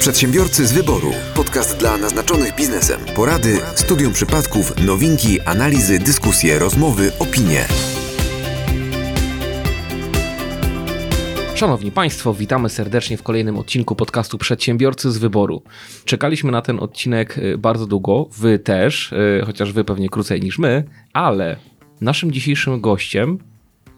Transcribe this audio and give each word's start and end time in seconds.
Przedsiębiorcy 0.00 0.66
z 0.66 0.72
wyboru. 0.72 1.12
Podcast 1.34 1.78
dla 1.78 1.96
naznaczonych 1.96 2.54
biznesem. 2.54 3.00
Porady, 3.16 3.58
studium 3.74 4.12
przypadków, 4.12 4.86
nowinki, 4.86 5.40
analizy, 5.40 5.98
dyskusje, 5.98 6.58
rozmowy, 6.58 7.12
opinie. 7.18 7.64
Szanowni 11.54 11.92
Państwo, 11.92 12.34
witamy 12.34 12.68
serdecznie 12.68 13.16
w 13.16 13.22
kolejnym 13.22 13.58
odcinku 13.58 13.94
podcastu 13.94 14.38
Przedsiębiorcy 14.38 15.10
z 15.10 15.18
Wyboru. 15.18 15.62
Czekaliśmy 16.04 16.52
na 16.52 16.62
ten 16.62 16.80
odcinek 16.80 17.38
y, 17.38 17.58
bardzo 17.58 17.86
długo, 17.86 18.28
Wy 18.38 18.58
też, 18.58 19.12
y, 19.12 19.42
chociaż 19.46 19.72
Wy 19.72 19.84
pewnie 19.84 20.08
krócej 20.08 20.40
niż 20.40 20.58
my, 20.58 20.84
ale 21.12 21.56
naszym 22.00 22.32
dzisiejszym 22.32 22.80
gościem 22.80 23.38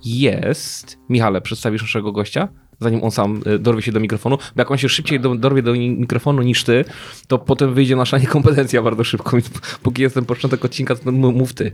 jest. 0.04 0.98
Michale, 1.08 1.40
przedstawisz 1.40 1.82
naszego 1.82 2.12
gościa? 2.12 2.48
Zanim 2.80 3.04
on 3.04 3.10
sam 3.10 3.42
y, 3.46 3.58
dorwie 3.58 3.82
się 3.82 3.92
do 3.92 4.00
mikrofonu, 4.00 4.36
bo 4.36 4.60
jak 4.60 4.70
on 4.70 4.78
się 4.78 4.88
szybciej 4.88 5.20
do, 5.20 5.34
dorwie 5.34 5.62
do 5.62 5.72
mikrofonu 5.72 6.42
niż 6.42 6.64
ty, 6.64 6.84
to 7.26 7.38
potem 7.38 7.74
wyjdzie 7.74 7.96
nasza 7.96 8.18
niekompetencja 8.24 8.82
bardzo 8.82 9.04
szybko, 9.04 9.30
więc 9.30 9.50
póki 9.82 10.02
jest 10.02 10.14
ten 10.14 10.24
początek 10.24 10.64
odcinka, 10.64 10.96
to 10.96 11.12
mów 11.12 11.54
ty. 11.54 11.72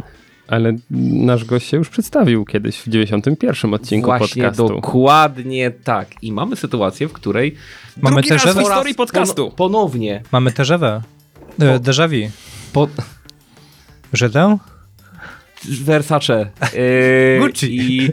Ale 0.48 0.77
nasz 0.91 1.45
gość 1.45 1.69
się 1.69 1.77
już 1.77 1.88
przedstawił 1.88 2.45
kiedyś 2.45 2.79
w 2.79 2.88
91 2.88 3.74
odcinku 3.74 4.06
Właśnie 4.06 4.42
podcastu. 4.42 4.69
dokładnie 4.69 5.70
tak. 5.70 6.09
I 6.23 6.32
mamy 6.32 6.56
sytuację, 6.56 7.09
w 7.09 7.12
której 7.12 7.54
Mamy 8.02 8.23
Drugi 8.23 8.30
raz 8.30 8.57
w 8.57 8.59
historii 8.59 8.95
podcastu. 8.95 9.46
Pon- 9.46 9.57
ponownie. 9.57 10.23
Mamy 10.32 10.52
też 10.52 10.70
ewę. 10.70 11.02
E, 11.60 11.79
Déjà 11.79 12.09
vu. 12.09 12.30
Po? 12.73 12.88
Versace. 15.65 16.51
Yy, 16.74 17.41
Gucci. 17.46 17.77
I 17.77 18.12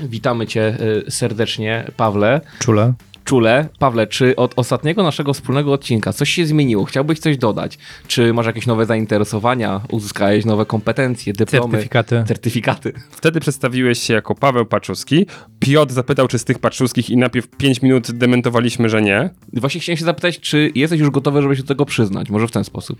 witamy 0.00 0.46
cię 0.46 0.76
y, 1.06 1.10
serdecznie, 1.10 1.90
Pawle. 1.96 2.40
Czule. 2.58 2.92
Czule. 3.24 3.68
Pawle, 3.78 4.06
czy 4.06 4.36
od 4.36 4.52
ostatniego 4.56 5.02
naszego 5.02 5.34
wspólnego 5.34 5.72
odcinka 5.72 6.12
coś 6.12 6.30
się 6.30 6.46
zmieniło? 6.46 6.84
Chciałbyś 6.84 7.18
coś 7.18 7.36
dodać? 7.38 7.78
Czy 8.06 8.32
masz 8.32 8.46
jakieś 8.46 8.66
nowe 8.66 8.86
zainteresowania? 8.86 9.80
Uzyskałeś 9.90 10.44
nowe 10.44 10.66
kompetencje, 10.66 11.32
dyplomy? 11.32 11.70
Certyfikaty. 11.72 12.24
Certyfikaty. 12.28 12.92
Wtedy 13.10 13.40
przedstawiłeś 13.40 13.98
się 13.98 14.14
jako 14.14 14.34
Paweł 14.34 14.66
Paczuski. 14.66 15.26
Piotr 15.60 15.92
zapytał, 15.92 16.28
czy 16.28 16.38
z 16.38 16.44
tych 16.44 16.58
Paczuskich 16.58 17.10
i 17.10 17.16
najpierw 17.16 17.48
5 17.48 17.82
minut 17.82 18.12
dementowaliśmy, 18.12 18.88
że 18.88 19.02
nie. 19.02 19.30
Właśnie 19.52 19.80
chciałem 19.80 19.96
się 19.96 20.04
zapytać, 20.04 20.40
czy 20.40 20.70
jesteś 20.74 21.00
już 21.00 21.10
gotowy, 21.10 21.42
żeby 21.42 21.56
się 21.56 21.62
do 21.62 21.68
tego 21.68 21.84
przyznać? 21.86 22.30
Może 22.30 22.48
w 22.48 22.50
ten 22.52 22.64
sposób. 22.64 22.98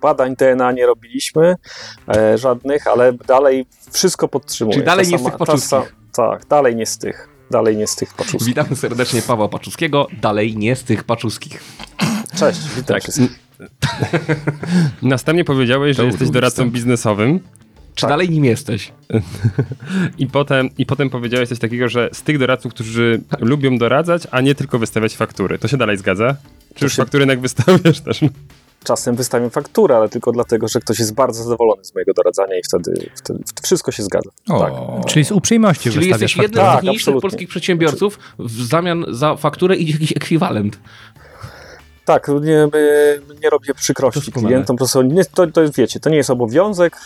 Badań 0.00 0.36
DNA 0.36 0.72
nie 0.72 0.86
robiliśmy, 0.86 1.54
e, 2.16 2.38
żadnych, 2.38 2.86
ale 2.86 3.12
dalej 3.12 3.66
wszystko 3.90 4.28
podtrzymuję. 4.28 4.74
Czyli 4.74 4.86
dalej 4.86 5.04
Ta 5.06 5.10
nie 5.12 5.18
z 5.18 5.20
sama- 5.20 5.30
tych 5.30 5.38
ta 5.38 5.46
paczuskich. 5.46 5.97
Tak, 6.18 6.46
dalej 6.46 6.76
nie 6.76 6.86
z 6.86 6.98
tych. 6.98 7.28
Dalej 7.50 7.76
nie 7.76 7.86
z 7.86 7.96
tych 7.96 8.14
paczuskich. 8.14 8.42
Witamy 8.48 8.76
serdecznie 8.76 9.22
Pawła 9.22 9.48
Paczuskiego, 9.48 10.06
dalej 10.22 10.56
nie 10.56 10.76
z 10.76 10.84
tych 10.84 11.04
paczuskich. 11.04 11.62
Cześć, 12.38 12.60
witam 12.76 12.84
Tak. 12.84 13.02
wszystkich. 13.02 13.38
Następnie 15.02 15.44
powiedziałeś, 15.44 15.96
że 15.96 16.04
jesteś 16.06 16.30
doradcą 16.30 16.70
biznesowym. 16.70 17.40
Czy 17.94 18.06
dalej 18.06 18.30
nim 18.30 18.44
jesteś? 18.44 18.92
I 20.18 20.26
potem, 20.26 20.70
I 20.78 20.86
potem 20.86 21.10
powiedziałeś 21.10 21.48
coś 21.48 21.58
takiego, 21.58 21.88
że 21.88 22.10
z 22.12 22.22
tych 22.22 22.38
doradców, 22.38 22.74
którzy 22.74 23.20
lubią 23.40 23.78
doradzać, 23.78 24.22
a 24.30 24.40
nie 24.40 24.54
tylko 24.54 24.78
wystawiać 24.78 25.16
faktury. 25.16 25.58
To 25.58 25.68
się 25.68 25.76
dalej 25.76 25.96
zgadza? 25.96 26.36
Czy 26.74 26.84
już 26.84 26.92
się- 26.92 27.02
faktury 27.02 27.22
jednak 27.22 27.40
wystawiasz 27.40 28.00
też? 28.00 28.20
Czasem 28.88 29.16
wystawiam 29.16 29.50
fakturę, 29.50 29.96
ale 29.96 30.08
tylko 30.08 30.32
dlatego, 30.32 30.68
że 30.68 30.80
ktoś 30.80 30.98
jest 30.98 31.14
bardzo 31.14 31.42
zadowolony 31.44 31.84
z 31.84 31.94
mojego 31.94 32.12
doradzania 32.12 32.58
i 32.58 32.62
wtedy, 32.68 33.10
wtedy 33.16 33.44
wszystko 33.62 33.92
się 33.92 34.02
zgadza. 34.02 34.30
Tak. 34.46 34.72
Czyli 35.06 35.24
z 35.24 35.32
uprzejmości 35.32 35.90
Czyli 35.90 35.96
wystawiasz 35.96 36.20
jesteś 36.22 36.42
jednym 36.42 36.64
fakturę. 36.64 36.82
z 36.82 36.86
Tak, 36.86 36.96
absolutnie. 36.96 37.20
polskich 37.20 37.48
przedsiębiorców, 37.48 38.18
w 38.38 38.62
zamian 38.62 39.04
za 39.08 39.36
fakturę 39.36 39.76
idzie 39.76 39.92
jakiś 39.92 40.12
ekwiwalent. 40.16 40.78
Tak, 42.04 42.28
nie, 42.28 42.68
nie 43.42 43.50
robię 43.50 43.74
przykrości 43.74 44.32
klientom, 44.32 44.76
po 44.76 44.78
prostu 44.78 45.02
nie, 45.02 45.24
to, 45.24 45.46
to 45.46 45.60
wiecie, 45.76 46.00
to 46.00 46.10
nie 46.10 46.16
jest 46.16 46.30
obowiązek, 46.30 46.96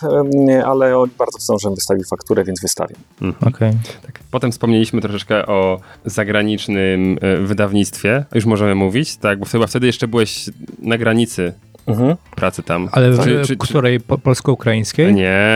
ale 0.66 0.98
oni 0.98 1.12
bardzo 1.18 1.38
chcą, 1.38 1.58
żebym 1.58 1.74
wystawił 1.74 2.04
fakturę, 2.04 2.44
więc 2.44 2.60
wystawię. 2.60 2.94
Okej. 3.46 3.72
Tak. 4.06 4.20
Potem 4.30 4.52
wspomnieliśmy 4.52 5.00
troszeczkę 5.00 5.46
o 5.46 5.80
zagranicznym 6.04 7.18
e, 7.20 7.36
wydawnictwie. 7.36 8.24
Już 8.34 8.44
możemy 8.44 8.74
mówić, 8.74 9.16
tak? 9.16 9.38
Bo 9.38 9.46
chyba 9.46 9.66
wtedy 9.66 9.86
jeszcze 9.86 10.08
byłeś 10.08 10.50
na 10.78 10.98
granicy 10.98 11.52
Mhm. 11.86 12.16
pracy 12.36 12.62
tam. 12.62 12.88
Ale 12.92 13.10
w 13.10 13.24
Czy- 13.24 13.42
czy- 13.46 13.56
której 13.56 14.00
po, 14.00 14.18
polsko-ukraińskiej? 14.18 15.14
Nie, 15.14 15.46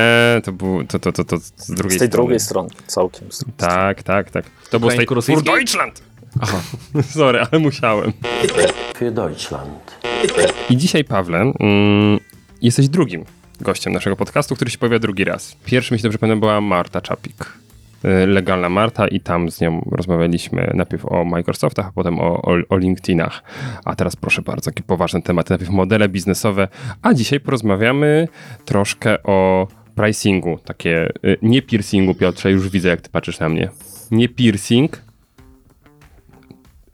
to, 0.45 0.53
był, 0.53 0.85
to, 0.85 0.99
to, 0.99 1.13
to, 1.13 1.25
to 1.25 1.37
z 1.39 1.71
drugiej 1.71 1.99
Z 1.99 2.01
tej 2.01 2.09
strony. 2.09 2.11
drugiej 2.11 2.41
strony, 2.41 2.69
całkiem. 2.87 3.29
Tak, 3.57 4.03
tak, 4.03 4.31
tak. 4.31 4.45
To 4.71 4.81
było 4.81 4.93
z 4.93 4.97
tej? 4.97 5.07
Für 5.07 5.43
Deutschland! 5.43 6.03
Aha. 6.41 6.61
Sorry, 7.17 7.41
ale 7.41 7.59
musiałem. 7.61 8.13
für 8.99 9.13
Deutschland. 9.13 9.97
I 10.71 10.77
dzisiaj, 10.77 11.05
Pawle, 11.05 11.39
mm, 11.61 12.19
jesteś 12.63 12.89
drugim 12.89 13.25
gościem 13.61 13.93
naszego 13.93 14.17
podcastu, 14.17 14.55
który 14.57 14.71
się 14.71 14.79
pojawia 14.79 14.99
drugi 14.99 15.25
raz. 15.25 15.57
Pierwszy, 15.65 15.95
mi 15.95 15.99
się 15.99 16.03
dobrze 16.03 16.19
pamiętam, 16.19 16.41
była 16.41 16.61
Marta 16.61 17.01
Czapik. 17.01 17.53
Y, 18.07 18.27
Legalna 18.27 18.69
Marta 18.69 19.09
i 19.09 19.21
tam 19.21 19.51
z 19.51 19.61
nią 19.61 19.89
rozmawialiśmy 19.91 20.71
najpierw 20.75 21.07
o 21.07 21.25
Microsoftach, 21.25 21.87
a 21.87 21.93
potem 21.93 22.21
o, 22.21 22.43
o, 22.43 22.57
o 22.69 22.77
LinkedInach. 22.77 23.43
A 23.85 23.97
teraz 23.97 24.17
proszę 24.17 24.43
bardzo, 24.43 24.71
jakie 24.71 24.83
poważne 24.83 25.23
tematy. 25.23 25.53
Najpierw 25.53 25.71
modele 25.71 26.09
biznesowe, 26.09 26.69
a 27.03 27.15
dzisiaj 27.15 27.41
porozmawiamy 27.41 28.29
troszkę 28.65 29.23
o 29.23 29.69
pricingu. 29.95 30.59
Takie, 30.65 31.13
y, 31.25 31.39
nie 31.43 31.63
piercingu, 31.63 32.15
Piotrze, 32.15 32.51
już 32.51 32.69
widzę, 32.69 32.89
jak 32.89 33.01
ty 33.01 33.11
patrzysz 33.11 33.39
na 33.39 33.49
mnie. 33.49 33.71
Nie 34.11 34.29
piercing. 34.29 35.03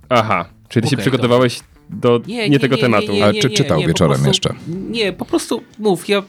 Aha, 0.08 0.44
czyli 0.68 0.82
ty 0.82 0.90
się 0.90 0.96
Okej, 0.96 1.02
przygotowałeś 1.02 1.60
do 1.90 2.20
nie, 2.26 2.58
tego 2.58 2.76
tematu. 2.76 3.12
Ale 3.22 3.34
czy 3.34 3.50
czytał 3.50 3.80
wieczorem 3.80 4.22
prostu, 4.22 4.28
jeszcze? 4.28 4.54
Nie, 4.90 5.12
po 5.12 5.24
prostu 5.24 5.62
mów, 5.78 6.08
ja... 6.08 6.22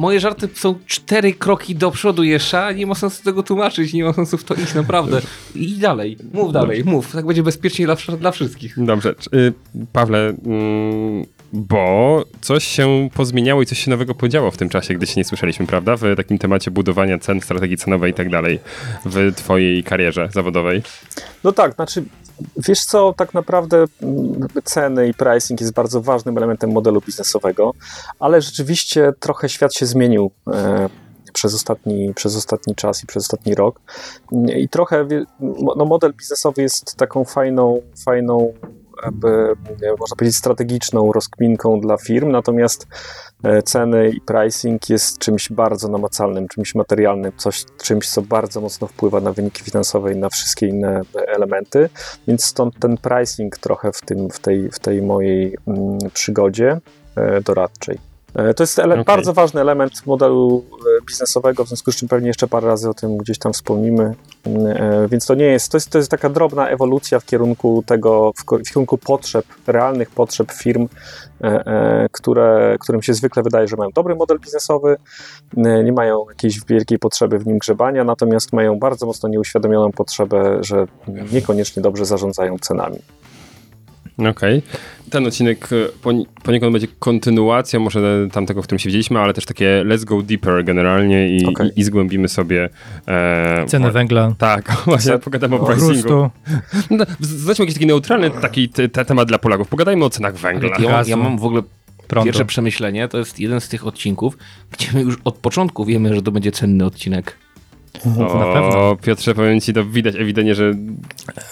Moje 0.00 0.20
żarty 0.20 0.48
są 0.54 0.74
cztery 0.86 1.32
kroki 1.32 1.74
do 1.74 1.90
przodu 1.90 2.22
jeszcze, 2.22 2.64
a 2.64 2.72
nie 2.72 2.86
ma 2.86 2.94
sensu 2.94 3.24
tego 3.24 3.42
tłumaczyć, 3.42 3.92
nie 3.92 4.04
ma 4.04 4.12
sensu 4.12 4.38
w 4.38 4.44
to 4.44 4.54
iść 4.54 4.74
naprawdę. 4.74 5.20
I 5.54 5.72
dalej, 5.72 6.16
mów 6.32 6.52
dalej, 6.52 6.84
mów, 6.84 7.12
tak 7.12 7.26
będzie 7.26 7.42
bezpieczniej 7.42 7.86
dla, 7.86 7.96
dla 8.16 8.30
wszystkich. 8.30 8.84
Dobrze. 8.84 9.14
Y, 9.34 9.52
Pawle, 9.92 10.18
mm, 10.46 11.24
bo 11.52 12.24
coś 12.40 12.64
się 12.64 13.08
pozmieniało 13.14 13.62
i 13.62 13.66
coś 13.66 13.78
się 13.78 13.90
nowego 13.90 14.14
podziało 14.14 14.50
w 14.50 14.56
tym 14.56 14.68
czasie, 14.68 14.94
gdy 14.94 15.06
się 15.06 15.14
nie 15.16 15.24
słyszeliśmy, 15.24 15.66
prawda? 15.66 15.96
W 15.96 16.02
takim 16.16 16.38
temacie 16.38 16.70
budowania 16.70 17.18
cen, 17.18 17.40
strategii 17.40 17.76
cenowej 17.76 18.10
i 18.10 18.14
tak 18.14 18.30
dalej 18.30 18.58
w 19.04 19.32
twojej 19.36 19.84
karierze 19.84 20.28
zawodowej. 20.32 20.82
No 21.44 21.52
tak, 21.52 21.74
znaczy, 21.74 22.04
wiesz 22.56 22.84
co, 22.84 23.12
tak 23.12 23.34
naprawdę 23.34 23.84
mm, 24.02 24.48
ceny 24.64 25.08
i 25.08 25.14
pricing 25.14 25.60
jest 25.60 25.72
bardzo 25.72 26.00
ważnym 26.00 26.36
elementem 26.38 26.72
modelu 26.72 27.00
biznesowego, 27.00 27.72
ale 28.20 28.40
rzeczywiście 28.40 29.12
trochę 29.20 29.48
świat 29.48 29.74
się 29.74 29.86
zmienił 29.86 30.30
e, 30.52 30.88
przez, 31.32 31.54
ostatni, 31.54 32.14
przez 32.14 32.36
ostatni 32.36 32.74
czas 32.74 33.02
i 33.02 33.06
przez 33.06 33.22
ostatni 33.22 33.54
rok. 33.54 33.80
I 34.56 34.68
trochę, 34.68 35.06
no 35.76 35.84
model 35.84 36.12
biznesowy 36.12 36.62
jest 36.62 36.96
taką 36.96 37.24
fajną, 37.24 37.80
fajną 38.04 38.52
można 40.00 40.16
powiedzieć, 40.16 40.36
strategiczną 40.36 41.12
rozkminką 41.12 41.80
dla 41.80 41.96
firm, 41.96 42.30
natomiast 42.30 42.86
e, 43.42 43.62
ceny 43.62 44.10
i 44.10 44.20
pricing 44.20 44.90
jest 44.90 45.18
czymś 45.18 45.52
bardzo 45.52 45.88
namacalnym, 45.88 46.48
czymś 46.48 46.74
materialnym, 46.74 47.32
coś, 47.36 47.64
czymś, 47.82 48.08
co 48.08 48.22
bardzo 48.22 48.60
mocno 48.60 48.86
wpływa 48.86 49.20
na 49.20 49.32
wyniki 49.32 49.62
finansowe 49.62 50.12
i 50.12 50.16
na 50.16 50.28
wszystkie 50.28 50.66
inne 50.66 51.00
elementy, 51.26 51.88
więc 52.28 52.44
stąd 52.44 52.78
ten 52.78 52.96
pricing 52.96 53.58
trochę 53.58 53.92
w, 53.92 54.00
tym, 54.00 54.30
w, 54.30 54.38
tej, 54.38 54.70
w 54.70 54.78
tej 54.78 55.02
mojej 55.02 55.56
mm, 55.66 55.98
przygodzie 56.14 56.80
e, 57.16 57.40
doradczej. 57.40 58.09
E, 58.34 58.54
To 58.54 58.62
jest 58.62 58.78
Okej. 58.78 59.04
bardzo 59.04 59.32
ważny 59.32 59.60
element 59.60 60.06
modelu 60.06 60.64
e, 61.00 61.04
biznesowego, 61.06 61.64
w 61.64 61.68
związku 61.68 61.92
z 61.92 61.96
czym 61.96 62.08
pewnie 62.08 62.28
jeszcze 62.28 62.48
parę 62.48 62.66
razy 62.66 62.88
o 62.88 62.94
tym 62.94 63.16
gdzieś 63.16 63.38
tam 63.38 63.52
wspomnimy. 63.52 64.14
Mm, 64.44 64.66
e, 64.66 65.08
Więc 65.08 65.26
to 65.26 65.34
nie 65.34 65.44
jest, 65.44 65.72
to 65.72 65.76
jest, 65.76 65.90
to 65.90 65.98
jest 65.98 66.10
taka 66.10 66.28
drobna 66.28 66.68
ewolucja 66.68 67.20
w 67.20 67.24
kierunku 67.24 67.84
tego, 67.86 68.32
w 68.36 68.68
kierunku 68.68 68.98
potrzeb, 68.98 69.44
realnych 69.66 70.10
potrzeb 70.10 70.52
firm, 70.52 70.88
które, 72.12 72.76
którym 72.80 73.02
się 73.02 73.14
zwykle 73.14 73.42
wydaje, 73.42 73.68
że 73.68 73.76
mają 73.76 73.90
dobry 73.94 74.14
model 74.14 74.38
biznesowy, 74.38 74.96
nie 75.56 75.92
mają 75.92 76.24
jakiejś 76.28 76.64
wielkiej 76.64 76.98
potrzeby 76.98 77.38
w 77.38 77.46
nim 77.46 77.58
grzebania, 77.58 78.04
natomiast 78.04 78.52
mają 78.52 78.78
bardzo 78.78 79.06
mocno 79.06 79.28
nieuświadomioną 79.28 79.92
potrzebę, 79.92 80.58
że 80.60 80.86
niekoniecznie 81.32 81.82
dobrze 81.82 82.04
zarządzają 82.04 82.58
cenami. 82.58 82.98
Okej. 84.28 84.62
Ten 85.10 85.26
odcinek 85.26 85.68
e, 85.72 85.76
poni- 86.02 86.24
poniekąd 86.42 86.72
będzie 86.72 86.86
kontynuacją 86.98 87.80
może 87.80 88.28
tamtego, 88.32 88.62
w 88.62 88.64
którym 88.64 88.78
się 88.78 88.88
widzieliśmy, 88.88 89.18
ale 89.20 89.34
też 89.34 89.44
takie 89.44 89.82
let's 89.86 90.04
go 90.04 90.22
deeper 90.22 90.64
generalnie 90.64 91.36
i, 91.36 91.46
Okej. 91.46 91.70
i, 91.76 91.80
i 91.80 91.84
zgłębimy 91.84 92.28
sobie 92.28 92.68
e, 93.08 93.64
Ceny 93.66 93.86
wa- 93.86 93.92
węgla, 93.92 94.34
Tak, 94.38 94.72
właśnie 94.84 95.18
pogadamy 95.18 95.56
o 95.56 95.66
pricingu. 95.66 95.90
chrustu. 95.92 96.30
No, 96.98 97.04
Znajdźmy 97.20 97.62
jakiś 97.62 97.74
taki 97.74 97.86
neutralny 97.86 98.30
taki 98.30 98.68
te, 98.68 98.88
te 98.88 99.04
temat 99.04 99.28
dla 99.28 99.38
Polaków. 99.38 99.68
Pogadajmy 99.68 100.04
o 100.04 100.10
cenach 100.10 100.36
węgla. 100.36 100.70
Ja, 100.80 101.02
ja 101.06 101.16
mam 101.16 101.38
w 101.38 101.44
ogóle 101.44 101.62
Prądu. 102.08 102.24
pierwsze 102.26 102.44
przemyślenie, 102.44 103.08
to 103.08 103.18
jest 103.18 103.40
jeden 103.40 103.60
z 103.60 103.68
tych 103.68 103.86
odcinków, 103.86 104.38
gdzie 104.72 104.86
my 104.94 105.00
już 105.02 105.16
od 105.24 105.34
początku 105.38 105.84
wiemy, 105.84 106.14
że 106.14 106.22
to 106.22 106.32
będzie 106.32 106.52
cenny 106.52 106.84
odcinek. 106.84 107.36
O, 108.16 108.38
Na 108.38 108.52
pewno. 108.52 108.96
Piotrze, 109.02 109.34
powiem 109.34 109.60
ci, 109.60 109.72
to 109.72 109.84
widać 109.84 110.14
ewidentnie, 110.16 110.54
że 110.54 110.74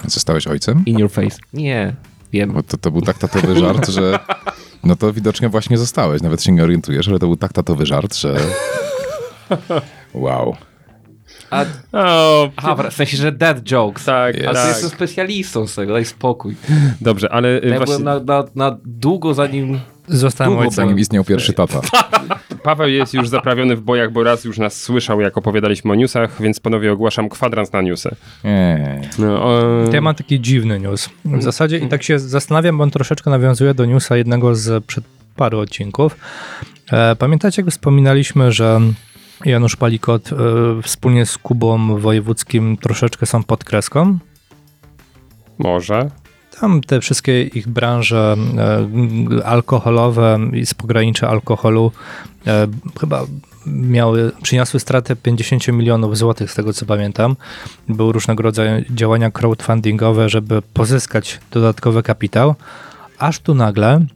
Zostałeś 0.06 0.47
ojcem? 0.47 0.82
In 0.87 0.99
your 0.99 1.11
face. 1.11 1.38
Nie. 1.53 1.93
Wiem. 2.33 2.53
Bo 2.53 2.63
to, 2.63 2.77
to 2.77 2.91
był 2.91 3.01
tak 3.03 3.19
tatowy 3.19 3.59
żart, 3.61 3.89
że 3.89 4.19
no 4.85 4.97
to 4.97 5.13
widocznie 5.13 5.49
właśnie 5.49 5.79
zostałeś. 5.79 6.23
Nawet 6.23 6.43
się 6.43 6.53
nie 6.53 6.63
orientujesz, 6.65 7.09
ale 7.09 7.19
to 7.19 7.27
był 7.27 7.37
tak 7.37 7.53
tatowy 7.53 7.87
żart, 7.87 8.17
że 8.17 8.37
wow. 10.15 10.57
A, 11.51 11.65
O, 11.93 12.51
aha, 12.57 12.91
w 12.91 12.95
sensie, 12.95 13.17
że 13.17 13.33
dead 13.33 13.63
jokes. 13.71 14.05
tak, 14.05 14.37
Ale 14.37 14.45
tak. 14.55 14.63
ty 14.63 14.69
jestem 14.69 14.91
specjalistą 14.91 15.67
z 15.67 15.75
tego, 15.75 15.93
daj 15.93 16.05
spokój. 16.05 16.57
Dobrze, 17.01 17.33
ale 17.33 17.49
y, 17.65 17.69
Ja 17.69 17.77
właśnie 17.77 17.99
byłem 17.99 18.25
na, 18.27 18.35
na, 18.35 18.45
na 18.55 18.77
długo 18.85 19.35
zanim... 19.35 19.81
Zostałem 20.08 20.52
Długo 20.52 20.62
ojcem. 20.69 20.84
Zanim 20.84 20.99
istniał 20.99 21.25
pierwszy 21.25 21.52
tata. 21.52 21.81
Paweł 22.62 22.88
jest 22.88 23.14
już 23.14 23.28
zaprawiony 23.28 23.76
w 23.76 23.81
bojach, 23.81 24.12
bo 24.12 24.22
raz 24.25 24.44
już 24.44 24.58
nas 24.58 24.82
słyszał, 24.82 25.20
jak 25.20 25.38
opowiadaliśmy 25.38 25.93
o 25.93 25.94
newsach, 25.94 26.43
więc 26.43 26.60
panowie 26.60 26.93
ogłaszam 26.93 27.28
kwadrans 27.28 27.72
na 27.72 27.82
newsy. 27.82 28.16
Nie. 28.44 29.00
No, 29.19 29.49
ja 29.93 30.00
mam 30.00 30.14
taki 30.14 30.40
dziwny 30.40 30.81
news. 30.81 31.10
W 31.25 31.43
zasadzie 31.43 31.78
i 31.78 31.88
tak 31.88 32.02
się 32.02 32.19
zastanawiam, 32.19 32.78
bo 32.78 32.84
on 32.84 32.90
troszeczkę 32.90 33.31
nawiązuje 33.31 33.75
do 33.75 33.84
newsa 33.84 34.16
jednego 34.16 34.55
z 34.55 34.84
przed 34.84 35.05
paru 35.37 35.58
odcinków. 35.58 36.16
E, 36.93 37.16
Pamiętacie, 37.16 37.62
jak 37.62 37.70
wspominaliśmy, 37.70 38.52
że 38.52 38.81
Janusz 39.44 39.76
Palikot 39.76 40.31
e, 40.32 40.37
wspólnie 40.82 41.26
z 41.26 41.38
Kubą 41.38 42.00
Wojewódzkim 42.00 42.76
troszeczkę 42.76 43.26
są 43.26 43.43
pod 43.43 43.64
kreską? 43.64 44.19
może. 45.58 46.10
Tam 46.60 46.81
te 46.81 47.00
wszystkie 47.00 47.43
ich 47.43 47.69
branże 47.69 48.37
e, 49.38 49.46
alkoholowe 49.46 50.38
i 50.52 50.66
z 50.66 50.75
pogranicza 50.75 51.28
alkoholu 51.28 51.93
e, 52.46 52.66
chyba 53.00 53.25
miały, 53.66 54.32
przyniosły 54.43 54.81
stratę 54.81 55.16
50 55.16 55.69
milionów 55.69 56.16
złotych, 56.16 56.50
z 56.50 56.55
tego 56.55 56.72
co 56.72 56.87
pamiętam. 56.87 57.37
Były 57.88 58.12
różnego 58.12 58.43
rodzaju 58.43 58.84
działania 58.90 59.31
crowdfundingowe, 59.31 60.28
żeby 60.28 60.62
pozyskać 60.62 61.40
dodatkowy 61.50 62.02
kapitał. 62.02 62.55
Aż 63.19 63.40
tu 63.40 63.55
nagle 63.55 64.06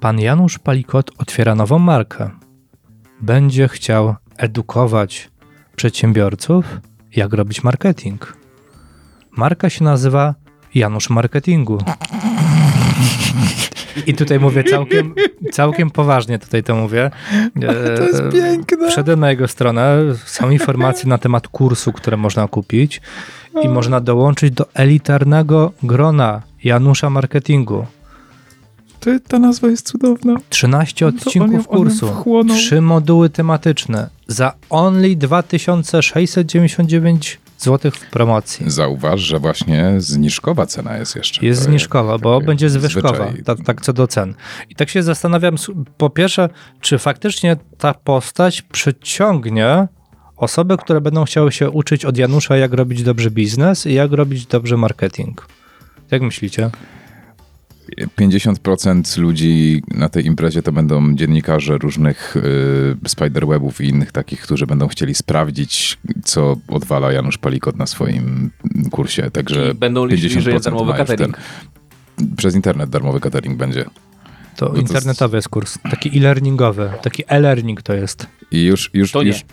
pan 0.00 0.20
Janusz 0.20 0.58
Palikot 0.58 1.10
otwiera 1.18 1.54
nową 1.54 1.78
markę. 1.78 2.30
Będzie 3.20 3.68
chciał 3.68 4.14
edukować 4.36 5.30
przedsiębiorców, 5.76 6.64
jak 7.16 7.32
robić 7.32 7.64
marketing. 7.64 8.36
Marka 9.36 9.70
się 9.70 9.84
nazywa 9.84 10.34
Janusz 10.74 11.10
Marketingu. 11.10 11.78
I 14.06 14.14
tutaj 14.14 14.40
mówię 14.40 14.64
całkiem, 14.64 15.14
całkiem 15.52 15.90
poważnie, 15.90 16.38
tutaj 16.38 16.62
to 16.62 16.76
mówię. 16.76 17.10
To 17.96 18.02
jest 18.02 18.22
piękne. 18.32 18.90
Wszedłem 18.90 19.20
na 19.20 19.30
jego 19.30 19.48
stronę, 19.48 19.96
są 20.24 20.50
informacje 20.50 21.08
na 21.08 21.18
temat 21.18 21.48
kursu, 21.48 21.92
które 21.92 22.16
można 22.16 22.48
kupić 22.48 23.00
i 23.62 23.68
można 23.68 24.00
dołączyć 24.00 24.54
do 24.54 24.66
elitarnego 24.74 25.72
grona 25.82 26.42
Janusza 26.64 27.10
Marketingu. 27.10 27.86
To, 29.00 29.10
ta 29.28 29.38
nazwa 29.38 29.68
jest 29.68 29.86
cudowna. 29.86 30.36
13 30.50 31.06
on 31.06 31.12
ją- 31.12 31.18
odcinków 31.26 31.68
on 31.68 31.76
kursu, 31.76 32.08
wchłonął. 32.08 32.56
trzy 32.56 32.80
moduły 32.80 33.30
tematyczne 33.30 34.08
za 34.26 34.52
only 34.70 35.16
2699 35.16 37.38
zł 37.64 37.90
w 37.90 38.10
promocji. 38.10 38.70
Zauważ, 38.70 39.20
że 39.20 39.38
właśnie 39.38 39.94
zniżkowa 39.98 40.66
cena 40.66 40.96
jest 40.96 41.16
jeszcze. 41.16 41.46
Jest 41.46 41.62
zniżkowa, 41.62 42.18
bo 42.18 42.40
będzie 42.40 42.70
zwyżkowa, 42.70 43.28
zwyczaj. 43.28 43.42
tak, 43.44 43.58
tak 43.64 43.80
co 43.80 43.92
do 43.92 44.06
cen. 44.06 44.34
I 44.68 44.74
tak 44.74 44.88
się 44.88 45.02
zastanawiam, 45.02 45.56
po 45.96 46.10
pierwsze, 46.10 46.48
czy 46.80 46.98
faktycznie 46.98 47.56
ta 47.78 47.94
postać 47.94 48.62
przyciągnie 48.62 49.88
osoby, 50.36 50.76
które 50.76 51.00
będą 51.00 51.24
chciały 51.24 51.52
się 51.52 51.70
uczyć 51.70 52.04
od 52.04 52.18
Janusza, 52.18 52.56
jak 52.56 52.72
robić 52.72 53.02
dobrze 53.02 53.30
biznes 53.30 53.86
i 53.86 53.94
jak 53.94 54.12
robić 54.12 54.46
dobrze 54.46 54.76
marketing. 54.76 55.46
Jak 56.10 56.22
myślicie? 56.22 56.70
50% 58.18 59.18
ludzi 59.18 59.82
na 59.88 60.08
tej 60.08 60.26
imprezie 60.26 60.62
to 60.62 60.72
będą 60.72 61.14
dziennikarze 61.14 61.78
różnych 61.78 62.36
y, 62.36 63.08
spiderwebów 63.08 63.80
i 63.80 63.88
innych 63.88 64.12
takich, 64.12 64.40
którzy 64.40 64.66
będą 64.66 64.88
chcieli 64.88 65.14
sprawdzić, 65.14 65.98
co 66.24 66.56
odwala 66.68 67.12
Janusz 67.12 67.38
Palikot 67.38 67.76
na 67.76 67.86
swoim 67.86 68.50
kursie. 68.90 69.30
Także 69.30 69.70
I 69.70 69.74
będą 69.74 70.06
liczyli, 70.06 70.40
że 70.42 70.50
jest 70.52 70.64
50% 70.66 70.70
darmowy 70.70 70.92
catering. 70.94 71.36
ten- 72.16 72.36
Przez 72.36 72.54
internet 72.54 72.90
darmowy 72.90 73.20
catering 73.20 73.56
będzie. 73.56 73.84
To 74.56 74.68
to 74.70 74.76
internetowy 74.76 75.36
jest 75.36 75.48
kurs, 75.48 75.78
taki 75.90 76.18
e-learningowy, 76.18 76.90
taki 77.02 77.22
e-learning 77.28 77.82
to 77.82 77.94
jest. 77.94 78.26
I 78.50 78.62
już, 78.64 78.90
już, 78.94 79.12
To 79.12 79.22
już, 79.22 79.44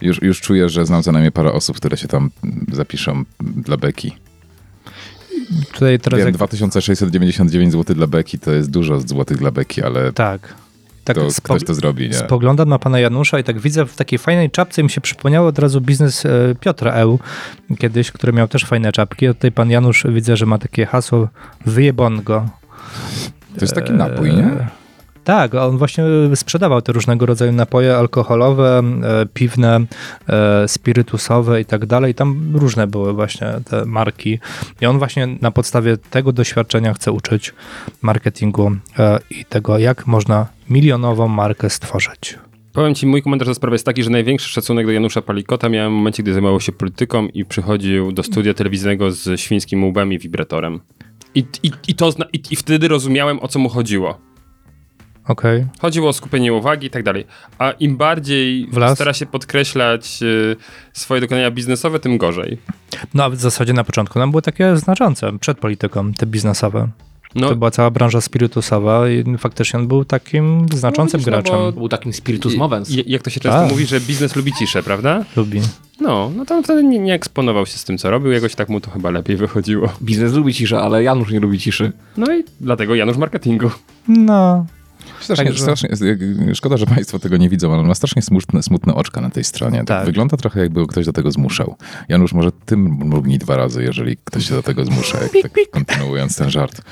już, 0.00 0.22
już 0.22 0.40
czuję, 0.40 0.68
że 0.68 0.86
znam 0.86 1.02
co 1.02 1.12
najmniej 1.12 1.32
parę 1.32 1.52
osób, 1.52 1.76
które 1.76 1.96
się 1.96 2.08
tam 2.08 2.30
zapiszą 2.72 3.24
dla 3.40 3.76
Beki. 3.76 4.12
Tutaj 5.72 5.98
teraz 5.98 6.18
Wiem, 6.18 6.26
jak, 6.26 6.34
2699 6.34 7.72
zł 7.72 7.96
dla 7.96 8.06
Beki 8.06 8.38
to 8.38 8.50
jest 8.50 8.70
dużo 8.70 9.00
złotych 9.00 9.36
dla 9.36 9.50
Beki, 9.50 9.82
ale 9.82 10.12
tak. 10.12 10.54
Tak 11.04 11.16
to 11.16 11.28
ktoś 11.42 11.64
to 11.64 11.74
zrobi, 11.74 12.08
nie? 12.08 12.14
Spoglądam 12.14 12.68
na 12.68 12.78
pana 12.78 13.00
Janusza 13.00 13.38
i 13.38 13.44
tak 13.44 13.58
widzę 13.58 13.86
w 13.86 13.96
takiej 13.96 14.18
fajnej 14.18 14.50
czapce 14.50 14.82
mi 14.82 14.90
się 14.90 15.00
przypomniało 15.00 15.48
od 15.48 15.58
razu 15.58 15.80
biznes 15.80 16.26
e, 16.26 16.30
Piotra 16.60 16.92
Eł 16.92 17.18
kiedyś, 17.78 18.10
który 18.10 18.32
miał 18.32 18.48
też 18.48 18.64
fajne 18.64 18.92
czapki. 18.92 19.26
A 19.26 19.34
tutaj 19.34 19.52
pan 19.52 19.70
Janusz 19.70 20.04
widzę, 20.08 20.36
że 20.36 20.46
ma 20.46 20.58
takie 20.58 20.86
hasło 20.86 21.28
wyjebongo. 21.66 22.48
To 23.54 23.60
jest 23.60 23.74
taki 23.74 23.92
napój, 23.92 24.34
nie? 24.36 24.68
E, 25.20 25.24
Tak, 25.24 25.54
on 25.54 25.78
właśnie 25.78 26.04
sprzedawał 26.34 26.82
te 26.82 26.92
różnego 26.92 27.26
rodzaju 27.26 27.52
napoje 27.52 27.96
alkoholowe, 27.96 28.82
e, 29.02 29.26
piwne, 29.34 29.80
e, 30.28 30.68
spirytusowe 30.68 31.60
i 31.60 31.64
tak 31.64 31.86
dalej. 31.86 32.14
Tam 32.14 32.52
różne 32.54 32.86
były 32.86 33.12
właśnie 33.12 33.46
te 33.70 33.84
marki. 33.84 34.38
I 34.80 34.86
on 34.86 34.98
właśnie 34.98 35.28
na 35.40 35.50
podstawie 35.50 35.96
tego 35.96 36.32
doświadczenia 36.32 36.94
chce 36.94 37.12
uczyć 37.12 37.54
marketingu 38.02 38.72
e, 38.98 39.18
i 39.30 39.44
tego, 39.44 39.78
jak 39.78 40.06
można 40.06 40.46
milionową 40.70 41.28
markę 41.28 41.70
stworzyć. 41.70 42.38
Powiem 42.72 42.94
ci, 42.94 43.06
mój 43.06 43.22
komentarz 43.22 43.48
do 43.48 43.54
sprawy 43.54 43.74
jest 43.74 43.86
taki, 43.86 44.02
że 44.02 44.10
największy 44.10 44.48
szacunek 44.48 44.86
do 44.86 44.92
Janusza 44.92 45.22
Palikota 45.22 45.68
miałem 45.68 45.92
w 45.92 45.96
momencie, 45.96 46.22
gdy 46.22 46.32
zajmował 46.32 46.60
się 46.60 46.72
polityką 46.72 47.26
i 47.26 47.44
przychodził 47.44 48.12
do 48.12 48.22
studia 48.22 48.54
telewizyjnego 48.54 49.10
z 49.10 49.40
świńskim 49.40 49.84
łbem 49.84 50.12
i 50.12 50.18
wibratorem. 50.18 50.80
I, 51.34 51.44
i, 51.62 51.70
i, 51.88 51.94
to, 51.94 52.10
i, 52.32 52.42
I 52.50 52.56
wtedy 52.56 52.88
rozumiałem, 52.88 53.40
o 53.40 53.48
co 53.48 53.58
mu 53.58 53.68
chodziło. 53.68 54.29
Okej. 55.30 55.66
Chodziło 55.80 56.08
o 56.08 56.12
skupienie 56.12 56.52
uwagi 56.52 56.86
i 56.86 56.90
tak 56.90 57.02
dalej. 57.02 57.24
A 57.58 57.70
im 57.70 57.96
bardziej 57.96 58.68
stara 58.94 59.12
się 59.12 59.26
podkreślać 59.26 60.22
y, 60.22 60.56
swoje 60.92 61.20
dokonania 61.20 61.50
biznesowe, 61.50 62.00
tym 62.00 62.18
gorzej. 62.18 62.58
No 63.14 63.24
a 63.24 63.30
w 63.30 63.36
zasadzie 63.36 63.72
na 63.72 63.84
początku 63.84 64.18
nam 64.18 64.30
były 64.30 64.42
takie 64.42 64.76
znaczące 64.76 65.38
przed 65.38 65.58
polityką, 65.58 66.12
te 66.12 66.26
biznesowe. 66.26 66.88
No, 67.34 67.48
To 67.48 67.56
była 67.56 67.70
cała 67.70 67.90
branża 67.90 68.20
spirytusowa 68.20 69.08
i 69.08 69.24
faktycznie 69.38 69.80
on 69.80 69.88
był 69.88 70.04
takim 70.04 70.66
znaczącym 70.74 71.20
widzisz, 71.20 71.32
no 71.32 71.42
graczem. 71.42 71.56
bo- 71.58 71.72
Był 71.72 71.88
takim 71.88 72.12
spiritus 72.12 72.56
movens. 72.56 72.90
jak 73.06 73.22
to 73.22 73.30
się 73.30 73.40
często 73.40 73.60
Tak. 73.60 73.70
mówi, 73.70 73.86
że 73.86 74.00
biznes 74.00 74.36
lubi 74.36 74.52
ciszę, 74.52 74.82
prawda? 74.82 75.24
Lubi. 75.36 75.60
No, 76.00 76.30
no 76.36 76.44
to 76.46 76.54
on 76.56 76.62
wtedy 76.64 76.84
nie, 76.84 76.98
nie 76.98 77.14
eksponował 77.14 77.66
się 77.66 77.78
z 77.78 77.84
tym, 77.84 77.98
co 77.98 78.10
robił, 78.10 78.32
jakoś 78.32 78.54
tak 78.54 78.68
mu 78.68 78.80
to 78.80 78.90
chyba 78.90 79.10
lepiej 79.10 79.36
wychodziło. 79.36 79.88
Biznes 80.02 80.32
lubi 80.32 80.54
ciszę, 80.54 80.80
ale 80.80 81.02
Janusz 81.02 81.30
nie 81.32 81.40
lubi 81.40 81.58
ciszy. 81.58 81.92
No 82.16 82.34
i 82.34 82.44
dlatego 82.60 82.94
Janusz 82.94 83.16
Marketingu. 83.16 83.70
No. 84.08 84.66
Strasznie, 85.20 85.44
Także- 85.44 85.62
strasznie, 85.62 85.88
szkoda, 86.54 86.76
że 86.76 86.86
Państwo 86.86 87.18
tego 87.18 87.36
nie 87.36 87.48
widzą, 87.48 87.74
ale 87.74 87.82
ma 87.82 87.94
strasznie 87.94 88.22
smutne, 88.22 88.62
smutne 88.62 88.94
oczka 88.94 89.20
na 89.20 89.30
tej 89.30 89.44
stronie. 89.44 89.78
Tak. 89.78 89.86
Tak. 89.86 90.06
Wygląda 90.06 90.36
trochę 90.36 90.60
jakby 90.60 90.86
ktoś 90.86 91.06
do 91.06 91.12
tego 91.12 91.32
zmuszał. 91.32 91.76
Janusz, 92.08 92.32
może 92.32 92.52
tym 92.52 92.80
mrugnij 92.80 93.38
dwa 93.38 93.56
razy, 93.56 93.82
jeżeli 93.82 94.16
ktoś 94.24 94.48
się 94.48 94.54
do 94.54 94.62
tego 94.62 94.84
zmusza, 94.84 95.18
jak, 95.22 95.32
tak 95.42 95.52
kontynuując 95.70 96.36
ten 96.36 96.50
żart. 96.50 96.82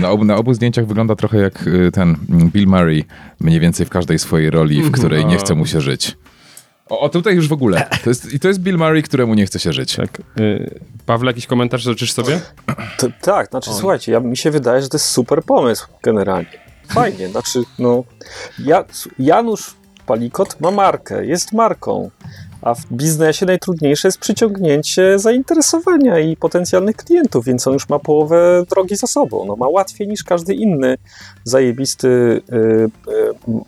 Na 0.00 0.10
obu, 0.10 0.24
na 0.24 0.36
obu 0.36 0.54
zdjęciach 0.54 0.86
wygląda 0.86 1.16
trochę 1.16 1.38
jak 1.38 1.66
y, 1.66 1.90
ten 1.92 2.16
Bill 2.30 2.66
Murray, 2.66 3.04
mniej 3.40 3.60
więcej 3.60 3.86
w 3.86 3.90
każdej 3.90 4.18
swojej 4.18 4.50
roli, 4.50 4.82
w 4.82 4.90
której 4.90 5.26
nie 5.26 5.36
chce 5.36 5.54
mu 5.54 5.66
się 5.66 5.80
żyć. 5.80 6.16
O, 6.88 7.00
o 7.00 7.08
tutaj 7.08 7.34
już 7.34 7.48
w 7.48 7.52
ogóle. 7.52 7.88
To 8.04 8.10
jest, 8.10 8.32
I 8.32 8.40
to 8.40 8.48
jest 8.48 8.60
Bill 8.60 8.78
Murray, 8.78 9.02
któremu 9.02 9.34
nie 9.34 9.46
chce 9.46 9.58
się 9.58 9.72
żyć. 9.72 9.96
Tak. 9.96 10.22
Y, 10.40 10.80
Pawle, 11.06 11.30
jakiś 11.30 11.46
komentarz 11.46 11.82
życzysz 11.82 12.12
sobie? 12.12 12.40
To, 12.98 13.06
tak, 13.20 13.50
znaczy 13.50 13.70
słuchajcie, 13.72 14.12
ja, 14.12 14.20
mi 14.20 14.36
się 14.36 14.50
wydaje, 14.50 14.82
że 14.82 14.88
to 14.88 14.96
jest 14.96 15.06
super 15.06 15.42
pomysł 15.42 15.86
generalnie. 16.02 16.69
Fajnie, 16.90 17.28
znaczy 17.28 17.62
no, 17.78 18.04
ja, 18.58 18.84
Janusz 19.18 19.74
Palikot 20.06 20.60
ma 20.60 20.70
markę, 20.70 21.26
jest 21.26 21.52
marką, 21.52 22.10
a 22.62 22.74
w 22.74 22.86
biznesie 22.92 23.46
najtrudniejsze 23.46 24.08
jest 24.08 24.18
przyciągnięcie 24.18 25.18
zainteresowania 25.18 26.18
i 26.18 26.36
potencjalnych 26.36 26.96
klientów, 26.96 27.44
więc 27.44 27.66
on 27.66 27.72
już 27.72 27.88
ma 27.88 27.98
połowę 27.98 28.64
drogi 28.70 28.96
za 28.96 29.06
sobą. 29.06 29.44
No, 29.46 29.56
ma 29.56 29.68
łatwiej 29.68 30.08
niż 30.08 30.24
każdy 30.24 30.54
inny 30.54 30.98
zajebisty 31.44 32.08
y, 32.08 32.56
y, 32.56 32.90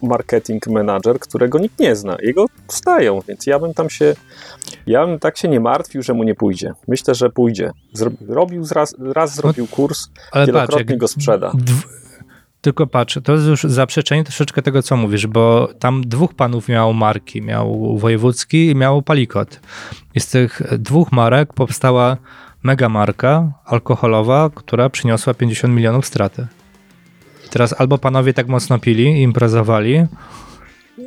marketing 0.03 0.67
manager, 0.67 1.19
którego 1.19 1.59
nikt 1.59 1.79
nie 1.79 1.97
zna. 1.97 2.17
Jego 2.23 2.47
stają, 2.69 3.21
więc 3.29 3.47
ja 3.47 3.59
bym 3.59 3.75
tam 3.75 3.91
się 3.91 4.15
ja 4.87 5.07
bym 5.07 5.19
tak 5.19 5.39
się 5.39 5.49
nie 5.49 5.61
martwił, 5.61 6.03
że 6.03 6.15
mu 6.15 6.23
nie 6.23 6.35
pójdzie. 6.35 6.73
Myślę, 6.89 7.15
że 7.15 7.31
pójdzie. 7.31 7.73
Zro, 7.93 8.11
robił 8.29 8.65
raz, 8.73 8.95
raz 8.99 9.35
zrobił 9.35 9.67
kurs, 9.67 10.09
Ale 10.33 10.47
patrz, 10.47 10.47
wielokrotnie 10.47 10.93
jak 10.93 11.01
go 11.01 11.09
sprzeda. 11.09 11.53
Tylko 12.63 12.87
patrz, 12.87 13.19
to 13.25 13.33
jest 13.33 13.47
już 13.47 13.63
zaprzeczenie 13.63 14.25
troszeczkę 14.25 14.63
tego, 14.63 14.83
co 14.83 14.97
mówisz, 14.97 15.27
bo 15.27 15.69
tam 15.79 16.03
dwóch 16.07 16.35
panów 16.35 16.69
miało 16.69 16.93
marki. 16.93 17.43
Miał 17.43 17.99
Wojewódzki 17.99 18.71
i 18.71 18.75
miał 18.75 19.03
Palikot. 19.03 19.61
I 20.15 20.21
z 20.21 20.27
tych 20.29 20.63
dwóch 20.79 21.13
marek 21.13 21.53
powstała 21.53 22.17
mega 22.63 22.89
marka 22.89 23.53
alkoholowa, 23.65 24.51
która 24.55 24.91
przyniosła 24.91 25.35
50 25.35 25.75
milionów 25.75 26.07
straty. 26.07 26.47
I 27.47 27.49
teraz 27.49 27.81
albo 27.81 27.99
panowie 27.99 28.35
tak 28.35 28.49
mocno 28.49 28.79
pili 28.79 29.05
i 29.05 29.23
imprezowali, 29.23 30.07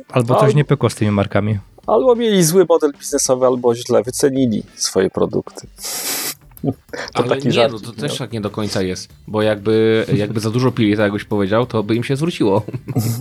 albo 0.08 0.34
coś 0.34 0.54
nie 0.54 0.64
pykło 0.64 0.90
z 0.90 0.94
tymi 0.94 1.10
markami. 1.10 1.58
Albo 1.86 2.14
mieli 2.14 2.44
zły 2.44 2.66
model 2.68 2.92
biznesowy, 2.98 3.46
albo 3.46 3.74
źle 3.74 4.02
wycenili 4.02 4.62
swoje 4.74 5.10
produkty. 5.10 5.66
To 6.72 6.72
Ale 7.14 7.28
taki 7.28 7.46
nie, 7.46 7.52
żart, 7.52 7.72
no 7.72 7.78
to 7.78 7.92
też 7.92 8.18
tak 8.18 8.32
nie 8.32 8.40
do 8.40 8.50
końca 8.50 8.82
jest. 8.82 9.08
Bo 9.26 9.42
jakby, 9.42 10.06
jakby 10.14 10.40
za 10.40 10.50
dużo 10.50 10.72
pili, 10.72 10.96
tak 10.96 11.02
jakbyś 11.02 11.24
powiedział, 11.24 11.66
to 11.66 11.82
by 11.82 11.94
im 11.94 12.04
się 12.04 12.16
zwróciło. 12.16 12.62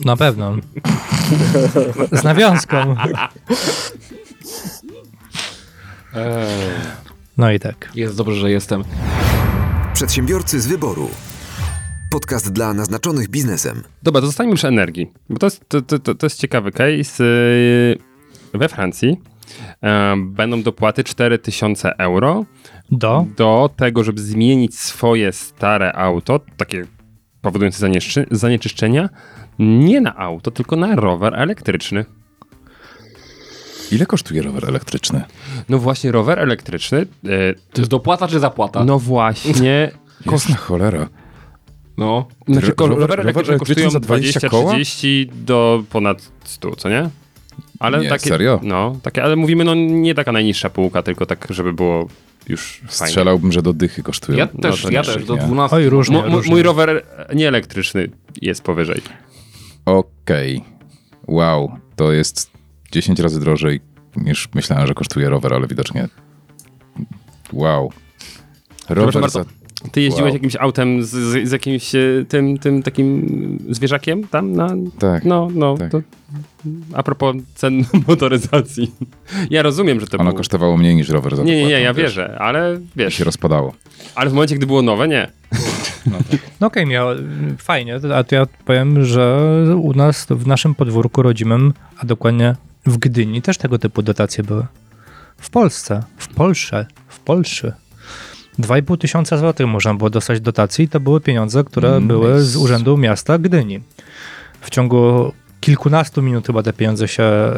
Na 0.06 0.18
pewno. 0.18 0.56
Z 2.12 2.24
nawiązką. 2.24 2.96
No 7.38 7.52
i 7.52 7.60
tak. 7.60 7.92
Jest 7.96 8.18
dobrze, 8.18 8.36
że 8.36 8.52
jestem. 8.52 8.84
Przedsiębiorcy 9.94 10.62
z 10.62 10.68
wyboru. 10.68 11.10
Podcast 12.12 12.52
dla 12.52 12.74
naznaczonych 12.74 13.30
biznesem. 13.30 13.84
Dobra, 14.04 14.22
to 14.22 14.28
zostańmy 14.28 14.56
przy 14.56 14.68
energii, 14.68 15.12
bo 15.30 15.40
to 15.40 15.46
jest, 15.46 15.70
to, 15.70 15.82
to, 15.82 16.00
to, 16.00 16.16
to 16.16 16.26
jest 16.26 16.40
ciekawy 16.40 16.72
case. 16.72 17.24
Yy, 17.24 17.98
We 18.58 18.70
Francji 18.70 19.22
e, 19.84 20.16
będą 20.18 20.64
dopłaty 20.64 21.04
4000 21.04 21.98
euro 21.98 22.46
Do? 22.92 23.26
do 23.38 23.70
tego, 23.76 24.04
żeby 24.04 24.22
zmienić 24.22 24.80
swoje 24.80 25.32
stare 25.34 25.94
auto, 25.94 26.40
takie 26.58 26.86
powodujące 27.42 27.80
zanieczy- 27.88 28.26
zanieczyszczenia, 28.32 29.10
nie 29.60 30.02
na 30.02 30.16
auto, 30.18 30.52
tylko 30.52 30.76
na 30.76 30.96
rower 30.96 31.36
elektryczny. 31.36 32.06
Ile 33.92 34.06
kosztuje 34.06 34.42
rower 34.42 34.66
elektryczny? 34.70 35.24
No 35.70 35.80
właśnie, 35.80 36.12
rower 36.12 36.40
elektryczny, 36.40 36.98
e, 37.00 37.06
To 37.74 37.82
jest 37.82 37.92
dopłata 37.92 38.28
czy 38.28 38.40
zapłata? 38.40 38.84
no 38.86 39.00
właśnie, 39.00 39.92
Jasna 40.32 40.56
cholera. 40.56 41.10
No. 41.98 42.28
Znaczy, 42.48 42.68
rower- 42.72 42.90
rower 42.90 43.00
rower 43.00 43.20
elektryczny 43.20 43.54
elektryczny 43.54 43.60
kosztują 43.76 43.90
za 43.90 44.00
20 44.00 44.50
koła? 44.50 44.74
20-30 44.74 45.26
do 45.46 45.84
ponad 45.90 46.32
100, 46.44 46.76
co 46.76 46.90
nie? 46.90 47.10
Ale 47.80 48.00
Nie, 48.00 48.10
takie, 48.10 48.30
serio? 48.30 48.60
No, 48.64 48.96
takie, 49.02 49.24
ale 49.24 49.36
mówimy, 49.36 49.64
no 49.64 49.76
nie 49.76 50.16
taka 50.16 50.32
najniższa 50.32 50.70
półka, 50.70 51.04
tylko 51.04 51.26
tak, 51.26 51.48
żeby 51.50 51.74
było 51.74 52.08
już 52.48 52.82
fajnie. 52.88 53.10
Strzelałbym, 53.10 53.52
że 53.52 53.62
do 53.62 53.74
dychy 53.74 54.04
kosztują. 54.04 54.38
Ja 54.38 54.48
też, 54.48 54.82
to 54.82 54.92
ja 54.92 55.02
nie, 55.02 55.06
też, 55.06 55.26
do 55.26 55.36
nie. 55.36 55.42
12. 55.42 55.76
Oj, 55.76 55.90
różnie, 55.90 56.18
mo- 56.18 56.36
różnie. 56.36 56.52
mój 56.52 56.64
rower 56.64 57.06
nie 57.36 57.48
elektryczny 57.48 58.10
jest 58.42 58.62
powyżej. 58.62 59.02
Okej. 59.86 60.64
Wow, 61.28 61.72
to 61.96 62.12
jest 62.12 62.52
10 62.92 63.20
razy 63.20 63.40
drożej 63.40 63.82
niż 64.16 64.50
myślałem, 64.54 64.88
że 64.88 64.94
kosztuje 64.94 65.30
rower, 65.30 65.54
ale 65.54 65.68
widocznie. 65.68 66.08
Wow. 67.54 67.92
Rower 68.90 69.14
Proszę 69.14 69.30
za... 69.30 69.40
bardzo, 69.40 69.46
Ty 69.92 70.02
jeździłeś 70.02 70.30
Wow. 70.30 70.34
jakimś 70.34 70.56
autem 70.56 71.04
z, 71.04 71.10
z, 71.10 71.48
z 71.50 71.52
jakimś 71.52 71.96
e, 71.96 72.00
tym, 72.28 72.58
tym 72.58 72.84
takim 72.84 73.60
zwierzakiem 73.70 74.28
tam 74.28 74.54
na... 74.54 74.70
Tak. 75.00 75.26
No, 75.26 75.48
no, 75.54 75.78
tak. 75.78 75.92
to 75.92 76.02
a 76.94 77.04
propos 77.04 77.36
cen 77.56 77.84
motoryzacji. 78.08 78.92
Ja 79.50 79.62
rozumiem, 79.62 80.00
że 80.00 80.08
to 80.08 80.18
Ono 80.18 80.30
było... 80.30 80.38
kosztowało 80.38 80.78
mniej 80.78 80.96
niż 80.96 81.10
rower 81.10 81.36
za 81.36 81.44
Nie, 81.44 81.56
nie, 81.56 81.64
nie, 81.66 81.82
ja 81.82 81.94
wiesz. 81.94 82.04
wierzę, 82.04 82.38
ale 82.40 82.80
wiesz, 82.96 83.14
się 83.14 83.24
rozpadało. 83.24 83.74
ale 84.16 84.30
w 84.30 84.34
momencie, 84.34 84.56
gdy 84.56 84.66
było 84.66 84.82
nowe, 84.82 85.08
nie. 85.08 85.28
No 86.62 86.68
okej, 86.68 86.86
miał, 86.86 87.08
fajnie, 87.58 88.00
a 88.16 88.24
to 88.24 88.36
ja 88.36 88.46
powiem, 88.66 89.06
że 89.06 89.38
u 89.82 89.94
nas, 89.94 90.28
w 90.30 90.48
naszym 90.48 90.76
podwórku 90.76 91.22
rodzimym, 91.22 91.74
a 91.98 92.06
dokładnie 92.06 92.56
w 92.86 92.98
Gdyni 92.98 93.42
też 93.42 93.58
tego 93.58 93.80
typu 93.80 94.02
dotacje 94.02 94.44
były. 94.44 94.66
W 95.38 95.50
Polsce, 95.50 96.04
w 96.18 96.28
Polsce, 96.28 96.86
w 97.08 97.20
Polsce. 97.20 97.74
2,5 98.60 98.98
tysiąca 98.98 99.38
złotych 99.38 99.68
można 99.68 99.94
było 99.94 100.10
dostać 100.10 100.42
dotacji 100.42 100.86
i 100.86 100.90
to 100.90 101.00
były 101.00 101.22
pieniądze, 101.22 101.64
które 101.64 101.90
Mm, 101.90 102.08
były 102.08 102.42
z. 102.42 102.56
Urzędu 102.56 102.98
Miasta 102.98 103.38
Gdyni. 103.38 103.80
W 104.62 104.70
ciągu 104.70 105.32
kilkunastu 105.60 106.22
minut 106.22 106.48
chyba 106.48 106.64
te 106.64 106.74
pieniądze 106.74 107.08
się 107.08 107.24
e, 107.24 107.54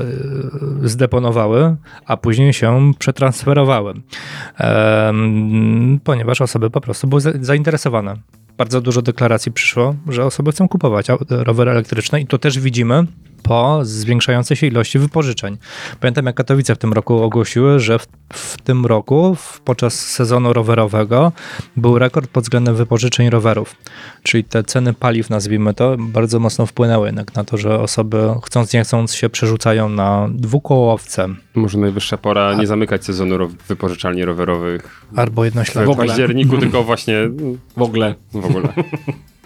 zdeponowały, 0.84 1.76
a 2.06 2.18
później 2.18 2.54
się 2.54 2.92
przetransferowały, 3.00 3.94
ponieważ 6.04 6.42
osoby 6.42 6.70
po 6.70 6.82
prostu 6.82 7.08
były 7.08 7.22
za- 7.22 7.32
zainteresowane. 7.42 8.16
Bardzo 8.58 8.82
dużo 8.82 9.02
deklaracji 9.02 9.52
przyszło, 9.52 9.96
że 10.10 10.26
osoby 10.26 10.52
chcą 10.52 10.68
kupować 10.68 11.08
rowery 11.30 11.72
elektryczne 11.72 12.22
i 12.22 12.28
to 12.28 12.38
też 12.38 12.60
widzimy 12.60 13.06
po 13.44 13.80
zwiększającej 13.86 14.58
się 14.58 14.68
ilości 14.68 15.00
wypożyczeń. 15.00 15.58
Pamiętam, 16.00 16.26
jak 16.26 16.36
Katowice 16.36 16.76
w 16.76 16.78
tym 16.78 16.94
roku 16.94 17.24
ogłosiły, 17.24 17.80
że 17.80 18.00
w, 18.00 18.08
w 18.34 18.62
tym 18.62 18.86
roku 18.86 19.36
w, 19.36 19.62
podczas 19.62 19.94
sezonu 20.00 20.54
rowerowego 20.54 21.32
był 21.78 22.00
rekord 22.00 22.30
pod 22.30 22.44
względem 22.44 22.76
wypożyczeń 22.76 23.30
rowerów. 23.30 23.76
Czyli 24.24 24.44
te 24.44 24.64
ceny 24.64 24.94
paliw, 24.94 25.30
nazwijmy 25.30 25.74
to, 25.74 25.96
bardzo 26.00 26.40
mocno 26.40 26.66
wpłynęły 26.66 27.08
jednak 27.08 27.36
na 27.36 27.44
to, 27.44 27.58
że 27.58 27.80
osoby 27.80 28.18
chcąc 28.46 28.74
nie 28.74 28.84
chcąc 28.84 29.14
się 29.16 29.30
przerzucają 29.30 29.90
na 29.90 30.28
dwukołowce 30.32 31.28
Może 31.56 31.78
najwyższa 31.78 32.18
pora 32.18 32.54
nie 32.54 32.68
zamykać 32.68 33.06
sezonu 33.06 33.38
ro- 33.38 33.50
wypożyczalni 33.68 34.26
rowerowych 34.26 35.06
albo 35.16 35.42
w 35.42 35.46
jednośladne. 35.46 35.92
ogóle. 35.92 36.08
październiku, 36.08 36.58
tylko 36.58 36.84
właśnie 36.84 37.16
W 37.78 37.82
ogóle. 37.82 38.16
w 38.34 38.46
ogóle. 38.46 38.74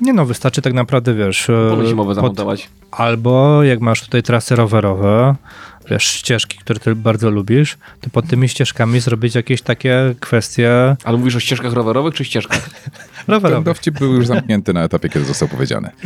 Nie 0.01 0.13
no, 0.13 0.25
wystarczy 0.25 0.61
tak 0.61 0.73
naprawdę, 0.73 1.13
wiesz, 1.13 1.45
Pole 1.47 1.83
e, 1.83 1.87
zimowe 1.87 2.07
pod, 2.07 2.15
zamontować. 2.15 2.69
albo 2.91 3.63
jak 3.63 3.79
masz 3.81 4.01
tutaj 4.01 4.23
trasy 4.23 4.55
rowerowe, 4.55 5.35
wiesz, 5.89 6.03
ścieżki, 6.03 6.57
które 6.57 6.79
ty 6.79 6.95
bardzo 6.95 7.29
lubisz, 7.29 7.77
to 8.01 8.09
pod 8.09 8.27
tymi 8.27 8.49
ścieżkami 8.49 8.99
zrobić 8.99 9.35
jakieś 9.35 9.61
takie 9.61 10.15
kwestie 10.19 10.95
Ale 11.03 11.17
mówisz 11.17 11.35
o 11.35 11.39
ścieżkach 11.39 11.73
rowerowych 11.73 12.13
czy 12.13 12.25
ścieżkach? 12.25 12.69
Ten 13.25 13.35
rowerowe. 13.35 13.63
dowcip 13.63 13.99
był 13.99 14.13
już 14.13 14.27
zamknięty 14.27 14.73
na 14.73 14.83
etapie, 14.83 15.09
kiedy 15.09 15.25
został 15.25 15.47
powiedziany. 15.47 15.89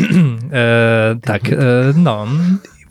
E, 0.54 1.16
tak, 1.22 1.50
e, 1.50 1.56
no. 1.96 2.28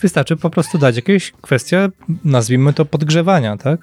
Wystarczy 0.00 0.36
po 0.36 0.50
prostu 0.50 0.78
dać 0.78 0.96
jakieś 0.96 1.32
kwestie, 1.32 1.88
nazwijmy 2.24 2.72
to 2.72 2.84
podgrzewania, 2.84 3.56
tak? 3.56 3.80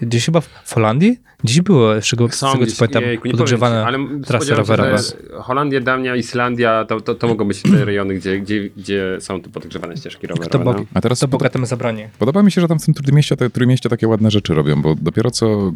Gdzieś 0.00 0.24
chyba 0.26 0.40
w 0.40 0.74
Holandii? 0.74 1.18
Dziś 1.44 1.60
było, 1.60 2.00
z 2.00 2.04
czego, 2.04 2.28
z 2.28 2.40
tego 2.40 2.66
co 2.66 2.86
pamiętam, 2.86 3.02
podgrzewane 3.30 3.84
ale 3.86 3.98
trasy 4.26 4.54
rowerowe. 4.54 4.96
Holandia, 5.40 5.80
Dania, 5.80 6.16
Islandia, 6.16 6.84
to, 6.84 7.00
to, 7.00 7.14
to 7.14 7.28
mogą 7.28 7.48
być 7.48 7.62
te 7.62 7.84
rejony, 7.84 8.14
gdzie, 8.14 8.40
gdzie, 8.40 8.68
gdzie 8.76 9.16
są 9.20 9.42
tu 9.42 9.50
podgrzewane 9.50 9.96
ścieżki 9.96 10.26
rowerowe. 10.26 10.48
Kto, 10.48 10.58
bog, 10.58 10.76
no. 10.76 10.84
A 10.94 11.00
teraz 11.00 11.20
pod- 11.20 11.30
bogatym 11.30 11.66
zabroni. 11.66 12.04
Podoba 12.18 12.42
mi 12.42 12.52
się, 12.52 12.60
że 12.60 12.68
tam 12.68 12.78
w 12.78 12.84
tym 12.84 12.94
Trójmieście, 12.94 13.36
te, 13.36 13.50
Trójmieście 13.50 13.88
takie 13.88 14.08
ładne 14.08 14.30
rzeczy 14.30 14.54
robią, 14.54 14.82
bo 14.82 14.94
dopiero 14.94 15.30
co 15.30 15.72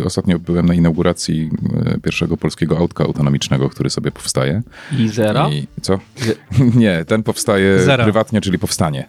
y, 0.00 0.04
ostatnio 0.04 0.38
byłem 0.38 0.66
na 0.66 0.74
inauguracji 0.74 1.50
y, 1.96 2.00
pierwszego 2.00 2.36
polskiego 2.36 2.78
autka 2.78 3.04
autonomicznego, 3.04 3.68
który 3.68 3.90
sobie 3.90 4.10
powstaje. 4.10 4.62
I 4.98 5.08
zera? 5.08 5.48
I 5.50 5.66
co? 5.82 5.98
nie, 6.74 7.04
ten 7.04 7.22
powstaje 7.22 7.78
Zero. 7.78 8.04
prywatnie, 8.04 8.40
czyli 8.40 8.58
powstanie. 8.58 9.08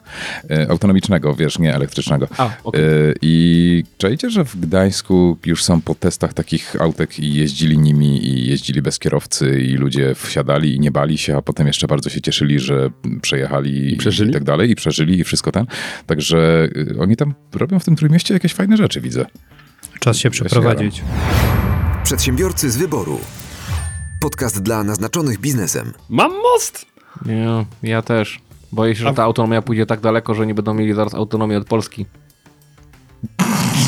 Y, 0.51 0.69
autonomicznego, 0.69 1.35
wiesz, 1.35 1.59
nie 1.59 1.75
elektrycznego. 1.75 2.27
A, 2.37 2.49
okej. 2.63 2.81
Y, 2.81 3.15
I 3.21 3.83
czajcie, 3.97 4.29
że 4.29 4.45
w 4.45 4.59
Gdańsku 4.59 5.37
już 5.45 5.63
są 5.63 5.81
po 5.81 5.95
testach 5.99 6.33
takich 6.33 6.81
autek 6.81 7.19
i 7.19 7.33
jeździli 7.33 7.77
nimi 7.77 8.27
i 8.27 8.49
jeździli 8.49 8.81
bez 8.81 8.99
kierowcy 8.99 9.61
i 9.61 9.75
ludzie 9.75 10.15
wsiadali 10.15 10.75
i 10.75 10.79
nie 10.79 10.91
bali 10.91 11.17
się, 11.17 11.37
a 11.37 11.41
potem 11.41 11.67
jeszcze 11.67 11.87
bardzo 11.87 12.09
się 12.09 12.21
cieszyli, 12.21 12.59
że 12.59 12.89
przejechali 13.21 13.93
I 13.93 13.97
przeżyli? 13.97 14.29
i 14.29 14.33
tak 14.33 14.43
dalej 14.43 14.71
i 14.71 14.75
przeżyli 14.75 15.19
i 15.19 15.23
wszystko 15.23 15.51
ten. 15.51 15.65
Także 16.05 16.69
y, 16.77 16.99
oni 16.99 17.15
tam 17.15 17.33
robią 17.53 17.79
w 17.79 17.85
tym 17.85 17.95
Trójmieście 17.95 18.33
jakieś 18.33 18.53
fajne 18.53 18.77
rzeczy, 18.77 19.01
widzę. 19.01 19.25
Czas 19.99 20.17
się 20.17 20.29
przeprowadzić. 20.29 21.01
Przedsiębiorcy 22.03 22.71
z 22.71 22.77
wyboru. 22.77 23.19
Podcast 24.21 24.61
dla 24.61 24.83
naznaczonych 24.83 25.39
biznesem. 25.39 25.93
Mam 26.09 26.31
most! 26.31 26.85
Nie, 27.25 27.65
ja 27.83 28.01
też. 28.01 28.39
Boję 28.71 28.95
się, 28.95 29.03
że 29.03 29.13
ta 29.13 29.23
autonomia 29.23 29.61
pójdzie 29.61 29.85
tak 29.85 29.99
daleko, 29.99 30.33
że 30.33 30.47
nie 30.47 30.53
będą 30.53 30.73
mieli 30.73 30.93
zaraz 30.93 31.13
autonomii 31.13 31.57
od 31.57 31.67
Polski. 31.67 32.05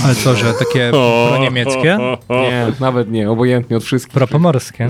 Ale 0.05 0.15
co, 0.15 0.36
że 0.36 0.53
takie 0.53 0.91
proniemieckie, 1.29 1.98
Nie, 2.29 2.67
nawet 2.79 3.12
nie, 3.12 3.31
obojętnie 3.31 3.77
od 3.77 3.84
wszystkich. 3.84 4.13
propomorskie. 4.13 4.88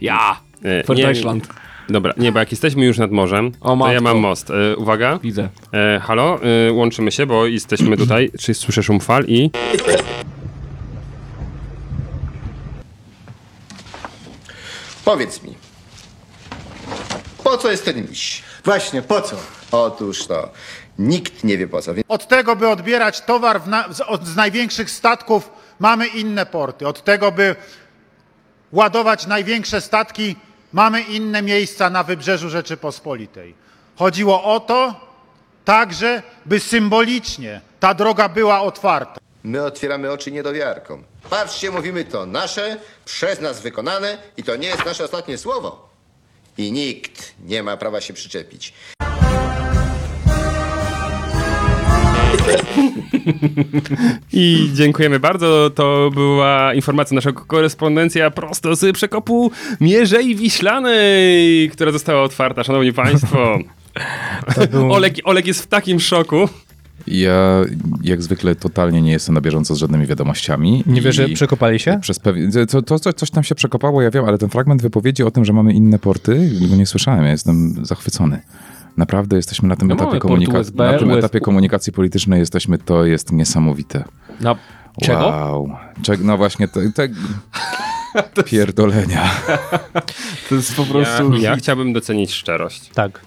Ja! 0.00 0.40
E, 0.64 0.84
For 0.84 0.96
nie, 0.96 1.02
Deutschland. 1.04 1.48
Dobra, 1.88 2.12
nie, 2.16 2.32
bo 2.32 2.38
jak 2.38 2.50
jesteśmy 2.50 2.84
już 2.84 2.98
nad 2.98 3.10
morzem, 3.10 3.52
O, 3.60 3.76
to 3.76 3.92
ja 3.92 4.00
mam 4.00 4.18
most. 4.18 4.50
E, 4.50 4.76
uwaga. 4.76 5.18
Widzę. 5.22 5.48
E, 5.72 6.00
halo, 6.00 6.38
e, 6.68 6.72
łączymy 6.72 7.12
się, 7.12 7.26
bo 7.26 7.46
jesteśmy 7.46 7.96
tutaj. 7.96 8.30
Czy 8.40 8.54
słyszę 8.54 8.82
szum 8.82 9.00
fal 9.00 9.24
i... 9.28 9.50
Powiedz 15.04 15.42
mi, 15.42 15.54
po 17.44 17.58
co 17.58 17.70
jest 17.70 17.84
ten 17.84 18.08
miś? 18.08 18.42
Właśnie, 18.64 19.02
po 19.02 19.20
co? 19.20 19.36
Otóż 19.72 20.26
to, 20.26 20.52
nikt 20.98 21.44
nie 21.44 21.58
wie 21.58 21.68
po 21.68 21.82
co, 21.82 21.94
więc 21.94 22.06
Od 22.08 22.28
tego, 22.28 22.56
by 22.56 22.68
odbierać 22.68 23.20
towar 23.20 23.66
na, 23.66 23.92
z, 23.92 24.00
od, 24.00 24.26
z 24.26 24.36
największych 24.36 24.90
statków, 24.90 25.50
mamy 25.78 26.06
inne 26.06 26.46
porty. 26.46 26.88
Od 26.88 27.04
tego, 27.04 27.32
by 27.32 27.56
ładować 28.72 29.26
największe 29.26 29.80
statki, 29.80 30.36
mamy 30.72 31.00
inne 31.00 31.42
miejsca 31.42 31.90
na 31.90 32.02
wybrzeżu 32.02 32.50
Rzeczypospolitej. 32.50 33.54
Chodziło 33.96 34.44
o 34.44 34.60
to 34.60 35.00
także, 35.64 36.22
by 36.46 36.60
symbolicznie 36.60 37.60
ta 37.80 37.94
droga 37.94 38.28
była 38.28 38.60
otwarta. 38.60 39.20
My 39.44 39.64
otwieramy 39.64 40.12
oczy 40.12 40.32
niedowiarkom. 40.32 41.04
Patrzcie, 41.30 41.70
mówimy 41.70 42.04
to 42.04 42.26
nasze, 42.26 42.76
przez 43.04 43.40
nas 43.40 43.60
wykonane 43.60 44.18
i 44.36 44.42
to 44.42 44.56
nie 44.56 44.68
jest 44.68 44.86
nasze 44.86 45.04
ostatnie 45.04 45.38
słowo. 45.38 45.88
I 46.58 46.72
nikt 46.72 47.34
nie 47.44 47.62
ma 47.62 47.76
prawa 47.76 48.00
się 48.00 48.14
przyczepić. 48.14 48.74
I 54.32 54.70
dziękujemy 54.74 55.20
bardzo. 55.20 55.70
To 55.74 56.10
była 56.14 56.74
informacja 56.74 57.14
naszego 57.14 57.44
korespondencja 57.44 58.30
prosto 58.30 58.76
z 58.76 58.94
przekopu 58.94 59.50
Mierzei 59.80 60.36
Wiślanej, 60.36 61.70
która 61.72 61.92
została 61.92 62.22
otwarta, 62.22 62.64
szanowni 62.64 62.92
państwo. 62.92 63.58
był- 64.70 64.92
Olek, 64.92 65.14
Olek 65.24 65.46
jest 65.46 65.62
w 65.62 65.66
takim 65.66 66.00
szoku. 66.00 66.48
Ja 67.06 67.62
jak 68.02 68.22
zwykle 68.22 68.54
totalnie 68.54 69.02
nie 69.02 69.12
jestem 69.12 69.34
na 69.34 69.40
bieżąco 69.40 69.74
z 69.74 69.78
żadnymi 69.78 70.06
wiadomościami. 70.06 70.82
Nie 70.86 71.00
wiesz, 71.00 71.16
że 71.16 71.28
przekopali 71.28 71.78
się? 71.78 71.98
Przez 72.02 72.18
pewien, 72.18 72.52
to, 72.68 72.82
to, 72.82 72.98
to, 72.98 73.12
coś 73.12 73.30
tam 73.30 73.44
się 73.44 73.54
przekopało, 73.54 74.02
ja 74.02 74.10
wiem, 74.10 74.24
ale 74.24 74.38
ten 74.38 74.48
fragment 74.50 74.82
wypowiedzi 74.82 75.22
o 75.22 75.30
tym, 75.30 75.44
że 75.44 75.52
mamy 75.52 75.72
inne 75.72 75.98
porty, 75.98 76.50
go 76.70 76.76
nie 76.76 76.86
słyszałem, 76.86 77.24
ja 77.24 77.30
jestem 77.30 77.74
zachwycony. 77.86 78.40
Naprawdę 78.96 79.36
jesteśmy 79.36 79.68
na 79.68 79.76
tym 79.76 79.88
No 79.88 79.94
etapie 79.94 80.18
komunikacji. 80.18 80.58
USB, 80.60 80.84
Na 80.92 80.98
tym 80.98 81.08
USB. 81.08 81.18
etapie 81.18 81.40
komunikacji 81.40 81.92
politycznej 81.92 82.40
jesteśmy, 82.40 82.78
to 82.78 83.04
jest 83.04 83.32
niesamowite. 83.32 84.04
Na 84.40 84.56
czego? 85.02 85.18
Wow. 85.26 85.70
Czeg, 86.02 86.20
no 86.22 86.36
właśnie, 86.36 86.68
te, 86.68 86.80
te 86.92 87.08
pierdolenia. 88.50 89.30
To 90.48 90.54
jest 90.54 90.76
po 90.76 90.82
Ja, 90.82 90.88
prostu... 90.88 91.34
ja 91.36 91.56
chciałbym 91.56 91.92
docenić 91.92 92.32
szczerość. 92.32 92.88
Tak. 92.94 93.20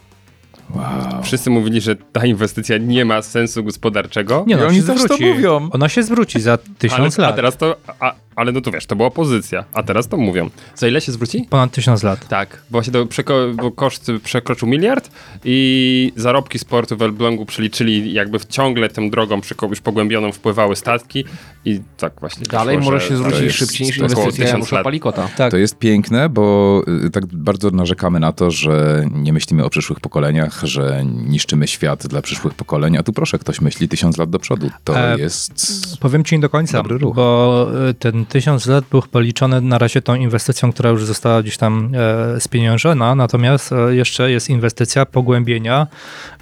Wow. 0.76 1.24
Wszyscy 1.24 1.50
mówili, 1.50 1.82
że 1.82 1.96
ta 1.96 2.26
inwestycja 2.26 2.78
nie 2.78 3.06
ma 3.06 3.22
sensu 3.22 3.64
gospodarczego. 3.64 4.44
Nie, 4.48 4.58
no, 4.58 4.68
oni 4.68 4.78
się 4.78 4.84
też 4.84 5.04
to 5.08 5.18
mówią. 5.22 5.70
Ona 5.72 5.90
się 5.90 6.04
zwróci 6.04 6.40
za 6.40 6.52
ale, 6.52 6.60
tysiąc 6.78 7.20
a 7.20 7.22
lat. 7.22 7.36
teraz 7.36 7.58
to, 7.58 7.76
a, 8.00 8.14
ale 8.36 8.52
no 8.52 8.62
to 8.62 8.72
wiesz, 8.72 8.86
to 8.86 8.96
była 8.96 9.12
pozycja, 9.12 9.64
a 9.74 9.84
teraz 9.84 10.08
to 10.08 10.18
mówią. 10.18 10.50
Za 10.76 10.88
ile 10.88 11.02
się 11.02 11.12
zwróci? 11.12 11.46
Ponad 11.50 11.72
tysiąc 11.72 12.04
lat. 12.04 12.28
Tak, 12.28 12.50
bo 12.50 12.58
właśnie 12.72 12.94
to 12.94 13.06
przeko- 13.06 13.56
bo 13.56 13.72
koszt 13.72 14.12
przekroczył 14.24 14.68
miliard 14.68 15.10
i 15.44 16.12
zarobki 16.16 16.60
z 16.60 16.66
portu 16.66 16.98
w 16.98 17.02
Elblągu 17.02 17.46
przeliczyli 17.46 18.14
jakby 18.14 18.40
w 18.40 18.46
ciągle 18.46 18.90
tą 18.90 19.10
drogą 19.10 19.42
już 19.70 19.82
pogłębioną 19.82 20.32
wpływały 20.32 20.76
statki 20.76 21.26
i 21.66 21.80
tak 21.98 22.14
właśnie. 22.20 22.46
Dalej 22.52 22.78
wyszło, 22.78 22.92
może 22.92 23.04
że 23.04 23.10
się 23.10 23.18
zwrócić 23.18 23.52
szybciej 23.52 23.88
niż 23.88 23.98
inwestycja 23.98 24.32
tysiąc 24.32 24.50
Janusza 24.50 24.76
lat. 24.76 24.84
Palikota. 24.84 25.30
Tak. 25.38 25.52
To 25.52 25.58
jest 25.58 25.80
piękne, 25.80 26.30
bo 26.30 26.82
y, 27.06 27.10
tak 27.10 27.26
bardzo 27.26 27.70
narzekamy 27.70 28.20
na 28.20 28.32
to, 28.32 28.52
że 28.52 29.06
nie 29.12 29.34
myślimy 29.34 29.64
o 29.66 29.70
przyszłych 29.70 30.00
pokoleniach, 30.00 30.57
że 30.64 31.04
niszczymy 31.06 31.68
świat 31.68 32.08
dla 32.08 32.22
przyszłych 32.22 32.54
pokoleń, 32.54 32.98
a 32.98 33.04
tu 33.04 33.14
proszę, 33.14 33.40
ktoś 33.40 33.62
myśli 33.62 33.90
tysiąc 33.90 34.18
lat 34.18 34.30
do 34.30 34.40
przodu. 34.40 34.70
To 34.84 35.00
E, 35.00 35.18
jest... 35.20 35.98
Powiem 36.00 36.24
ci 36.24 36.36
nie 36.36 36.42
do 36.42 36.50
końca, 36.50 36.78
Dobry 36.78 36.98
ruch. 36.98 37.16
bo 37.16 37.68
y, 37.90 37.94
ten 37.94 38.26
tysiąc 38.26 38.66
lat 38.66 38.86
był 38.92 39.02
policzony 39.02 39.62
na 39.62 39.78
razie 39.78 40.02
tą 40.02 40.16
inwestycją, 40.16 40.72
która 40.74 40.90
już 40.90 41.06
została 41.06 41.42
gdzieś 41.44 41.58
tam 41.58 41.92
e, 42.36 42.40
spieniężona, 42.42 43.16
natomiast 43.16 43.72
e, 43.72 43.96
jeszcze 43.96 44.32
jest 44.32 44.50
inwestycja 44.50 45.06
pogłębienia 45.06 45.88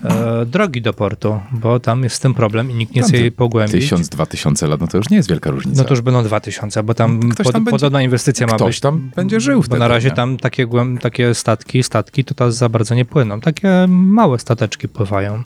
e, 0.03 0.45
drogi 0.45 0.81
do 0.81 0.93
portu, 0.93 1.39
bo 1.51 1.79
tam 1.79 2.03
jest 2.03 2.15
z 2.15 2.19
tym 2.19 2.33
problem 2.33 2.71
i 2.71 2.73
nikt 2.73 2.95
nie 2.95 3.01
chce 3.01 3.17
jej 3.17 3.31
pogłębić. 3.31 3.81
Tysiąc, 3.81 4.09
dwa 4.09 4.25
tysiące 4.25 4.67
lat, 4.67 4.81
no 4.81 4.87
to 4.87 4.97
już 4.97 5.09
nie 5.09 5.17
jest 5.17 5.29
wielka 5.29 5.51
różnica. 5.51 5.81
No 5.81 5.87
to 5.87 5.93
już 5.93 6.01
będą 6.01 6.23
2000, 6.23 6.83
bo 6.83 6.93
tam, 6.93 7.19
Ktoś 7.29 7.43
pod, 7.43 7.53
tam 7.53 7.63
będzie- 7.63 7.71
podobna 7.77 8.01
inwestycja 8.01 8.47
ma 8.47 8.53
ktoś 8.55 8.75
być. 8.75 8.79
tam 8.79 9.11
będzie 9.15 9.39
żył 9.39 9.57
Bo 9.59 9.63
wtedy, 9.63 9.79
na 9.79 9.87
razie 9.87 10.09
nie? 10.09 10.15
tam 10.15 10.37
takie, 10.37 10.67
takie 11.01 11.33
statki, 11.33 11.83
statki 11.83 12.23
to 12.25 12.51
za 12.51 12.69
bardzo 12.69 12.95
nie 12.95 13.05
płyną. 13.05 13.41
Takie 13.41 13.87
małe 14.05 14.39
stateczki 14.39 14.87
pływają. 14.89 15.43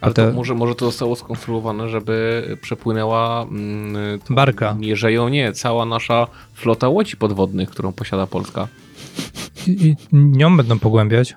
A 0.00 0.04
Ale 0.06 0.14
te- 0.14 0.26
to 0.28 0.32
może, 0.32 0.54
może 0.54 0.74
to 0.74 0.84
zostało 0.84 1.16
skonstruowane, 1.16 1.88
żeby 1.88 2.42
przepłynęła 2.62 3.42
mm, 3.42 4.20
Barka. 4.30 4.74
Mierzeją, 4.74 5.28
nie, 5.28 5.52
cała 5.52 5.86
nasza 5.86 6.26
flota 6.54 6.88
łodzi 6.88 7.16
podwodnych, 7.16 7.70
którą 7.70 7.92
posiada 7.92 8.26
Polska. 8.26 8.68
I, 9.66 9.70
i 9.88 9.96
nią 10.12 10.56
będą 10.56 10.78
pogłębiać. 10.78 11.34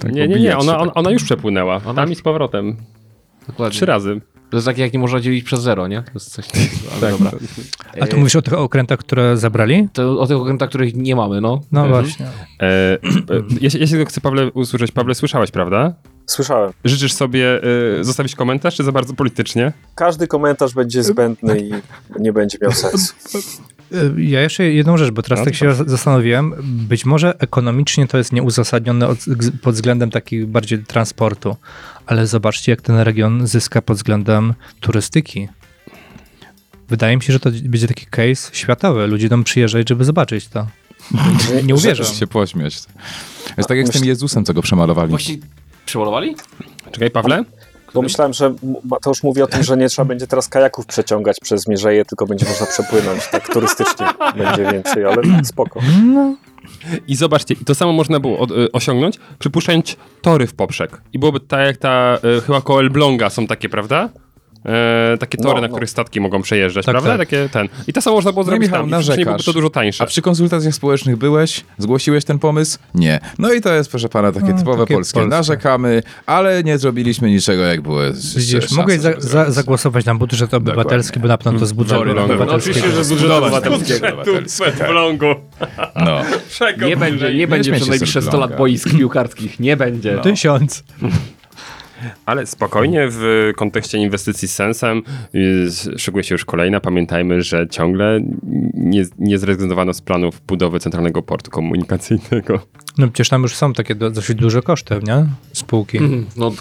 Tak 0.00 0.12
Nie, 0.12 0.28
nie, 0.28 0.36
nie, 0.40 0.50
się 0.50 0.58
ona, 0.58 0.72
tak. 0.72 0.80
ona, 0.82 0.94
ona 0.94 1.10
już 1.10 1.24
przepłynęła. 1.24 1.76
Ona- 1.86 1.94
Tam 1.94 2.12
i 2.12 2.14
z 2.14 2.22
powrotem. 2.22 2.76
Dokładnie. 3.46 3.76
Trzy 3.76 3.86
razy. 3.86 4.20
To 4.50 4.56
jest 4.56 4.66
takie, 4.66 4.82
jak 4.82 4.92
nie 4.92 4.98
można 4.98 5.20
dzielić 5.20 5.44
przez 5.44 5.60
zero, 5.60 5.88
nie? 5.88 6.02
To 6.02 6.10
jest 6.14 6.30
coś 6.32 6.46
takiego, 6.46 6.70
ale 7.02 7.10
dobra. 7.10 7.30
A 8.00 8.06
tu 8.06 8.16
mówisz 8.18 8.36
o 8.36 8.42
tych 8.42 8.52
okrętach, 8.54 8.98
które 8.98 9.36
zabrali? 9.36 9.88
To 9.92 10.20
o 10.20 10.26
tych 10.26 10.36
okrętach, 10.36 10.68
których 10.68 10.94
nie 10.94 11.16
mamy, 11.16 11.40
no. 11.40 11.60
No 11.72 11.86
Mhm. 11.86 12.02
właśnie. 12.04 12.26
E, 12.26 12.62
e, 12.64 12.98
ja, 13.60 13.70
się- 13.70 13.78
ja 13.78 13.86
się 13.86 13.96
tylko 13.96 14.10
chcę 14.10 14.20
Pawle 14.20 14.52
usłyszeć. 14.52 14.92
Pawle, 14.92 15.14
słyszałeś, 15.14 15.50
prawda? 15.50 15.94
Słyszałem. 16.26 16.72
Życzysz 16.84 17.12
sobie 17.12 17.60
e, 18.00 18.04
zostawić 18.04 18.34
komentarz, 18.34 18.76
czy 18.76 18.84
za 18.84 18.92
bardzo 18.92 19.14
politycznie? 19.14 19.72
Każdy 19.94 20.26
komentarz 20.26 20.74
będzie 20.74 21.02
zbędny 21.02 21.60
i 21.60 21.70
nie 22.22 22.32
będzie 22.32 22.58
miał 22.62 22.72
sensu. 22.72 23.14
Y, 23.92 24.22
Ja 24.22 24.40
jeszcze 24.40 24.64
jedną 24.64 24.96
rzecz, 24.96 25.10
bo 25.10 25.22
teraz 25.22 25.38
No 25.38 25.44
tak 25.44 25.54
się 25.54 25.74
zastanowiłem. 25.74 26.54
Być 26.62 27.04
może 27.04 27.38
ekonomicznie 27.38 28.06
to 28.06 28.18
jest 28.18 28.32
nieuzasadnione 28.32 29.08
od, 29.08 29.18
pod 29.62 29.74
względem 29.74 30.10
takich 30.10 30.46
bardziej 30.46 30.78
transportu, 30.84 31.56
ale 32.06 32.26
zobaczcie, 32.26 32.72
jak 32.72 32.82
ten 32.82 32.96
region 32.96 33.46
zyska 33.46 33.82
pod 33.82 33.96
względem 33.96 34.54
turystyki. 34.80 35.48
Wydaje 36.88 37.16
mi 37.16 37.22
się, 37.22 37.32
że 37.32 37.40
to 37.40 37.50
będzie 37.62 37.88
taki 37.88 38.06
case 38.06 38.50
światowy. 38.52 39.06
Ludzie 39.06 39.28
tam 39.28 39.44
przyjeżdżać, 39.44 39.88
żeby 39.88 40.04
zobaczyć 40.04 40.48
to. 40.48 40.66
Nie, 41.54 41.62
nie. 41.66 41.74
Możesz 41.74 42.18
się 42.18 42.26
pośmiać. 42.26 42.80
Jest 43.56 43.68
tak 43.68 43.78
jak 43.78 43.88
z 43.88 43.90
tym 43.90 44.04
Jezusem, 44.04 44.44
co 44.44 44.54
go 44.54 44.62
przemalowali. 44.62 45.10
Właśnie 45.10 45.36
przemalowali? 45.86 46.36
Czekaj, 46.92 47.10
Pawle? 47.10 47.44
Bo 47.94 48.02
myślałem, 48.02 48.32
że 48.32 48.46
M- 48.46 48.56
Mateusz 48.84 49.22
mówi 49.22 49.42
o 49.42 49.46
tym, 49.46 49.62
że 49.62 49.76
nie 49.76 49.88
trzeba 49.88 50.06
będzie 50.08 50.26
teraz 50.26 50.48
kajaków 50.48 50.86
przeciągać 50.86 51.36
przez 51.42 51.68
Mierzeję, 51.68 52.04
tylko 52.04 52.26
będzie 52.26 52.46
można 52.46 52.66
przepłynąć 52.66 53.26
tak 53.32 53.48
turystycznie. 53.52 54.06
Będzie 54.36 54.72
więcej, 54.72 55.04
ale 55.04 55.22
spoko. 55.44 55.80
I 57.08 57.16
zobaczcie, 57.16 57.54
to 57.66 57.74
samo 57.74 57.92
można 57.92 58.20
było 58.20 58.44
y, 58.64 58.72
osiągnąć, 58.72 59.18
przypuszczając 59.38 59.96
tory 60.22 60.46
w 60.46 60.54
poprzek. 60.54 61.00
I 61.12 61.18
byłoby 61.18 61.40
tak 61.40 61.66
jak 61.66 61.76
ta, 61.76 62.18
y, 62.38 62.40
chyba 62.40 62.60
koło 62.60 62.80
Elbląga 62.80 63.30
są 63.30 63.46
takie, 63.46 63.68
prawda? 63.68 64.08
E, 64.68 65.16
takie 65.18 65.38
tory, 65.38 65.54
No, 65.54 65.60
na 65.60 65.66
no. 65.68 65.74
których 65.74 65.90
statki 65.90 66.20
mogą 66.20 66.42
przejeżdżać, 66.42 66.86
Tak, 66.86 66.92
prawda? 66.92 67.10
tak. 67.10 67.18
Takie 67.18 67.48
ten. 67.48 67.68
I 67.86 67.92
to 67.92 68.02
samo 68.02 68.16
można 68.16 68.32
było 68.32 68.42
No 68.44 68.50
zrobić 68.50 68.68
Michał, 68.68 68.80
tam. 68.82 68.90
Faktycznie 68.90 69.14
byłoby 69.14 69.30
narzekasz. 69.30 69.44
to 69.46 69.52
dużo 69.52 69.70
tańsze. 69.70 70.04
A 70.04 70.06
przy 70.06 70.22
konsultacjach 70.22 70.74
społecznych 70.74 71.16
byłeś? 71.16 71.64
Zgłosiłeś 71.78 72.24
ten 72.24 72.38
pomysł? 72.38 72.78
Nie. 72.94 73.20
No 73.38 73.52
i 73.52 73.60
to 73.60 73.72
jest, 73.72 73.90
proszę 73.90 74.08
pana, 74.08 74.32
takie 74.32 74.46
No, 74.52 74.58
typowe 74.58 74.78
takie 74.82 74.94
polskie. 74.94 75.14
polskie. 75.14 75.30
Narzekamy, 75.36 76.02
ale 76.26 76.64
nie 76.64 76.78
zrobiliśmy 76.78 77.30
niczego, 77.30 77.62
jak 77.62 77.80
było. 77.80 78.00
Widzisz, 78.36 78.70
mogłeś 78.72 79.00
za, 79.00 79.10
za, 79.18 79.50
zagłosować 79.50 80.04
na 80.04 80.14
budżet 80.14 80.54
obywatelski, 80.54 81.20
bo 81.20 81.28
na 81.28 81.38
pewno 81.38 81.58
to 81.60 81.66
z 81.66 81.72
budżetu. 81.72 82.04
No 82.04 82.24
obywatelskiego. 82.24 82.56
oczywiście, 82.56 82.90
że 82.90 83.04
z 83.04 83.08
budżetu 83.08 83.34
obywatelskiego. 83.34 84.06
w 84.48 84.80
Elblągu. 84.80 85.26
No. 85.96 86.20
Nie 86.86 86.96
będzie, 86.96 87.34
nie 87.34 87.46
będzie 87.48 87.72
przez 87.72 87.88
najbliższe 87.88 88.22
100 88.22 88.30
Elbląga. 88.30 88.46
lat 88.50 88.58
boisk 88.58 88.90
piłkarskich. 88.90 89.60
Nie 89.60 89.76
będzie. 89.76 90.12
No. 90.16 90.22
Tysiąc. 90.22 90.84
Ale 92.26 92.46
spokojnie, 92.46 93.06
w 93.10 93.52
kontekście 93.56 93.98
inwestycji 93.98 94.48
z 94.48 94.54
sensem, 94.54 95.02
y, 95.34 95.98
szykuje 95.98 96.24
się 96.24 96.34
już 96.34 96.44
kolejna. 96.44 96.80
Pamiętajmy, 96.80 97.42
że 97.42 97.66
ciągle 97.68 98.20
nie, 98.74 99.04
nie 99.18 99.38
zrezygnowano 99.38 99.94
z 99.94 100.00
planów 100.00 100.40
budowy 100.46 100.80
centralnego 100.80 101.22
portu 101.22 101.50
komunikacyjnego. 101.50 102.60
No 102.98 103.06
przecież 103.08 103.28
tam 103.28 103.42
już 103.42 103.56
są 103.56 103.72
takie 103.72 103.94
do, 103.94 104.10
dosyć 104.10 104.38
duże 104.38 104.62
koszty, 104.62 105.00
nie? 105.02 105.26
Spółki. 105.52 105.98
Mhm, 105.98 106.26
No, 106.36 106.52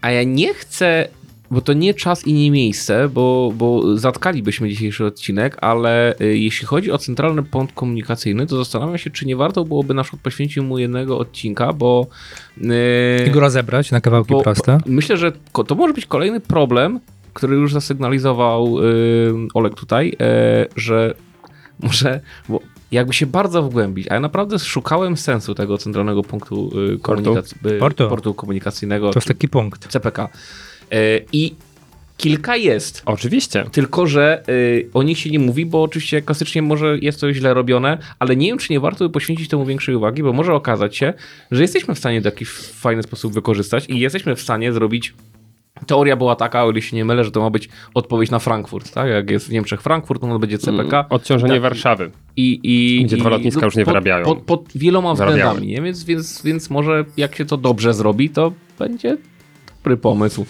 a 0.00 0.10
ja 0.10 0.22
nie 0.22 0.54
chcę, 0.54 1.08
bo 1.50 1.60
to 1.60 1.72
nie 1.72 1.94
czas 1.94 2.26
i 2.26 2.32
nie 2.32 2.50
miejsce, 2.50 3.08
bo, 3.08 3.52
bo 3.54 3.96
zatkalibyśmy 3.96 4.68
dzisiejszy 4.68 5.04
odcinek, 5.04 5.56
ale 5.60 6.14
y, 6.20 6.38
jeśli 6.38 6.66
chodzi 6.66 6.92
o 6.92 6.98
centralny 6.98 7.42
pont 7.42 7.72
komunikacyjny, 7.72 8.46
to 8.46 8.56
zastanawiam 8.56 8.98
się, 8.98 9.10
czy 9.10 9.26
nie 9.26 9.36
warto 9.36 9.64
byłoby 9.64 9.94
na 9.94 10.02
przykład 10.02 10.22
poświęcić 10.22 10.58
mu 10.58 10.78
jednego 10.78 11.18
odcinka, 11.18 11.72
bo... 11.72 12.06
y, 12.58 13.26
I 13.28 13.30
go 13.30 13.40
rozebrać 13.40 13.90
na 13.90 14.00
kawałki 14.00 14.32
bo, 14.32 14.42
proste. 14.42 14.78
bo 14.86 14.92
myślę, 14.92 15.16
że 15.16 15.32
to 15.66 15.74
może 15.74 15.94
być 15.94 16.06
kolejny 16.06 16.40
problem, 16.40 17.00
który 17.34 17.56
już 17.56 17.72
zasygnalizował 17.72 18.78
y, 18.78 19.32
Olek 19.54 19.74
tutaj, 19.74 20.16
e, 20.20 20.66
że 20.76 21.14
może 21.82 22.20
bo 22.48 22.60
jakby 22.92 23.14
się 23.14 23.26
bardzo 23.26 23.62
wgłębić, 23.62 24.08
a 24.10 24.14
ja 24.14 24.20
naprawdę 24.20 24.58
szukałem 24.58 25.16
sensu 25.16 25.54
tego 25.54 25.78
centralnego 25.78 26.22
punktu 26.22 26.70
komunikacji, 27.02 27.56
y, 27.66 27.78
Portu. 27.78 28.08
portu 28.08 28.34
komunikacyjnego, 28.34 29.10
To 29.10 29.18
jest 29.18 29.28
taki 29.28 29.48
punkt. 29.48 29.88
CPK. 29.88 30.28
E, 30.92 31.20
I 31.32 31.54
kilka 32.16 32.56
jest. 32.56 33.02
Oczywiście. 33.06 33.64
Tylko, 33.72 34.06
że 34.06 34.42
y, 34.48 34.90
o 34.94 35.02
nich 35.02 35.18
się 35.18 35.30
nie 35.30 35.38
mówi, 35.38 35.66
bo 35.66 35.82
oczywiście 35.82 36.22
klasycznie 36.22 36.62
może 36.62 36.98
jest 36.98 37.20
to 37.20 37.32
źle 37.32 37.54
robione, 37.54 37.98
ale 38.18 38.36
nie 38.36 38.46
wiem, 38.46 38.58
czy 38.58 38.72
nie 38.72 38.80
warto 38.80 39.04
by 39.04 39.10
poświęcić 39.10 39.48
temu 39.48 39.64
większej 39.66 39.94
uwagi, 39.94 40.22
bo 40.22 40.32
może 40.32 40.54
okazać 40.54 40.96
się, 40.96 41.14
że 41.50 41.62
jesteśmy 41.62 41.94
w 41.94 41.98
stanie 41.98 42.22
to 42.22 42.30
w 42.30 42.32
jakiś 42.32 42.48
fajny 42.48 43.02
sposób 43.02 43.32
wykorzystać 43.32 43.86
i 43.88 43.98
jesteśmy 43.98 44.36
w 44.36 44.40
stanie 44.40 44.72
zrobić. 44.72 45.14
Teoria 45.86 46.16
była 46.16 46.36
taka, 46.36 46.64
o 46.64 46.70
ile 46.70 46.82
się 46.82 46.96
nie 46.96 47.04
mylę, 47.04 47.24
że 47.24 47.30
to 47.30 47.40
ma 47.40 47.50
być 47.50 47.68
odpowiedź 47.94 48.30
na 48.30 48.38
Frankfurt, 48.38 48.92
tak? 48.92 49.08
Jak 49.08 49.30
jest 49.30 49.48
w 49.48 49.52
Niemczech 49.52 49.82
Frankfurt, 49.82 50.20
to 50.20 50.38
będzie 50.38 50.58
CPK. 50.58 51.06
Odciążenie 51.08 51.52
Tak. 51.52 51.62
Warszawy. 51.62 52.10
I, 52.36 52.60
i, 52.62 53.04
Gdzie 53.04 53.16
dwa 53.16 53.30
lotniska 53.30 53.64
już 53.64 53.76
nie 53.76 53.84
pod, 53.84 53.92
wyrabiają. 53.92 54.24
Pod, 54.24 54.42
pod 54.42 54.64
wieloma 54.74 55.16
Zarabiały. 55.16 55.40
względami, 55.40 55.66
nie? 55.72 55.82
Więc, 55.82 56.04
więc, 56.04 56.42
więc 56.42 56.70
może 56.70 57.04
jak 57.16 57.34
się 57.36 57.44
to 57.44 57.56
dobrze 57.56 57.94
zrobi, 57.94 58.30
to 58.30 58.52
będzie 58.78 59.16
dobry 59.76 59.96
pomysł. 59.96 60.46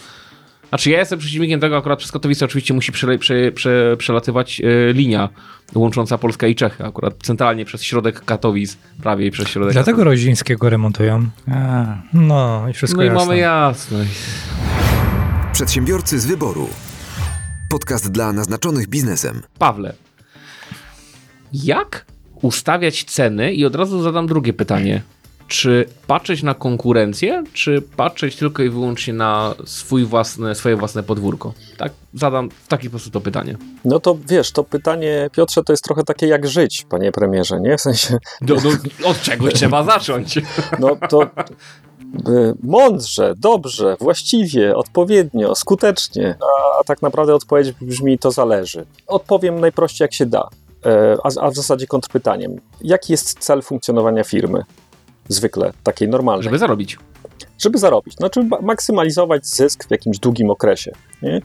Znaczy 0.69 0.91
ja 0.91 0.99
jestem 0.99 1.19
przeciwnikiem 1.19 1.61
tego, 1.61 1.77
akurat 1.77 1.99
przez 1.99 2.13
Katowice 2.13 2.45
oczywiście 2.45 2.75
musi 2.75 2.93
prze, 2.93 3.19
prze, 3.19 3.53
prze, 3.53 3.97
przelatywać 3.99 4.61
e, 4.61 4.93
linia 4.93 5.29
łącząca 5.75 6.19
Polskę 6.19 6.51
i 6.51 6.55
Czechy, 6.55 6.85
akurat 6.85 7.15
centralnie 7.23 7.65
przez 7.65 7.83
środek 7.83 8.25
Katowic, 8.25 8.77
prawie 9.03 9.27
i 9.27 9.31
przez 9.31 9.49
środek 9.49 9.73
Dlatego 9.73 9.99
Katowic. 9.99 10.21
Rozińskiego 10.21 10.71
remontują. 10.71 11.29
No 12.13 12.69
i 12.69 12.73
wszystko 12.73 12.97
No 12.97 13.03
i 13.03 13.07
jasne. 13.07 13.21
mamy 13.21 13.39
jasność. 13.39 14.11
Przedsiębiorcy 15.53 16.21
z 16.21 16.27
wyboru. 16.27 16.69
Podcast 17.71 18.11
dla 18.11 18.33
naznaczonych 18.33 18.89
biznesem. 18.89 19.43
Pawle, 19.59 19.95
jak 21.53 22.07
ustawiać 22.43 23.05
ceny? 23.05 23.53
I 23.53 23.65
od 23.65 23.75
razu 23.75 24.03
zadam 24.03 24.27
drugie 24.27 24.53
pytanie. 24.53 25.03
Czy 25.49 25.87
patrzeć 26.07 26.43
na 26.43 26.55
konkurencję, 26.55 27.45
czy 27.53 27.83
patrzeć 27.97 28.37
tylko 28.37 28.63
i 28.63 28.69
wyłącznie 28.69 29.15
na 29.15 29.55
swój 29.65 30.05
własne, 30.05 30.55
swoje 30.55 30.77
własne 30.77 31.03
podwórko? 31.03 31.53
Tak? 31.77 31.93
Zadam 32.15 32.51
w 32.51 32.69
taki 32.69 32.89
sposób 32.89 33.13
to 33.13 33.21
pytanie. 33.21 33.57
No 33.85 34.01
to 34.01 34.19
wiesz, 34.29 34.53
to 34.53 34.65
pytanie, 34.65 35.31
Piotrze, 35.33 35.63
to 35.65 35.73
jest 35.73 35.85
trochę 35.85 36.03
takie 36.05 36.27
jak 36.27 36.47
żyć, 36.47 36.87
panie 36.89 37.13
premierze, 37.13 37.61
nie? 37.61 37.77
W 37.77 37.81
sensie, 37.81 38.19
No, 38.41 38.55
no, 38.65 38.71
od 39.11 39.21
czegoś 39.21 39.55
trzeba 39.55 39.85
zacząć. 39.85 40.39
no 40.81 40.97
to 41.09 41.23
y, 41.23 41.29
mądrze, 42.63 43.35
dobrze, 43.37 43.97
właściwie, 44.01 44.77
odpowiednio, 44.77 45.55
skutecznie, 45.55 46.39
a, 46.41 46.81
a 46.81 46.85
tak 46.85 47.03
naprawdę 47.03 47.35
odpowiedź 47.35 47.73
brzmi 47.73 48.19
to 48.19 48.31
zależy. 48.31 48.87
Odpowiem 49.07 49.61
najprościej 49.61 50.05
jak 50.05 50.15
się 50.15 50.27
da, 50.27 50.49
e, 50.87 51.17
a, 51.25 51.47
a 51.47 51.51
w 51.51 51.55
zasadzie 51.55 51.87
kontrpytaniem. 51.87 52.57
Jaki 52.81 53.13
jest 53.13 53.39
cel 53.39 53.63
funkcjonowania 53.63 54.25
firmy? 54.25 54.63
Zwykle, 55.29 55.73
takiej 55.83 56.09
normalnej. 56.09 56.45
Żeby 56.45 56.59
zarobić. 56.59 56.99
żeby 57.59 57.79
zarobić. 57.79 58.14
Znaczy 58.14 58.43
ma- 58.45 58.61
maksymalizować 58.61 59.47
zysk 59.47 59.88
w 59.88 59.91
jakimś 59.91 60.19
długim 60.19 60.51
okresie. 60.51 60.93
Nie? 61.23 61.41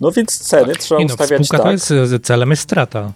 No 0.00 0.12
więc 0.12 0.38
ceny 0.38 0.74
trzeba 0.76 0.98
Nie 0.98 1.06
no, 1.06 1.14
ustawiać 1.14 1.48
tak. 1.48 1.62
to 1.62 1.70
jest, 1.70 1.92
celem 2.22 2.50
jest 2.50 2.62
strata. 2.62 3.12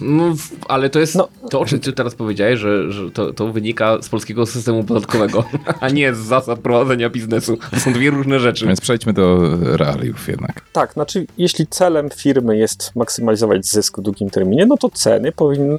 No, 0.00 0.34
ale 0.68 0.90
to 0.90 0.98
jest 1.00 1.14
No. 1.14 1.28
to, 1.50 1.60
o 1.60 1.64
czym 1.66 1.80
ty 1.80 1.92
teraz 1.92 2.14
powiedziałeś, 2.14 2.60
że, 2.60 2.92
że 2.92 3.10
to, 3.10 3.32
to 3.32 3.52
wynika 3.52 3.98
z 4.02 4.08
polskiego 4.08 4.46
systemu 4.46 4.84
podatkowego, 4.84 5.44
a 5.80 5.88
nie 5.88 6.14
z 6.14 6.18
zasad 6.18 6.58
prowadzenia 6.58 7.10
biznesu. 7.10 7.58
To 7.70 7.80
są 7.80 7.92
dwie 7.92 8.10
różne 8.10 8.40
rzeczy. 8.40 8.66
Więc 8.66 8.80
przejdźmy 8.80 9.12
do 9.12 9.38
realiów 9.76 10.28
jednak. 10.28 10.60
Tak, 10.72 10.92
znaczy 10.92 11.26
jeśli 11.38 11.66
celem 11.66 12.10
firmy 12.10 12.56
jest 12.56 12.96
maksymalizować 12.96 13.66
zysk 13.66 13.98
w 13.98 14.02
długim 14.02 14.30
terminie, 14.30 14.66
no 14.66 14.76
to 14.76 14.90
ceny 14.90 15.32
powinny 15.32 15.78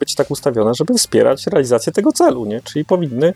być 0.00 0.14
tak 0.14 0.30
ustawione, 0.30 0.74
żeby 0.74 0.94
wspierać 0.94 1.46
realizację 1.46 1.92
tego 1.92 2.12
celu, 2.12 2.44
nie? 2.44 2.60
Czyli 2.60 2.84
powinny 2.84 3.34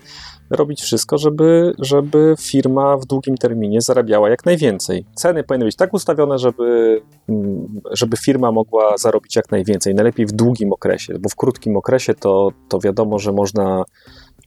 robić 0.50 0.82
wszystko, 0.82 1.18
żeby, 1.18 1.72
żeby 1.78 2.34
firma 2.40 2.96
w 2.96 3.06
długim 3.06 3.36
terminie 3.36 3.80
zarabiała 3.80 4.30
jak 4.30 4.46
najwięcej. 4.46 5.04
Ceny 5.14 5.44
powinny 5.44 5.64
być 5.64 5.76
tak 5.76 5.94
ustawione, 5.94 6.38
żeby, 6.38 7.00
mm, 7.28 7.80
żeby 7.92 8.16
firma 8.16 8.52
mogła 8.52 8.96
zarobić 8.98 9.36
jak 9.36 9.50
najwięcej. 9.50 9.94
Najlepiej 9.94 10.26
w 10.26 10.32
długim 10.32 10.72
okresie, 10.72 11.14
bo 11.18 11.28
w 11.28 11.36
krótkim 11.36 11.76
okresie 11.76 12.14
to, 12.14 12.48
to 12.68 12.78
wiadomo, 12.78 13.18
że 13.18 13.32
można 13.32 13.84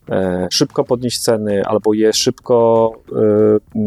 e, 0.10 0.48
szybko 0.52 0.84
podnieść 0.84 1.20
ceny, 1.20 1.66
albo 1.66 1.94
je 1.94 2.14
szybko, 2.14 2.92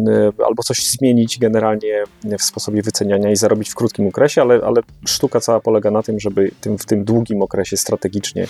e, 0.09 0.44
albo 0.46 0.62
coś 0.62 0.87
zmienić 0.87 1.38
generalnie 1.38 2.05
w 2.38 2.42
sposobie 2.42 2.83
wyceniania 2.83 3.31
i 3.31 3.37
zarobić 3.37 3.70
w 3.70 3.74
krótkim 3.74 4.07
okresie, 4.07 4.42
ale, 4.42 4.61
ale 4.64 4.81
sztuka 5.07 5.40
cała 5.40 5.61
polega 5.61 5.90
na 5.90 6.03
tym, 6.03 6.20
żeby 6.20 6.50
tym, 6.61 6.79
w 6.79 6.87
tym 6.87 7.05
długim 7.05 7.42
okresie 7.42 7.77
strategicznie 7.77 8.46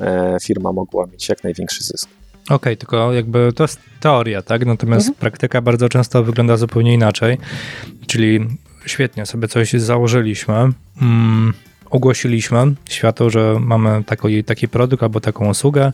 e, 0.00 0.36
firma 0.42 0.72
mogła 0.72 1.06
mieć 1.06 1.28
jak 1.28 1.44
największy 1.44 1.84
zysk. 1.84 2.21
Okej, 2.50 2.76
tylko 2.76 3.12
jakby 3.12 3.52
to 3.52 3.64
jest 3.64 3.80
teoria, 4.00 4.42
tak? 4.42 4.66
Natomiast 4.66 5.06
Mhm. 5.08 5.20
praktyka 5.20 5.60
bardzo 5.60 5.88
często 5.88 6.24
wygląda 6.24 6.56
zupełnie 6.56 6.94
inaczej. 6.94 7.38
Czyli 8.06 8.46
świetnie 8.86 9.26
sobie 9.26 9.48
coś 9.48 9.72
założyliśmy, 9.72 10.54
mm, 11.02 11.52
ogłosiliśmy 11.90 12.74
światu, 12.88 13.30
że 13.30 13.56
mamy 13.60 14.04
taki, 14.04 14.44
taki 14.44 14.68
produkt 14.68 15.02
albo 15.02 15.20
taką 15.20 15.48
usługę, 15.48 15.92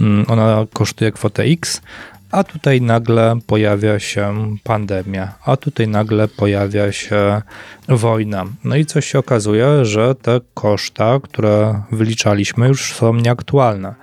mm, 0.00 0.24
ona 0.28 0.66
kosztuje 0.72 1.12
kwotę 1.12 1.42
X, 1.42 1.82
a 2.30 2.44
tutaj 2.44 2.80
nagle 2.80 3.38
pojawia 3.46 3.98
się 3.98 4.56
pandemia, 4.64 5.32
a 5.44 5.56
tutaj 5.56 5.88
nagle 5.88 6.28
pojawia 6.28 6.92
się 6.92 7.42
wojna. 7.88 8.44
No 8.64 8.76
i 8.76 8.86
coś 8.86 9.06
się 9.06 9.18
okazuje, 9.18 9.84
że 9.84 10.14
te 10.14 10.40
koszta, 10.54 11.20
które 11.22 11.82
wyliczaliśmy, 11.92 12.68
już 12.68 12.94
są 12.94 13.14
nieaktualne. 13.14 13.94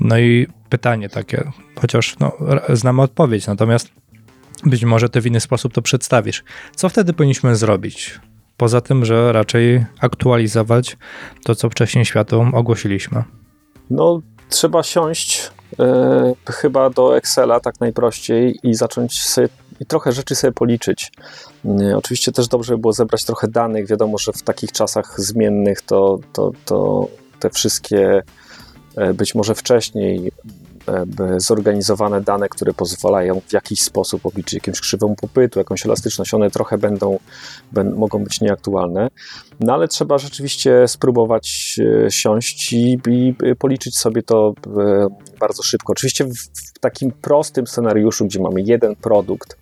No 0.00 0.18
i 0.18 0.46
pytanie 0.68 1.08
takie, 1.08 1.50
chociaż 1.80 2.16
no, 2.20 2.32
znamy 2.68 3.02
odpowiedź, 3.02 3.46
natomiast 3.46 3.88
być 4.64 4.84
może 4.84 5.08
ty 5.08 5.20
w 5.20 5.26
inny 5.26 5.40
sposób 5.40 5.72
to 5.72 5.82
przedstawisz. 5.82 6.44
Co 6.76 6.88
wtedy 6.88 7.12
powinniśmy 7.12 7.56
zrobić? 7.56 8.20
Poza 8.56 8.80
tym, 8.80 9.04
że 9.04 9.32
raczej 9.32 9.84
aktualizować 10.00 10.96
to, 11.44 11.54
co 11.54 11.70
wcześniej 11.70 12.04
światu 12.04 12.46
ogłosiliśmy. 12.52 13.24
No, 13.90 14.20
trzeba 14.48 14.82
siąść 14.82 15.50
e, 15.78 16.34
chyba 16.46 16.90
do 16.90 17.16
Excela 17.16 17.60
tak 17.60 17.80
najprościej 17.80 18.58
i 18.62 18.74
zacząć 18.74 19.22
sobie 19.22 19.48
i 19.80 19.86
trochę 19.86 20.12
rzeczy 20.12 20.34
sobie 20.34 20.52
policzyć. 20.52 21.12
Nie, 21.64 21.96
oczywiście 21.96 22.32
też 22.32 22.48
dobrze 22.48 22.74
by 22.74 22.80
było 22.80 22.92
zebrać 22.92 23.24
trochę 23.24 23.48
danych. 23.48 23.86
Wiadomo, 23.86 24.18
że 24.18 24.32
w 24.32 24.42
takich 24.42 24.72
czasach 24.72 25.20
zmiennych 25.20 25.82
to, 25.82 26.18
to, 26.32 26.52
to 26.64 27.08
te 27.40 27.50
wszystkie 27.50 28.22
e, 28.96 29.14
być 29.14 29.34
może 29.34 29.54
wcześniej 29.54 30.28
e, 30.28 30.30
zorganizowane 31.36 32.20
dane, 32.20 32.48
które 32.48 32.72
pozwalają 32.72 33.40
w 33.40 33.52
jakiś 33.52 33.82
sposób 33.82 34.26
obliczyć 34.26 34.54
jakąś 34.54 34.80
krzywą 34.80 35.14
popytu, 35.16 35.58
jakąś 35.58 35.86
elastyczność, 35.86 36.34
one 36.34 36.50
trochę 36.50 36.78
będą, 36.78 37.18
ben, 37.72 37.94
mogą 37.94 38.24
być 38.24 38.40
nieaktualne. 38.40 39.08
No 39.60 39.74
ale 39.74 39.88
trzeba 39.88 40.18
rzeczywiście 40.18 40.88
spróbować 40.88 41.76
e, 42.06 42.10
siąść 42.10 42.72
i, 42.72 42.98
i 43.08 43.34
policzyć 43.58 43.98
sobie 43.98 44.22
to 44.22 44.54
e, 44.66 45.06
bardzo 45.40 45.62
szybko. 45.62 45.92
Oczywiście 45.92 46.24
w, 46.24 46.34
w 46.76 46.78
takim 46.80 47.12
prostym 47.12 47.66
scenariuszu, 47.66 48.26
gdzie 48.26 48.40
mamy 48.40 48.62
jeden 48.62 48.96
produkt, 48.96 49.56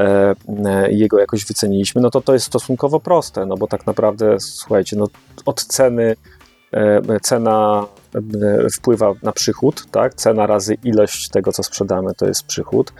e, 0.00 0.34
e, 0.66 0.92
jego 0.92 1.18
jakoś 1.18 1.44
wyceniliśmy, 1.44 2.00
no 2.00 2.10
to 2.10 2.20
to 2.20 2.32
jest 2.32 2.46
stosunkowo 2.46 3.00
proste, 3.00 3.46
no 3.46 3.56
bo 3.56 3.66
tak 3.66 3.86
naprawdę, 3.86 4.40
słuchajcie, 4.40 4.96
no 4.96 5.06
od 5.46 5.64
ceny 5.64 6.02
e, 6.02 6.33
cena 7.22 7.86
e, 8.14 8.20
wpływa 8.70 9.12
na 9.22 9.32
przychód, 9.32 9.86
tak? 9.90 10.14
Cena 10.14 10.46
razy 10.46 10.74
ilość 10.84 11.28
tego, 11.28 11.52
co 11.52 11.62
sprzedamy, 11.62 12.14
to 12.14 12.26
jest 12.26 12.42
przychód, 12.42 12.92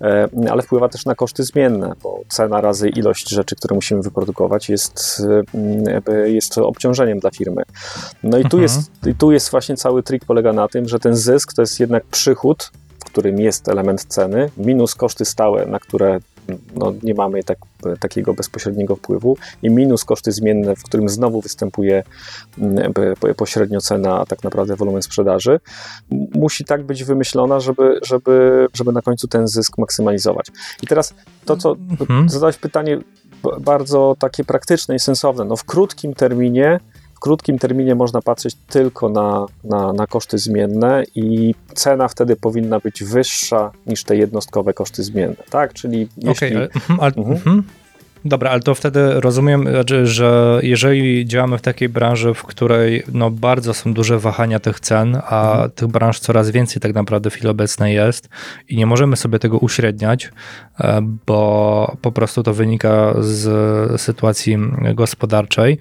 e, 0.00 0.28
ale 0.50 0.62
wpływa 0.62 0.88
też 0.88 1.04
na 1.04 1.14
koszty 1.14 1.44
zmienne, 1.44 1.92
bo 2.02 2.20
cena 2.28 2.60
razy 2.60 2.88
ilość 2.88 3.28
rzeczy, 3.28 3.56
które 3.56 3.74
musimy 3.74 4.02
wyprodukować 4.02 4.68
jest, 4.68 5.22
e, 6.08 6.30
jest 6.30 6.58
obciążeniem 6.58 7.18
dla 7.18 7.30
firmy. 7.30 7.62
No 8.22 8.38
i 8.38 8.42
tu, 8.42 8.56
Mhm. 8.56 8.62
jest, 8.62 8.90
i 9.06 9.14
tu 9.14 9.32
jest 9.32 9.50
właśnie 9.50 9.76
cały 9.76 10.02
trik 10.02 10.24
polega 10.24 10.52
na 10.52 10.68
tym, 10.68 10.88
że 10.88 10.98
ten 10.98 11.16
zysk 11.16 11.52
to 11.52 11.62
jest 11.62 11.80
jednak 11.80 12.04
przychód, 12.04 12.70
w 13.00 13.04
którym 13.04 13.40
jest 13.40 13.68
element 13.68 14.04
ceny, 14.04 14.50
minus 14.56 14.94
koszty 14.94 15.24
stałe, 15.24 15.66
na 15.66 15.78
które 15.78 16.18
no, 16.74 16.92
nie 17.02 17.14
mamy 17.14 17.44
tak, 17.44 17.58
takiego 18.00 18.34
bezpośredniego 18.34 18.96
wpływu 18.96 19.36
i 19.62 19.70
minus 19.70 20.04
koszty 20.04 20.32
zmienne, 20.32 20.76
w 20.76 20.82
którym 20.82 21.08
znowu 21.08 21.40
występuje 21.40 22.02
mm, 22.58 22.92
pośrednio 23.36 23.80
cena, 23.80 24.20
a 24.20 24.26
tak 24.26 24.44
naprawdę 24.44 24.76
wolumen 24.76 25.02
sprzedaży, 25.02 25.60
musi 26.34 26.64
tak 26.64 26.82
być 26.84 27.04
wymyślona, 27.04 27.60
żeby, 27.60 28.00
żeby, 28.02 28.66
żeby 28.74 28.92
na 28.92 29.02
końcu 29.02 29.28
ten 29.28 29.48
zysk 29.48 29.78
maksymalizować. 29.78 30.46
I 30.82 30.86
teraz 30.86 31.14
to, 31.44 31.56
co 31.56 31.76
Mhm. 32.00 32.28
zadałeś 32.28 32.56
pytanie 32.56 32.98
bardzo 33.60 34.16
takie 34.18 34.44
praktyczne 34.44 34.94
i 34.94 34.98
sensowne. 34.98 35.44
No 35.44 35.56
w 35.56 35.64
krótkim 35.64 36.14
terminie 36.14 36.80
w 37.18 37.20
krótkim 37.20 37.58
terminie 37.58 37.94
można 37.94 38.22
patrzeć 38.22 38.54
tylko 38.68 39.08
na, 39.08 39.46
na, 39.64 39.92
na 39.92 40.06
koszty 40.06 40.38
zmienne 40.38 41.04
i 41.14 41.54
cena 41.74 42.08
wtedy 42.08 42.36
powinna 42.36 42.80
być 42.80 43.04
wyższa 43.04 43.70
niż 43.86 44.04
te 44.04 44.16
jednostkowe 44.16 44.74
koszty 44.74 45.02
zmienne, 45.02 45.36
tak? 45.50 45.72
Czyli 45.74 46.08
jeśli... 46.16 46.30
Okej, 46.30 46.56
ale, 46.56 46.64
mhm, 46.64 47.00
ale, 47.00 47.12
Mhm. 47.16 47.36
mhm. 47.36 47.62
Dobra, 48.24 48.50
ale 48.50 48.60
to 48.60 48.74
wtedy 48.74 49.20
rozumiem, 49.20 49.62
znaczy, 49.68 50.06
że 50.06 50.60
jeżeli 50.62 51.26
działamy 51.26 51.58
w 51.58 51.62
takiej 51.62 51.88
branży, 51.88 52.34
w 52.34 52.42
której 52.42 53.02
no, 53.12 53.30
bardzo 53.30 53.74
są 53.74 53.94
duże 53.94 54.18
wahania 54.18 54.60
tych 54.60 54.80
cen, 54.80 55.20
a 55.26 55.52
Mhm. 55.52 55.70
tych 55.70 55.88
branż 55.88 56.20
coraz 56.20 56.50
więcej 56.50 56.80
tak 56.80 56.94
naprawdę 56.94 57.30
w 57.30 57.34
chwili 57.34 57.48
obecnej 57.48 57.94
jest 57.94 58.28
i 58.68 58.76
nie 58.76 58.86
możemy 58.86 59.16
sobie 59.16 59.38
tego 59.38 59.58
uśredniać, 59.58 60.30
e, 60.80 61.00
bo 61.26 61.96
po 62.02 62.12
prostu 62.12 62.42
to 62.42 62.54
wynika 62.54 63.14
z 63.20 64.00
sytuacji 64.00 64.58
gospodarczej, 64.94 65.78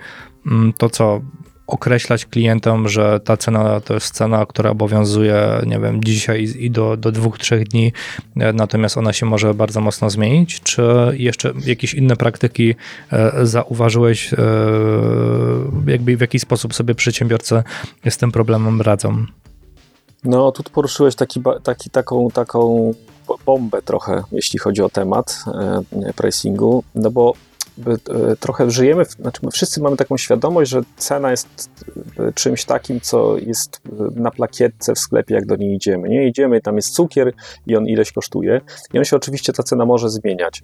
to 0.78 0.90
co 0.90 1.22
określać 1.68 2.26
klientom, 2.26 2.90
że 2.90 3.20
ta 3.20 3.38
cena 3.38 3.82
to 3.82 3.94
jest 3.94 4.14
cena, 4.14 4.46
która 4.46 4.70
obowiązuje, 4.70 5.62
nie 5.66 5.80
wiem, 5.80 6.04
dzisiaj 6.04 6.54
i 6.60 6.72
do, 6.72 6.98
do 6.98 7.12
dwóch, 7.12 7.38
trzech 7.38 7.68
dni, 7.68 7.94
e, 8.38 8.54
natomiast 8.54 8.98
ona 8.98 9.14
się 9.14 9.26
może 9.26 9.54
bardzo 9.54 9.82
mocno 9.82 10.10
zmienić, 10.10 10.62
czy 10.62 10.84
jeszcze 11.14 11.54
jakieś 11.66 11.94
inne 11.94 12.16
praktyki 12.16 12.76
e, 13.12 13.46
zauważyłeś, 13.46 14.34
e, 14.34 14.38
jakby 15.88 16.18
w 16.18 16.22
jaki 16.22 16.40
sposób 16.40 16.74
sobie 16.74 16.96
przedsiębiorcy 16.96 17.64
z 18.10 18.18
tym 18.18 18.32
problemem 18.32 18.82
radzą? 18.82 19.26
No, 20.24 20.52
tu 20.52 20.64
poruszyłeś 20.64 21.16
taki, 21.16 21.42
taki, 21.64 21.90
taką, 21.90 22.28
taką 22.34 22.94
bombę 23.46 23.82
trochę, 23.82 24.24
jeśli 24.32 24.60
chodzi 24.60 24.82
o 24.82 24.90
temat 24.90 25.44
pricingu, 26.16 26.84
no 26.96 27.12
bo 27.12 27.34
trochę 28.40 28.72
żyjemy, 28.72 29.06
znaczy 29.06 29.40
my 29.44 29.52
wszyscy 29.52 29.82
mamy 29.82 29.98
taką 29.98 30.18
świadomość, 30.18 30.72
że 30.72 30.82
cena 30.98 31.32
jest 31.32 31.70
e, 32.20 32.34
czymś 32.34 32.66
takim, 32.66 33.02
co 33.02 33.38
jest 33.38 33.82
na 34.16 34.32
plakietce 34.32 34.96
w 34.96 35.00
sklepie, 35.00 35.36
jak 35.36 35.46
do 35.46 35.56
niej 35.56 35.76
idziemy. 35.76 36.10
Nie 36.10 36.28
idziemy, 36.28 36.62
tam 36.62 36.76
jest 36.76 36.94
cukier 36.94 37.34
i 37.68 37.76
on 37.76 37.88
ileś 37.88 38.12
kosztuje. 38.12 38.62
I 38.94 38.98
on 38.98 39.06
się 39.06 39.16
oczywiście, 39.16 39.54
ta 39.54 39.64
cena 39.64 39.86
może 39.86 40.10
zmieniać, 40.10 40.64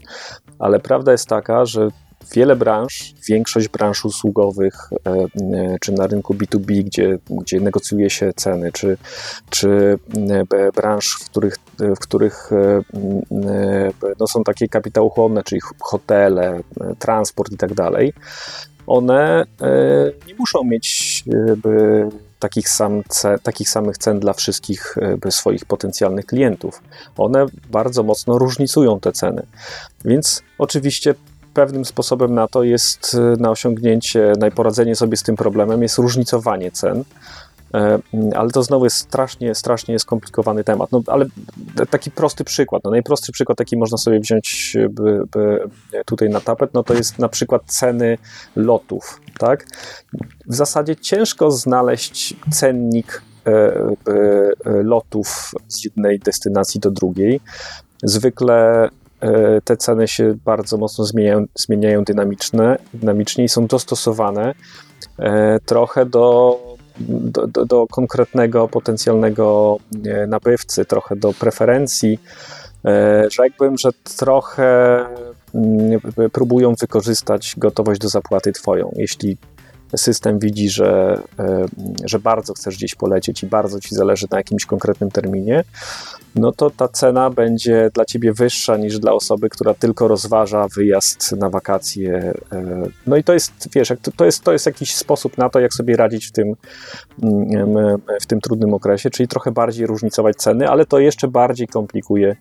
ale 0.59 0.79
prawda 0.79 1.11
jest 1.11 1.27
taka, 1.27 1.65
że 1.65 1.89
wiele 2.31 2.55
branż, 2.55 3.13
większość 3.27 3.67
branż 3.67 4.05
usługowych, 4.05 4.89
e, 4.91 5.11
e, 5.11 5.77
czy 5.81 5.91
na 5.91 6.07
rynku 6.07 6.33
B2B, 6.33 6.83
gdzie, 6.83 7.17
gdzie 7.29 7.59
negocjuje 7.59 8.09
się 8.09 8.33
ceny, 8.35 8.71
czy, 8.71 8.97
czy 9.49 9.99
e, 10.51 10.71
branż, 10.71 11.17
w 11.21 11.29
których, 11.29 11.55
w 11.79 11.99
których 11.99 12.49
no, 14.19 14.27
są 14.27 14.43
takie 14.43 14.67
kapitałochłonne, 14.67 15.43
czyli 15.43 15.61
hotele, 15.79 16.59
transport 16.99 17.51
i 17.51 17.57
tak 17.57 17.73
dalej, 17.73 18.13
one 18.87 19.45
nie 20.27 20.35
muszą 20.35 20.63
mieć 20.63 21.23
takich, 22.39 22.69
sam, 22.69 23.01
takich 23.43 23.69
samych 23.69 23.97
cen 23.97 24.19
dla 24.19 24.33
wszystkich 24.33 24.95
swoich 25.29 25.65
potencjalnych 25.65 26.25
klientów. 26.25 26.81
One 27.17 27.45
bardzo 27.71 28.03
mocno 28.03 28.37
różnicują 28.37 28.99
te 28.99 29.11
ceny. 29.11 29.45
Więc 30.05 30.43
oczywiście 30.57 31.15
pewnym 31.53 31.85
sposobem 31.85 32.33
na 32.33 32.47
to 32.47 32.63
jest, 32.63 33.13
y, 33.13 33.41
na 33.41 33.49
osiągnięcie, 33.49 34.33
na 34.39 34.51
poradzenie 34.51 34.95
sobie 34.95 35.17
z 35.17 35.23
tym 35.23 35.35
problemem 35.35 35.81
jest 35.81 35.97
różnicowanie 35.97 36.71
cen. 36.71 37.03
E, 37.73 37.99
ale 38.35 38.49
to 38.49 38.63
znowu 38.63 38.85
jest 38.85 38.97
strasznie, 38.97 39.55
strasznie 39.55 39.99
skomplikowany 39.99 40.63
temat. 40.63 40.91
No, 40.91 41.01
ale 41.07 41.25
taki 41.89 42.11
prosty 42.11 42.43
przykład, 42.43 42.83
no, 42.83 42.91
najprostszy 42.91 43.31
przykład, 43.31 43.59
jaki 43.59 43.77
można 43.77 43.97
sobie 43.97 44.19
wziąć 44.19 44.77
by, 44.89 45.21
by 45.31 45.59
tutaj 46.05 46.29
na 46.29 46.41
tapet, 46.41 46.73
no 46.73 46.83
to 46.83 46.93
jest 46.93 47.19
na 47.19 47.29
przykład 47.29 47.61
ceny 47.65 48.17
lotów. 48.55 49.21
Tak? 49.37 49.65
W 50.47 50.55
zasadzie 50.55 50.95
ciężko 50.95 51.51
znaleźć 51.51 52.35
cennik 52.51 53.21
e, 53.47 53.51
e, 53.51 53.93
lotów 54.65 55.51
z 55.67 55.83
jednej 55.83 56.19
destynacji 56.19 56.79
do 56.79 56.91
drugiej. 56.91 57.41
Zwykle 58.03 58.89
E, 58.89 59.02
te 59.63 59.77
ceny 59.77 60.07
się 60.07 60.35
bardzo 60.45 60.77
mocno 60.77 61.05
zmieniają, 61.05 61.45
zmieniają 61.55 62.03
dynamiczne, 62.03 62.77
dynamicznie 62.93 63.43
i 63.43 63.49
są 63.49 63.67
dostosowane 63.67 64.53
e, 65.19 65.59
trochę 65.65 66.05
do, 66.05 66.59
do, 66.99 67.47
do, 67.47 67.65
do 67.65 67.87
konkretnego 67.87 68.67
potencjalnego 68.67 69.77
e, 70.05 70.27
nabywcy, 70.27 70.85
trochę 70.85 71.15
do 71.15 71.33
preferencji. 71.33 72.19
Rzekłbym, 73.31 73.77
że 73.77 73.89
trochę 74.17 74.99
mm, 75.55 75.99
próbują 76.31 76.73
wykorzystać 76.75 77.55
gotowość 77.57 78.01
do 78.01 78.09
zapłaty 78.09 78.51
Twoją. 78.51 78.91
Jeśli 78.95 79.37
system 79.95 80.39
widzi, 80.39 80.69
że, 80.69 81.21
że 82.05 82.19
bardzo 82.19 82.53
chcesz 82.53 82.77
gdzieś 82.77 82.95
polecieć 82.95 83.43
i 83.43 83.47
bardzo 83.47 83.79
ci 83.79 83.95
zależy 83.95 84.27
na 84.31 84.37
jakimś 84.37 84.65
konkretnym 84.65 85.11
terminie, 85.11 85.63
no 86.35 86.51
to 86.51 86.69
ta 86.69 86.87
cena 86.87 87.29
będzie 87.29 87.89
dla 87.93 88.05
ciebie 88.05 88.33
wyższa 88.33 88.77
niż 88.77 88.99
dla 88.99 89.13
osoby, 89.13 89.49
która 89.49 89.73
tylko 89.73 90.07
rozważa 90.07 90.67
wyjazd 90.75 91.31
na 91.31 91.49
wakacje. 91.49 92.33
E, 92.51 92.83
no 93.07 93.17
i 93.17 93.23
to 93.23 93.33
jest, 93.33 93.51
wiesz, 93.75 93.93
to 94.15 94.25
jest, 94.25 94.43
to 94.43 94.53
jest 94.53 94.65
jakiś 94.65 94.95
sposób 94.95 95.37
na 95.37 95.49
to, 95.49 95.59
jak 95.59 95.73
sobie 95.73 95.95
radzić 95.95 96.25
w 96.25 96.31
tym, 96.31 96.53
mm, 97.23 97.97
w 98.21 98.25
tym 98.25 98.41
trudnym 98.41 98.73
okresie, 98.73 99.09
czyli 99.09 99.27
trochę 99.27 99.51
bardziej 99.51 99.87
różnicować 99.87 100.35
ceny, 100.35 100.69
ale 100.69 100.85
to 100.85 100.99
jeszcze 100.99 101.27
bardziej 101.27 101.67
komplikuje 101.67 102.35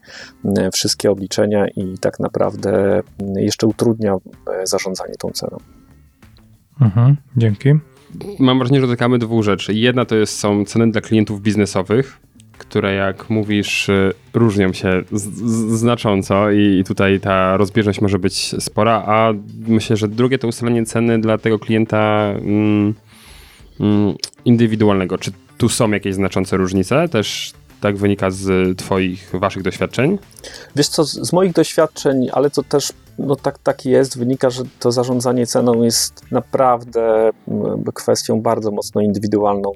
wszystkie 0.73 1.11
obliczenia 1.11 1.67
i 1.77 1.99
tak 1.99 2.21
naprawdę 2.21 3.03
jeszcze 3.37 3.67
utrudnia 3.67 4.17
e, 4.47 4.67
zarządzanie 4.67 5.15
tą 5.19 5.31
ceną. 5.31 5.59
Mhm, 6.81 7.17
dzięki. 7.37 7.69
Mam 8.39 8.59
wrażenie, 8.59 8.81
że 8.81 8.87
dotykamy 8.87 9.19
dwóch 9.19 9.45
rzeczy. 9.45 9.75
Jedna 9.75 10.05
to 10.05 10.17
jest, 10.17 10.39
są 10.39 10.65
ceny 10.65 10.91
dla 10.91 11.01
klientów 11.01 11.43
biznesowych, 11.43 12.21
które 12.59 12.95
jak 12.95 13.31
mówisz 13.31 13.89
y, 13.89 14.13
różnią 14.35 14.73
się 14.73 15.03
znacząco 15.69 16.51
i 16.51 16.85
tutaj 16.87 17.21
ta 17.21 17.57
rozbieżność 17.57 18.01
może 18.01 18.19
być 18.19 18.55
spora, 18.59 19.03
a 19.07 19.33
myślę, 19.69 19.97
że 19.97 20.09
drugie 20.09 20.39
to 20.39 20.49
ustalenie 20.49 20.85
ceny 20.85 21.21
dla 21.21 21.39
tego 21.39 21.59
klienta 21.59 22.33
mm, 22.35 22.95
mm, 23.81 24.15
indywidualnego. 24.45 25.19
Czy 25.19 25.33
tu 25.59 25.69
są 25.69 25.91
jakieś 25.91 26.15
znaczące 26.15 26.57
różnice? 26.57 27.09
Też 27.09 27.53
tak 27.83 27.97
wynika 27.97 28.31
z 28.31 28.79
twoich, 28.79 29.31
waszych 29.35 29.63
doświadczeń? 29.63 30.19
Wiesz 30.77 30.89
co, 30.89 31.05
z 31.05 31.33
moich 31.33 31.53
doświadczeń, 31.53 32.29
ale 32.33 32.51
to 32.51 32.63
też 32.63 32.93
no 33.19 33.37
tak, 33.37 33.59
tak 33.59 33.87
jest, 33.87 34.19
wynika, 34.19 34.51
że 34.51 34.63
to 34.79 34.93
zarządzanie 34.93 35.47
ceną 35.47 35.83
jest 35.83 36.23
naprawdę 36.31 37.31
kwestią 37.95 38.41
bardzo 38.41 38.71
mocno 38.71 39.01
indywidualną 39.01 39.73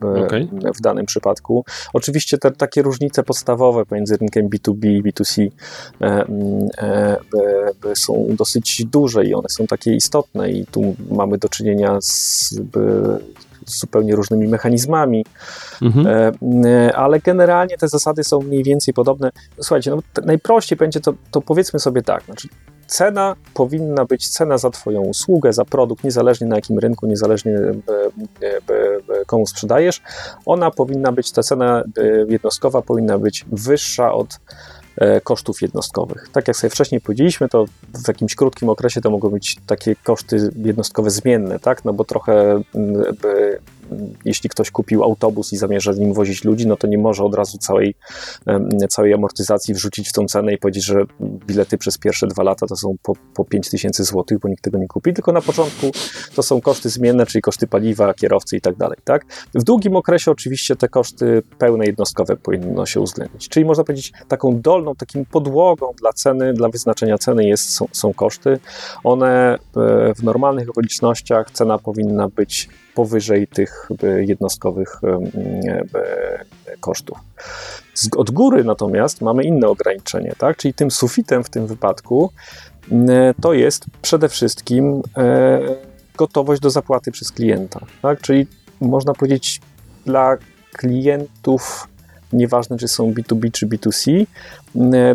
okay. 0.00 0.48
w 0.76 0.80
danym 0.80 1.06
przypadku. 1.06 1.64
Oczywiście 1.92 2.38
te 2.38 2.50
takie 2.50 2.82
różnice 2.82 3.22
podstawowe 3.22 3.86
pomiędzy 3.86 4.16
rynkiem 4.16 4.48
B2B 4.48 4.86
i 4.86 5.02
B2C 5.02 5.48
e, 6.00 6.06
e, 6.78 7.16
e, 7.90 7.96
są 7.96 8.26
dosyć 8.30 8.84
duże 8.84 9.24
i 9.24 9.34
one 9.34 9.48
są 9.48 9.66
takie 9.66 9.94
istotne 9.94 10.50
i 10.50 10.66
tu 10.66 10.96
mamy 11.10 11.38
do 11.38 11.48
czynienia 11.48 11.98
z, 12.00 12.54
z 13.66 13.80
zupełnie 13.80 14.16
różnymi 14.16 14.48
mechanizmami, 14.48 15.24
mhm. 15.82 16.06
E, 16.66 16.96
ale 16.96 17.20
generalnie 17.20 17.78
te 17.78 17.88
zasady 17.88 18.24
są 18.24 18.40
mniej 18.40 18.62
więcej 18.62 18.94
podobne. 18.94 19.30
Słuchajcie, 19.60 19.90
no, 19.90 19.98
najprościej 20.24 20.78
będzie 20.78 21.00
to, 21.00 21.14
to 21.30 21.40
powiedzmy 21.40 21.78
sobie 21.78 22.02
tak, 22.02 22.24
znaczy 22.24 22.48
cena 22.86 23.36
powinna 23.54 24.04
być 24.04 24.28
cena 24.28 24.58
za 24.58 24.70
Twoją 24.70 25.00
usługę, 25.00 25.52
za 25.52 25.64
produkt, 25.64 26.04
niezależnie 26.04 26.46
na 26.46 26.56
jakim 26.56 26.78
rynku, 26.78 27.06
niezależnie 27.06 27.52
e, 27.52 27.72
e, 28.42 29.24
komu 29.26 29.46
sprzedajesz. 29.46 30.02
Ona 30.46 30.70
powinna 30.70 31.12
być, 31.12 31.32
ta 31.32 31.42
cena 31.42 31.82
jednostkowa 32.28 32.82
powinna 32.82 33.18
być 33.18 33.44
wyższa 33.52 34.12
od 34.12 34.40
kosztów 35.24 35.62
jednostkowych. 35.62 36.28
Tak 36.32 36.48
jak 36.48 36.56
sobie 36.56 36.70
wcześniej 36.70 37.00
powiedzieliśmy, 37.00 37.48
to 37.48 37.64
w 38.04 38.08
jakimś 38.08 38.34
krótkim 38.34 38.68
okresie 38.68 39.00
to 39.00 39.10
mogą 39.10 39.28
być 39.28 39.56
takie 39.66 39.96
koszty 39.96 40.50
jednostkowe 40.56 41.10
zmienne, 41.10 41.58
tak? 41.58 41.84
No 41.84 41.92
bo 41.92 42.04
trochę 42.04 42.62
jeśli 44.24 44.50
ktoś 44.50 44.70
kupił 44.70 45.04
autobus 45.04 45.52
i 45.52 45.56
zamierza 45.56 45.92
nim 45.92 46.12
wozić 46.12 46.44
ludzi, 46.44 46.66
no 46.66 46.76
to 46.76 46.86
nie 46.86 46.98
może 46.98 47.24
od 47.24 47.34
razu 47.34 47.58
całej, 47.58 47.94
całej 48.88 49.14
amortyzacji 49.14 49.74
wrzucić 49.74 50.08
w 50.08 50.12
tą 50.12 50.26
cenę 50.26 50.52
i 50.54 50.58
powiedzieć, 50.58 50.84
że 50.84 51.04
bilety 51.20 51.78
przez 51.78 51.98
pierwsze 51.98 52.26
dwa 52.26 52.42
lata 52.42 52.66
to 52.66 52.76
są 52.76 52.96
po, 53.02 53.12
po 53.34 53.44
5 53.44 53.70
tysięcy 53.70 54.04
złotych, 54.04 54.38
bo 54.38 54.48
nikt 54.48 54.64
tego 54.64 54.78
nie 54.78 54.88
kupi, 54.88 55.14
tylko 55.14 55.32
na 55.32 55.40
początku 55.40 55.90
to 56.34 56.42
są 56.42 56.60
koszty 56.60 56.88
zmienne, 56.88 57.26
czyli 57.26 57.42
koszty 57.42 57.66
paliwa, 57.66 58.14
kierowcy 58.14 58.56
i 58.56 58.60
tak 58.60 58.76
dalej. 58.76 58.98
Tak? 59.04 59.26
W 59.54 59.62
długim 59.62 59.96
okresie 59.96 60.30
oczywiście 60.30 60.76
te 60.76 60.88
koszty 60.88 61.42
pełne 61.58 61.86
jednostkowe 61.86 62.36
powinno 62.36 62.86
się 62.86 63.00
uwzględnić. 63.00 63.48
Czyli 63.48 63.66
można 63.66 63.84
powiedzieć 63.84 64.12
taką 64.28 64.60
dolną, 64.60 64.85
takim 64.94 65.24
podłogą 65.24 65.92
dla 66.00 66.12
ceny, 66.12 66.52
dla 66.52 66.68
wyznaczenia 66.68 67.18
ceny 67.18 67.44
jest, 67.44 67.74
są, 67.74 67.88
są 67.92 68.14
koszty. 68.14 68.58
One 69.04 69.54
e, 69.54 69.58
w 70.14 70.22
normalnych 70.22 70.70
okolicznościach 70.70 71.50
cena 71.50 71.78
powinna 71.78 72.28
być 72.28 72.68
powyżej 72.94 73.46
tych 73.46 73.88
jednostkowych 74.18 75.00
kosztów. 76.80 77.18
Od 78.16 78.30
góry 78.30 78.64
natomiast 78.64 79.20
mamy 79.20 79.44
inne 79.44 79.68
ograniczenie, 79.68 80.32
tak? 80.38 80.56
czyli 80.56 80.74
tym 80.74 80.90
sufitem 80.90 81.44
w 81.44 81.50
tym 81.50 81.66
wypadku 81.66 82.30
to 83.40 83.52
jest 83.52 83.84
przede 84.02 84.28
wszystkim 84.28 85.02
e, 85.16 85.60
gotowość 86.16 86.62
do 86.62 86.70
zapłaty 86.70 87.12
przez 87.12 87.32
klienta. 87.32 87.80
Tak? 88.02 88.20
Czyli 88.20 88.46
można 88.80 89.14
powiedzieć 89.14 89.60
dla 90.04 90.36
klientów 90.72 91.88
nieważne 92.32 92.76
czy 92.78 92.88
są 92.88 93.10
B2B 93.10 93.50
czy 93.50 93.66
B2C, 93.66 94.26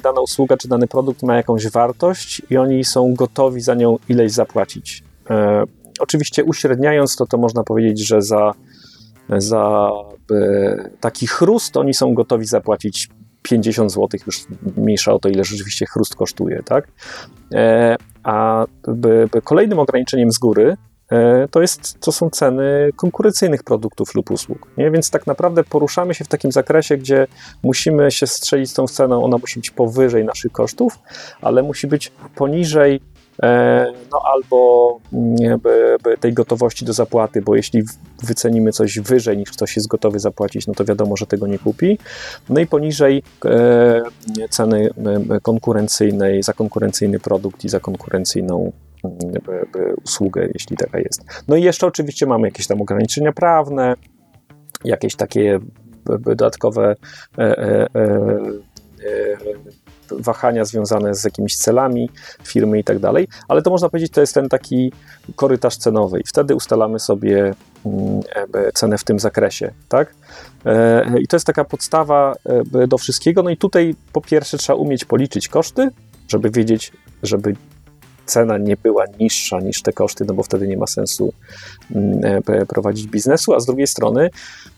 dana 0.03 0.21
usługa 0.21 0.57
czy 0.57 0.67
dany 0.67 0.87
produkt 0.87 1.23
ma 1.23 1.35
jakąś 1.35 1.67
wartość 1.67 2.41
i 2.49 2.57
oni 2.57 2.83
są 2.83 3.13
gotowi 3.13 3.61
za 3.61 3.75
nią 3.75 3.97
ileś 4.09 4.31
zapłacić. 4.31 5.03
E, 5.29 5.63
Oczywiście 6.01 6.43
uśredniając 6.43 7.15
to, 7.15 7.25
to 7.25 7.37
można 7.37 7.63
powiedzieć, 7.63 8.07
że 8.07 8.21
za, 8.21 8.53
za 9.29 9.89
e, 10.31 10.89
taki 10.99 11.27
chrust 11.27 11.77
oni 11.77 11.93
są 11.93 12.13
gotowi 12.13 12.45
zapłacić 12.45 13.09
50 13.41 13.91
zł, 13.91 14.07
już 14.25 14.45
mniejsza 14.77 15.13
o 15.13 15.19
to, 15.19 15.29
ile 15.29 15.43
rzeczywiście 15.43 15.85
chrust 15.85 16.15
kosztuje, 16.15 16.63
tak? 16.65 16.87
E, 17.53 17.95
a 18.23 18.65
by, 18.87 19.29
by 19.31 19.41
kolejnym 19.41 19.79
ograniczeniem 19.79 20.31
z 20.31 20.37
góry 20.37 20.69
e, 20.71 20.90
to, 21.51 21.61
jest, 21.61 21.99
to 21.99 22.11
są 22.11 22.29
ceny 22.29 22.89
konkurencyjnych 22.95 23.63
produktów 23.63 24.15
lub 24.15 24.31
usług. 24.31 24.67
Nie? 24.77 24.91
Więc 24.91 25.09
tak 25.09 25.27
naprawdę 25.27 25.63
poruszamy 25.63 26.13
się 26.13 26.25
w 26.25 26.27
takim 26.27 26.51
zakresie, 26.51 26.97
gdzie 26.97 27.27
musimy 27.63 28.11
się 28.11 28.27
strzelić 28.27 28.71
z 28.71 28.73
tą 28.73 28.87
ceną, 28.87 29.23
ona 29.23 29.37
musi 29.37 29.59
być 29.59 29.71
powyżej 29.71 30.25
naszych 30.25 30.51
kosztów, 30.51 30.99
ale 31.41 31.63
musi 31.63 31.87
być 31.87 32.11
poniżej 32.35 33.01
no 34.11 34.21
albo 34.33 34.99
mm, 35.13 35.59
tej 36.19 36.33
gotowości 36.33 36.85
do 36.85 36.93
zapłaty, 36.93 37.41
bo 37.41 37.55
jeśli 37.55 37.83
wycenimy 38.23 38.71
coś 38.71 38.99
wyżej 38.99 39.37
niż 39.37 39.51
ktoś 39.51 39.75
jest 39.75 39.87
gotowy 39.87 40.19
zapłacić, 40.19 40.67
no 40.67 40.73
to 40.73 40.85
wiadomo, 40.85 41.17
że 41.17 41.25
tego 41.27 41.47
nie 41.47 41.59
kupi. 41.59 41.97
No 42.49 42.59
i 42.59 42.67
poniżej 42.67 43.23
ceny 44.49 44.89
konkurencyjnej 45.41 46.43
za 46.43 46.53
konkurencyjny 46.53 47.19
produkt 47.19 47.65
i 47.65 47.69
za 47.69 47.79
konkurencyjną 47.79 48.71
usługę, 50.05 50.47
jeśli 50.53 50.77
taka 50.77 50.99
jest. 50.99 51.21
No 51.47 51.55
i 51.55 51.63
jeszcze 51.63 51.87
oczywiście 51.87 52.25
mamy 52.25 52.47
jakieś 52.47 52.67
tam 52.67 52.81
ograniczenia 52.81 53.31
prawne, 53.31 53.95
jakieś 54.83 55.15
takie 55.15 55.59
dodatkowe 56.19 56.95
e, 57.37 57.41
e, 57.41 57.87
e, 57.95 58.17
wahania 60.11 60.65
związane 60.65 61.15
z 61.15 61.23
jakimiś 61.23 61.57
celami 61.57 62.09
firmy 62.43 62.79
i 62.79 62.83
tak 62.83 62.99
dalej, 62.99 63.27
ale 63.47 63.61
to 63.61 63.69
można 63.69 63.89
powiedzieć, 63.89 64.11
to 64.11 64.21
jest 64.21 64.33
ten 64.33 64.49
taki 64.49 64.91
korytarz 65.35 65.77
cenowy 65.77 66.19
i 66.19 66.23
wtedy 66.27 66.55
ustalamy 66.55 66.99
sobie 66.99 67.53
mm, 67.85 68.21
cenę 68.73 68.97
w 68.97 69.03
tym 69.03 69.19
zakresie, 69.19 69.71
tak? 69.89 70.15
I 71.19 71.27
to 71.27 71.35
jest 71.35 71.45
taka 71.45 71.65
podstawa 71.65 72.35
do 72.87 72.97
wszystkiego. 72.97 73.43
No 73.43 73.49
i 73.49 73.57
tutaj 73.57 73.95
po 74.13 74.21
pierwsze 74.21 74.57
trzeba 74.57 74.79
umieć 74.79 75.05
policzyć 75.05 75.47
koszty, 75.47 75.89
żeby 76.27 76.49
wiedzieć, 76.49 76.91
żeby 77.23 77.55
cena 78.31 78.57
nie 78.57 78.77
była 78.77 79.05
niższa 79.19 79.59
niż 79.59 79.81
te 79.81 79.93
koszty, 79.93 80.25
no 80.25 80.33
bo 80.33 80.43
wtedy 80.43 80.67
nie 80.67 80.77
ma 80.77 80.87
sensu 80.87 81.33
mm, 81.95 82.41
e, 82.47 82.65
prowadzić 82.65 83.07
biznesu, 83.07 83.53
a 83.53 83.59
z 83.59 83.65
drugiej 83.65 83.87
strony 83.87 84.29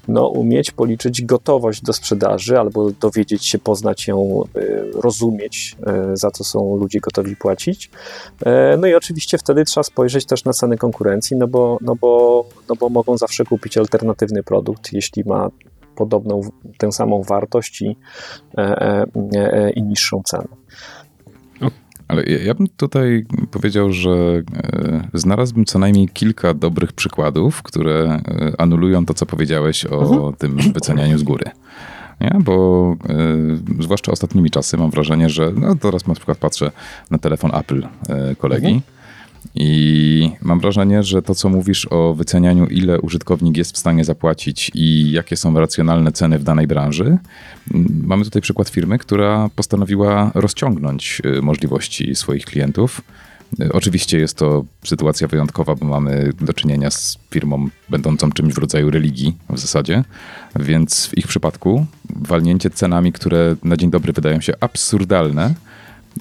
no, 0.07 0.27
umieć 0.27 0.71
policzyć 0.71 1.25
gotowość 1.25 1.81
do 1.81 1.93
sprzedaży 1.93 2.59
albo 2.59 2.91
dowiedzieć 2.91 3.45
się, 3.45 3.59
poznać 3.59 4.07
ją, 4.07 4.43
e, 4.55 5.01
rozumieć, 5.01 5.75
e, 5.87 6.17
za 6.17 6.31
co 6.31 6.43
są 6.43 6.75
ludzie 6.77 6.99
gotowi 6.99 7.35
płacić. 7.35 7.89
No 8.77 8.87
i 8.87 8.93
oczywiście 8.93 9.37
wtedy 9.37 9.65
trzeba 9.65 9.83
spojrzeć 9.83 10.25
też 10.25 10.45
na 10.45 10.53
ceny 10.53 10.77
konkurencji, 10.77 11.37
no 11.37 11.47
bo, 11.47 11.77
no 11.81 11.95
bo, 11.95 12.45
no 12.69 12.75
bo 12.75 12.89
mogą 12.89 13.17
zawsze 13.17 13.45
kupić 13.45 13.77
alternatywny 13.77 14.43
produkt, 14.43 14.93
jeśli 14.93 15.23
ma 15.25 15.49
podobną, 15.95 16.41
tę 16.77 16.91
samą 16.91 17.23
wartość 17.23 17.81
i, 17.81 17.97
i 19.75 19.83
niższą 19.83 20.21
cenę. 20.25 20.47
Ale 22.13 22.23
ja, 22.23 22.53
bym 22.53 22.67
tutaj 22.77 23.25
powiedział, 23.51 23.91
że 23.91 24.11
e, 24.11 25.07
znalazłbym 25.13 25.65
co 25.65 25.79
najmniej 25.79 26.09
kilka 26.09 26.53
dobrych 26.53 26.93
przykładów, 26.93 27.63
które 27.63 28.21
e, 28.27 28.61
anulują 28.61 29.05
to, 29.05 29.13
co 29.13 29.25
powiedziałeś 29.25 29.85
o 29.85 30.01
mhm. 30.01 30.33
tym 30.33 30.73
wycenianiu 30.73 31.17
z 31.17 31.23
góry. 31.23 31.45
Nie? 32.21 32.31
Bo 32.39 32.95
e, 33.79 33.83
zwłaszcza 33.83 34.11
ostatnimi 34.11 34.49
czasy 34.49 34.77
mam 34.77 34.91
wrażenie, 34.91 35.29
że 35.29 35.51
no 35.55 35.75
teraz 35.75 36.07
na 36.07 36.13
przykład 36.13 36.37
patrzę 36.37 36.71
na 37.11 37.17
telefon 37.17 37.51
Apple 37.55 37.87
kolegi. 38.37 38.67
Mhm 38.67 38.81
i 39.55 40.31
mam 40.41 40.59
wrażenie, 40.59 41.03
że 41.03 41.21
to, 41.21 41.35
co 41.35 41.49
mówisz 41.49 41.87
o 41.91 42.13
wycenianiu, 42.13 42.67
ile 42.67 43.01
użytkownik 43.01 43.57
jest 43.57 43.75
w 43.75 43.77
stanie 43.77 44.05
zapłacić 44.05 44.71
i 44.73 45.11
jakie 45.11 45.37
są 45.37 45.59
racjonalne 45.59 46.11
ceny 46.11 46.39
w 46.39 46.43
danej 46.43 46.67
branży, 46.67 47.17
mamy 48.03 48.23
tutaj 48.23 48.41
przykład 48.41 48.69
firmy, 48.69 48.97
która 48.97 49.49
postanowiła 49.55 50.31
rozciągnąć 50.35 51.21
y, 51.25 51.41
możliwości 51.41 52.15
swoich 52.15 52.45
klientów. 52.45 53.01
Y, 53.61 53.73
oczywiście 53.73 54.19
jest 54.19 54.37
to 54.37 54.65
sytuacja 54.83 55.27
wyjątkowa, 55.27 55.75
bo 55.75 55.85
mamy 55.85 56.29
do 56.41 56.53
czynienia 56.53 56.91
z 56.91 57.17
firmą 57.31 57.67
będącą 57.89 58.31
czymś 58.31 58.53
w 58.53 58.57
rodzaju 58.57 58.91
religii 58.91 59.35
w 59.49 59.59
zasadzie, 59.59 60.03
więc 60.55 61.07
w 61.07 61.17
ich 61.17 61.27
przypadku 61.27 61.85
walnięcie 62.15 62.69
cenami, 62.69 63.11
które 63.11 63.55
na 63.63 63.77
dzień 63.77 63.91
dobry 63.91 64.13
wydają 64.13 64.41
się 64.41 64.53
absurdalne, 64.59 65.53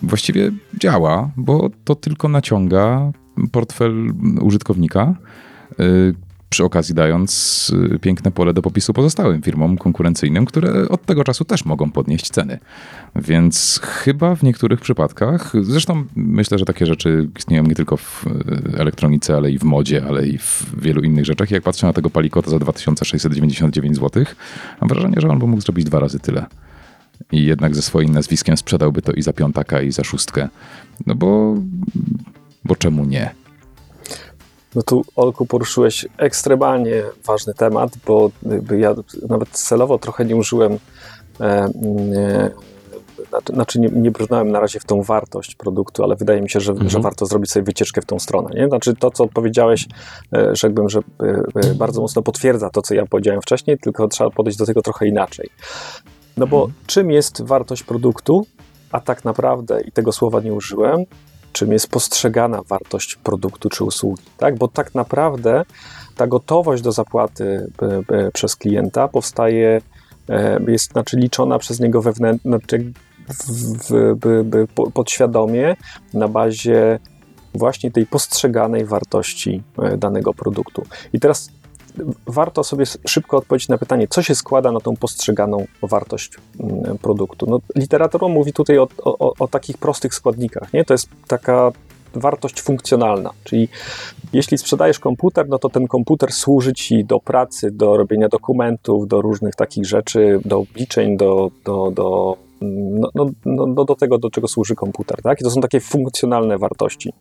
właściwie 0.03 0.51
działa, 0.79 1.31
bo 1.37 1.71
to 1.85 1.95
tylko 1.95 2.29
naciąga 2.29 3.13
portfel 3.53 4.13
użytkownika, 4.41 5.15
y, 5.81 6.15
przy 6.53 6.65
okazji 6.65 6.95
dając 6.95 7.73
y, 7.95 7.99
piękne 7.99 8.31
pole 8.31 8.55
do 8.55 8.63
popisu 8.63 8.93
pozostałym 8.93 9.43
firmom 9.43 9.79
konkurencyjnym, 9.79 10.45
które 10.45 10.89
od 10.89 11.07
tego 11.07 11.25
czasu 11.25 11.45
też 11.45 11.65
mogą 11.65 11.91
podnieść 11.91 12.31
ceny. 12.31 12.59
Więc 13.17 13.81
chyba 13.83 14.35
w 14.35 14.43
niektórych 14.43 14.81
przypadkach, 14.81 15.53
zresztą 15.63 16.05
myślę, 16.17 16.59
że 16.59 16.65
takie 16.65 16.87
rzeczy 16.87 17.29
istnieją 17.39 17.63
nie 17.63 17.75
tylko 17.75 17.97
w 17.97 18.27
y, 18.27 18.79
elektronice, 18.79 19.37
ale 19.37 19.51
i 19.51 19.59
w 19.59 19.65
modzie, 19.65 20.05
ale 20.09 20.27
i 20.27 20.39
w 20.39 20.67
wielu 20.79 21.03
innych 21.03 21.25
rzeczach. 21.25 21.51
Jak 21.51 21.63
patrzę 21.63 21.87
na 21.87 21.93
tego 21.93 22.11
palikota 22.11 22.51
za 22.51 22.59
2699 22.59 23.97
zł, 23.97 24.25
mam 24.81 24.89
wrażenie, 24.89 25.17
że 25.19 25.29
on 25.29 25.39
by 25.39 25.47
mógł 25.47 25.63
zrobić 25.63 25.85
dwa 25.85 26.01
razy 26.01 26.19
tyle 26.19 26.47
i 27.33 27.45
jednak 27.45 27.75
ze 27.75 27.83
swoim 27.83 28.13
nazwiskiem 28.13 28.57
sprzedałby 28.57 29.03
to 29.03 29.13
i 29.13 29.23
za 29.23 29.33
piątaka, 29.33 29.81
i 29.81 29.93
za 29.93 30.05
szóstkę. 30.05 30.49
No 31.07 31.15
bo, 31.15 31.55
bo 32.65 32.77
czemu 32.77 33.05
nie? 33.05 33.35
No 34.75 34.83
tu, 34.83 35.05
Olku, 35.17 35.47
poruszyłeś 35.47 36.07
ekstremalnie 36.17 37.03
ważny 37.27 37.55
temat, 37.55 37.93
bo 38.07 38.31
ja 38.79 38.95
nawet 39.29 39.49
celowo 39.49 39.99
trochę 39.99 40.25
nie 40.25 40.37
użyłem, 40.37 40.79
e, 41.41 41.69
nie, 41.85 42.51
znaczy, 43.29 43.53
znaczy 43.53 43.81
nie, 43.81 43.89
nie 43.89 44.11
brnąłem 44.11 44.51
na 44.51 44.61
razie 44.61 44.81
w 44.81 44.85
tą 44.85 45.03
wartość 45.03 45.55
produktu, 45.55 46.05
ale 46.05 46.17
wydaje 46.17 46.43
mi 46.43 46.51
się, 46.51 46.61
że, 46.61 46.73
mhm. 46.73 46.91
że 46.91 47.01
warto 47.01 47.27
zrobić 47.27 47.51
sobie 47.51 47.65
wycieczkę 47.65 48.03
w 48.03 48.07
tą 48.07 48.19
stronę. 48.19 48.51
Nie? 48.55 48.69
Znaczy 48.69 48.95
to, 48.95 49.11
co 49.11 49.29
powiedziałeś, 49.29 49.89
e, 50.35 50.57
rzekłbym, 50.57 50.89
że 50.89 51.01
e, 51.55 51.75
bardzo 51.75 52.01
mocno 52.01 52.23
potwierdza 52.23 52.71
to, 52.71 52.83
co 52.83 52.95
ja 52.95 53.07
powiedziałem 53.07 53.43
wcześniej, 53.43 53.79
tylko 53.79 54.09
trzeba 54.09 54.31
podejść 54.31 54.59
do 54.59 54.67
tego 54.67 54.83
trochę 54.83 55.07
inaczej. 55.07 55.51
No 56.37 56.47
bo 56.47 56.65
mhm. 56.65 56.75
czym 56.87 57.11
jest 57.11 57.43
wartość 57.43 57.83
produktu, 57.83 58.47
a 58.93 59.01
tak 59.01 59.25
naprawdę, 59.25 59.81
i 59.81 59.93
tego 59.93 60.13
słowa 60.13 60.41
nie 60.41 60.53
użyłem, 60.53 61.05
czym 61.53 61.73
jest 61.73 61.89
postrzegana 61.89 62.63
wartość 62.63 63.17
produktu 63.17 63.69
czy 63.69 63.85
usługi, 63.85 64.23
tak? 64.37 64.59
Bo 64.59 64.69
tak 64.69 64.95
naprawdę 64.95 65.65
ta 66.17 66.27
gotowość 66.27 66.83
do 66.83 66.93
zapłaty 66.93 67.71
przez 68.33 68.57
klienta 68.57 69.09
powstaje, 69.09 69.81
e, 70.29 70.61
jest 70.69 70.93
znaczy 70.93 71.17
liczona 71.17 71.59
przez 71.59 71.81
niego 71.81 72.03
wewnętrznie, 72.03 72.51
znaczy 72.51 72.93
podświadomie 74.95 75.77
na 76.15 76.29
bazie 76.29 76.99
właśnie 77.55 77.91
tej 77.91 78.07
postrzeganej 78.07 78.85
wartości 78.85 79.63
e, 79.79 79.97
danego 79.97 80.35
produktu. 80.35 80.83
I 81.13 81.21
teraz 81.21 81.51
warto 82.27 82.65
sobie 82.65 82.85
szybko 83.07 83.37
odpowiedzieć 83.37 83.69
na 83.69 83.79
pytanie, 83.79 84.09
co 84.09 84.23
się 84.23 84.35
składa 84.35 84.73
na 84.73 84.81
tą 84.81 84.97
postrzeganą 84.97 85.67
wartość 85.83 86.33
mm, 86.61 86.99
produktu. 86.99 87.47
No, 87.51 87.61
literatura 87.77 88.29
mówi 88.29 88.53
tutaj 88.53 88.79
o, 88.79 88.89
o, 88.99 89.35
o 89.39 89.49
takich 89.49 89.79
prostych 89.79 90.15
składnikach. 90.15 90.73
Nie? 90.73 90.85
To 90.85 90.95
jest 90.95 91.09
taka 91.29 91.73
wartość 92.15 92.61
funkcjonalna, 92.61 93.31
czyli 93.45 93.69
jeśli 94.33 94.59
sprzedajesz 94.59 94.99
komputer, 94.99 95.49
no 95.49 95.59
to 95.59 95.69
ten 95.69 95.87
komputer 95.87 96.33
służy 96.33 96.73
ci 96.73 97.05
do 97.05 97.21
pracy, 97.21 97.71
do 97.71 97.97
robienia 97.97 98.29
dokumentów, 98.29 99.09
do 99.09 99.23
różnych 99.23 99.55
takich 99.55 99.87
rzeczy, 99.87 100.41
do 100.45 100.59
obliczeń, 100.59 101.17
do, 101.17 101.51
do, 101.65 101.91
do, 101.91 102.37
no, 102.61 103.09
no, 103.15 103.67
no, 103.67 103.85
do 103.85 103.95
tego, 103.95 104.19
do 104.19 104.31
czego 104.31 104.49
służy 104.49 104.75
komputer. 104.75 105.23
Tak? 105.23 105.41
I 105.41 105.45
to 105.45 105.51
są 105.51 105.61
takie 105.61 105.81
funkcjonalne 105.81 106.59
wartości. 106.59 107.13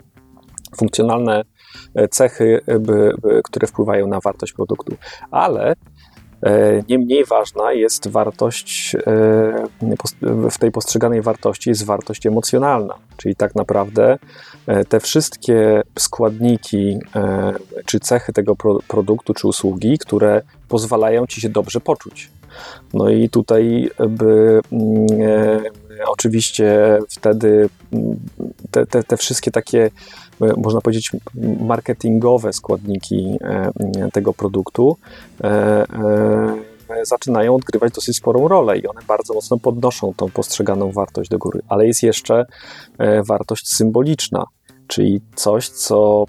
Funkcjonalne 0.77 1.43
cechy, 2.11 2.61
e, 2.67 2.79
by, 2.79 3.13
by, 3.21 3.41
które 3.43 3.67
wpływają 3.67 4.07
na 4.07 4.19
wartość 4.19 4.53
produktu. 4.53 4.95
Ale 5.31 5.75
e, 6.43 6.83
nie 6.89 6.99
mniej 6.99 7.25
ważna 7.25 7.73
jest 7.73 8.07
wartość, 8.07 8.95
w 10.51 10.57
tej 10.59 10.71
postrzeganej 10.71 11.21
wartości 11.21 11.69
jest 11.69 11.85
wartość 11.85 12.25
emocjonalna, 12.25 12.95
czyli 13.17 13.35
tak 13.35 13.55
naprawdę 13.55 14.17
te 14.89 14.99
wszystkie 14.99 15.81
składniki 15.99 16.99
czy 17.85 17.99
cechy 17.99 18.33
tego 18.33 18.55
produktu 18.87 19.33
czy 19.33 19.47
usługi, 19.47 19.97
które 19.97 20.41
pozwalają 20.67 21.27
ci 21.27 21.41
się 21.41 21.49
dobrze 21.49 21.79
poczuć. 21.79 22.29
No 22.93 23.09
i 23.09 23.29
tutaj 23.29 23.89
by 24.09 24.61
mm, 24.71 25.07
oczywiście 26.07 26.99
wtedy 27.09 27.69
mm, 27.93 28.19
te, 28.71 28.85
te, 28.85 29.03
te 29.03 29.17
wszystkie 29.17 29.51
takie 29.51 29.89
E, 30.30 30.30
można 30.57 30.81
powiedzieć, 30.81 31.11
marketingowe 31.59 32.53
składniki 32.53 33.37
e, 33.41 33.71
tego 34.13 34.33
produktu 34.33 34.97
e, 35.43 35.85
zaczynają 37.03 37.55
odgrywać 37.55 37.93
dosyć 37.93 38.17
sporą 38.17 38.47
rolę 38.47 38.77
i 38.77 38.87
one 38.87 39.01
bardzo 39.07 39.33
mocno 39.33 39.57
podnoszą 39.59 40.13
tą 40.17 40.29
postrzeganą 40.29 40.91
wartość 40.91 41.29
do 41.29 41.37
góry. 41.37 41.61
Ale 41.67 41.87
jest 41.87 42.03
jeszcze 42.03 42.45
wartość 43.27 43.67
symboliczna, 43.67 44.45
czyli 44.87 45.21
coś, 45.35 45.69
co 45.69 46.25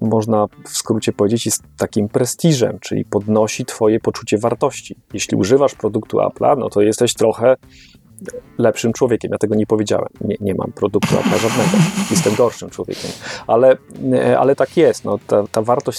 można 0.00 0.46
w 0.64 0.68
skrócie 0.68 1.12
powiedzieć, 1.12 1.46
jest 1.46 1.62
takim 1.76 2.08
prestiżem, 2.08 2.78
czyli 2.80 3.04
podnosi 3.04 3.64
Twoje 3.64 4.00
poczucie 4.00 4.38
wartości. 4.38 4.96
Jeśli 5.12 5.36
używasz 5.36 5.74
produktu 5.74 6.18
Apple'a, 6.18 6.58
no 6.58 6.70
to 6.70 6.82
jesteś 6.82 7.14
trochę 7.14 7.56
lepszym 8.58 8.92
człowiekiem. 8.92 9.30
Ja 9.32 9.38
tego 9.38 9.54
nie 9.54 9.66
powiedziałem. 9.66 10.08
Nie, 10.20 10.36
nie 10.40 10.54
mam 10.54 10.72
produktu 10.72 11.14
żadnego. 11.14 11.70
Jestem 12.10 12.34
gorszym 12.34 12.70
człowiekiem. 12.70 13.10
Ale, 13.46 13.76
e, 14.12 14.38
ale 14.38 14.56
tak 14.56 14.76
jest. 14.76 15.04
No, 15.04 15.18
ta, 15.26 15.44
ta 15.52 15.62
wartość 15.62 15.98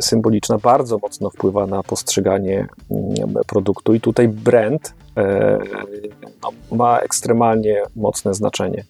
symboliczna 0.00 0.58
bardzo 0.58 0.98
mocno 0.98 1.30
wpływa 1.30 1.66
na 1.66 1.82
postrzeganie 1.82 2.68
mm, 2.90 3.34
produktu 3.46 3.94
i 3.94 4.00
tutaj 4.00 4.28
brand 4.28 4.94
e, 5.16 5.58
no, 6.42 6.76
ma 6.76 6.98
ekstremalnie 6.98 7.82
mocne 7.96 8.34
znaczenie. 8.34 8.84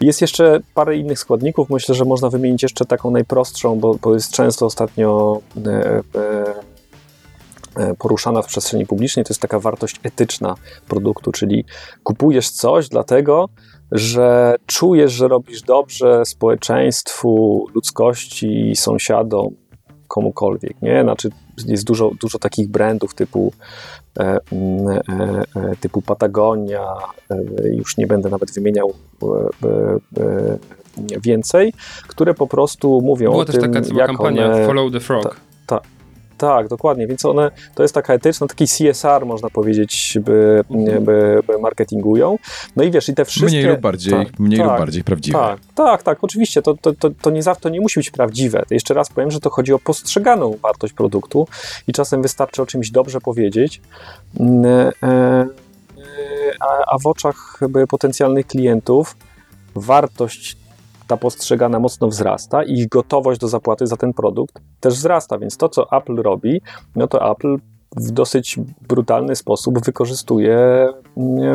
Jest 0.00 0.20
jeszcze 0.20 0.60
parę 0.74 0.96
innych 0.96 1.18
składników. 1.18 1.70
Myślę, 1.70 1.94
że 1.94 2.04
można 2.04 2.30
wymienić 2.30 2.62
jeszcze 2.62 2.84
taką 2.84 3.10
najprostszą, 3.10 3.80
bo, 3.80 3.94
bo 3.94 4.14
jest 4.14 4.32
często 4.32 4.66
ostatnio 4.66 5.40
e, 5.66 5.70
e, 5.70 6.02
poruszana 7.98 8.42
w 8.42 8.46
przestrzeni 8.46 8.86
publicznej. 8.86 9.24
To 9.24 9.30
jest 9.30 9.40
taka 9.40 9.58
wartość 9.58 10.00
etyczna 10.02 10.54
produktu, 10.88 11.32
czyli 11.32 11.64
kupujesz 12.02 12.50
coś 12.50 12.88
dlatego, 12.88 13.48
że 13.92 14.56
czujesz, 14.66 15.12
że 15.12 15.28
robisz 15.28 15.62
dobrze 15.62 16.24
społeczeństwu, 16.24 17.64
ludzkości, 17.74 18.72
sąsiadom, 18.76 19.54
komukolwiek, 20.08 20.82
nie? 20.82 21.02
Znaczy 21.02 21.30
jest 21.66 21.84
dużo, 21.84 22.10
dużo 22.20 22.38
takich 22.38 22.68
brandów 22.68 23.14
typu 23.14 23.52
e, 24.18 24.22
e, 24.22 24.38
e, 25.56 25.76
typu 25.80 26.02
Patagonia, 26.02 26.86
już 27.64 27.96
nie 27.96 28.06
będę 28.06 28.30
nawet 28.30 28.54
wymieniał 28.54 28.92
więcej, 31.22 31.72
które 32.08 32.34
po 32.34 32.46
prostu 32.46 33.00
mówią 33.00 33.30
Była 33.30 33.42
o 33.42 33.46
też 33.46 33.54
tym, 33.54 33.72
taka 33.72 33.80
cała 33.80 34.00
jak 34.00 34.06
kampania 34.06 34.46
one, 34.46 34.66
Follow 34.66 34.92
the 34.92 35.00
Frog. 35.00 35.22
Ta, 35.22 35.51
tak, 36.42 36.68
dokładnie, 36.68 37.06
więc 37.06 37.24
one, 37.24 37.50
to 37.74 37.82
jest 37.82 37.94
taka 37.94 38.14
etyczna, 38.14 38.46
taki 38.46 38.66
CSR 38.66 39.26
można 39.26 39.50
powiedzieć, 39.50 40.18
by, 40.20 40.64
by, 41.00 41.40
by 41.46 41.58
marketingują. 41.58 42.38
No 42.76 42.84
i 42.84 42.90
wiesz, 42.90 43.08
i 43.08 43.14
te 43.14 43.24
wszystkie... 43.24 43.58
Mniej 43.58 43.70
lub 43.70 43.80
bardziej, 43.80 44.12
tak, 44.12 44.38
mniej 44.38 44.58
tak, 44.58 44.68
lub 44.68 44.78
bardziej 44.78 45.04
prawdziwe. 45.04 45.38
Tak, 45.38 45.60
tak, 45.74 46.02
tak, 46.02 46.24
oczywiście, 46.24 46.62
to, 46.62 46.74
to, 46.74 46.92
to, 46.92 47.10
to, 47.10 47.30
nie, 47.30 47.42
to 47.60 47.68
nie 47.68 47.80
musi 47.80 48.00
być 48.00 48.10
prawdziwe. 48.10 48.62
Jeszcze 48.70 48.94
raz 48.94 49.08
powiem, 49.08 49.30
że 49.30 49.40
to 49.40 49.50
chodzi 49.50 49.72
o 49.72 49.78
postrzeganą 49.78 50.56
wartość 50.62 50.92
produktu 50.92 51.48
i 51.88 51.92
czasem 51.92 52.22
wystarczy 52.22 52.62
o 52.62 52.66
czymś 52.66 52.90
dobrze 52.90 53.20
powiedzieć, 53.20 53.80
a, 56.60 56.94
a 56.94 56.98
w 56.98 57.06
oczach 57.06 57.60
potencjalnych 57.88 58.46
klientów 58.46 59.16
wartość 59.74 60.56
ta 61.12 61.16
postrzegana 61.16 61.78
mocno 61.78 62.08
wzrasta 62.08 62.62
i 62.62 62.72
ich 62.72 62.88
gotowość 62.88 63.40
do 63.40 63.48
zapłaty 63.48 63.86
za 63.86 63.96
ten 63.96 64.12
produkt 64.12 64.54
też 64.80 64.94
wzrasta. 64.94 65.38
Więc 65.38 65.56
to, 65.56 65.68
co 65.68 65.86
Apple 65.92 66.16
robi, 66.16 66.60
no 66.96 67.06
to 67.06 67.30
Apple 67.30 67.56
w 67.96 68.10
dosyć 68.10 68.58
brutalny 68.88 69.36
sposób 69.36 69.84
wykorzystuje 69.84 70.88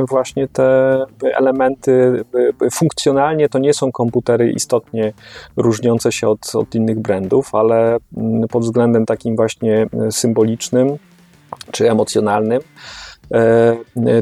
właśnie 0.09 0.47
te 0.47 1.05
elementy. 1.21 2.23
Funkcjonalnie 2.71 3.49
to 3.49 3.59
nie 3.59 3.73
są 3.73 3.91
komputery 3.91 4.51
istotnie 4.51 5.13
różniące 5.55 6.11
się 6.11 6.29
od, 6.29 6.55
od 6.55 6.75
innych 6.75 6.99
brandów, 6.99 7.55
ale 7.55 7.97
pod 8.49 8.63
względem 8.63 9.05
takim 9.05 9.35
właśnie 9.35 9.87
symbolicznym 10.11 10.97
czy 11.71 11.91
emocjonalnym 11.91 12.61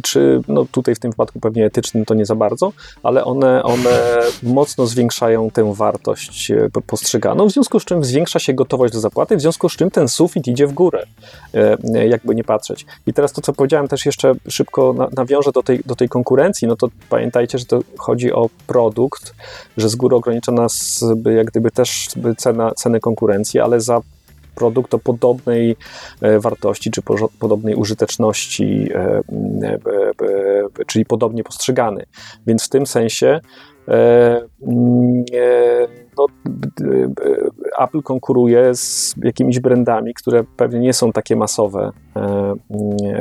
czy 0.04 0.42
no 0.48 0.66
tutaj 0.72 0.96
w 0.96 1.00
tym 1.00 1.12
wypadku 1.12 1.40
pewnie 1.40 1.66
etycznym 1.66 2.06
to 2.06 2.14
nie 2.14 2.26
za 2.26 2.36
bardzo, 2.36 2.72
ale 3.04 3.26
one, 3.26 3.64
one 3.64 4.22
mocno 4.44 4.88
zwiększają 4.88 5.52
tę 5.52 5.74
wartość 5.74 6.52
e, 6.52 6.70
postrzeganą, 6.88 7.48
w 7.48 7.52
związku 7.52 7.80
z 7.80 7.86
czym 7.86 8.04
zwiększa 8.04 8.40
się 8.40 8.54
gotowość 8.54 8.94
do 8.94 9.00
zapłaty, 9.00 9.38
w 9.38 9.42
związku 9.42 9.70
z 9.70 9.76
czym 9.76 9.92
ten 9.92 10.08
sufit 10.08 10.48
idzie 10.48 10.68
w 10.68 10.74
górę, 10.74 11.04
e, 11.54 12.08
jakby 12.08 12.36
nie 12.36 12.44
patrzeć. 12.44 12.86
I 13.08 13.14
teraz 13.14 13.34
to, 13.34 13.42
co 13.42 13.54
powiedziałem 13.54 13.88
też 13.88 14.06
jeszcze 14.06 14.34
szybko 14.50 15.10
nawiążę 15.18 15.52
do 15.52 15.64
tej, 15.64 15.80
do 15.86 15.96
tej 15.96 16.10
konkurencji, 16.10 16.68
no 16.68 16.76
to 16.76 16.88
pamiętajcie, 17.10 17.58
że 17.58 17.66
to 17.66 17.80
chodzi 17.98 18.34
o 18.34 18.50
produkt, 18.68 19.36
że 19.78 19.90
z 19.90 19.96
góry 19.96 20.16
ogranicza 20.16 20.52
nas 20.52 21.06
jak 21.36 21.48
gdyby 21.48 21.72
też 21.72 22.08
cena, 22.38 22.72
ceny 22.72 23.00
konkurencji, 23.00 23.60
ale 23.60 23.82
za 23.82 24.02
produkt 24.56 24.94
o 24.94 25.00
podobnej 25.00 25.76
e, 26.22 26.40
wartości 26.40 26.92
czy 26.92 27.02
podobnej 27.40 27.76
użyteczności, 27.76 28.90
e, 28.96 29.22
e, 29.64 30.86
czyli 30.88 31.06
podobnie 31.06 31.44
postrzegany. 31.44 32.06
Więc 32.48 32.66
w 32.66 32.70
tym 32.70 32.86
sensie 32.86 33.40
no, 36.18 36.26
Apple 37.80 38.02
konkuruje 38.02 38.76
z 38.76 39.16
jakimiś 39.24 39.60
brandami, 39.60 40.14
które 40.14 40.44
pewnie 40.58 40.80
nie 40.80 40.94
są 40.94 41.12
takie 41.12 41.36
masowe 41.36 41.92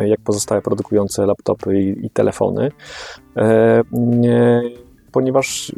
jak 0.05 0.21
pozostałe 0.21 0.63
produkujące 0.63 1.27
laptopy 1.27 1.81
i, 1.81 2.07
i 2.07 2.11
telefony 2.11 2.71
ponieważ 5.15 5.73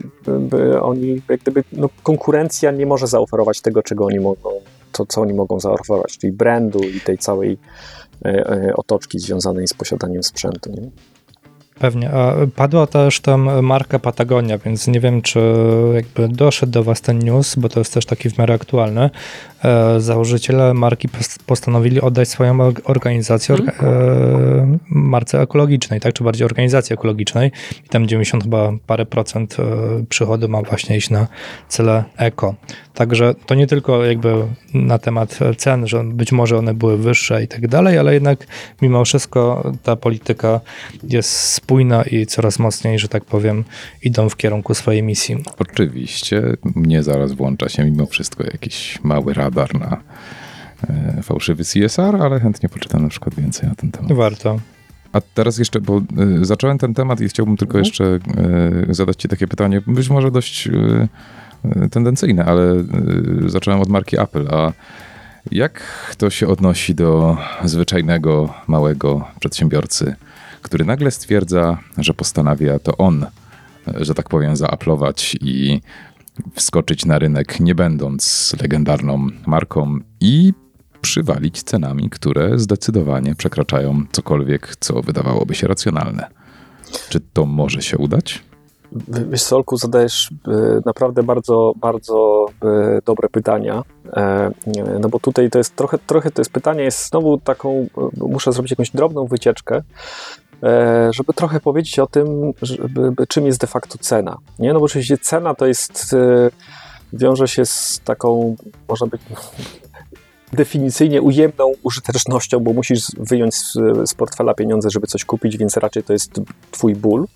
oni, 0.83 1.23
jak 1.29 1.41
gdyby, 1.41 1.65
no, 1.73 1.89
konkurencja 2.03 2.71
nie 2.71 2.87
może 2.87 3.07
zaoferować 3.07 3.61
tego, 3.61 3.83
czego 3.83 4.05
oni 4.05 4.21
mogą 4.21 4.51
to, 4.97 5.07
co 5.07 5.21
oni 5.21 5.35
mogą 5.35 5.61
zaoferować, 5.61 6.19
czyli 6.19 6.33
brandu 6.33 6.79
i 6.79 7.01
tej 7.01 7.19
całej 7.19 7.59
e, 8.25 8.29
e, 8.29 8.75
otoczki 8.77 9.19
związanej 9.19 9.69
z 9.69 9.75
posiadaniem 9.75 10.23
sprzętu. 10.23 10.71
Nie? 10.71 10.91
Pewnie. 11.79 12.11
A 12.11 12.35
padła 12.57 12.87
też 12.87 13.21
tam 13.21 13.65
marka 13.65 13.99
Patagonia, 13.99 14.59
więc 14.59 14.87
nie 14.87 15.01
wiem, 15.01 15.23
czy 15.23 15.41
jakby 15.95 16.29
doszedł 16.29 16.73
do 16.73 16.85
Was 16.85 17.01
ten 17.01 17.19
news, 17.19 17.57
bo 17.57 17.69
to 17.69 17.81
jest 17.81 17.95
też 17.95 18.07
taki 18.07 18.31
w 18.31 18.39
miarę 18.39 18.55
aktualny. 18.55 19.11
E, 19.65 20.01
założyciele 20.01 20.75
marki 20.75 21.09
postanowili 21.47 22.01
oddać 22.01 22.29
swoją 22.29 22.73
organizację 22.85 23.55
orga, 23.55 23.73
e, 23.73 24.79
marce 24.89 25.41
ekologicznej, 25.41 26.01
tak, 26.01 26.13
czy 26.13 26.25
bardziej 26.25 26.45
organizacji 26.45 26.95
ekologicznej 26.95 27.53
i 27.87 27.89
tam 27.89 28.09
90 28.09 28.43
chyba 28.43 28.73
parę 28.87 29.07
procent 29.07 29.57
e, 29.59 29.65
przychodu 30.09 30.49
ma 30.49 30.63
właśnie 30.63 30.97
iść 30.97 31.11
na 31.11 31.27
cele 31.69 32.05
eko. 32.17 32.55
Także 32.95 33.35
to 33.47 33.55
nie 33.55 33.67
tylko 33.67 34.05
jakby 34.05 34.35
na 34.75 34.99
temat 34.99 35.39
cen, 35.57 35.87
że 35.87 36.05
być 36.05 36.33
może 36.33 36.59
one 36.59 36.75
były 36.75 36.99
wyższe 36.99 37.43
i 37.43 37.49
tak 37.49 37.69
dalej, 37.69 37.99
ale 37.99 38.15
jednak 38.15 38.47
mimo 38.83 39.05
wszystko 39.05 39.73
ta 39.83 39.97
polityka 39.97 40.61
jest 41.03 41.66
spójna 41.67 42.03
i 42.03 42.27
coraz 42.27 42.59
mocniej, 42.59 42.99
że 42.99 43.09
tak 43.09 43.25
powiem, 43.25 43.65
idą 44.03 44.29
w 44.29 44.37
kierunku 44.37 44.75
swojej 44.75 45.03
misji. 45.03 45.37
Oczywiście, 45.59 46.43
mnie 46.75 47.03
zaraz 47.03 47.33
włącza 47.33 47.69
się 47.69 47.85
mimo 47.85 48.07
wszystko 48.07 48.45
jakiś 48.45 48.99
mały 49.03 49.35
radar 49.35 49.81
na 49.81 50.01
e, 50.89 51.23
fałszywy 51.23 51.65
CSR, 51.65 52.17
ale 52.17 52.41
chętnie 52.41 52.69
poczytam 52.69 53.03
na 53.03 53.09
przykład 53.09 53.35
więcej 53.35 53.69
na 53.69 53.75
ten 53.75 53.91
temat. 53.91 54.13
Warto. 54.13 54.61
A 55.13 55.21
teraz 55.21 55.59
jeszcze, 55.59 55.81
bo 55.81 56.03
y, 56.41 56.45
zacząłem 56.45 56.79
ten 56.79 56.95
temat 56.95 57.21
i 57.21 57.29
chciałbym 57.29 57.57
tylko 57.57 57.79
mhm. 57.79 57.85
jeszcze 57.85 58.19
y, 58.91 58.95
zadać 58.95 59.17
Ci 59.17 59.29
takie 59.29 59.49
pytanie, 59.49 59.83
być 59.87 60.09
może 60.09 60.31
dość 60.31 60.69
tendencyjne, 61.91 62.45
ale 62.45 62.85
zacząłem 63.47 63.81
od 63.81 63.89
marki 63.89 64.21
Apple. 64.21 64.49
A 64.51 64.73
jak 65.51 65.83
to 66.19 66.31
się 66.31 66.49
odnosi 66.49 66.95
do 66.95 67.37
zwyczajnego, 67.65 68.55
małego 68.67 69.25
przedsiębiorcy, 69.41 70.15
który 70.67 70.85
nagle 70.85 71.11
stwierdza, 71.11 71.79
że 71.99 72.15
postanawia 72.15 72.79
to 72.79 72.97
on, 72.97 73.27
że 73.87 74.15
tak 74.15 74.29
powiem, 74.29 74.57
zaaplować 74.57 75.37
i 75.41 75.81
wskoczyć 76.55 77.05
na 77.05 77.19
rynek, 77.19 77.61
nie 77.61 77.75
będąc 77.75 78.55
legendarną 78.63 79.27
marką 79.47 79.99
i 80.21 80.53
przywalić 81.01 81.63
cenami, 81.63 82.11
które 82.11 82.59
zdecydowanie 82.59 83.35
przekraczają 83.35 84.03
cokolwiek, 84.13 84.77
co 84.81 85.03
wydawałoby 85.03 85.55
się 85.55 85.69
racjonalne. 85.69 86.27
Czy 87.09 87.21
to 87.21 87.47
może 87.47 87.83
się 87.83 87.99
udać? 87.99 88.43
Wiesz, 89.09 89.43
Solku, 89.43 89.77
zadajesz 89.77 90.31
e, 90.49 90.81
naprawdę 90.85 91.23
bardzo, 91.23 91.73
bardzo 91.77 92.47
e, 92.63 93.01
dobre 93.05 93.29
pytania. 93.29 93.83
E, 94.17 94.51
no 95.01 95.09
bo 95.09 95.19
tutaj 95.19 95.51
to 95.51 95.59
jest 95.59 95.77
trochę, 95.77 95.99
trochę 95.99 96.31
to 96.31 96.41
jest 96.41 96.53
pytanie, 96.53 96.83
jest 96.83 97.09
znowu 97.09 97.39
taką, 97.39 97.87
muszę 98.17 98.53
zrobić 98.53 98.71
jakąś 98.71 98.91
drobną 98.91 99.27
wycieczkę, 99.27 99.83
żeby 101.11 101.33
trochę 101.35 101.61
powiedzieć 101.61 101.99
o 101.99 102.07
tym, 102.07 102.53
żeby, 102.63 103.27
czym 103.29 103.47
jest 103.47 103.61
de 103.61 103.67
facto 103.67 103.99
cena. 103.99 104.39
Nie? 104.59 104.73
No 104.73 104.79
bo 104.79 104.85
oczywiście 104.85 105.19
cena 105.19 105.55
to 105.55 105.67
jest, 105.67 106.17
wiąże 107.13 107.49
się 107.49 107.67
z 107.67 108.01
taką, 108.05 108.57
można 108.89 109.07
być 109.07 109.21
definicyjnie 110.53 111.23
ujemną 111.23 111.73
użytecznością, 111.83 112.61
bo 112.61 112.73
musisz 112.73 113.07
wyjąć 113.19 113.55
z, 113.55 113.73
z 114.05 114.15
portfela 114.15 114.55
pieniądze, 114.55 114.91
żeby 114.91 115.07
coś 115.07 115.25
kupić, 115.25 115.57
więc 115.57 115.77
raczej 115.77 116.03
to 116.03 116.13
jest 116.13 116.41
twój 116.71 116.95
ból 116.95 117.27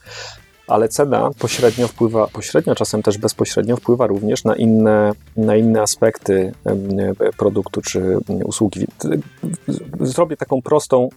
ale 0.70 0.88
cena 0.88 1.30
pośrednio 1.38 1.88
wpływa, 1.88 2.26
pośrednio, 2.26 2.74
czasem 2.74 3.02
też 3.02 3.18
bezpośrednio 3.18 3.76
wpływa 3.76 4.06
również 4.06 4.44
na 4.44 4.56
inne, 4.56 5.12
na 5.36 5.56
inne 5.56 5.82
aspekty 5.82 6.52
produktu 7.36 7.82
czy 7.82 8.18
usługi. 8.44 8.86
Zrobię 10.00 10.36
taką 10.36 10.62
prostą, 10.62 11.08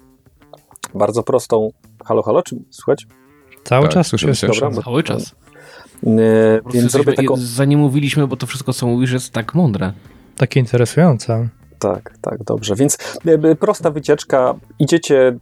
bardzo 0.96 1.24
prostą. 1.24 1.70
Halo, 2.06 2.22
halo, 2.22 2.42
czy 2.42 2.56
słychać? 2.70 3.08
Cały 3.64 3.86
tak, 3.86 3.94
czas 3.94 4.08
słyszymy. 4.08 4.34
Dobra, 4.54 4.70
bo, 4.70 4.84
Cały 4.84 5.04
czas. 5.04 5.36
Yy, 6.04 6.62
więc 6.74 6.92
zrobię 6.92 7.14
taką... 7.14 7.36
Zanim 7.38 7.80
mówiliśmy, 7.80 8.28
bo 8.28 8.38
to 8.38 8.48
wszystko, 8.48 8.74
co 8.74 8.88
mówisz, 8.88 9.12
jest 9.12 9.34
tak 9.34 9.56
mądre. 9.56 9.94
Takie 10.38 10.60
interesujące. 10.60 11.50
Tak, 11.80 12.18
tak, 12.22 12.44
dobrze. 12.44 12.76
Więc 12.76 12.98
e, 13.26 13.56
prosta 13.56 13.92
wycieczka. 13.92 14.56
Idziecie, 14.80 15.38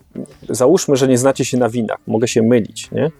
załóżmy, 0.50 0.96
że 0.96 1.08
nie 1.08 1.18
znacie 1.18 1.46
się 1.46 1.58
na 1.58 1.70
winach. 1.70 1.98
Mogę 2.08 2.28
się 2.28 2.42
mylić, 2.42 2.92
nie? 2.92 3.12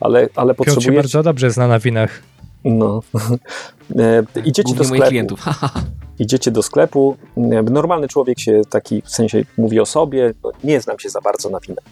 Ale, 0.00 0.28
ale 0.36 0.54
potrzebujecie... 0.54 0.90
Piotr 0.90 0.96
bardzo 0.98 1.22
dobrze 1.22 1.50
zna 1.50 1.68
na 1.68 1.78
winach. 1.78 2.22
No. 2.64 3.00
E, 3.98 4.22
Idziecie 4.44 4.62
Głównie 4.62 4.78
do 4.78 4.84
sklepu. 4.84 5.08
klientów. 5.08 5.44
Idziecie 6.18 6.50
do 6.50 6.62
sklepu. 6.62 7.16
e, 7.36 7.40
Normalny 7.62 8.08
człowiek 8.08 8.40
się 8.40 8.60
taki, 8.70 9.02
w 9.02 9.10
sensie 9.10 9.42
mówi 9.58 9.80
o 9.80 9.86
sobie, 9.86 10.34
no, 10.44 10.52
nie 10.64 10.80
znam 10.80 10.98
się 10.98 11.08
za 11.10 11.20
bardzo 11.20 11.50
na 11.50 11.60
winach. 11.60 11.84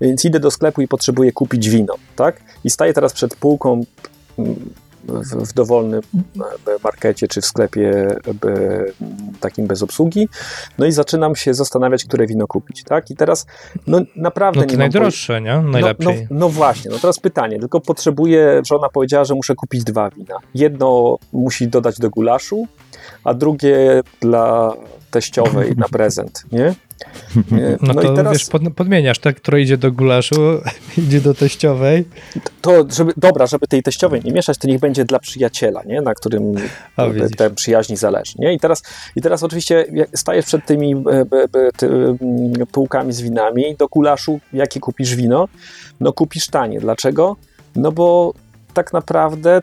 Więc 0.00 0.24
idę 0.24 0.40
do 0.40 0.50
sklepu 0.50 0.82
i 0.82 0.88
potrzebuję 0.88 1.32
kupić 1.32 1.68
wino, 1.68 1.94
tak? 2.16 2.42
I 2.64 2.70
staję 2.70 2.92
teraz 2.92 3.12
przed 3.12 3.36
półką 3.36 3.84
w, 5.08 5.48
w 5.48 5.52
dowolnym 5.52 6.00
e, 6.36 6.76
markecie 6.84 7.28
czy 7.28 7.40
w 7.40 7.46
sklepie 7.46 7.90
e, 7.90 8.84
takim 9.40 9.66
bez 9.66 9.82
obsługi. 9.82 10.28
No 10.78 10.86
i 10.86 10.92
zaczynam 10.92 11.36
się 11.36 11.54
zastanawiać, 11.54 12.04
które 12.04 12.26
wino 12.26 12.46
kupić, 12.46 12.84
tak? 12.84 13.10
I 13.10 13.16
teraz 13.16 13.46
no 13.86 14.00
naprawdę 14.16 14.60
No 14.60 14.66
to 14.66 14.72
nie 14.72 14.78
najdroższe, 14.78 15.40
nie? 15.40 15.54
No, 15.56 15.62
Najlepiej. 15.62 16.26
no, 16.30 16.38
no 16.38 16.48
właśnie, 16.48 16.90
no 16.90 16.98
teraz 16.98 17.20
pytanie, 17.20 17.58
tylko 17.58 17.80
potrzebuję, 17.80 18.62
żona 18.68 18.88
powiedziała, 18.88 19.24
że 19.24 19.34
muszę 19.34 19.54
kupić 19.54 19.84
dwa 19.84 20.10
wina. 20.10 20.34
Jedno 20.54 21.18
musi 21.32 21.68
dodać 21.68 21.98
do 21.98 22.10
gulaszu, 22.10 22.66
a 23.24 23.34
drugie 23.34 24.00
dla 24.20 24.72
teściowej 25.14 25.76
na 25.76 25.88
prezent, 25.88 26.44
nie? 26.52 26.64
Nie, 27.50 27.76
No, 27.82 27.94
to 27.94 28.12
i 28.12 28.16
teraz 28.16 28.32
wiesz, 28.32 28.48
pod, 28.48 28.62
podmieniasz, 28.76 29.18
tak? 29.18 29.36
Które 29.36 29.60
idzie 29.60 29.76
do 29.76 29.92
gulaszu, 29.92 30.60
idzie 30.98 31.20
do 31.20 31.34
teściowej. 31.34 32.04
to, 32.60 32.84
żeby, 32.90 33.12
dobra, 33.16 33.46
żeby 33.46 33.66
tej 33.66 33.82
teściowej 33.82 34.20
nie 34.24 34.32
mieszać, 34.32 34.58
to 34.58 34.68
niech 34.68 34.80
będzie 34.80 35.04
dla 35.04 35.18
przyjaciela, 35.18 35.82
nie? 35.82 36.00
Na 36.00 36.14
którym 36.14 36.54
widzisz. 37.12 37.36
te 37.36 37.50
przyjaźni 37.50 37.96
zależy, 37.96 38.34
nie? 38.38 38.54
I 38.54 38.58
teraz, 38.60 38.82
I 39.16 39.20
teraz 39.20 39.42
oczywiście 39.42 39.86
jak 39.92 40.08
stajesz 40.18 40.46
przed 40.46 40.66
tymi 40.66 40.94
e, 40.94 40.98
e, 41.10 41.66
e, 41.66 41.72
ty, 41.76 41.88
półkami 42.72 43.12
z 43.12 43.20
winami, 43.20 43.76
do 43.78 43.88
gulaszu 43.88 44.40
jakie 44.52 44.80
kupisz 44.80 45.16
wino? 45.16 45.48
No 46.00 46.12
kupisz 46.12 46.46
tanie. 46.46 46.80
Dlaczego? 46.80 47.36
No 47.76 47.92
bo 47.92 48.34
tak 48.74 48.92
naprawdę 48.92 49.60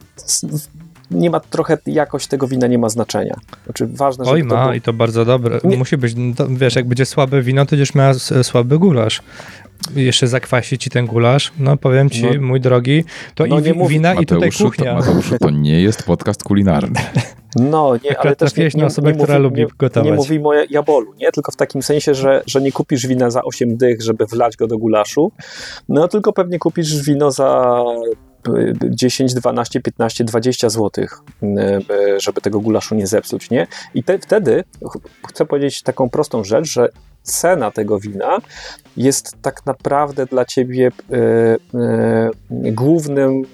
nie 1.12 1.30
ma 1.30 1.40
trochę 1.40 1.78
jakość 1.86 2.28
tego 2.28 2.48
wina 2.48 2.68
nie 2.68 2.78
ma 2.78 2.90
znaczenia. 2.90 3.36
Znaczy 3.66 3.88
ważne, 3.88 4.26
Oj, 4.26 4.42
to 4.42 4.48
ma 4.56 4.62
było- 4.62 4.74
i 4.74 4.82
to 4.82 4.94
bardzo 4.94 5.26
dobre. 5.26 5.60
Nie- 5.64 5.78
Musi 5.78 5.98
być, 5.98 6.14
no 6.18 6.34
to, 6.36 6.48
wiesz, 6.50 6.76
jak 6.76 6.88
będzie 6.88 7.06
słabe 7.06 7.42
wino, 7.42 7.66
to 7.66 7.70
będziesz 7.70 7.96
miała 7.96 8.10
s- 8.10 8.34
słaby 8.42 8.80
gulasz. 8.80 9.22
Jeszcze 9.96 10.28
zakwasi 10.28 10.78
ci 10.78 10.90
ten 10.90 11.06
gulasz. 11.06 11.52
No 11.60 11.78
powiem 11.78 12.10
ci, 12.10 12.24
No. 12.26 12.42
mój 12.48 12.62
drogi, 12.62 13.04
to 13.36 13.46
No 13.48 13.60
i 13.60 13.62
nie 13.64 13.74
wi- 13.74 13.88
wina 13.88 14.14
i 14.14 14.18
tutaj 14.18 14.38
Mateuszu, 14.38 14.64
kuchnia. 14.66 14.92
To, 14.94 15.00
Mateuszu, 15.00 15.38
to 15.40 15.50
nie 15.50 15.82
jest 15.82 16.04
podcast 16.04 16.44
kulinarny. 16.44 17.00
No, 17.56 17.94
nie, 18.04 18.20
ale 18.20 18.36
też 18.36 18.56
nie, 18.56 18.64
nie, 18.76 18.82
na 18.82 18.86
osobę, 18.88 19.12
nie 19.12 19.18
która 19.18 19.34
mówi, 19.34 19.44
lubi 19.44 19.62
nie, 19.62 19.68
gotować. 19.78 20.10
Nie 20.10 20.16
mówimy 20.16 20.48
o 20.48 20.54
jabolu, 20.70 21.14
nie? 21.14 21.32
Tylko 21.32 21.52
w 21.52 21.56
takim 21.56 21.82
sensie, 21.82 22.16
że, 22.16 22.44
że 22.48 22.62
nie 22.62 22.72
kupisz 22.72 23.08
wina 23.08 23.30
za 23.32 23.44
8 23.44 23.78
dych, 23.78 24.02
żeby 24.02 24.26
wlać 24.26 24.58
go 24.58 24.68
do 24.68 24.78
gulaszu, 24.78 25.32
no 25.90 26.08
tylko 26.08 26.34
pewnie 26.34 26.60
kupisz 26.60 27.02
wino 27.04 27.32
za 27.32 27.76
10, 28.90 29.34
12, 29.34 29.82
15, 29.82 30.24
20 30.24 30.70
złotych, 30.70 31.20
y, 31.44 32.20
żeby 32.20 32.42
tego 32.42 32.60
gulaszu 32.60 32.96
nie 32.96 33.08
zepsuć, 33.08 33.50
nie? 33.50 33.68
I 33.94 34.04
te, 34.04 34.20
wtedy 34.20 34.64
ch- 34.90 35.28
chcę 35.30 35.46
powiedzieć 35.46 35.82
taką 35.84 36.10
prostą 36.10 36.44
rzecz, 36.44 36.66
że 36.66 36.90
cena 37.24 37.72
tego 37.72 38.00
wina 38.00 38.38
jest 38.98 39.36
tak 39.42 39.66
naprawdę 39.66 40.26
dla 40.26 40.46
ciebie 40.46 40.88
y, 40.88 41.16
y, 42.68 42.72
głównym 42.72 43.42
y, 43.42 43.46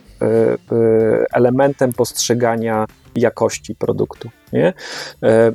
elementem 1.33 1.93
postrzegania 1.93 2.85
jakości 3.15 3.75
produktu. 3.75 4.29
Nie? 4.53 4.73
E, 5.23 5.51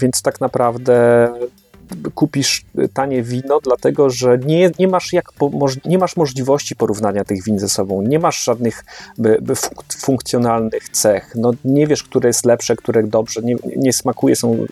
Więc 0.00 0.22
tak 0.22 0.40
naprawdę 0.40 1.28
kupisz 2.14 2.64
tanie 2.94 3.22
wino, 3.22 3.60
dlatego 3.60 4.10
że 4.10 4.38
nie, 4.38 4.70
nie, 4.78 4.88
masz 4.88 5.12
jak, 5.12 5.24
nie 5.84 5.98
masz 5.98 6.16
możliwości 6.16 6.76
porównania 6.76 7.24
tych 7.24 7.44
win 7.44 7.58
ze 7.58 7.68
sobą, 7.68 8.02
nie 8.02 8.18
masz 8.18 8.44
żadnych 8.44 8.84
funkcjonalnych 9.96 10.88
cech, 10.88 11.32
no, 11.34 11.50
nie 11.64 11.86
wiesz, 11.86 12.02
które 12.02 12.28
jest 12.28 12.44
lepsze, 12.44 12.76
które 12.76 13.02
dobrze, 13.02 13.40
nie, 13.42 13.54
nie 13.76 13.92
smakuje, 13.92 14.36
są 14.36 14.66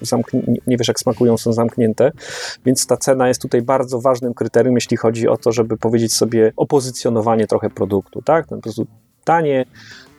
nie 0.66 0.76
wiesz, 0.76 0.88
jak 0.88 1.00
smakują, 1.00 1.38
są 1.38 1.52
zamknięte, 1.52 2.12
więc 2.66 2.86
ta 2.86 2.96
cena 2.96 3.28
jest 3.28 3.42
tutaj 3.42 3.62
bardzo 3.62 4.00
ważnym 4.00 4.34
kryterium, 4.34 4.74
jeśli 4.74 4.96
chodzi 4.96 5.28
o 5.28 5.36
to, 5.36 5.52
żeby 5.52 5.76
powiedzieć 5.76 6.14
sobie 6.14 6.52
opozycjonowanie 6.56 7.46
trochę 7.46 7.70
produktu, 7.70 8.22
tak? 8.22 8.50
No, 8.50 8.56
po 8.56 8.62
prostu 8.62 8.86
tanie, 9.24 9.64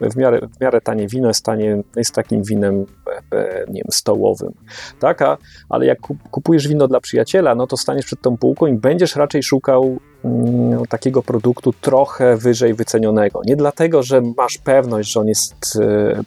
w 0.09 0.15
miarę, 0.15 0.39
w 0.57 0.61
miarę 0.61 0.81
tanie 0.81 1.07
wino 1.07 1.27
jest, 1.27 1.45
tanie, 1.45 1.83
jest 1.95 2.15
takim 2.15 2.43
winem, 2.43 2.85
e, 3.07 3.37
e, 3.37 3.65
nie 3.67 3.81
wiem, 3.81 3.91
stołowym, 3.91 4.53
tak? 4.99 5.21
A, 5.21 5.37
ale 5.69 5.85
jak 5.85 5.99
kup- 5.99 6.29
kupujesz 6.31 6.67
wino 6.67 6.87
dla 6.87 6.99
przyjaciela, 6.99 7.55
no 7.55 7.67
to 7.67 7.77
staniesz 7.77 8.05
przed 8.05 8.21
tą 8.21 8.37
półką 8.37 8.67
i 8.67 8.73
będziesz 8.73 9.15
raczej 9.15 9.43
szukał 9.43 9.99
mm, 10.25 10.85
takiego 10.85 11.23
produktu 11.23 11.73
trochę 11.73 12.37
wyżej 12.37 12.73
wycenionego. 12.73 13.41
Nie 13.45 13.55
dlatego, 13.55 14.03
że 14.03 14.21
masz 14.37 14.57
pewność, 14.57 15.11
że 15.11 15.19
on 15.19 15.27
jest 15.27 15.79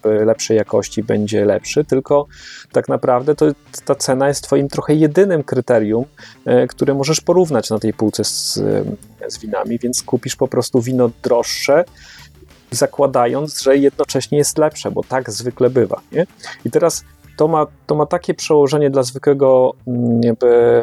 e, 0.04 0.24
lepszej 0.24 0.56
jakości, 0.56 1.02
będzie 1.02 1.44
lepszy, 1.44 1.84
tylko 1.84 2.26
tak 2.72 2.88
naprawdę 2.88 3.34
to 3.34 3.46
ta 3.84 3.94
cena 3.94 4.28
jest 4.28 4.44
twoim 4.44 4.68
trochę 4.68 4.94
jedynym 4.94 5.42
kryterium, 5.42 6.04
e, 6.44 6.66
które 6.66 6.94
możesz 6.94 7.20
porównać 7.20 7.70
na 7.70 7.78
tej 7.78 7.92
półce 7.92 8.24
z, 8.24 8.54
z 9.28 9.38
winami, 9.38 9.78
więc 9.78 10.02
kupisz 10.02 10.36
po 10.36 10.48
prostu 10.48 10.80
wino 10.80 11.10
droższe, 11.22 11.84
zakładając, 12.74 13.62
że 13.62 13.76
jednocześnie 13.76 14.38
jest 14.38 14.58
lepsze, 14.58 14.90
bo 14.90 15.02
tak 15.02 15.30
zwykle 15.30 15.70
bywa. 15.70 16.00
Nie? 16.12 16.26
I 16.64 16.70
teraz 16.70 17.04
to 17.36 17.48
ma, 17.48 17.66
to 17.86 17.94
ma 17.94 18.06
takie 18.06 18.34
przełożenie 18.34 18.90
dla 18.90 19.02
zwykłego 19.02 19.72
mm, 19.86 20.20
jakby, 20.22 20.82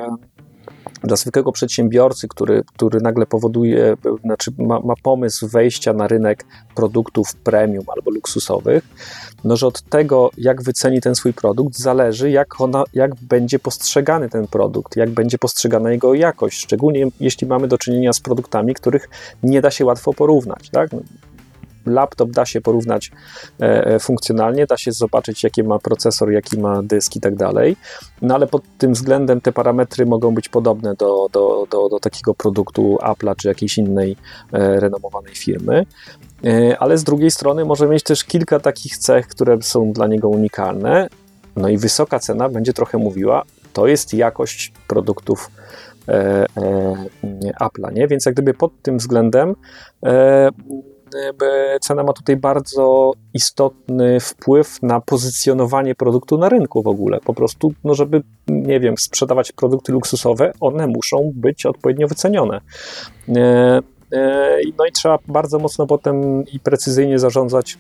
dla 1.04 1.16
zwykłego 1.16 1.52
przedsiębiorcy, 1.52 2.28
który, 2.28 2.64
który 2.76 3.00
nagle 3.02 3.26
powoduje, 3.26 3.96
znaczy 4.24 4.52
ma, 4.58 4.80
ma 4.80 4.94
pomysł 5.04 5.48
wejścia 5.48 5.94
na 5.94 6.08
rynek 6.08 6.46
produktów 6.76 7.36
premium 7.36 7.84
albo 7.96 8.12
luksusowych, 8.12 8.84
no 9.44 9.56
że 9.56 9.68
od 9.68 9.82
tego, 9.82 10.30
jak 10.38 10.62
wyceni 10.64 11.02
ten 11.02 11.16
swój 11.16 11.34
produkt, 11.34 11.78
zależy, 11.78 12.32
jak, 12.32 12.62
ona, 12.62 12.84
jak 12.94 13.16
będzie 13.16 13.60
postrzegany 13.60 14.30
ten 14.30 14.48
produkt, 14.48 14.96
jak 14.96 15.10
będzie 15.10 15.38
postrzegana 15.38 15.92
jego 15.92 16.14
jakość, 16.14 16.62
szczególnie 16.62 17.08
jeśli 17.20 17.48
mamy 17.48 17.68
do 17.68 17.78
czynienia 17.78 18.14
z 18.14 18.20
produktami, 18.20 18.74
których 18.74 19.10
nie 19.44 19.62
da 19.62 19.72
się 19.72 19.86
łatwo 19.86 20.14
porównać. 20.14 20.70
Tak? 20.70 20.90
Laptop 21.86 22.32
da 22.32 22.46
się 22.46 22.62
porównać 22.62 23.12
e, 23.60 23.86
e, 23.86 24.00
funkcjonalnie, 24.00 24.66
da 24.66 24.78
się 24.78 24.92
zobaczyć, 24.92 25.44
jaki 25.44 25.64
ma 25.64 25.80
procesor, 25.80 26.32
jaki 26.32 26.60
ma 26.60 26.84
dysk 26.84 27.16
i 27.16 27.20
tak 27.20 27.36
dalej, 27.36 27.76
no 28.22 28.36
ale 28.36 28.48
pod 28.48 28.64
tym 28.78 28.94
względem 28.94 29.42
te 29.42 29.52
parametry 29.52 30.06
mogą 30.06 30.34
być 30.34 30.50
podobne 30.50 30.96
do, 30.96 31.28
do, 31.32 31.68
do, 31.72 31.90
do 31.90 32.00
takiego 32.00 32.34
produktu 32.34 32.98
Apple'a 33.02 33.36
czy 33.36 33.48
jakiejś 33.48 33.78
innej 33.78 34.18
e, 34.54 34.80
renomowanej 34.80 35.36
firmy. 35.36 35.86
Ale 36.80 36.98
z 36.98 37.04
drugiej 37.04 37.32
strony 37.32 37.66
może 37.66 37.88
mieć 37.88 38.04
też 38.04 38.24
kilka 38.24 38.60
takich 38.60 38.98
cech, 38.98 39.28
które 39.28 39.62
są 39.62 39.92
dla 39.92 40.08
niego 40.08 40.30
unikalne. 40.30 41.08
No 41.56 41.70
i 41.70 41.78
wysoka 41.78 42.20
cena 42.20 42.50
będzie 42.50 42.74
trochę 42.74 42.98
mówiła, 42.98 43.44
to 43.74 43.88
jest 43.88 44.14
jakość 44.14 44.74
produktów 44.88 45.52
e, 46.08 46.46
e, 46.58 47.56
Apple'a, 47.62 47.94
nie? 47.94 48.08
Więc 48.08 48.26
jak 48.26 48.36
gdyby 48.36 48.54
pod 48.54 48.72
tym 48.82 48.98
względem 48.98 49.56
e, 50.06 50.50
cena 51.82 52.04
ma 52.04 52.14
tutaj 52.14 52.38
bardzo 52.38 53.14
istotny 53.34 54.20
wpływ 54.20 54.82
na 54.82 55.02
pozycjonowanie 55.02 55.96
produktu 55.96 56.38
na 56.38 56.50
rynku 56.50 56.84
w 56.84 56.88
ogóle. 56.88 57.20
Po 57.20 57.34
prostu, 57.34 57.74
no 57.84 57.94
żeby, 57.94 58.22
nie 58.48 58.80
wiem, 58.80 58.98
sprzedawać 58.98 59.52
produkty 59.52 59.92
luksusowe, 59.92 60.52
one 60.60 60.88
muszą 60.88 61.32
być 61.36 61.66
odpowiednio 61.66 62.08
wycenione. 62.08 62.62
E, 63.30 63.80
e, 64.14 64.58
No 64.78 64.86
i 64.86 64.92
trzeba 64.92 65.20
bardzo 65.28 65.60
mocno 65.60 65.88
potem 65.88 66.46
i 66.46 66.60
precyzyjnie 66.60 67.20
zarządzać 67.20 67.78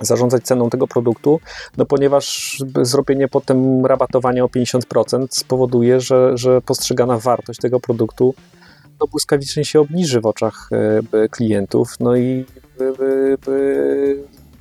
zarządzać 0.00 0.42
ceną 0.44 0.70
tego 0.70 0.86
produktu, 0.86 1.40
no 1.76 1.86
ponieważ 1.86 2.58
zrobienie 2.82 3.28
potem 3.28 3.86
rabatowania 3.86 4.44
o 4.44 4.46
50% 4.46 5.26
spowoduje, 5.30 6.00
że, 6.00 6.38
że 6.38 6.60
postrzegana 6.60 7.18
wartość 7.18 7.60
tego 7.60 7.80
produktu 7.80 8.34
no 9.00 9.06
błyskawicznie 9.06 9.64
się 9.64 9.80
obniży 9.80 10.20
w 10.20 10.26
oczach 10.26 10.68
e, 11.12 11.28
klientów, 11.28 11.94
no 12.00 12.16
i 12.16 12.44
by 12.78 13.36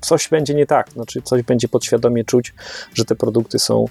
coś 0.01 0.29
będzie 0.29 0.53
nie 0.53 0.65
tak, 0.65 0.91
znaczy 0.91 1.21
coś 1.21 1.43
będzie 1.43 1.67
podświadomie 1.67 2.23
czuć, 2.23 2.53
że 2.93 3.05
te 3.05 3.15
produkty 3.15 3.59
są 3.59 3.85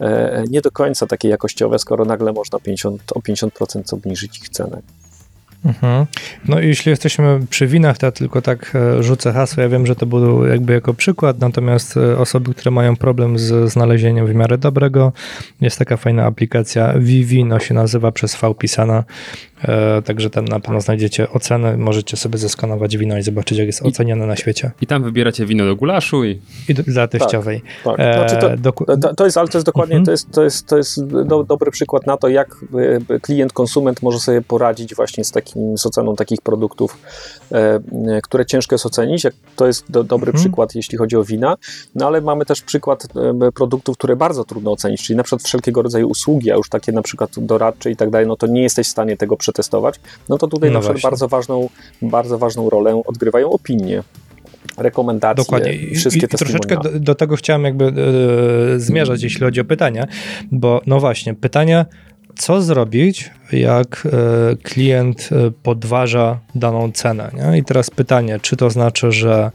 e, 0.00 0.44
nie 0.50 0.60
do 0.60 0.70
końca 0.70 1.06
takie 1.06 1.28
jakościowe, 1.28 1.78
skoro 1.78 2.04
nagle 2.04 2.32
można 2.32 2.58
50, 2.58 3.12
o 3.14 3.20
50% 3.20 3.94
obniżyć 3.94 4.38
ich 4.38 4.48
cenę. 4.48 4.82
Mhm. 5.64 6.06
No 6.48 6.60
i 6.60 6.66
jeśli 6.66 6.90
jesteśmy 6.90 7.40
przy 7.50 7.66
winach, 7.66 7.98
to 7.98 8.06
ja 8.06 8.12
tylko 8.12 8.42
tak 8.42 8.72
e, 8.74 9.02
rzucę 9.02 9.32
hasło. 9.32 9.62
Ja 9.62 9.68
wiem, 9.68 9.86
że 9.86 9.96
to 9.96 10.06
był 10.06 10.46
jakby 10.46 10.72
jako 10.72 10.94
przykład, 10.94 11.38
natomiast 11.40 11.96
e, 11.96 12.18
osoby, 12.18 12.54
które 12.54 12.70
mają 12.70 12.96
problem 12.96 13.38
z 13.38 13.72
znalezieniem 13.72 14.26
w 14.26 14.34
miarę 14.34 14.58
dobrego, 14.58 15.12
jest 15.60 15.78
taka 15.78 15.96
fajna 15.96 16.24
aplikacja 16.24 16.94
Vivino 16.98 17.58
się 17.58 17.74
nazywa 17.74 18.12
przez 18.12 18.36
V 18.36 18.54
pisana. 18.54 19.04
E, 19.64 20.02
także 20.02 20.30
tam 20.30 20.44
na 20.44 20.60
pewno 20.60 20.80
znajdziecie 20.80 21.30
ocenę, 21.30 21.76
możecie 21.76 22.16
sobie 22.16 22.38
zeskanować 22.38 22.96
wino 22.96 23.18
i 23.18 23.22
zobaczyć, 23.22 23.58
jak 23.58 23.66
jest 23.66 23.82
oceniane 23.82 24.26
na 24.26 24.36
świecie. 24.36 24.70
I 24.80 24.86
tam 24.86 25.02
wybieracie 25.02 25.46
wino 25.46 25.64
do 25.64 25.76
gulaszu 25.76 26.24
i... 26.24 26.40
I 26.68 26.74
do, 26.74 26.82
dla 26.82 27.08
teściowej. 27.08 27.62
Tak, 27.84 27.94
E, 28.00 28.14
znaczy 28.14 28.36
to, 28.36 28.70
doku- 28.70 28.98
to, 29.00 29.14
to 29.14 29.24
jest, 29.24 29.36
ale 29.38 29.48
to 29.48 29.58
jest 29.58 29.66
dokładnie, 29.66 29.96
Mhm. 29.96 30.04
to 30.06 30.10
jest, 30.10 30.30
to 30.30 30.42
jest, 30.44 30.66
to 30.66 30.76
jest 30.76 31.04
do, 31.04 31.44
dobry 31.44 31.70
przykład 31.70 32.06
na 32.06 32.16
to, 32.16 32.28
jak 32.28 32.56
y, 33.10 33.20
klient, 33.20 33.52
konsument 33.52 34.02
może 34.02 34.18
sobie 34.18 34.42
poradzić 34.42 34.94
właśnie 34.94 35.24
z, 35.24 35.30
takim, 35.30 35.78
z 35.78 35.86
oceną 35.86 36.16
takich 36.16 36.40
produktów, 36.40 36.98
e, 37.52 37.56
e, 37.56 37.80
które 38.22 38.46
ciężko 38.46 38.74
jest 38.74 38.86
ocenić. 38.86 39.26
To 39.56 39.66
jest 39.66 39.90
do, 39.90 40.04
dobry 40.04 40.30
Mhm. 40.30 40.44
przykład, 40.44 40.74
jeśli 40.74 40.98
chodzi 40.98 41.16
o 41.16 41.24
wina, 41.24 41.56
no 41.94 42.06
ale 42.06 42.20
mamy 42.20 42.44
też 42.46 42.62
przykład 42.62 43.06
e, 43.46 43.52
produktów, 43.52 43.96
które 43.98 44.16
bardzo 44.16 44.44
trudno 44.44 44.72
ocenić, 44.72 45.02
czyli 45.02 45.16
na 45.16 45.22
przykład 45.22 45.42
wszelkiego 45.42 45.82
rodzaju 45.82 46.08
usługi, 46.08 46.52
a 46.52 46.54
już 46.54 46.68
takie 46.68 46.92
na 46.92 47.02
przykład 47.02 47.30
doradcze 47.36 47.90
i 47.90 47.96
tak 47.96 48.10
dalej, 48.10 48.26
no 48.26 48.36
to 48.36 48.46
nie 48.46 48.62
jesteś 48.62 48.86
w 48.86 48.90
stanie 48.90 49.16
tego 49.16 49.36
przetestować, 49.46 50.00
no 50.28 50.38
to 50.38 50.46
tutaj 50.46 50.70
No 50.70 50.74
na 50.74 50.80
przykład 50.80 51.00
właśnie. 51.00 51.10
bardzo 51.10 51.28
ważną, 51.28 51.68
bardzo 52.02 52.38
ważną 52.38 52.70
rolę 52.70 53.02
odgrywają 53.06 53.50
opinie, 53.50 54.02
rekomendacje, 54.76 55.44
Dokładnie. 55.44 55.72
I, 55.72 55.94
wszystkie 55.94 56.26
i 56.26 56.28
troszeczkę 56.28 56.76
do, 56.76 57.00
do 57.00 57.14
tego 57.14 57.36
chciałem 57.36 57.64
jakby 57.64 57.84
e, 57.84 58.80
zmierzać, 58.80 59.22
jeśli 59.22 59.40
chodzi 59.40 59.60
o 59.60 59.64
pytania, 59.64 60.06
bo 60.52 60.80
no 60.86 61.00
właśnie, 61.00 61.34
pytanie, 61.34 61.86
co 62.36 62.62
zrobić, 62.62 63.30
jak 63.52 64.06
e, 64.06 64.56
klient 64.56 65.28
e, 65.32 65.50
podważa 65.62 66.38
daną 66.54 66.92
cenę. 66.92 67.30
Nie? 67.34 67.58
I 67.58 67.64
teraz 67.64 67.90
pytanie, 67.90 68.38
czy 68.42 68.56
to 68.56 68.70
znaczy, 68.70 69.12
że 69.12 69.50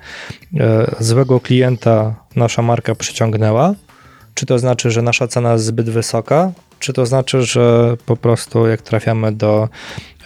złego 0.99 1.39
klienta 1.39 2.15
nasza 2.35 2.61
marka 2.61 2.95
przyciągnęła, 2.95 3.75
czy 4.41 4.45
to 4.45 4.59
znaczy, 4.59 4.91
że 4.91 5.01
nasza 5.01 5.27
cena 5.27 5.53
jest 5.53 5.65
zbyt 5.65 5.89
wysoka, 5.89 6.51
czy 6.79 6.93
to 6.93 7.05
znaczy, 7.05 7.43
że 7.43 7.97
po 8.05 8.15
prostu 8.15 8.67
jak 8.67 8.81
trafiamy 8.81 9.31
do 9.31 9.69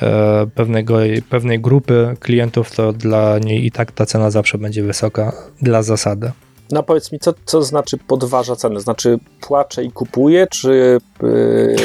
e, 0.02 0.48
pewnego, 0.56 0.98
pewnej 1.30 1.60
grupy 1.60 2.16
klientów, 2.20 2.76
to 2.76 2.94
dla 2.94 3.40
niej 3.40 3.66
i 3.66 3.72
tak 3.72 3.92
ta 3.92 4.06
cena 4.06 4.32
zawsze 4.32 4.58
będzie 4.58 4.84
wysoka 4.84 5.34
dla 5.62 5.84
zasady. 5.84 6.32
No 6.72 6.84
powiedz 6.84 7.12
mi, 7.12 7.20
co, 7.20 7.34
co 7.46 7.64
znaczy 7.64 7.98
podważa 7.98 8.56
cenę? 8.56 8.80
Znaczy 8.80 9.20
płacze 9.42 9.84
i 9.84 9.92
kupuje, 9.92 10.48
czy 10.48 11.00
yy, 11.22 11.76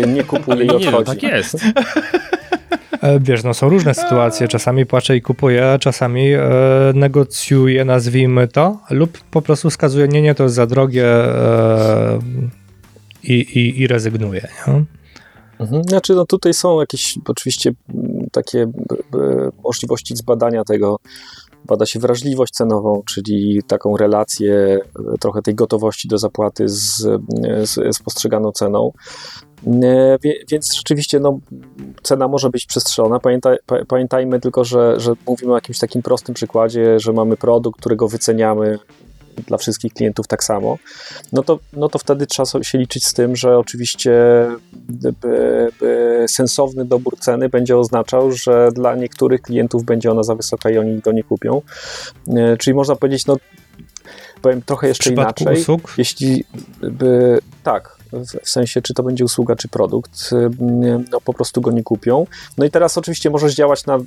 yy, 0.00 0.06
nie 0.06 0.24
kupuje 0.24 0.64
i 0.64 0.68
Nie, 0.68 0.74
odchodzi? 0.74 0.92
no, 0.92 1.02
tak 1.04 1.22
jest. 1.22 1.56
E, 3.02 3.20
Wiesz, 3.20 3.44
no 3.44 3.54
są 3.54 3.68
różne 3.68 3.94
sytuacje. 3.94 4.48
Czasami 4.48 4.86
płacze 4.86 5.16
i 5.16 5.22
kupuje, 5.22 5.72
a 5.72 5.78
czasami 5.78 6.32
e, 6.32 6.40
negocjuje, 6.94 7.84
nazwijmy 7.84 8.48
to, 8.48 8.78
lub 8.90 9.18
po 9.30 9.42
prostu 9.42 9.70
wskazuje, 9.70 10.08
nie, 10.08 10.22
nie, 10.22 10.34
to 10.34 10.42
jest 10.42 10.54
za 10.54 10.66
drogie 10.66 11.06
e, 11.06 12.18
i, 13.22 13.34
i, 13.34 13.80
i 13.80 13.86
rezygnuje. 13.86 14.48
Nie? 14.66 14.84
Mhm. 15.58 15.84
Znaczy, 15.84 16.14
no 16.14 16.26
tutaj 16.26 16.54
są 16.54 16.80
jakieś 16.80 17.18
oczywiście 17.28 17.70
takie 18.32 18.66
b, 18.66 19.18
możliwości 19.64 20.16
zbadania 20.16 20.64
tego. 20.64 20.96
Bada 21.66 21.86
się 21.86 22.00
wrażliwość 22.00 22.52
cenową, 22.52 23.02
czyli 23.06 23.60
taką 23.66 23.96
relację 23.96 24.54
e, 24.54 25.18
trochę 25.20 25.42
tej 25.42 25.54
gotowości 25.54 26.08
do 26.08 26.18
zapłaty 26.18 26.68
z, 26.68 27.06
e, 27.06 27.66
z, 27.66 27.96
z 27.96 28.02
postrzeganą 28.02 28.52
ceną. 28.52 28.92
E, 29.66 30.18
Więc 30.50 30.74
rzeczywiście 30.74 31.20
no, 31.20 31.38
cena 32.02 32.28
może 32.28 32.50
być 32.50 32.66
przestrzelona. 32.66 33.20
Pamiętaj, 33.20 33.56
pa, 33.66 33.84
pamiętajmy 33.84 34.40
tylko, 34.40 34.64
że, 34.64 35.00
że 35.00 35.12
mówimy 35.26 35.52
o 35.52 35.54
jakimś 35.54 35.78
takim 35.78 36.02
prostym 36.02 36.34
przykładzie, 36.34 37.00
że 37.00 37.12
mamy 37.12 37.36
produkt, 37.36 37.80
którego 37.80 38.08
wyceniamy 38.08 38.78
dla 39.46 39.58
wszystkich 39.58 39.92
klientów 39.92 40.26
tak 40.26 40.44
samo, 40.44 40.78
no 41.32 41.42
to, 41.42 41.58
no 41.72 41.88
to 41.88 41.98
wtedy 41.98 42.26
trzeba 42.26 42.62
się 42.62 42.78
liczyć 42.78 43.06
z 43.06 43.14
tym, 43.14 43.36
że 43.36 43.58
oczywiście 43.58 44.12
by, 44.72 45.14
by 45.80 46.24
sensowny 46.28 46.84
dobór 46.84 47.18
ceny 47.18 47.48
będzie 47.48 47.78
oznaczał, 47.78 48.32
że 48.32 48.68
dla 48.72 48.94
niektórych 48.94 49.42
klientów 49.42 49.84
będzie 49.84 50.10
ona 50.10 50.22
za 50.22 50.34
wysoka 50.34 50.70
i 50.70 50.78
oni 50.78 50.98
go 51.00 51.12
nie 51.12 51.22
kupią. 51.22 51.62
E, 52.36 52.56
Czyli 52.56 52.74
można 52.74 52.96
powiedzieć, 52.96 53.26
no 53.26 53.36
powiem 54.42 54.62
trochę 54.62 54.88
jeszcze 54.88 55.10
inaczej. 55.12 55.60
usług, 55.60 55.94
Jeśli 55.98 56.44
by 56.80 57.38
tak, 57.62 57.97
w- 58.12 58.48
sensie, 58.50 58.82
czy 58.82 58.94
to 58.94 59.02
będzie 59.02 59.24
usługa, 59.24 59.56
czy 59.56 59.68
produkt, 59.68 60.30
no 61.12 61.20
po 61.20 61.32
prostu 61.34 61.60
go 61.60 61.70
nie 61.70 61.82
kupią. 61.82 62.26
No 62.58 62.64
i 62.64 62.70
teraz 62.70 62.98
oczywiście 62.98 63.30
możesz 63.30 63.54
działać 63.54 63.86
na, 63.86 63.98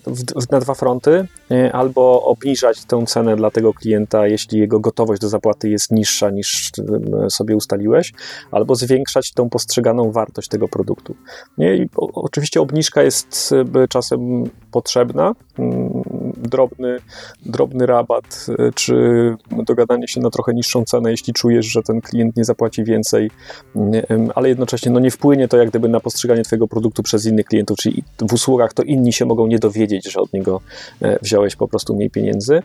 na 0.52 0.60
dwa 0.60 0.74
fronty, 0.74 1.28
albo 1.74 2.24
obniżać 2.24 2.86
tę 2.86 3.06
cenę 3.08 3.36
dla 3.36 3.52
tego 3.52 3.74
klienta, 3.74 4.28
jeśli 4.28 4.60
jego 4.60 4.80
gotowość 4.80 5.22
do 5.22 5.30
zapłaty 5.30 5.70
jest 5.70 5.92
niższa 5.92 6.30
niż 6.30 6.72
sobie 7.30 7.56
ustaliłeś, 7.56 8.14
albo 8.52 8.76
zwiększać 8.76 9.32
tą 9.34 9.50
postrzeganą 9.50 10.12
wartość 10.12 10.48
tego 10.48 10.68
produktu. 10.68 11.16
I 11.58 11.90
oczywiście 12.14 12.62
obniżka 12.62 13.04
jest 13.04 13.52
y, 13.84 13.88
czasem 13.88 14.44
potrzebna, 14.72 15.34
drobny, 16.38 16.98
drobny 17.46 17.86
rabat, 17.86 18.46
y, 18.50 18.72
czy 18.76 18.96
dogadanie 19.52 20.08
się 20.08 20.22
na 20.22 20.30
trochę 20.30 20.54
niższą 20.54 20.84
cenę, 20.86 21.12
jeśli 21.12 21.34
czujesz, 21.34 21.66
że 21.66 21.84
ten 21.84 22.02
klient 22.02 22.38
nie 22.38 22.44
zapłaci 22.44 22.84
więcej, 22.84 23.32
ale 24.36 24.50
jednocześnie 24.50 24.92
no, 24.92 25.00
nie 25.00 25.12
wpłynie 25.12 25.48
to 25.48 25.58
jak 25.58 25.70
gdyby 25.70 25.90
na 25.90 26.00
postrzeganie 26.00 26.44
twojego 26.44 26.68
produktu 26.68 27.04
przez 27.04 27.26
innych 27.26 27.46
klientów, 27.46 27.78
czyli 27.78 28.04
w 28.30 28.34
usługach 28.34 28.74
to 28.74 28.84
inni 28.84 29.14
się 29.14 29.26
mogą 29.26 29.48
nie 29.48 29.60
dowiedzieć, 29.60 30.12
że 30.12 30.20
od 30.20 30.34
niego 30.34 30.62
e, 31.02 31.20
wziąłeś 31.22 31.56
po 31.56 31.68
prostu 31.68 31.96
mniej 31.96 32.10
pieniędzy. 32.10 32.62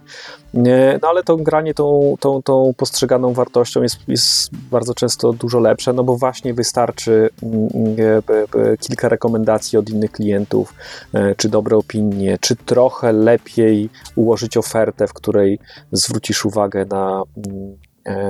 No 1.03 1.09
ale 1.09 1.23
to 1.23 1.37
granie 1.37 1.75
tą, 1.75 2.17
tą, 2.21 2.43
tą 2.43 2.75
postrzeganą 2.77 3.33
wartością 3.33 3.83
jest, 3.83 3.99
jest 4.09 4.51
bardzo 4.71 4.95
często 4.95 5.33
dużo 5.33 5.59
lepsze, 5.59 5.93
no 5.93 6.05
bo 6.05 6.17
właśnie 6.17 6.55
wystarczy 6.55 7.29
mm, 7.43 7.69
e, 7.99 8.23
b- 8.23 8.47
b- 8.53 8.77
kilka 8.81 9.09
rekomendacji 9.09 9.79
od 9.79 9.91
innych 9.91 10.11
klientów, 10.11 10.75
e, 11.15 11.35
czy 11.35 11.49
dobre 11.49 11.77
opinie, 11.77 12.39
czy 12.41 12.57
trochę 12.57 13.13
lepiej 13.13 13.91
ułożyć 14.17 14.57
ofertę, 14.57 15.07
w 15.07 15.13
której 15.13 15.59
zwrócisz 15.93 16.45
uwagę 16.45 16.87
na, 16.91 17.23
mm, 17.37 17.73
e, 17.73 17.86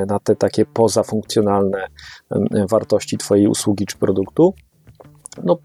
na 0.08 0.18
te 0.18 0.36
takie 0.36 0.66
pozafunkcjonalne 0.66 1.86
em, 2.30 2.66
wartości 2.70 3.18
Twojej 3.18 3.46
usługi 3.46 3.86
czy 3.86 3.96
produktu. 3.96 4.54
No, 5.44 5.58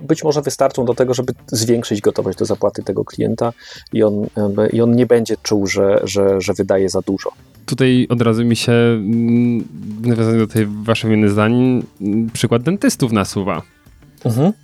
być 0.00 0.24
może 0.24 0.42
wystarczą 0.42 0.84
do 0.84 0.94
tego, 0.94 1.14
żeby 1.14 1.32
zwiększyć 1.46 2.00
gotowość 2.00 2.38
do 2.38 2.44
zapłaty 2.44 2.82
tego 2.82 3.04
klienta 3.04 3.52
i 3.92 4.02
on, 4.02 4.26
i 4.72 4.80
on 4.80 4.96
nie 4.96 5.06
będzie 5.06 5.34
czuł, 5.42 5.66
że, 5.66 6.00
że, 6.04 6.40
że 6.40 6.52
wydaje 6.54 6.88
za 6.88 7.00
dużo. 7.00 7.30
Tutaj 7.66 8.06
od 8.10 8.22
razu 8.22 8.44
mi 8.44 8.56
się, 8.56 8.72
mm, 8.72 9.64
nawiązując 10.02 10.48
do 10.48 10.54
tej 10.54 10.66
waszej 10.66 11.10
wymiany 11.10 11.30
zdań, 11.30 11.82
mm, 12.00 12.30
przykład 12.30 12.62
dentystów 12.62 13.12
nasuwa, 13.12 13.62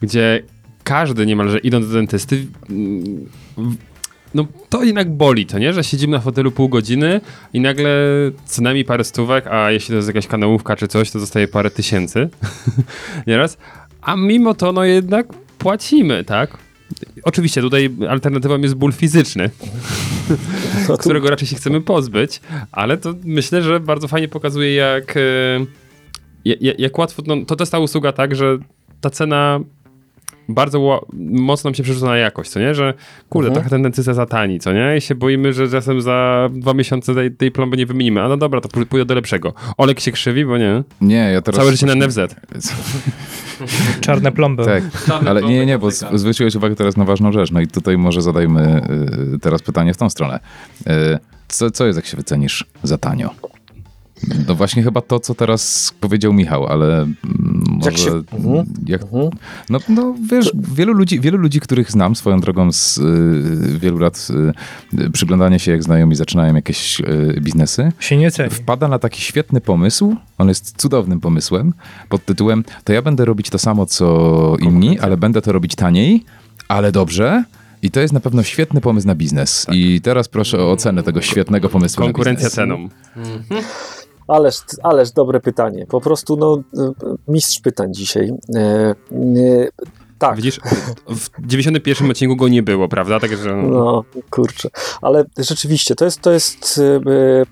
gdzie 0.00 0.42
każdy 0.84 1.26
niemalże 1.26 1.58
idąc 1.58 1.86
do 1.88 1.92
dentysty, 1.92 2.46
mm, 2.70 3.04
w- 3.56 3.93
no 4.34 4.46
to 4.68 4.84
jednak 4.84 5.10
boli, 5.10 5.46
to 5.46 5.58
nie? 5.58 5.72
Że 5.72 5.84
siedzimy 5.84 6.12
na 6.16 6.20
fotelu 6.20 6.50
pół 6.50 6.68
godziny 6.68 7.20
i 7.52 7.60
nagle 7.60 7.90
co 8.46 8.62
najmniej 8.62 8.84
parę 8.84 9.04
stówek, 9.04 9.46
a 9.46 9.70
jeśli 9.70 9.88
to 9.88 9.96
jest 9.96 10.08
jakaś 10.08 10.26
kanałówka 10.26 10.76
czy 10.76 10.88
coś, 10.88 11.10
to 11.10 11.20
zostaje 11.20 11.48
parę 11.48 11.70
tysięcy 11.70 12.28
nieraz. 13.26 13.58
A 14.02 14.16
mimo 14.16 14.54
to 14.54 14.72
no 14.72 14.84
jednak 14.84 15.26
płacimy, 15.58 16.24
tak? 16.24 16.58
Oczywiście 17.22 17.60
tutaj 17.60 17.90
alternatywą 18.08 18.58
jest 18.58 18.74
ból 18.74 18.92
fizyczny, 18.92 19.50
którego 21.00 21.30
raczej 21.30 21.48
się 21.48 21.56
chcemy 21.56 21.80
pozbyć, 21.80 22.40
ale 22.72 22.96
to 22.96 23.14
myślę, 23.24 23.62
że 23.62 23.80
bardzo 23.80 24.08
fajnie 24.08 24.28
pokazuje, 24.28 24.74
jak, 24.74 25.16
e, 25.16 25.20
jak, 26.44 26.78
jak 26.78 26.98
łatwo. 26.98 27.22
No, 27.26 27.36
to 27.44 27.56
jest 27.60 27.72
ta 27.72 27.78
usługa 27.78 28.12
tak, 28.12 28.34
że 28.34 28.58
ta 29.00 29.10
cena 29.10 29.60
bardzo 30.48 31.00
mocno 31.32 31.68
nam 31.68 31.74
się 31.74 31.82
przerzuca 31.82 32.06
na 32.06 32.16
jakość, 32.16 32.50
co 32.50 32.60
nie? 32.60 32.74
Że 32.74 32.94
kurde, 33.28 33.48
Mhm. 33.48 33.54
trochę 33.54 33.70
ten 33.70 33.82
dentysta 33.82 34.14
za 34.14 34.26
tani, 34.26 34.60
co 34.60 34.72
nie? 34.72 34.96
I 34.96 35.00
się 35.00 35.14
boimy, 35.14 35.52
że 35.52 35.68
czasem 35.68 36.00
za 36.00 36.48
dwa 36.52 36.74
miesiące 36.74 37.14
tej, 37.14 37.30
tej 37.32 37.50
plomby 37.50 37.76
nie 37.76 37.86
wymienimy. 37.86 38.22
A 38.22 38.28
no 38.28 38.36
dobra, 38.36 38.60
to 38.60 38.68
pój- 38.68 38.86
pójdę 38.86 39.04
do 39.04 39.14
lepszego. 39.14 39.52
Olek 39.76 40.00
się 40.00 40.12
krzywi, 40.12 40.44
bo 40.46 40.58
nie. 40.58 40.82
Nie, 41.00 41.16
ja 41.32 41.42
teraz... 41.42 41.58
Całe 41.60 41.72
życie 41.72 41.86
na 41.86 41.94
NFZ. 41.94 42.18
czarne 44.00 44.32
plomby. 44.32 44.64
Tak, 44.64 44.82
ale 45.26 45.42
nie, 45.42 45.66
nie, 45.66 45.78
bo 45.78 45.90
zwróciłeś 45.90 46.54
uwagę 46.54 46.74
teraz 46.76 46.96
na 46.96 47.04
ważną 47.04 47.32
rzecz. 47.32 47.50
No 47.50 47.60
i 47.60 47.66
tutaj 47.66 47.98
może 47.98 48.22
zadajmy 48.22 48.82
y, 49.34 49.38
teraz 49.38 49.62
pytanie 49.62 49.94
w 49.94 49.96
tą 49.96 50.10
stronę. 50.10 50.40
Y, 50.86 51.18
Co, 51.48 51.70
co 51.70 51.86
jest, 51.86 51.96
jak 51.96 52.06
się 52.06 52.16
wycenisz 52.16 52.64
za 52.82 52.98
tanio? 52.98 53.30
No 54.48 54.54
właśnie 54.54 54.82
chyba 54.82 55.00
to, 55.00 55.20
co 55.20 55.34
teraz 55.34 55.92
powiedział 56.00 56.32
Michał, 56.32 56.66
ale 56.66 56.98
mm, 57.02 57.14
może... 57.68 57.90
Jak 57.90 57.98
się- 57.98 58.10
Mhm. 58.32 58.66
jak, 58.86 59.02
Mhm. 59.02 59.30
no, 59.70 59.78
no 59.88 60.14
wiesz, 60.30 60.52
wielu 60.74 60.92
ludzi, 60.92 61.20
wielu 61.20 61.38
ludzi, 61.38 61.60
których 61.60 61.90
znam 61.90 62.16
swoją 62.16 62.40
drogą 62.40 62.72
z 62.72 62.98
y, 62.98 63.78
wielu 63.78 63.98
lat 63.98 64.28
y, 64.98 65.10
przyglądania 65.10 65.58
się, 65.58 65.72
jak 65.72 65.82
znajomi 65.82 66.14
zaczynają 66.14 66.54
jakieś 66.54 67.00
y, 67.00 67.38
biznesy, 67.40 67.92
Się 68.00 68.16
nie 68.16 68.30
ceni. 68.30 68.50
wpada 68.50 68.88
na 68.88 68.98
taki 68.98 69.20
świetny 69.22 69.60
pomysł, 69.60 70.16
on 70.38 70.48
jest 70.48 70.74
cudownym 70.76 71.20
pomysłem, 71.20 71.72
pod 72.08 72.24
tytułem 72.24 72.64
to 72.84 72.92
ja 72.92 73.02
będę 73.02 73.24
robić 73.24 73.50
to 73.50 73.58
samo, 73.58 73.86
co 73.86 74.56
inni, 74.60 74.98
ale 74.98 75.16
będę 75.16 75.42
to 75.42 75.52
robić 75.52 75.74
taniej, 75.74 76.24
ale 76.68 76.92
dobrze. 76.92 77.44
I 77.82 77.90
to 77.90 78.00
jest 78.00 78.14
na 78.14 78.20
pewno 78.20 78.42
świetny 78.42 78.80
pomysł 78.80 79.06
na 79.06 79.14
biznes. 79.14 79.66
I 79.72 80.00
teraz 80.00 80.28
proszę 80.28 80.58
o 80.58 80.70
ocenę 80.72 81.02
tego 81.02 81.20
świetnego 81.22 81.68
pomysłu 81.68 82.04
Konkurencja 82.04 82.66
na 82.66 82.76
biznes. 82.76 82.92
Ależ, 84.28 84.56
ależ 84.82 85.12
dobre 85.12 85.40
pytanie. 85.40 85.86
Po 85.86 86.00
prostu 86.00 86.36
no, 86.36 86.62
mistrz 87.28 87.60
pytań 87.60 87.94
dzisiaj. 87.94 88.30
E, 88.56 88.60
e, 88.60 88.94
Tak. 90.18 90.36
Widzisz, 90.36 90.60
w 91.08 91.46
91 91.46 92.10
odcinku 92.10 92.36
go 92.36 92.48
nie 92.48 92.62
było, 92.62 92.88
prawda? 92.88 93.20
Także... 93.20 93.56
No, 93.56 94.04
kurczę. 94.30 94.68
Ale 95.02 95.24
rzeczywiście, 95.38 95.94
to 95.94 96.04
jest, 96.04 96.20
to 96.20 96.32
jest 96.32 96.80
yy, 97.06 97.44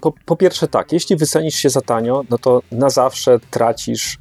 po, 0.00 0.12
po, 0.24 0.36
pierwsze 0.36 0.68
tak, 0.68 0.92
jeśli 0.92 1.16
wycenisz 1.16 1.54
się 1.54 1.70
za 1.70 1.80
tanio, 1.80 2.24
no 2.30 2.38
to 2.38 2.62
na 2.72 2.90
zawsze 2.90 3.38
tracisz 3.50 4.18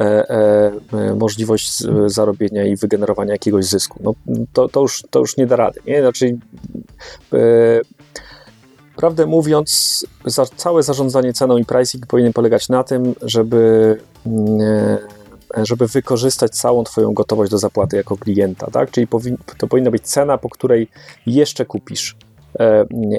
e, 0.00 0.30
e, 0.30 1.14
możliwość 1.14 1.82
zarobienia 2.06 2.64
i 2.64 2.76
wygenerowania 2.76 3.32
jakiegoś 3.32 3.64
zysku. 3.64 4.00
No, 4.02 4.14
to, 4.52 4.68
to, 4.68 4.80
już, 4.80 5.02
to 5.10 5.18
już 5.18 5.36
nie 5.36 5.46
da 5.46 5.56
rady. 5.56 5.80
Nie? 5.86 6.00
Znaczy, 6.00 6.38
e, 7.32 7.38
prawdę 8.98 9.26
mówiąc, 9.26 10.06
za, 10.24 10.46
całe 10.46 10.82
zarządzanie 10.82 11.32
ceną 11.32 11.58
i 11.58 11.64
pricing 11.64 12.06
powinien 12.06 12.32
polegać 12.32 12.68
na 12.68 12.84
tym, 12.84 13.14
żeby 13.22 14.00
żeby 15.56 15.86
wykorzystać 15.86 16.52
całą 16.52 16.84
Twoją 16.84 17.14
gotowość 17.14 17.50
do 17.50 17.58
zapłaty 17.58 17.96
jako 17.96 18.16
klienta, 18.16 18.70
tak? 18.70 18.90
Czyli 18.90 19.08
to 19.58 19.66
powinna 19.66 19.90
być 19.90 20.02
cena, 20.02 20.38
po 20.38 20.48
której 20.48 20.88
jeszcze 21.26 21.64
kupisz 21.64 22.16
E, 22.22 22.27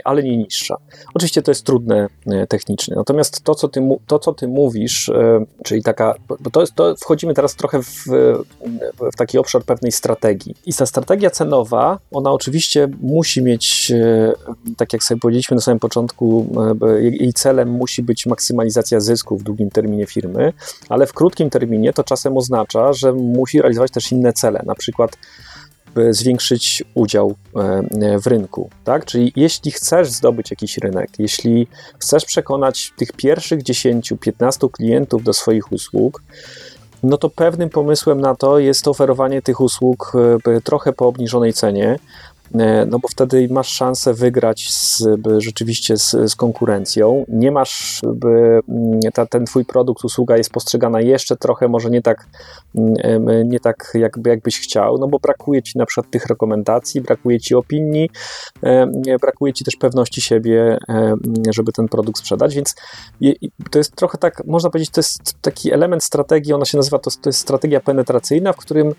ale 0.04 0.24
nie 0.24 0.38
niższa. 0.38 0.78
Oczywiście 1.14 1.42
to 1.42 1.52
jest 1.52 1.66
trudne 1.66 2.08
e, 2.28 2.48
technicznie. 2.48 2.96
Natomiast 2.96 3.44
to, 3.44 3.56
co 3.56 3.68
ty, 3.68 3.90
to, 4.08 4.20
co 4.20 4.34
ty 4.34 4.48
mówisz, 4.48 5.10
e, 5.10 5.46
czyli 5.64 5.84
taka, 5.84 6.16
bo 6.40 6.50
to, 6.50 6.62
jest, 6.62 6.76
to 6.76 6.96
wchodzimy 6.96 7.34
teraz 7.34 7.56
trochę 7.56 7.84
w, 7.84 8.06
w 9.14 9.16
taki 9.18 9.38
obszar 9.38 9.64
pewnej 9.64 9.92
strategii. 9.92 10.56
I 10.66 10.74
ta 10.74 10.86
strategia 10.86 11.30
cenowa, 11.30 12.00
ona 12.12 12.32
oczywiście 12.32 12.88
musi 13.02 13.42
mieć, 13.42 13.92
tak 14.78 14.94
jak 14.94 15.04
sobie 15.04 15.20
powiedzieliśmy 15.20 15.56
na 15.56 15.62
samym 15.62 15.80
początku, 15.80 16.48
jej 17.00 17.34
celem 17.34 17.70
musi 17.70 18.04
być 18.04 18.26
maksymalizacja 18.26 19.00
zysku 19.00 19.38
w 19.38 19.44
długim 19.44 19.70
terminie 19.70 20.06
firmy, 20.06 20.54
ale 20.90 21.08
w 21.08 21.14
krótkim 21.14 21.50
terminie 21.50 21.94
to 21.94 22.04
czasem 22.04 22.38
oznacza, 22.38 22.94
że 22.94 23.14
musi 23.14 23.62
realizować 23.62 23.92
też 23.92 24.12
inne 24.12 24.34
cele, 24.34 24.64
na 24.66 24.76
przykład 24.76 25.18
zwiększyć 26.10 26.84
udział 26.94 27.36
e, 27.56 28.20
w 28.20 28.28
rynku. 28.28 28.70
Tak? 28.84 29.06
Czyli 29.06 29.34
jeśli 29.36 29.72
chcesz 29.72 30.10
zdobyć 30.10 30.52
jakiś 30.52 30.78
rynek, 30.78 31.10
jeśli 31.20 31.68
chcesz 32.00 32.26
przekonać 32.26 32.94
tych 32.98 33.12
pierwszych 33.12 33.64
10-15 33.64 34.72
klientów 34.72 35.24
do 35.24 35.34
swoich 35.34 35.72
usług, 35.72 36.24
no 37.04 37.18
to 37.18 37.30
pewnym 37.30 37.70
pomysłem 37.70 38.22
na 38.22 38.36
to 38.36 38.60
jest 38.60 38.88
oferowanie 38.88 39.42
tych 39.42 39.62
usług 39.62 40.12
e, 40.46 40.62
trochę 40.62 40.94
po 40.94 41.08
obniżonej 41.08 41.54
cenie, 41.54 42.00
E, 42.29 42.29
no 42.88 43.00
bo 43.00 43.08
wtedy 43.08 43.48
masz 43.52 43.68
szansę 43.68 44.14
wygrać 44.14 44.74
z, 44.74 45.04
rzeczywiście 45.38 45.98
z, 45.98 46.12
z, 46.12 46.36
konkurencją. 46.36 47.26
Nie 47.28 47.52
masz, 47.52 48.02
by, 48.14 48.60
ta, 49.14 49.26
ten 49.26 49.46
twój 49.46 49.66
produkt, 49.66 50.06
usługa 50.06 50.38
jest 50.38 50.52
postrzegana 50.52 51.02
jeszcze 51.02 51.36
trochę, 51.36 51.68
może 51.68 51.90
nie 51.90 52.02
tak, 52.02 52.28
nie 53.46 53.60
tak 53.60 53.92
jakby, 53.94 54.30
jakbyś 54.30 54.60
chciał, 54.60 54.98
no 54.98 55.08
bo 55.08 55.20
brakuje 55.20 55.64
ci 55.64 55.78
na 55.78 55.86
przykład 55.86 56.12
tych 56.12 56.26
rekomendacji, 56.26 57.02
brakuje 57.02 57.40
ci 57.40 57.56
opinii, 57.56 58.10
brakuje 59.22 59.54
ci 59.54 59.64
też 59.66 59.76
pewności 59.76 60.22
siebie, 60.22 60.78
żeby 61.52 61.72
ten 61.72 61.88
produkt 61.88 62.20
sprzedać, 62.20 62.56
więc 62.56 62.76
to 63.72 63.78
jest 63.80 63.96
trochę 63.96 64.18
tak, 64.18 64.42
można 64.46 64.70
powiedzieć, 64.70 64.90
to 64.90 65.00
jest 65.00 65.42
taki 65.42 65.74
element 65.74 66.04
strategii, 66.04 66.54
ona 66.54 66.66
się 66.66 66.78
nazywa, 66.78 67.00
to, 67.00 67.12
to 67.22 67.30
jest 67.30 67.40
strategia 67.40 67.80
penetracyjna, 67.80 68.54
w 68.54 68.58
którym 68.58 68.94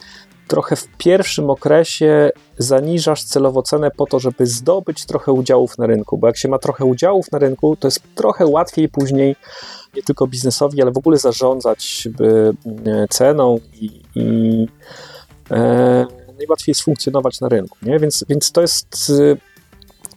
trochę 0.51 0.77
w 0.77 0.89
pierwszym 0.99 1.51
okresie 1.51 2.31
zaniżasz 2.59 3.25
celowo 3.25 3.63
cenę 3.63 3.91
po 3.91 4.07
to, 4.07 4.19
żeby 4.19 4.47
zdobyć 4.47 5.07
trochę 5.07 5.33
udziałów 5.33 5.79
na 5.79 5.87
rynku, 5.87 6.19
bo 6.19 6.27
jak 6.27 6.37
się 6.37 6.49
ma 6.49 6.59
trochę 6.59 6.85
udziałów 6.85 7.33
na 7.33 7.39
rynku, 7.39 7.77
to 7.77 7.89
jest 7.89 8.03
trochę 8.15 8.47
łatwiej 8.47 8.89
później 8.89 9.37
nie 9.95 10.03
tylko 10.03 10.27
biznesowi, 10.27 10.83
ale 10.83 10.91
w 10.91 10.99
ogóle 10.99 11.19
zarządzać 11.19 12.09
e, 12.87 13.09
ceną 13.09 13.59
i, 13.81 14.03
i 14.15 14.67
e, 15.51 16.07
najłatwiej 16.39 16.71
jest 16.71 16.83
funkcjonować 16.83 17.41
na 17.41 17.49
rynku. 17.49 17.79
Nie? 17.83 17.99
Więc, 17.99 18.25
więc 18.29 18.53
to, 18.53 18.61
jest, 18.61 19.13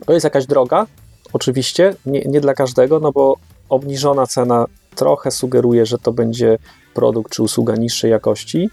to 0.05 0.13
jest 0.13 0.23
jakaś 0.23 0.45
droga, 0.45 0.85
oczywiście, 1.33 1.95
nie, 2.05 2.21
nie 2.21 2.41
dla 2.41 2.53
każdego, 2.53 2.99
no 2.99 3.11
bo 3.11 3.37
obniżona 3.69 4.27
cena 4.27 4.65
trochę 4.95 5.31
sugeruje, 5.31 5.85
że 5.85 5.97
to 5.97 6.11
będzie 6.11 6.57
produkt 6.93 7.31
czy 7.31 7.43
usługa 7.43 7.75
niższej 7.75 8.11
jakości, 8.11 8.69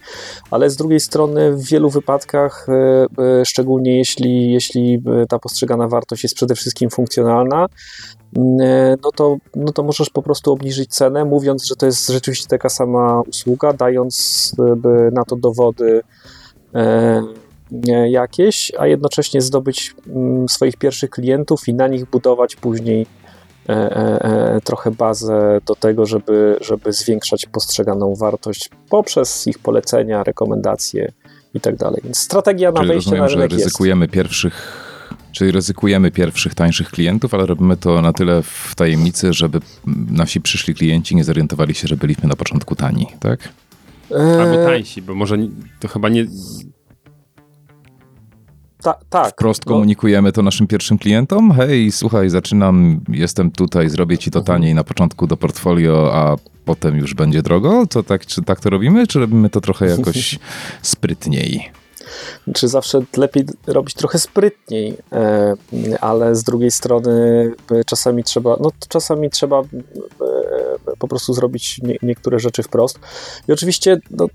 ale 0.51 0.71
z 0.71 0.77
drugiej 0.77 1.01
strony 1.01 1.53
w 1.53 1.64
wielu 1.64 1.91
wypadkach, 1.91 2.66
e, 2.68 3.07
e, 3.23 3.45
szczególnie 3.45 3.99
jeśli, 3.99 4.53
jeśli 4.53 4.95
e, 4.95 5.27
ta 5.27 5.39
postrzegana 5.39 5.89
wartość 5.89 6.23
jest 6.23 6.35
przede 6.35 6.55
wszystkim 6.55 6.91
funkcjonalna, 6.91 7.66
no 9.03 9.11
to, 9.16 9.37
no 9.57 9.73
to 9.73 9.83
możesz 9.83 10.11
po 10.11 10.23
prostu 10.23 10.53
obniżyć 10.53 10.91
cenę, 10.91 11.25
mówiąc, 11.25 11.66
że 11.66 11.77
to 11.77 11.87
jest 11.87 12.09
rzeczywiście 12.09 12.47
taka 12.49 12.68
sama 12.68 13.21
usługa, 13.21 13.73
dając 13.73 14.53
na 15.12 15.25
to 15.25 15.37
dowody 15.37 16.01
jakieś, 18.09 18.73
a 18.79 18.87
jednocześnie 18.87 19.41
zdobyć 19.41 19.95
swoich 20.49 20.77
pierwszych 20.77 21.11
klientów 21.11 21.68
i 21.68 21.75
na 21.75 21.89
nich 21.89 22.11
budować 22.11 22.57
później 22.57 23.07
trochę 24.65 24.91
bazę 24.91 25.61
do 25.67 25.75
tego, 25.75 26.07
żeby, 26.07 26.57
żeby 26.61 26.93
zwiększać 26.93 27.47
postrzeganą 27.47 28.15
wartość 28.15 28.71
poprzez 28.89 29.47
ich 29.47 29.59
polecenia, 29.59 30.25
rekomendacje 30.25 31.13
i 31.55 31.61
tak 31.61 31.77
dalej. 31.77 32.01
Więc 32.05 32.19
strategia 32.19 32.73
na 32.73 32.81
Czyli 32.81 32.89
wejście 32.89 33.11
rozumiem, 33.11 33.25
na 33.25 33.35
rynek 33.35 33.51
że 33.51 33.57
ryzykujemy 33.57 34.05
jest. 34.05 34.15
pierwszych 34.15 34.87
Czyli 35.33 35.51
ryzykujemy 35.51 36.11
pierwszych, 36.11 36.55
tańszych 36.55 36.91
klientów, 36.91 37.35
ale 37.35 37.47
robimy 37.47 37.77
to 37.77 38.03
na 38.03 38.13
tyle 38.13 38.43
w 38.43 38.75
tajemnicy, 38.77 39.33
żeby 39.33 39.61
nasi 40.11 40.41
przyszli 40.41 40.75
klienci 40.75 41.17
nie 41.17 41.25
zorientowali 41.25 41.75
się, 41.75 41.89
że 41.89 41.97
byliśmy 41.97 42.29
na 42.29 42.37
początku 42.37 42.77
tani, 42.77 43.07
tak? 43.21 43.49
Albo 44.41 44.65
tańsi, 44.65 45.03
bo 45.03 45.15
może 45.15 45.39
to 45.81 45.89
chyba 45.89 46.09
nie, 46.09 46.27
ta, 48.83 48.95
tak. 49.11 49.33
Wprost 49.33 49.64
komunikujemy 49.64 50.33
to 50.33 50.43
naszym 50.43 50.66
pierwszym 50.66 50.99
klientom. 50.99 51.53
Hej, 51.53 51.93
słuchaj, 51.93 52.31
zaczynam, 52.31 53.01
jestem 53.09 53.51
tutaj, 53.51 53.91
zrobię 53.91 54.18
ci 54.18 54.31
to 54.31 54.39
mhm. 54.39 54.57
taniej 54.57 54.74
na 54.74 54.85
początku 54.85 55.26
do 55.26 55.37
portfolio, 55.37 56.11
a 56.14 56.37
potem 56.64 56.97
już 56.97 57.14
będzie 57.14 57.43
drogo? 57.43 57.87
To 57.87 58.03
tak, 58.03 58.26
czy 58.26 58.43
tak 58.43 58.61
to 58.61 58.70
robimy, 58.70 59.07
czy 59.07 59.18
robimy 59.18 59.51
to 59.51 59.61
trochę 59.61 59.87
jakoś 59.87 60.39
sprytniej? 60.83 61.70
czy 62.55 62.68
zawsze 62.68 63.03
lepiej 63.16 63.45
robić 63.66 63.95
trochę 63.95 64.18
sprytniej, 64.18 64.97
e, 65.12 65.57
ale 66.01 66.35
z 66.35 66.43
drugiej 66.43 66.70
strony 66.70 67.11
e, 67.70 67.85
czasami 67.85 68.24
trzeba, 68.24 68.57
no 68.61 68.70
czasami 68.89 69.31
trzeba 69.31 69.61
e, 69.61 69.64
po 71.01 71.09
prostu 71.09 71.34
zrobić 71.34 71.80
niektóre 72.03 72.38
rzeczy 72.38 72.62
wprost. 72.62 72.98
I 73.48 73.53
oczywiście 73.53 73.98
no, 74.11 74.28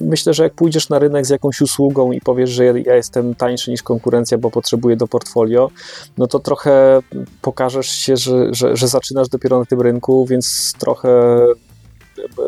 myślę, 0.00 0.34
że 0.34 0.42
jak 0.42 0.54
pójdziesz 0.54 0.88
na 0.88 0.98
rynek 0.98 1.26
z 1.26 1.30
jakąś 1.30 1.60
usługą 1.60 2.12
i 2.12 2.20
powiesz, 2.20 2.50
że 2.50 2.64
ja 2.64 2.96
jestem 2.96 3.34
tańszy 3.34 3.70
niż 3.70 3.82
konkurencja, 3.82 4.38
bo 4.38 4.50
potrzebuję 4.50 4.96
do 4.96 5.08
portfolio, 5.08 5.70
no 6.18 6.26
to 6.26 6.38
trochę 6.38 7.00
pokażesz 7.42 7.88
się, 7.88 8.16
że, 8.16 8.54
że, 8.54 8.76
że 8.76 8.88
zaczynasz 8.88 9.28
dopiero 9.28 9.58
na 9.58 9.64
tym 9.64 9.80
rynku, 9.80 10.26
więc 10.26 10.72
trochę 10.78 11.40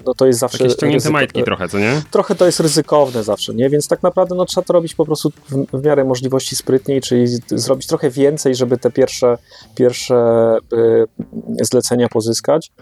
no 0.07 0.15
to 0.15 0.27
jest 0.27 0.39
zawsze... 0.39 0.59
Takie 0.59 0.71
ściągnięte 0.71 0.99
ryzyko... 0.99 1.13
majtki 1.13 1.43
trochę, 1.43 1.69
co 1.69 1.79
nie? 1.79 2.03
Trochę 2.11 2.35
to 2.35 2.47
jest 2.47 2.61
ryzykowne 2.61 3.25
zawsze, 3.25 3.55
nie? 3.55 3.71
Więc 3.71 3.89
tak 3.89 4.03
naprawdę 4.03 4.35
no, 4.35 4.45
trzeba 4.45 4.65
to 4.65 4.73
robić 4.73 4.95
po 4.95 5.07
prostu 5.07 5.31
w, 5.31 5.81
w 5.81 5.85
miarę 5.85 6.05
możliwości 6.05 6.57
sprytniej, 6.57 7.01
czyli 7.01 7.27
zrobić 7.47 7.87
trochę 7.87 8.11
więcej, 8.11 8.55
żeby 8.55 8.79
te 8.79 8.91
pierwsze, 8.91 9.39
pierwsze 9.75 10.57
y, 10.73 11.65
zlecenia 11.65 12.09
pozyskać. 12.09 12.73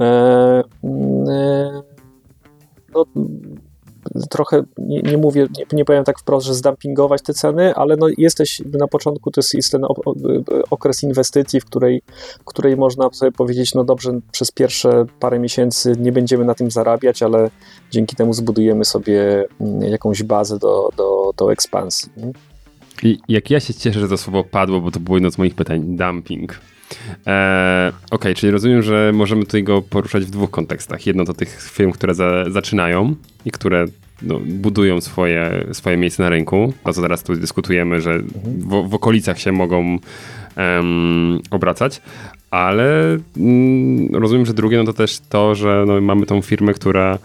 E, 0.00 0.60
y, 0.60 1.82
no, 2.94 3.04
trochę, 4.30 4.62
nie, 4.78 5.02
nie 5.02 5.18
mówię, 5.18 5.46
nie, 5.58 5.64
nie, 5.72 5.84
powiem 5.84 6.04
tak 6.04 6.18
wprost, 6.18 6.46
że 6.46 6.54
zdumpingować 6.54 7.22
te 7.22 7.34
ceny, 7.34 7.74
ale 7.74 7.96
no 7.96 8.06
jesteś 8.18 8.62
na 8.78 8.88
początku, 8.88 9.30
to 9.30 9.38
jest, 9.38 9.54
jest 9.54 9.72
ten 9.72 9.82
okres 10.70 11.02
inwestycji, 11.02 11.60
w 11.60 11.64
której, 11.64 12.02
w 12.40 12.44
której 12.44 12.76
można 12.76 13.10
sobie 13.12 13.32
powiedzieć, 13.32 13.74
no 13.74 13.84
dobrze, 13.84 14.20
przez 14.32 14.50
pierwsze 14.50 15.04
parę 15.20 15.38
miesięcy 15.38 15.92
nie 15.98 16.12
będziemy 16.12 16.44
na 16.44 16.54
tym 16.54 16.70
zarabiać, 16.70 17.22
ale 17.22 17.50
dzięki 17.90 18.16
temu 18.16 18.32
zbudujemy 18.32 18.84
sobie 18.84 19.44
mm, 19.60 19.82
jakąś 19.82 20.22
bazę 20.22 20.58
do, 20.58 20.90
do, 20.96 21.32
do 21.36 21.52
ekspansji. 21.52 22.12
I 23.02 23.18
jak 23.28 23.50
ja 23.50 23.60
się 23.60 23.74
cieszę, 23.74 24.00
że 24.00 24.08
to 24.08 24.18
słowo 24.18 24.44
padło, 24.44 24.80
bo 24.80 24.90
to 24.90 25.00
było 25.00 25.16
jedno 25.16 25.30
z 25.30 25.38
moich 25.38 25.54
pytań, 25.54 25.96
dumping. 25.96 26.60
Okej, 27.20 27.92
okay, 28.10 28.34
czyli 28.34 28.52
rozumiem, 28.52 28.82
że 28.82 29.12
możemy 29.14 29.44
tutaj 29.44 29.62
go 29.62 29.82
poruszać 29.82 30.24
w 30.24 30.30
dwóch 30.30 30.50
kontekstach. 30.50 31.06
Jedno 31.06 31.24
to 31.24 31.34
tych 31.34 31.62
firm, 31.62 31.92
które 31.92 32.14
za, 32.14 32.50
zaczynają 32.50 33.14
i 33.44 33.50
które 33.50 33.84
no, 34.22 34.40
budują 34.40 35.00
swoje, 35.00 35.66
swoje 35.72 35.96
miejsce 35.96 36.22
na 36.22 36.28
rynku. 36.28 36.72
To, 36.84 36.92
co 36.92 37.02
teraz 37.02 37.22
tu 37.22 37.36
dyskutujemy, 37.36 38.00
że 38.00 38.18
w, 38.44 38.88
w 38.88 38.94
okolicach 38.94 39.38
się 39.38 39.52
mogą 39.52 39.98
obracać. 41.50 42.02
Ale 42.50 43.18
mm, 43.36 44.14
rozumiem, 44.14 44.46
że 44.46 44.54
drugie 44.54 44.76
no 44.76 44.84
to 44.84 44.92
też 44.92 45.18
to, 45.28 45.54
że 45.54 45.84
no, 45.86 46.00
mamy 46.00 46.26
tą 46.26 46.42
firmę, 46.42 46.74
która 46.74 47.18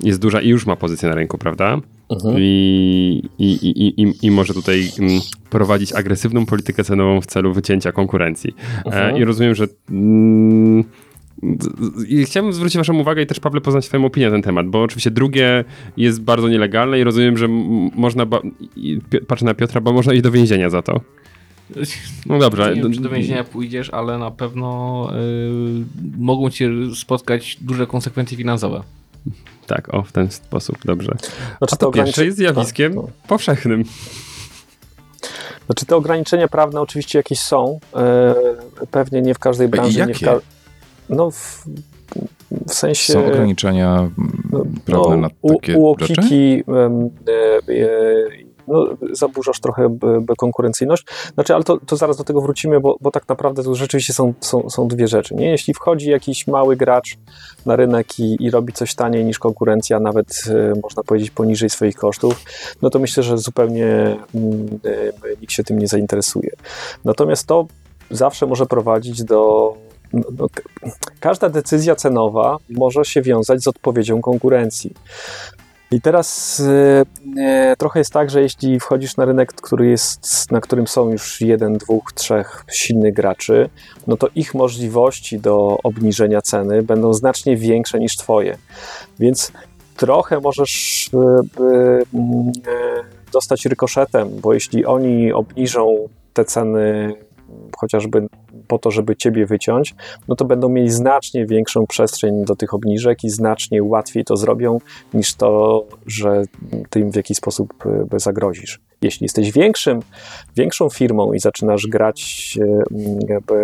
jest 0.00 0.20
duża 0.20 0.40
i 0.40 0.48
już 0.48 0.66
ma 0.66 0.76
pozycję 0.76 1.08
na 1.08 1.14
rynku, 1.14 1.38
prawda? 1.38 1.78
Mhm. 2.10 2.34
I, 2.38 3.28
i, 3.38 3.44
i, 3.44 4.02
i, 4.02 4.26
I 4.26 4.30
może 4.30 4.54
tutaj 4.54 4.90
mm, 4.98 5.20
prowadzić 5.50 5.92
agresywną 5.92 6.46
politykę 6.46 6.84
cenową 6.84 7.20
w 7.20 7.26
celu 7.26 7.52
wycięcia 7.52 7.92
konkurencji. 7.92 8.54
E, 8.78 8.86
mhm. 8.86 9.16
I 9.16 9.24
rozumiem, 9.24 9.54
że 9.54 9.66
mm, 9.90 10.84
I 12.08 12.24
chciałbym 12.24 12.52
zwrócić 12.52 12.76
waszą 12.76 12.98
uwagę 12.98 13.22
i 13.22 13.26
też, 13.26 13.40
Pawle, 13.40 13.60
poznać 13.60 13.86
twoją 13.86 14.04
opinię 14.04 14.26
na 14.26 14.32
ten 14.32 14.42
temat, 14.42 14.66
bo 14.66 14.82
oczywiście 14.82 15.10
drugie 15.10 15.64
jest 15.96 16.22
bardzo 16.22 16.48
nielegalne 16.48 17.00
i 17.00 17.04
rozumiem, 17.04 17.38
że 17.38 17.48
można, 17.94 18.26
patrzę 19.26 19.44
na 19.44 19.54
Piotra, 19.54 19.80
bo 19.80 19.92
można 19.92 20.12
iść 20.12 20.22
do 20.22 20.30
więzienia 20.30 20.70
za 20.70 20.82
to. 20.82 21.00
No 22.26 22.38
dobrze. 22.38 22.74
Nie 22.76 22.82
wiem, 22.82 22.92
czy 22.92 23.00
do 23.00 23.10
więzienia 23.10 23.44
pójdziesz, 23.44 23.90
ale 23.90 24.18
na 24.18 24.30
pewno 24.30 25.10
y, 25.14 26.18
mogą 26.18 26.50
cię 26.50 26.70
spotkać 26.94 27.56
duże 27.60 27.86
konsekwencje 27.86 28.36
finansowe. 28.36 28.82
Tak, 29.70 29.94
o, 29.94 30.02
w 30.02 30.12
ten 30.12 30.30
sposób, 30.30 30.76
dobrze. 30.84 31.12
Znaczy, 31.58 31.74
A 31.74 31.76
to 31.76 31.90
pierwsze 31.90 32.24
jest 32.24 32.36
zjawiskiem 32.36 32.94
No, 32.94 33.02
no. 33.02 33.08
powszechnym. 33.28 33.84
Znaczy 35.66 35.86
te 35.86 35.96
ograniczenia 35.96 36.48
prawne 36.48 36.80
oczywiście 36.80 37.18
jakieś 37.18 37.40
są. 37.40 37.80
E, 37.96 38.34
pewnie 38.90 39.22
nie 39.22 39.34
w 39.34 39.38
każdej 39.38 39.68
branży. 39.68 39.98
Nie 39.98 40.04
w 40.04 40.08
jakie? 40.08 40.26
ka- 40.26 40.40
no 41.08 41.30
w, 41.30 41.64
w 42.66 42.74
sensie... 42.74 43.12
Są 43.12 43.26
ograniczenia 43.26 43.98
mm, 43.98 44.74
prawne 44.84 45.16
na 45.16 45.28
u, 45.42 45.54
takie 45.54 45.76
u 45.76 45.96
rzeczy? 45.98 46.22
E, 46.22 46.84
e, 47.72 47.90
no, 48.68 48.86
zaburzasz 49.12 49.60
trochę 49.60 49.88
b, 49.88 50.20
b 50.20 50.34
konkurencyjność. 50.36 51.04
Znaczy, 51.34 51.54
ale 51.54 51.64
to, 51.64 51.78
to 51.86 51.96
zaraz 51.96 52.16
do 52.16 52.24
tego 52.24 52.40
wrócimy, 52.40 52.80
bo, 52.80 52.96
bo 53.00 53.10
tak 53.10 53.28
naprawdę 53.28 53.62
to 53.62 53.74
rzeczywiście 53.74 54.12
są, 54.12 54.34
są, 54.40 54.70
są 54.70 54.88
dwie 54.88 55.08
rzeczy. 55.08 55.34
Nie? 55.34 55.50
Jeśli 55.50 55.74
wchodzi 55.74 56.10
jakiś 56.10 56.46
mały 56.46 56.76
gracz 56.76 57.18
na 57.66 57.76
rynek 57.76 58.18
i, 58.18 58.36
i 58.40 58.50
robi 58.50 58.72
coś 58.72 58.94
taniej 58.94 59.24
niż 59.24 59.38
konkurencja, 59.38 60.00
nawet 60.00 60.42
e, 60.48 60.80
można 60.82 61.02
powiedzieć 61.02 61.30
poniżej 61.30 61.70
swoich 61.70 61.96
kosztów, 61.96 62.44
no 62.82 62.90
to 62.90 62.98
myślę, 62.98 63.22
że 63.22 63.38
zupełnie 63.38 63.86
mm, 64.34 64.80
e, 64.84 65.40
nikt 65.40 65.52
się 65.52 65.64
tym 65.64 65.78
nie 65.78 65.88
zainteresuje. 65.88 66.50
Natomiast 67.04 67.46
to 67.46 67.66
zawsze 68.10 68.46
może 68.46 68.66
prowadzić 68.66 69.24
do 69.24 69.74
no, 70.12 70.22
no, 70.38 70.46
każda 71.20 71.48
decyzja 71.48 71.94
cenowa 71.96 72.56
może 72.70 73.04
się 73.04 73.22
wiązać 73.22 73.62
z 73.62 73.68
odpowiedzią 73.68 74.20
konkurencji. 74.20 74.94
I 75.92 76.00
teraz 76.00 76.60
e, 77.36 77.76
trochę 77.78 78.00
jest 78.00 78.12
tak, 78.12 78.30
że 78.30 78.42
jeśli 78.42 78.80
wchodzisz 78.80 79.16
na 79.16 79.24
rynek, 79.24 79.52
który 79.52 79.88
jest, 79.88 80.50
na 80.50 80.60
którym 80.60 80.86
są 80.86 81.10
już 81.10 81.40
jeden, 81.40 81.72
dwóch, 81.72 82.12
trzech 82.12 82.64
silnych 82.72 83.14
graczy, 83.14 83.70
no 84.06 84.16
to 84.16 84.28
ich 84.34 84.54
możliwości 84.54 85.38
do 85.38 85.78
obniżenia 85.82 86.42
ceny 86.42 86.82
będą 86.82 87.12
znacznie 87.12 87.56
większe 87.56 88.00
niż 88.00 88.16
twoje. 88.16 88.58
Więc 89.18 89.52
trochę 89.96 90.40
możesz 90.40 91.10
e, 91.14 91.18
mm, 92.14 92.52
e, 92.66 93.30
dostać 93.32 93.66
rykoszetem, 93.66 94.28
bo 94.40 94.54
jeśli 94.54 94.86
oni 94.86 95.32
obniżą 95.32 96.08
te 96.32 96.44
ceny 96.44 97.14
chociażby 97.76 98.26
po 98.70 98.78
to, 98.78 98.90
żeby 98.90 99.16
ciebie 99.16 99.46
wyciąć, 99.46 99.94
no 100.28 100.36
to 100.36 100.44
będą 100.44 100.68
mieli 100.68 100.90
znacznie 100.90 101.46
większą 101.46 101.86
przestrzeń 101.86 102.44
do 102.44 102.56
tych 102.56 102.74
obniżek 102.74 103.24
i 103.24 103.30
znacznie 103.30 103.82
łatwiej 103.82 104.24
to 104.24 104.36
zrobią 104.36 104.78
niż 105.14 105.34
to, 105.34 105.84
że 106.06 106.42
ty 106.90 107.00
im 107.00 107.10
w 107.10 107.16
jakiś 107.16 107.36
sposób 107.36 107.86
y, 108.14 108.20
zagrozisz. 108.20 108.80
Jeśli 109.02 109.24
jesteś 109.24 109.52
większym, 109.52 110.00
większą 110.56 110.88
firmą 110.88 111.32
i 111.32 111.40
zaczynasz 111.40 111.86
grać 111.86 112.58
jakby, 113.28 113.54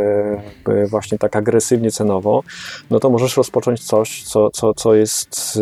jakby 0.45 0.87
właśnie 0.87 1.19
tak 1.19 1.37
agresywnie 1.37 1.91
cenowo, 1.91 2.43
no 2.91 3.01
to 3.01 3.11
możesz 3.11 3.37
rozpocząć 3.37 3.85
coś, 3.85 4.23
co, 4.23 4.51
co, 4.51 4.75
co 4.75 4.95
jest 4.95 5.59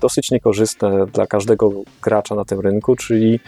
dosyć 0.00 0.30
niekorzystne 0.30 1.06
dla 1.06 1.26
każdego 1.26 1.70
gracza 2.02 2.34
na 2.34 2.44
tym 2.44 2.60
rynku, 2.60 2.96
czyli 2.96 3.40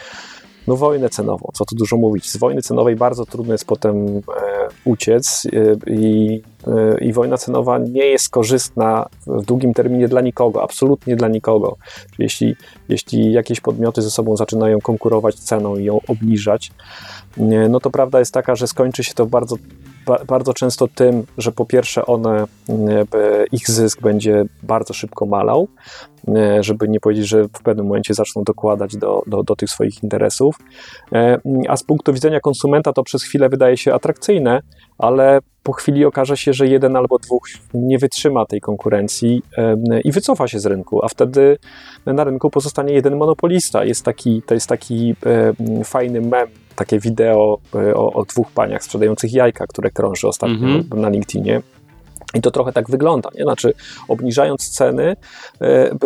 no 0.66 0.76
wojnę 0.76 1.08
cenową, 1.08 1.50
co 1.54 1.64
tu 1.64 1.74
dużo 1.76 1.96
mówić. 1.96 2.30
Z 2.30 2.36
wojny 2.36 2.62
cenowej 2.62 2.96
bardzo 2.96 3.26
trudno 3.26 3.54
jest 3.54 3.64
potem 3.64 4.06
e, 4.06 4.20
uciec 4.84 5.46
e, 5.46 5.90
i, 5.92 6.42
e, 6.66 6.98
i 7.04 7.12
wojna 7.12 7.38
cenowa 7.38 7.78
nie 7.78 8.06
jest 8.06 8.28
korzystna 8.30 9.06
w 9.26 9.44
długim 9.44 9.74
terminie 9.74 10.08
dla 10.08 10.20
nikogo, 10.20 10.62
absolutnie 10.62 11.16
dla 11.16 11.28
nikogo. 11.28 11.76
Czyli 12.10 12.24
jeśli, 12.24 12.56
jeśli 12.88 13.32
jakieś 13.32 13.60
podmioty 13.60 14.02
ze 14.02 14.10
sobą 14.10 14.36
zaczynają 14.36 14.80
konkurować 14.80 15.34
ceną 15.34 15.76
i 15.76 15.84
ją 15.84 16.00
obniżać, 16.08 16.72
nie, 17.36 17.68
no 17.68 17.80
to 17.80 17.90
prawda 17.90 18.18
jest 18.18 18.34
taka, 18.34 18.54
że 18.54 18.66
skończy 18.66 19.04
się 19.04 19.14
to 19.14 19.26
bardzo 19.26 19.56
ba- 20.06 20.24
bardzo 20.26 20.54
często 20.54 20.88
tym, 20.88 21.26
że 21.38 21.52
po 21.52 21.64
pierwsze 21.66 22.06
one, 22.06 22.44
mm, 22.68 23.06
b- 23.10 23.44
ich 23.52 23.70
zysk 23.70 24.00
będzie 24.00 24.44
bardzo 24.62 24.94
szybko 24.94 25.26
malał, 25.26 25.68
e, 25.68 26.15
żeby 26.60 26.88
nie 26.88 27.00
powiedzieć, 27.00 27.28
że 27.28 27.44
w 27.44 27.62
pewnym 27.64 27.86
momencie 27.86 28.14
zaczną 28.14 28.42
dokładać 28.44 28.96
do, 28.96 29.22
do, 29.26 29.42
do 29.42 29.56
tych 29.56 29.70
swoich 29.70 30.02
interesów. 30.02 30.56
E, 31.12 31.38
A 31.68 31.76
z 31.76 31.82
punktu 31.82 32.12
widzenia 32.12 32.40
konsumenta 32.40 32.92
to 32.92 33.02
przez 33.02 33.22
chwilę 33.22 33.48
wydaje 33.48 33.76
się 33.76 33.94
atrakcyjne, 33.94 34.60
ale 34.98 35.38
po 35.62 35.72
chwili 35.72 36.04
okaże 36.04 36.36
się, 36.36 36.52
że 36.52 36.66
jeden 36.66 36.96
albo 36.96 37.18
dwóch 37.18 37.42
nie 37.74 37.98
wytrzyma 37.98 38.46
tej 38.46 38.60
konkurencji 38.60 39.42
i 40.04 40.12
wycofa 40.12 40.48
się 40.48 40.60
z 40.60 40.66
rynku, 40.66 41.04
a 41.04 41.08
wtedy 41.08 41.58
na 42.06 42.24
rynku 42.24 42.50
pozostanie 42.50 42.92
jeden 42.94 43.16
monopolista. 43.16 43.84
Jest 43.84 44.04
taki, 44.04 44.42
to 44.42 44.54
jest 44.54 44.68
taki 44.68 45.14
fajny 45.84 46.20
mem, 46.20 46.48
takie 46.76 46.98
wideo 46.98 47.58
e, 47.74 47.94
o, 47.94 48.12
o 48.12 48.24
dwóch 48.24 48.50
paniach 48.52 48.84
sprzedających 48.84 49.32
jajka, 49.32 49.66
które 49.66 49.90
krąży 49.90 50.28
ostatnio 50.28 50.56
Mhm. 50.56 51.00
na 51.00 51.08
LinkedInie. 51.08 51.60
I 52.34 52.40
to 52.40 52.50
trochę 52.50 52.72
tak 52.72 52.90
wygląda, 52.90 53.30
nie? 53.34 53.42
Znaczy, 53.42 53.74
obniżając 54.08 54.68
ceny, 54.70 55.16
e, 55.60 55.90
e, 55.90 55.96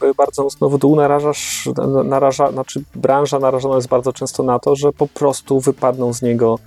by 0.00 0.14
bardzo 0.16 0.42
mocno 0.42 0.68
w 0.68 0.78
dół 0.78 0.96
narażasz, 0.96 1.68
na- 1.76 2.02
naraża, 2.02 2.52
znaczy 2.52 2.82
branża 2.94 3.38
narażona 3.38 3.76
jest 3.76 3.88
bardzo 3.88 4.12
często 4.12 4.42
na 4.42 4.58
to, 4.58 4.76
że 4.76 4.92
po 4.92 5.06
prostu 5.06 5.60
wypadną 5.60 6.12
z 6.12 6.22
niego 6.22 6.58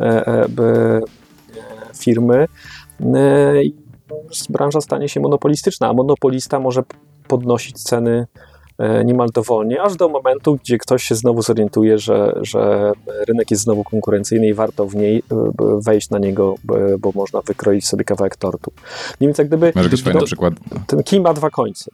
e, 0.00 0.50
firmy 1.98 2.46
branża 4.48 4.80
stanie 4.80 5.08
się 5.08 5.20
monopolistyczna, 5.20 5.88
a 5.88 5.92
monopolista 5.92 6.60
może 6.60 6.82
podnosić 7.28 7.82
ceny 7.82 8.26
niemal 9.04 9.28
dowolnie, 9.34 9.82
aż 9.82 9.96
do 9.96 10.08
momentu, 10.08 10.58
gdzie 10.64 10.78
ktoś 10.78 11.02
się 11.02 11.14
znowu 11.14 11.42
zorientuje, 11.42 11.98
że, 11.98 12.38
że 12.42 12.92
rynek 13.28 13.50
jest 13.50 13.62
znowu 13.62 13.84
konkurencyjny 13.84 14.46
i 14.46 14.54
warto 14.54 14.86
w 14.86 14.96
niej 14.96 15.22
e, 15.32 15.52
wejść 15.84 16.10
na 16.10 16.18
niego, 16.18 16.54
bo 16.98 17.12
można 17.14 17.40
wykroić 17.40 17.86
sobie 17.86 18.04
kawałek 18.04 18.36
tortu. 18.36 18.72
Nie 19.20 19.28
więc 19.28 19.38
jak 19.38 19.46
gdyby 19.46 19.72
Masz 19.74 20.02
fajny 20.02 20.22
przykład? 20.22 20.54
ten 20.86 21.02
kij 21.02 21.20
ma 21.20 21.34
dwa 21.34 21.50
końce. 21.50 21.90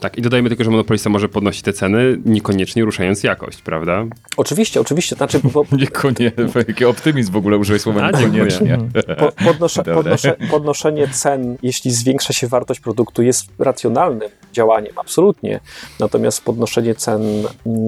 Tak, 0.00 0.18
i 0.18 0.22
dodajmy 0.22 0.48
tylko, 0.48 0.64
że 0.64 0.70
monopolista 0.70 1.10
może 1.10 1.28
podnosić 1.28 1.62
te 1.62 1.72
ceny, 1.72 2.18
niekoniecznie 2.24 2.84
ruszając 2.84 3.22
jakość, 3.22 3.62
prawda? 3.62 4.04
Oczywiście, 4.36 4.80
oczywiście, 4.80 5.16
znaczy 5.16 5.40
bo 5.52 5.64
Niekoniecznie. 5.78 6.62
Jaki 6.68 6.84
optymizm 6.84 7.32
w 7.32 7.36
ogóle 7.36 7.58
użyłeś 7.58 7.82
słowa 7.82 8.10
niekoniecznie. 8.10 8.78
po, 9.18 9.44
podnosze, 9.44 9.82
Dobra. 9.82 9.94
podnosze, 9.94 10.36
podnoszenie 10.50 11.08
cen, 11.08 11.56
jeśli 11.62 11.90
zwiększa 11.90 12.32
się 12.32 12.46
wartość 12.46 12.80
produktu, 12.80 13.22
jest 13.22 13.46
racjonalnym 13.58 14.28
działaniem, 14.54 14.92
absolutnie. 14.96 15.60
Natomiast 16.00 16.44
podnoszenie 16.44 16.94
cen, 16.94 17.22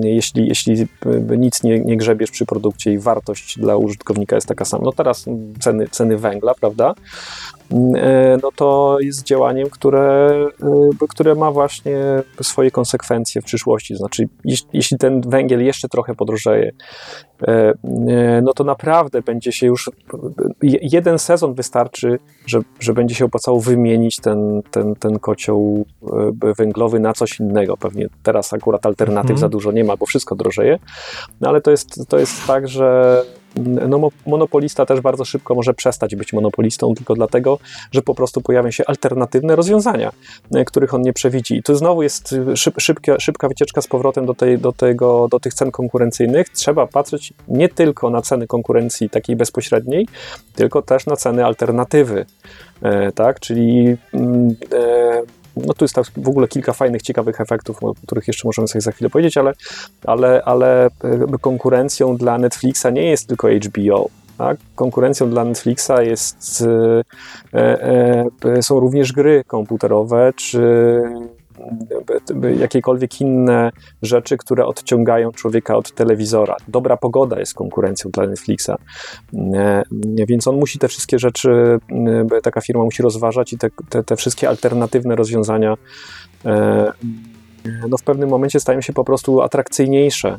jeśli, 0.02 0.48
jeśli 0.48 0.82
y, 0.82 0.86
nic 1.38 1.62
nie, 1.62 1.80
nie 1.80 1.96
grzebiesz 1.96 2.30
przy 2.30 2.46
produkcie 2.46 2.92
i 2.92 2.98
wartość 2.98 3.58
dla 3.58 3.76
użytkownika 3.76 4.36
jest 4.36 4.48
taka 4.48 4.64
sama, 4.64 4.84
no 4.84 4.92
teraz 4.92 5.24
ceny, 5.60 5.88
ceny 5.88 6.18
węgla, 6.18 6.54
prawda? 6.54 6.94
Mm, 7.72 7.94
e, 7.96 8.38
No 8.42 8.50
to 8.56 8.96
jest 9.00 9.22
działaniem, 9.24 9.70
które, 9.70 10.30
y, 11.02 11.08
które 11.08 11.34
ma 11.34 11.50
właśnie 11.50 11.96
swoje 12.42 12.70
konsekwencje 12.70 13.42
w 13.42 13.44
przyszłości. 13.44 13.96
Znaczy, 13.96 14.28
jeśli, 14.72 14.98
ten 14.98 15.20
węgiel 15.20 15.64
jeszcze 15.64 15.88
trochę 15.88 16.14
podrożeje, 16.14 16.72
e, 17.42 17.48
e, 17.48 17.74
no 18.42 18.52
to 18.52 18.64
naprawdę 18.64 19.22
będzie 19.22 19.52
się 19.52 19.66
już 19.66 19.90
je- 20.62 20.78
jeden 20.82 21.18
sezon 21.18 21.54
wystarczy, 21.54 22.18
że, 22.46 22.60
że 22.80 22.92
będzie 22.92 23.14
się 23.14 23.24
opłacało 23.24 23.60
wymienić 23.60 24.16
ten, 24.16 24.62
ten, 24.70 24.94
ten 24.94 25.18
kocioł 25.18 25.84
e, 26.42 26.54
węglowy 26.54 27.00
na 27.00 27.12
coś 27.12 27.40
innego. 27.40 27.76
Pewnie 27.76 28.06
teraz 28.22 28.52
akurat 28.52 28.86
alternatyw 28.86 29.30
Mhm. 29.30 29.38
za 29.40 29.48
dużo 29.48 29.72
nie 29.72 29.84
ma, 29.84 29.96
bo 29.96 30.06
wszystko 30.06 30.34
drożeje, 30.34 30.78
no 31.40 31.48
ale 31.48 31.60
to 31.60 31.70
jest, 31.70 32.08
to 32.08 32.18
jest 32.18 32.46
tak, 32.46 32.68
że 32.68 33.22
no, 33.88 33.98
mo- 33.98 34.10
monopolista 34.26 34.86
też 34.86 35.00
bardzo 35.00 35.24
szybko 35.24 35.54
może 35.54 35.74
przestać 35.74 36.16
być 36.16 36.32
monopolistą, 36.32 36.94
tylko 36.94 37.14
dlatego, 37.14 37.58
że 37.92 38.02
po 38.02 38.14
prostu 38.14 38.40
pojawią 38.40 38.70
się 38.70 38.84
alternatywne 38.86 39.56
rozwiązania, 39.56 40.12
e, 40.54 40.64
których 40.64 40.94
on 40.94 41.02
nie 41.02 41.12
przewidzi. 41.12 41.56
I 41.56 41.62
tu 41.62 41.74
znowu 41.74 42.02
jest 42.02 42.32
y, 42.32 42.56
szyb, 42.56 42.74
szybka, 42.80 43.20
szybka 43.20 43.48
wycieczka 43.48 43.82
z 43.82 43.86
powrotem 43.86 44.26
do, 44.26 44.34
tej, 44.34 44.58
do, 44.58 44.72
tego, 44.72 45.28
do 45.28 45.40
tych 45.40 45.54
cen 45.54 45.70
konkurencyjnych. 45.70 46.48
Trzeba 46.48 46.86
patrzeć 46.86 47.32
nie 47.48 47.68
tylko 47.68 48.10
na 48.10 48.22
ceny 48.22 48.46
konkurencji 48.46 49.10
takiej 49.10 49.36
bezpośredniej, 49.36 50.06
tylko 50.54 50.82
też 50.82 51.06
na 51.06 51.16
ceny 51.16 51.44
alternatywy. 51.44 52.26
E, 52.82 53.12
tak, 53.12 53.40
czyli 53.40 53.96
mm, 54.14 54.56
e, 54.72 55.22
no 55.56 55.74
tu 55.74 55.84
jest 55.84 55.94
tak 55.94 56.04
w 56.16 56.28
ogóle 56.28 56.48
kilka 56.48 56.72
fajnych, 56.72 57.02
ciekawych 57.02 57.40
efektów, 57.40 57.82
o 57.82 57.94
których 57.94 58.26
jeszcze 58.28 58.48
możemy 58.48 58.68
sobie 58.68 58.82
za 58.82 58.92
chwilę 58.92 59.10
powiedzieć, 59.10 59.36
ale, 59.36 59.52
ale, 60.04 60.42
ale 60.44 60.88
jakby 61.02 61.38
konkurencją 61.38 62.16
dla 62.16 62.38
Netflixa 62.38 62.86
nie 62.92 63.10
jest 63.10 63.28
tylko 63.28 63.48
HBO. 63.48 64.08
Tak? 64.38 64.56
Konkurencją 64.74 65.30
dla 65.30 65.44
Netflixa 65.44 65.92
jest, 66.02 66.64
e, 67.54 67.58
e, 67.58 68.24
e, 68.44 68.62
są 68.62 68.80
również 68.80 69.12
gry 69.12 69.44
komputerowe, 69.46 70.32
czy 70.36 71.02
jakiekolwiek 72.58 73.20
inne 73.20 73.70
rzeczy, 74.02 74.36
które 74.36 74.66
odciągają 74.66 75.32
człowieka 75.32 75.76
od 75.76 75.94
telewizora. 75.94 76.56
Dobra 76.68 76.96
pogoda 76.96 77.38
jest 77.38 77.54
konkurencją 77.54 78.10
dla 78.10 78.26
Netflixa, 78.26 78.70
więc 80.28 80.46
on 80.46 80.56
musi 80.56 80.78
te 80.78 80.88
wszystkie 80.88 81.18
rzeczy, 81.18 81.78
taka 82.42 82.60
firma 82.60 82.84
musi 82.84 83.02
rozważać 83.02 83.52
i 83.52 83.58
te, 83.58 83.70
te, 83.88 84.04
te 84.04 84.16
wszystkie 84.16 84.48
alternatywne 84.48 85.16
rozwiązania 85.16 85.76
no 87.88 87.98
w 87.98 88.02
pewnym 88.02 88.28
momencie 88.28 88.60
stają 88.60 88.80
się 88.80 88.92
po 88.92 89.04
prostu 89.04 89.42
atrakcyjniejsze 89.42 90.28
e, 90.28 90.38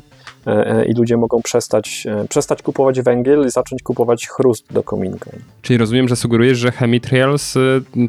i 0.88 0.92
ludzie 0.92 1.16
mogą 1.16 1.42
przestać, 1.42 2.06
e, 2.10 2.28
przestać 2.28 2.62
kupować 2.62 3.00
węgiel 3.00 3.46
i 3.46 3.50
zacząć 3.50 3.82
kupować 3.82 4.28
chrust 4.28 4.72
do 4.72 4.82
kominka. 4.82 5.30
Czyli 5.62 5.78
rozumiem, 5.78 6.08
że 6.08 6.16
sugerujesz, 6.16 6.58
że 6.58 6.72
chemitrails 6.72 7.54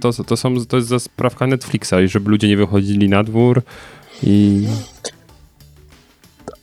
to, 0.02 0.24
to, 0.24 0.38
są, 0.38 0.66
to 0.66 0.78
jest 0.78 0.90
za 0.90 1.00
sprawka 1.00 1.48
Netflixa 1.48 1.94
i 2.04 2.08
żeby 2.08 2.32
ludzie 2.32 2.48
nie 2.48 2.58
wychodzili 2.58 3.10
na 3.10 3.24
dwór 3.24 3.62
i... 4.24 4.68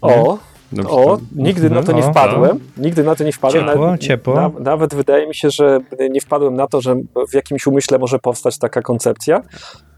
O, 0.01 0.39
Dobrze, 0.73 0.91
o, 0.91 1.19
nigdy 1.37 1.71
na 1.71 1.83
to 1.83 1.93
nie 1.93 2.03
wpadłem. 2.03 2.61
Nigdy 2.77 3.05
na 3.05 3.15
to 3.15 3.25
nie 3.25 3.33
wpadłem. 3.33 3.67
Ciepło, 3.67 3.87
nawet, 3.87 4.01
ciepło. 4.01 4.35
Na, 4.35 4.51
nawet 4.61 4.95
wydaje 4.95 5.27
mi 5.27 5.35
się, 5.35 5.51
że 5.51 5.81
nie 6.11 6.21
wpadłem 6.21 6.55
na 6.55 6.67
to, 6.67 6.81
że 6.81 6.97
w 7.31 7.35
jakimś 7.35 7.67
umyśle 7.67 7.99
może 7.99 8.19
powstać 8.19 8.59
taka 8.59 8.83
koncepcja, 8.83 9.43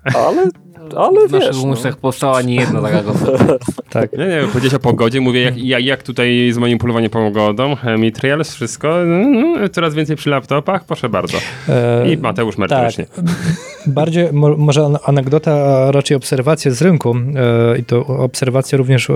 ale 0.05 0.51
ale 0.97 1.29
w 1.29 1.33
naszych 1.33 1.57
no. 1.57 1.63
umysłach 1.63 1.95
no. 1.95 2.01
powstała 2.01 2.43
nie 2.43 2.55
jedna 2.55 2.83
taka 2.83 3.03
tak. 3.91 4.13
Nie, 4.13 4.27
nie, 4.27 4.41
powiedziałeś 4.53 4.75
o 4.75 4.79
pogodzie, 4.79 5.21
mówię 5.21 5.41
jak, 5.41 5.59
jak, 5.59 5.85
jak 5.85 6.03
tutaj 6.03 6.51
zmanipulowanie 6.53 7.11
pogodą, 7.11 7.77
Mitrials, 7.99 8.55
wszystko, 8.55 9.03
mm, 9.03 9.71
coraz 9.71 9.95
więcej 9.95 10.17
przy 10.17 10.31
laptopach, 10.31 10.85
proszę 10.85 11.09
bardzo. 11.09 11.39
I 12.13 12.17
Mateusz 12.17 12.59
merytorycznie. 12.59 13.07
Tak. 13.07 13.25
Bardziej, 13.87 14.29
może 14.33 14.91
anegdota, 15.05 15.53
a 15.53 15.93
raczej 15.93 16.17
obserwacja 16.17 16.71
z 16.71 16.83
rynku 16.83 17.17
e, 17.17 17.79
i 17.79 17.85
to 17.85 18.07
obserwacja 18.07 18.79
również 18.79 19.11
e, 19.11 19.15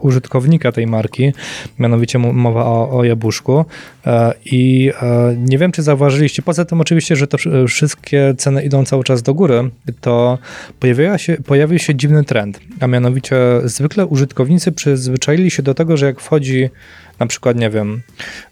użytkownika 0.00 0.72
tej 0.72 0.86
marki, 0.86 1.32
mianowicie 1.78 2.18
mowa 2.18 2.64
o, 2.64 2.90
o 2.90 3.04
jabłuszku 3.04 3.64
e, 4.06 4.34
i 4.44 4.92
nie 5.36 5.58
wiem, 5.58 5.72
czy 5.72 5.82
zauważyliście, 5.82 6.42
poza 6.42 6.64
tym 6.64 6.80
oczywiście, 6.80 7.16
że 7.16 7.26
to 7.26 7.38
wszystkie 7.68 8.34
ceny 8.38 8.62
idą 8.62 8.84
cały 8.84 9.04
czas 9.04 9.22
do 9.22 9.34
góry, 9.34 9.70
to 10.00 10.38
pojawiła 10.80 11.18
się, 11.18 11.36
pojawił 11.46 11.78
się 11.78 11.94
dziwny 11.94 12.24
trend, 12.24 12.60
a 12.80 12.86
mianowicie 12.86 13.36
zwykle 13.64 14.06
użytkownicy 14.06 14.72
przyzwyczaili 14.72 15.50
się 15.50 15.62
do 15.62 15.74
tego, 15.74 15.96
że 15.96 16.06
jak 16.06 16.20
wchodzi 16.20 16.70
na 17.18 17.26
przykład, 17.26 17.56
nie 17.56 17.70
wiem, 17.70 18.02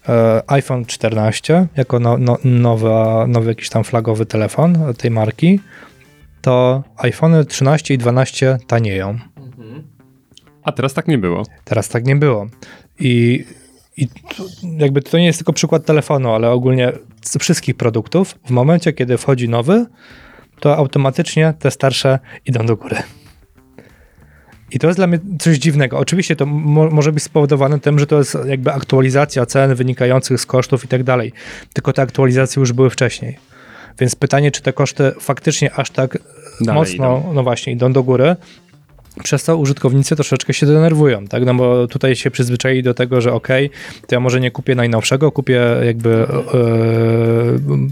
e, 0.09 0.41
iPhone 0.47 0.85
14 0.85 1.67
jako 1.77 1.99
no, 1.99 2.17
no, 2.17 2.37
nowa, 2.43 3.27
nowy 3.27 3.49
jakiś 3.49 3.69
tam 3.69 3.83
flagowy 3.83 4.25
telefon 4.25 4.93
tej 4.97 5.11
marki, 5.11 5.59
to 6.41 6.83
iPhone 6.97 7.45
13 7.45 7.93
i 7.93 7.97
12 7.97 8.57
tanieją. 8.67 9.19
A 10.63 10.71
teraz 10.71 10.93
tak 10.93 11.07
nie 11.07 11.17
było. 11.17 11.43
Teraz 11.63 11.89
tak 11.89 12.05
nie 12.05 12.15
było. 12.15 12.47
I, 12.99 13.45
i 13.97 14.07
to, 14.07 14.43
jakby 14.77 15.01
to 15.01 15.17
nie 15.17 15.25
jest 15.25 15.39
tylko 15.39 15.53
przykład 15.53 15.85
telefonu, 15.85 16.33
ale 16.33 16.49
ogólnie 16.49 16.91
wszystkich 17.39 17.75
produktów. 17.75 18.35
W 18.45 18.49
momencie, 18.49 18.93
kiedy 18.93 19.17
wchodzi 19.17 19.49
nowy, 19.49 19.85
to 20.59 20.77
automatycznie 20.77 21.53
te 21.59 21.71
starsze 21.71 22.19
idą 22.45 22.65
do 22.65 22.75
góry. 22.75 22.95
I 24.71 24.79
to 24.79 24.87
jest 24.87 24.99
dla 24.99 25.07
mnie 25.07 25.19
coś 25.39 25.57
dziwnego. 25.57 25.97
Oczywiście 25.97 26.35
to 26.35 26.45
mo 26.45 26.89
może 26.89 27.11
być 27.11 27.23
spowodowane 27.23 27.79
tym, 27.79 27.99
że 27.99 28.07
to 28.07 28.17
jest 28.17 28.37
jakby 28.45 28.73
aktualizacja 28.73 29.45
cen 29.45 29.75
wynikających 29.75 30.41
z 30.41 30.45
kosztów 30.45 30.85
i 30.85 30.87
tak 30.87 31.03
dalej. 31.03 31.33
Tylko 31.73 31.93
te 31.93 32.01
aktualizacje 32.01 32.59
już 32.59 32.73
były 32.73 32.89
wcześniej. 32.89 33.37
Więc 33.99 34.15
pytanie, 34.15 34.51
czy 34.51 34.61
te 34.61 34.73
koszty 34.73 35.11
faktycznie 35.19 35.73
aż 35.73 35.91
tak 35.91 36.17
dalej 36.61 36.81
mocno, 36.81 37.19
idą. 37.19 37.33
no 37.33 37.43
właśnie, 37.43 37.73
idą 37.73 37.93
do 37.93 38.03
góry, 38.03 38.35
przez 39.23 39.43
to 39.43 39.57
użytkownicy 39.57 40.15
troszeczkę 40.15 40.53
się 40.53 40.65
denerwują, 40.65 41.27
tak? 41.27 41.45
No 41.45 41.53
bo 41.53 41.87
tutaj 41.87 42.15
się 42.15 42.31
przyzwyczaili 42.31 42.83
do 42.83 42.93
tego, 42.93 43.21
że 43.21 43.33
ok, 43.33 43.47
to 44.07 44.15
ja 44.15 44.19
może 44.19 44.39
nie 44.39 44.51
kupię 44.51 44.75
najnowszego, 44.75 45.31
kupię 45.31 45.61
jakby 45.85 46.09
e, 46.09 46.27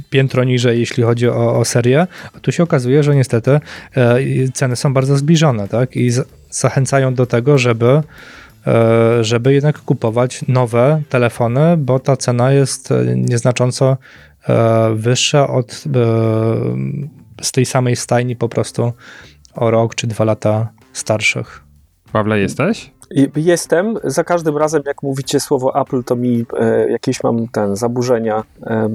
piętro 0.09 0.43
niżej, 0.43 0.79
jeśli 0.79 1.03
chodzi 1.03 1.29
o, 1.29 1.59
o 1.59 1.65
serię, 1.65 2.07
a 2.33 2.39
tu 2.39 2.51
się 2.51 2.63
okazuje, 2.63 3.03
że 3.03 3.15
niestety 3.15 3.51
e, 3.51 4.17
ceny 4.53 4.75
są 4.75 4.93
bardzo 4.93 5.17
zbliżone, 5.17 5.67
tak? 5.67 5.95
I 5.95 6.09
z, 6.09 6.27
zachęcają 6.49 7.13
do 7.13 7.25
tego, 7.25 7.57
żeby 7.57 8.01
e, 8.67 9.23
żeby 9.23 9.53
jednak 9.53 9.79
kupować 9.79 10.47
nowe 10.47 11.01
telefony, 11.09 11.77
bo 11.77 11.99
ta 11.99 12.17
cena 12.17 12.51
jest 12.51 12.93
nieznacząco 13.15 13.97
wyższa 14.95 15.47
od 15.47 15.83
z 17.41 17.51
tej 17.51 17.65
samej 17.65 17.95
stajni 17.95 18.35
po 18.35 18.49
prostu 18.49 18.93
o 19.55 19.71
rok 19.71 19.95
czy 19.95 20.07
dwa 20.07 20.23
lata 20.23 20.69
starszych. 20.97 21.63
Pawle, 22.11 22.39
jesteś? 22.39 22.91
Jestem. 23.35 23.95
Za 24.03 24.23
każdym 24.23 24.57
razem, 24.57 24.83
jak 24.85 25.03
mówicie 25.03 25.39
słowo 25.39 25.81
Apple, 25.81 26.03
to 26.03 26.15
mi 26.15 26.45
e, 26.59 26.91
jakieś 26.91 27.23
mam 27.23 27.47
ten 27.47 27.75
zaburzenia 27.75 28.43
e, 28.63 28.89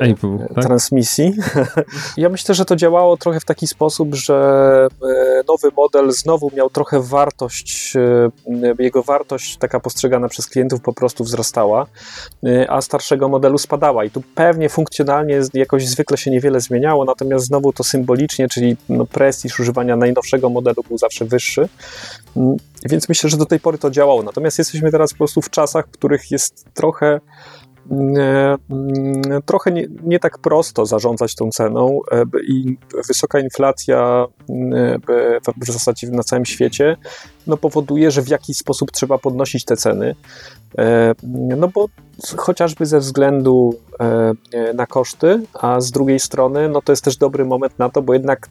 Apple, 0.00 0.38
tak? 0.54 0.64
transmisji. 0.64 1.32
ja 2.16 2.28
myślę, 2.28 2.54
że 2.54 2.64
to 2.64 2.76
działało 2.76 3.16
trochę 3.16 3.40
w 3.40 3.44
taki 3.44 3.66
sposób, 3.66 4.14
że 4.14 4.88
e, 5.02 5.42
nowy 5.48 5.68
model 5.76 6.12
znowu 6.12 6.50
miał 6.56 6.70
trochę 6.70 7.00
wartość, 7.00 7.96
e, 7.96 8.30
jego 8.78 9.02
wartość 9.02 9.56
taka 9.56 9.80
postrzegana 9.80 10.28
przez 10.28 10.46
klientów 10.46 10.80
po 10.80 10.92
prostu 10.92 11.24
wzrastała, 11.24 11.86
e, 12.46 12.70
a 12.70 12.80
starszego 12.80 13.28
modelu 13.28 13.58
spadała. 13.58 14.04
I 14.04 14.10
tu 14.10 14.22
pewnie 14.34 14.68
funkcjonalnie 14.68 15.40
jakoś 15.54 15.88
zwykle 15.88 16.16
się 16.16 16.30
niewiele 16.30 16.60
zmieniało, 16.60 17.04
natomiast 17.04 17.46
znowu 17.46 17.72
to 17.72 17.84
symbolicznie, 17.84 18.48
czyli 18.48 18.76
no, 18.88 19.06
prestiż 19.06 19.60
używania 19.60 19.96
najnowszego 19.96 20.50
modelu 20.50 20.82
był 20.88 20.98
zawsze 20.98 21.24
wyższy. 21.24 21.68
Mm, 22.86 22.90
więc 22.90 23.08
myślę, 23.08 23.30
że 23.30 23.36
do 23.36 23.46
tej 23.46 23.60
pory 23.60 23.78
to 23.78 23.90
działało. 23.90 24.22
Natomiast 24.22 24.58
jesteśmy 24.58 24.90
teraz 24.90 25.12
po 25.12 25.18
prostu 25.18 25.42
w 25.42 25.50
czasach, 25.50 25.86
w 25.86 25.90
których 25.90 26.30
jest 26.30 26.64
trochę 26.74 27.20
mm, 27.90 28.58
trochę 29.46 29.72
nie, 29.72 29.86
nie, 30.02 30.18
tak 30.18 30.38
prosto 30.38 30.86
zarządzać 30.86 31.34
tą 31.34 31.50
ceną 31.50 32.00
e, 32.12 32.24
i 32.48 32.78
wysoka 33.08 33.40
inflacja 33.40 34.26
mm, 34.48 35.00
w 35.56 35.72
zasadzie 35.72 36.10
na 36.10 36.22
całym 36.22 36.44
świecie 36.44 36.96
no 37.46 37.56
powoduje, 37.56 38.10
że 38.10 38.22
w 38.22 38.28
jakiś 38.28 38.56
sposób 38.56 38.90
trzeba 38.90 39.18
podnosić 39.18 39.64
te 39.64 39.76
ceny. 39.76 40.14
E, 40.78 41.14
no 41.56 41.68
bo 41.68 41.86
chociażby 42.36 42.86
ze 42.86 42.98
względu 43.00 43.74
e, 44.00 44.32
na 44.74 44.86
koszty, 44.86 45.42
a 45.54 45.80
z 45.80 45.90
drugiej 45.90 46.20
strony 46.20 46.68
no 46.68 46.82
to 46.82 46.92
jest 46.92 47.04
też 47.04 47.16
dobry 47.16 47.44
moment 47.44 47.78
na 47.78 47.88
to, 47.88 48.02
bo 48.02 48.12
jednak 48.12 48.48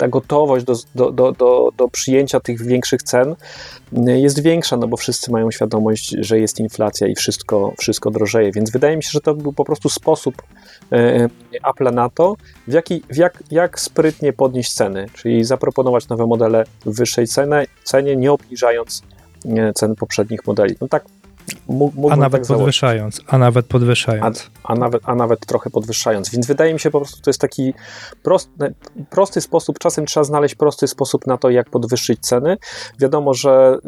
ta 0.00 0.08
gotowość 0.08 0.64
do, 0.64 0.74
do, 0.94 1.12
do, 1.12 1.32
do, 1.32 1.68
do 1.76 1.88
przyjęcia 1.88 2.40
tych 2.40 2.62
większych 2.62 3.02
cen 3.02 3.34
jest 4.06 4.42
większa, 4.42 4.76
no 4.76 4.88
bo 4.88 4.96
wszyscy 4.96 5.30
mają 5.30 5.50
świadomość, 5.50 6.16
że 6.18 6.38
jest 6.38 6.60
inflacja 6.60 7.06
i 7.06 7.14
wszystko, 7.14 7.72
wszystko 7.78 8.10
drożeje. 8.10 8.52
Więc 8.52 8.70
wydaje 8.70 8.96
mi 8.96 9.02
się, 9.02 9.10
że 9.12 9.20
to 9.20 9.34
był 9.34 9.52
po 9.52 9.64
prostu 9.64 9.88
sposób 9.88 10.42
e, 10.92 11.28
Apple 11.70 11.94
na 11.94 12.08
to, 12.08 12.36
w, 12.68 12.72
jaki, 12.72 13.02
w 13.10 13.16
jak, 13.16 13.42
jak 13.50 13.80
sprytnie 13.80 14.32
podnieść 14.32 14.72
ceny, 14.72 15.06
czyli 15.14 15.44
zaproponować 15.44 16.08
nowe 16.08 16.26
modele 16.26 16.64
w 16.86 16.96
wyższej 16.96 17.26
cenie, 17.26 17.66
cenie 17.84 18.16
nie 18.16 18.32
obniżając 18.32 19.02
cen 19.74 19.94
poprzednich 19.94 20.46
modeli. 20.46 20.76
No 20.80 20.88
tak 20.88 21.04
a 22.10 22.16
nawet 22.16 22.48
tak 22.48 22.56
podwyższając, 22.56 23.20
a 23.26 23.38
nawet 23.38 23.66
podwyższając. 23.66 24.50
A, 24.62 24.72
a, 24.72 24.74
nawet, 24.74 25.02
a 25.04 25.14
nawet 25.14 25.46
trochę 25.46 25.70
podwyższając. 25.70 26.30
Więc 26.30 26.46
wydaje 26.46 26.72
mi 26.72 26.80
się 26.80 26.90
po 26.90 27.00
prostu, 27.00 27.20
to 27.22 27.30
jest 27.30 27.40
taki 27.40 27.74
prosty, 28.22 28.74
prosty 29.10 29.40
sposób, 29.40 29.78
czasem 29.78 30.06
trzeba 30.06 30.24
znaleźć 30.24 30.54
prosty 30.54 30.88
sposób 30.88 31.26
na 31.26 31.38
to, 31.38 31.50
jak 31.50 31.70
podwyższyć 31.70 32.20
ceny. 32.20 32.56
Wiadomo, 32.98 33.34
że 33.34 33.78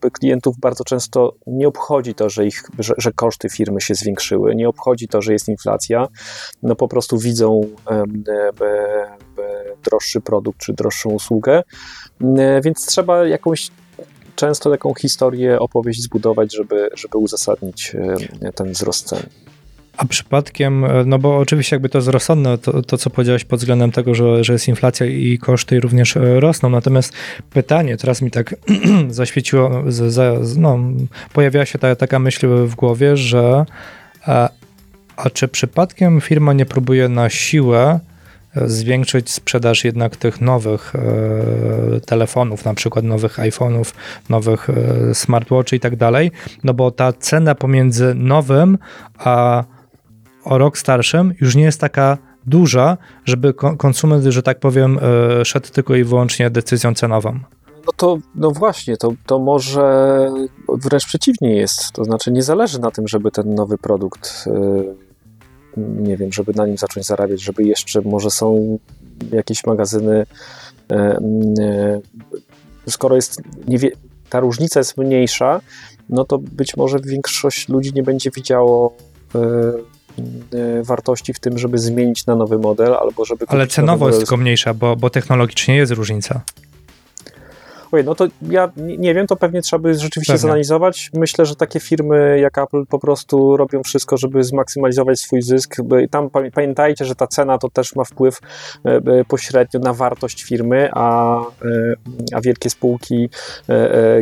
by 0.00 0.10
klientów 0.10 0.58
bardzo 0.58 0.84
często 0.84 1.34
nie 1.46 1.68
obchodzi 1.68 2.14
to, 2.14 2.30
że, 2.30 2.46
ich, 2.46 2.62
że, 2.78 2.94
że, 2.98 3.12
koszty 3.12 3.48
firmy 3.48 3.80
się 3.80 3.94
zwiększyły, 3.94 4.54
nie 4.54 4.68
obchodzi 4.68 5.08
to, 5.08 5.22
że 5.22 5.32
jest 5.32 5.48
inflacja, 5.48 6.06
no 6.62 6.76
po 6.76 6.88
prostu 6.88 7.18
widzą 7.18 7.60
um, 7.90 8.24
droższy 9.84 10.20
produkt 10.20 10.58
czy 10.58 10.72
droższą 10.72 11.10
usługę, 11.10 11.62
więc 12.64 12.86
trzeba 12.86 13.26
jakąś 13.26 13.70
często 14.40 14.70
taką 14.70 14.94
historię, 14.94 15.58
opowieść 15.58 16.02
zbudować, 16.02 16.54
żeby, 16.54 16.90
żeby 16.94 17.18
uzasadnić 17.18 17.96
e, 18.42 18.52
ten 18.52 18.72
wzrost 18.72 19.06
cen. 19.06 19.22
A 19.96 20.04
przypadkiem, 20.04 20.84
e, 20.84 21.04
no 21.06 21.18
bo 21.18 21.38
oczywiście 21.38 21.76
jakby 21.76 21.88
to 21.88 21.98
jest 21.98 22.08
rozsądne, 22.08 22.58
to, 22.58 22.82
to 22.82 22.98
co 22.98 23.10
powiedziałeś 23.10 23.44
pod 23.44 23.58
względem 23.58 23.92
tego, 23.92 24.14
że, 24.14 24.44
że 24.44 24.52
jest 24.52 24.68
inflacja 24.68 25.06
i 25.06 25.38
koszty 25.38 25.80
również 25.80 26.16
e, 26.16 26.40
rosną, 26.40 26.70
natomiast 26.70 27.12
pytanie, 27.50 27.96
teraz 27.96 28.22
mi 28.22 28.30
tak 28.30 28.54
zaświeciło, 29.08 29.82
z, 29.86 30.14
z, 30.46 30.56
no, 30.56 30.78
pojawiła 31.32 31.66
się 31.66 31.78
ta, 31.78 31.96
taka 31.96 32.18
myśl 32.18 32.48
w 32.66 32.74
głowie, 32.74 33.16
że 33.16 33.64
a, 34.26 34.48
a 35.16 35.30
czy 35.30 35.48
przypadkiem 35.48 36.20
firma 36.20 36.52
nie 36.52 36.66
próbuje 36.66 37.08
na 37.08 37.30
siłę 37.30 38.00
zwiększyć 38.66 39.30
sprzedaż 39.30 39.84
jednak 39.84 40.16
tych 40.16 40.40
nowych 40.40 40.92
e, 40.94 42.00
telefonów, 42.00 42.64
na 42.64 42.74
przykład 42.74 43.04
nowych 43.04 43.38
iPhone'ów, 43.38 43.94
nowych 44.28 44.70
e, 44.70 45.14
smartwatchy 45.14 45.76
i 45.76 45.80
tak 45.80 45.96
dalej, 45.96 46.30
no 46.64 46.74
bo 46.74 46.90
ta 46.90 47.12
cena 47.12 47.54
pomiędzy 47.54 48.14
nowym 48.14 48.78
a 49.18 49.64
o 50.44 50.58
rok 50.58 50.78
starszym 50.78 51.34
już 51.40 51.56
nie 51.56 51.64
jest 51.64 51.80
taka 51.80 52.18
duża, 52.46 52.96
żeby 53.24 53.54
ko- 53.54 53.76
konsument, 53.76 54.24
że 54.24 54.42
tak 54.42 54.60
powiem, 54.60 54.98
e, 55.40 55.44
szedł 55.44 55.68
tylko 55.72 55.94
i 55.94 56.04
wyłącznie 56.04 56.50
decyzją 56.50 56.94
cenową. 56.94 57.40
No 57.86 57.92
to, 57.96 58.18
no 58.34 58.50
właśnie, 58.50 58.96
to, 58.96 59.12
to 59.26 59.38
może 59.38 60.28
wręcz 60.68 61.06
przeciwnie 61.06 61.56
jest. 61.56 61.92
To 61.92 62.04
znaczy 62.04 62.32
nie 62.32 62.42
zależy 62.42 62.80
na 62.80 62.90
tym, 62.90 63.08
żeby 63.08 63.30
ten 63.30 63.54
nowy 63.54 63.78
produkt, 63.78 64.44
y, 64.46 65.09
nie 65.76 66.16
wiem, 66.16 66.32
żeby 66.32 66.52
na 66.54 66.66
nim 66.66 66.78
zacząć 66.78 67.06
zarabiać, 67.06 67.42
żeby 67.42 67.62
jeszcze 67.62 68.00
może 68.00 68.30
są 68.30 68.78
jakieś 69.32 69.66
magazyny, 69.66 70.26
y, 70.92 70.94
y, 72.86 72.90
skoro 72.90 73.16
jest 73.16 73.42
ta 74.30 74.40
różnica 74.40 74.80
jest 74.80 74.96
mniejsza, 74.98 75.60
no 76.08 76.24
to 76.24 76.38
być 76.38 76.76
może 76.76 76.98
większość 77.04 77.68
ludzi 77.68 77.92
nie 77.94 78.02
będzie 78.02 78.30
widziało 78.30 78.96
y, 79.34 79.38
wartości 80.82 81.34
w 81.34 81.38
tym, 81.38 81.58
żeby 81.58 81.78
zmienić 81.78 82.26
na 82.26 82.36
nowy 82.36 82.58
model, 82.58 82.94
albo 82.94 83.24
żeby 83.24 83.44
Ale 83.48 83.66
cenowo 83.66 84.06
jest 84.06 84.18
tylko 84.18 84.36
mniejsza, 84.36 84.74
bo, 84.74 84.96
bo 84.96 85.10
technologicznie 85.10 85.76
jest 85.76 85.92
różnica. 85.92 86.40
Ojej, 87.92 88.06
no 88.06 88.14
to 88.14 88.26
ja 88.50 88.70
nie 88.76 89.14
wiem, 89.14 89.26
to 89.26 89.36
pewnie 89.36 89.62
trzeba 89.62 89.82
by 89.82 89.94
rzeczywiście 89.94 90.32
Pewnie. 90.32 90.38
zanalizować. 90.42 91.10
Myślę, 91.14 91.46
że 91.46 91.56
takie 91.56 91.80
firmy 91.80 92.38
jak 92.40 92.58
Apple 92.58 92.86
po 92.86 92.98
prostu 92.98 93.56
robią 93.56 93.82
wszystko, 93.82 94.16
żeby 94.16 94.44
zmaksymalizować 94.44 95.20
swój 95.20 95.42
zysk. 95.42 95.76
Tam 96.10 96.28
pamię- 96.28 96.50
pamiętajcie, 96.50 97.04
że 97.04 97.14
ta 97.14 97.26
cena 97.26 97.58
to 97.58 97.68
też 97.70 97.96
ma 97.96 98.04
wpływ 98.04 98.38
e, 98.84 98.90
e, 98.90 99.24
pośrednio 99.24 99.80
na 99.80 99.92
wartość 99.94 100.42
firmy, 100.42 100.88
a, 100.92 101.38
e, 101.40 101.44
a 102.34 102.40
wielkie 102.40 102.70
spółki 102.70 103.28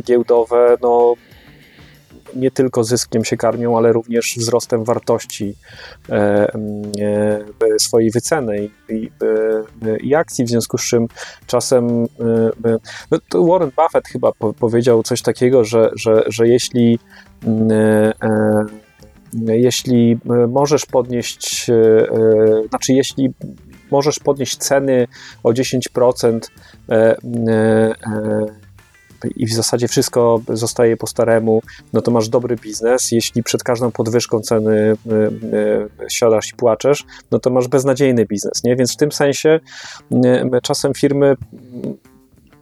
giełdowe, 0.07 0.77
no 0.83 1.15
nie 2.37 2.51
tylko 2.51 2.85
zyskiem 2.85 3.25
się 3.25 3.37
karmią, 3.37 3.77
ale 3.77 3.93
również 3.93 4.35
wzrostem 4.37 4.85
wartości 4.85 5.55
e, 6.09 6.15
e, 6.15 7.79
swojej 7.79 8.11
wyceny 8.11 8.71
i, 8.89 9.11
e, 9.83 9.97
i 9.97 10.15
akcji, 10.15 10.45
w 10.45 10.49
związku 10.49 10.79
z 10.79 10.83
czym 10.83 11.07
czasem 11.47 12.07
no 13.11 13.47
Warren 13.47 13.71
Buffett 13.77 14.09
chyba 14.09 14.33
po, 14.33 14.53
powiedział 14.53 15.03
coś 15.03 15.23
takiego, 15.23 15.65
że, 15.65 15.91
że, 15.95 16.23
że 16.27 16.49
jeśli 16.49 16.99
jeśli 19.47 20.19
możesz 20.49 20.87
podnieść, 20.87 21.67
znaczy 22.71 22.93
jeśli 22.93 23.35
możesz 23.91 24.19
podnieść 24.19 24.57
ceny 24.57 25.07
o 25.43 25.53
10% 25.53 26.41
e, 26.89 26.95
e, 26.95 27.17
e, 27.53 28.47
i 29.37 29.47
w 29.47 29.53
zasadzie 29.53 29.89
wszystko 29.89 30.41
zostaje 30.49 30.97
po 30.97 31.07
staremu, 31.07 31.63
no 31.93 32.03
to 32.03 32.11
masz 32.11 32.29
dobry 32.29 32.57
biznes. 32.57 33.13
Jeśli 33.13 33.43
przed 33.43 33.63
każdą 33.63 33.91
podwyżką 33.91 34.41
ceny 34.41 34.77
y, 34.77 35.15
y, 36.05 36.11
siadasz 36.11 36.53
i 36.53 36.57
płaczesz, 36.57 37.05
no 37.31 37.39
to 37.39 37.51
masz 37.51 37.69
beznadziejny 37.69 38.27
biznes, 38.27 38.65
nie? 38.65 38.77
Więc 38.77 38.93
w 38.93 38.97
tym 38.97 39.13
sensie 39.13 39.61
y, 40.13 40.61
czasem 40.63 40.95
firmy 40.95 41.37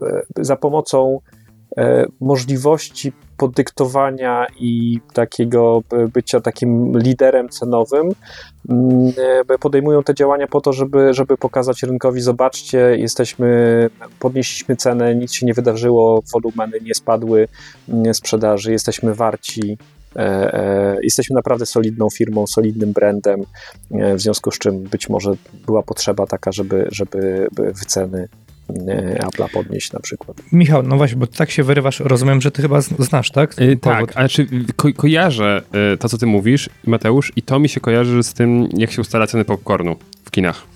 y, 0.03 0.45
za 0.45 0.57
pomocą 0.57 1.21
y, 1.33 1.36
możliwości 2.21 3.13
podyktowania 3.37 4.47
i 4.61 5.01
takiego 5.13 5.83
y, 5.93 6.09
bycia 6.09 6.41
takim 6.41 6.99
liderem 6.99 7.49
cenowym 7.49 8.11
y, 8.71 9.59
podejmują 9.61 10.03
te 10.03 10.15
działania 10.15 10.47
po 10.47 10.61
to, 10.61 10.73
żeby, 10.73 11.15
żeby 11.15 11.37
pokazać 11.37 11.83
rynkowi, 11.83 12.21
zobaczcie, 12.21 12.79
jesteśmy, 12.79 13.91
podnieśliśmy 14.19 14.77
cenę, 14.77 15.15
nic 15.15 15.33
się 15.33 15.47
nie 15.47 15.55
wydarzyło, 15.55 16.23
wolumeny 16.33 16.79
nie 16.83 16.95
spadły 16.95 17.49
y, 18.07 18.15
sprzedaży, 18.15 18.73
jesteśmy 18.73 19.15
warci, 19.15 19.79
e, 20.17 20.55
e, 20.55 20.97
jesteśmy 21.03 21.35
naprawdę 21.35 21.67
solidną 21.67 22.11
firmą, 22.11 22.47
solidnym 22.47 22.93
brandem, 22.93 23.41
e, 23.91 24.15
w 24.15 24.21
związku 24.21 24.51
z 24.51 24.59
czym 24.59 24.83
być 24.83 25.09
może 25.09 25.33
była 25.67 25.83
potrzeba 25.83 26.27
taka, 26.27 26.53
żeby, 26.53 26.89
żeby 26.91 27.49
wyceny 27.57 28.29
e, 28.33 28.46
Apple'a 29.19 29.49
podnieść 29.53 29.93
na 29.93 30.01
przykład. 30.01 30.37
Michał, 30.53 30.83
no 30.83 30.97
właśnie, 30.97 31.17
bo 31.17 31.27
tak 31.27 31.51
się 31.51 31.63
wyrywasz, 31.63 32.01
rozumiem, 32.01 32.41
że 32.41 32.51
ty 32.51 32.63
chyba 32.63 32.81
znasz, 32.81 33.31
tak? 33.31 33.61
Y, 33.61 33.77
Powód. 33.77 34.09
tak, 34.09 34.17
ale 34.17 34.29
czy 34.29 34.47
ko 34.77 34.89
kojarzę 34.97 35.63
y, 35.95 35.97
to, 35.99 36.09
co 36.09 36.19
ty 36.19 36.27
mówisz, 36.27 36.71
Mateusz, 36.87 37.33
i 37.37 37.43
to 37.43 37.59
mi 37.59 37.69
się 37.69 37.81
kojarzy 37.81 38.23
z 38.23 38.35
tym, 38.35 38.69
jak 38.77 38.93
się 38.93 39.01
ustala 39.01 39.27
ceny 39.27 39.45
popcornu 39.45 39.97
w 40.25 40.31
kinach. 40.31 40.67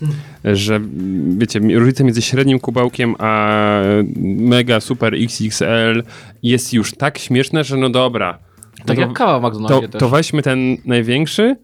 Że, 0.43 0.75
mm, 0.75 1.39
wiecie, 1.39 1.59
różnica 1.59 2.03
między 2.03 2.21
średnim 2.21 2.59
kubełkiem 2.59 3.15
a 3.19 3.81
mega 4.23 4.79
super 4.79 5.13
XXL 5.13 6.03
jest 6.43 6.73
już 6.73 6.93
tak 6.93 7.17
śmieszna, 7.17 7.63
że 7.63 7.77
no 7.77 7.89
dobra. 7.89 8.37
Tak 8.85 8.97
no 8.97 9.03
jak 9.03 9.13
kawa 9.13 9.39
w 9.39 9.41
to, 9.41 9.59
McDonaldzie 9.59 9.87
to 9.87 10.09
weźmy 10.09 10.41
ten 10.41 10.77
największy, 10.85 11.55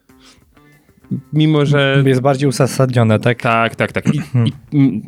mimo 1.33 1.65
że... 1.65 2.03
Jest 2.05 2.21
bardziej 2.21 2.49
uzasadnione, 2.49 3.19
tak? 3.19 3.41
Tak, 3.41 3.75
tak, 3.75 3.91
tak. 3.91 4.15
I, 4.15 4.17
i, 4.17 4.53
mm, 4.73 5.01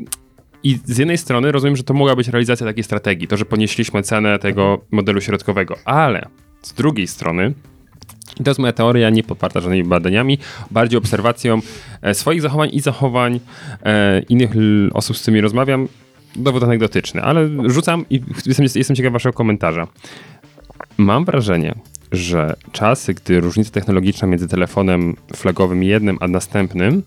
I 0.63 0.79
z 0.85 0.97
jednej 0.97 1.17
strony 1.17 1.51
rozumiem, 1.51 1.75
że 1.75 1.83
to 1.83 1.93
mogła 1.93 2.15
być 2.15 2.27
realizacja 2.27 2.67
takiej 2.67 2.83
strategii, 2.83 3.27
to, 3.27 3.37
że 3.37 3.45
ponieśliśmy 3.45 4.03
cenę 4.03 4.39
tego 4.39 4.81
modelu 4.91 5.21
środkowego, 5.21 5.75
ale 5.85 6.25
z 6.61 6.73
drugiej 6.73 7.07
strony, 7.07 7.53
i 8.39 8.43
to 8.43 8.49
jest 8.49 8.59
moja 8.59 8.73
teoria, 8.73 9.09
nie 9.09 9.23
poparta 9.23 9.61
żadnymi 9.61 9.83
badaniami, 9.83 10.37
bardziej 10.71 10.97
obserwacją 10.97 11.61
e, 12.01 12.13
swoich 12.13 12.41
zachowań 12.41 12.69
i 12.73 12.79
zachowań 12.79 13.39
e, 13.83 14.19
innych 14.19 14.51
osób, 14.93 15.17
z 15.17 15.21
którymi 15.21 15.41
rozmawiam. 15.41 15.87
Dowód 16.35 16.63
anegdotyczny, 16.63 17.21
ale 17.21 17.49
rzucam 17.65 18.05
i 18.09 18.21
jestem, 18.45 18.65
jestem 18.75 18.95
ciekaw 18.95 19.13
waszego 19.13 19.33
komentarza. 19.33 19.87
Mam 20.97 21.25
wrażenie, 21.25 21.75
że 22.11 22.55
czasy, 22.71 23.13
gdy 23.13 23.39
różnica 23.39 23.71
technologiczna 23.71 24.27
między 24.27 24.47
telefonem 24.47 25.15
flagowym 25.35 25.83
jednym 25.83 26.17
a 26.21 26.27
następnym 26.27 27.03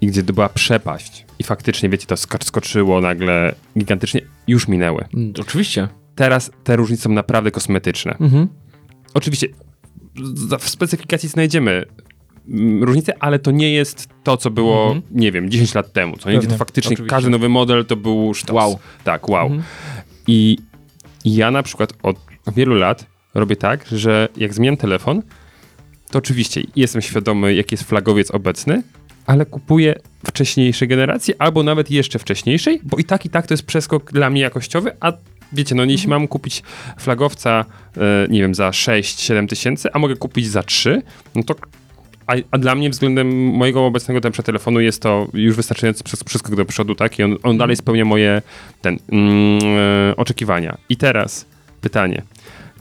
i 0.00 0.06
gdzie 0.06 0.22
to 0.22 0.32
była 0.32 0.48
przepaść 0.48 1.26
i 1.38 1.44
faktycznie, 1.44 1.88
wiecie, 1.88 2.06
to 2.06 2.14
skocz- 2.16 2.44
skoczyło 2.44 3.00
nagle 3.00 3.54
gigantycznie, 3.78 4.20
już 4.48 4.68
minęły. 4.68 5.04
Mm, 5.14 5.32
Oczywiście. 5.40 5.88
Teraz 6.14 6.50
te 6.64 6.76
różnice 6.76 7.02
są 7.02 7.10
naprawdę 7.12 7.50
kosmetyczne. 7.50 8.16
Mhm. 8.20 8.48
Oczywiście 9.14 9.46
w 10.60 10.68
specyfikacji 10.68 11.28
znajdziemy 11.28 11.84
mm, 12.48 12.84
różnice, 12.84 13.12
ale 13.20 13.38
to 13.38 13.50
nie 13.50 13.72
jest 13.72 14.08
to, 14.24 14.36
co 14.36 14.50
było, 14.50 14.82
Mhm. 14.86 15.02
nie 15.10 15.32
wiem, 15.32 15.50
10 15.50 15.74
lat 15.74 15.92
temu. 15.92 16.16
Co 16.16 16.30
nie, 16.30 16.40
to 16.40 16.56
faktycznie 16.56 16.88
oczywiście. 16.94 17.10
każdy 17.10 17.30
nowy 17.30 17.48
model 17.48 17.84
to 17.86 17.96
był 17.96 18.34
sztos. 18.34 18.54
Wow. 18.56 18.78
Tak, 19.04 19.28
wow. 19.28 19.46
Mhm. 19.46 19.62
I 20.26 20.58
ja 21.24 21.50
na 21.50 21.62
przykład 21.62 21.92
od 22.02 22.16
wielu 22.56 22.74
lat 22.74 23.06
robię 23.34 23.56
tak, 23.56 23.86
że 23.92 24.28
jak 24.36 24.54
zmieniam 24.54 24.76
telefon, 24.76 25.22
to 26.10 26.18
oczywiście 26.18 26.62
jestem 26.76 27.02
świadomy, 27.02 27.54
jaki 27.54 27.74
jest 27.74 27.84
flagowiec 27.84 28.30
obecny, 28.30 28.82
ale 29.26 29.46
kupuję 29.46 29.94
wcześniejszej 30.26 30.88
generacji, 30.88 31.34
albo 31.38 31.62
nawet 31.62 31.90
jeszcze 31.90 32.18
wcześniejszej, 32.18 32.80
bo 32.82 32.96
i 32.98 33.04
tak, 33.04 33.24
i 33.26 33.30
tak 33.30 33.46
to 33.46 33.54
jest 33.54 33.66
przeskok 33.66 34.12
dla 34.12 34.30
mnie 34.30 34.40
jakościowy, 34.40 34.92
a 35.00 35.12
wiecie, 35.52 35.74
no 35.74 35.84
jeśli 35.84 36.08
mam 36.08 36.28
kupić 36.28 36.62
flagowca, 36.98 37.64
e, 37.96 38.26
nie 38.28 38.40
wiem, 38.40 38.54
za 38.54 38.70
6-7 38.70 39.48
tysięcy, 39.48 39.88
a 39.92 39.98
mogę 39.98 40.16
kupić 40.16 40.48
za 40.48 40.62
3, 40.62 41.02
no 41.34 41.42
to 41.42 41.54
a, 42.26 42.34
a 42.50 42.58
dla 42.58 42.74
mnie 42.74 42.90
względem 42.90 43.46
mojego 43.46 43.86
obecnego 43.86 44.20
tempra 44.20 44.42
telefonu 44.42 44.80
jest 44.80 45.02
to 45.02 45.28
już 45.34 45.56
wystarczający 45.56 46.04
przes- 46.04 46.24
przeskok 46.24 46.54
do 46.54 46.64
przodu, 46.64 46.94
tak? 46.94 47.18
I 47.18 47.22
on, 47.22 47.36
on 47.42 47.58
dalej 47.58 47.76
spełnia 47.76 48.04
moje 48.04 48.42
ten, 48.82 48.94
e, 48.94 50.16
oczekiwania. 50.16 50.78
I 50.88 50.96
teraz 50.96 51.46
pytanie. 51.80 52.22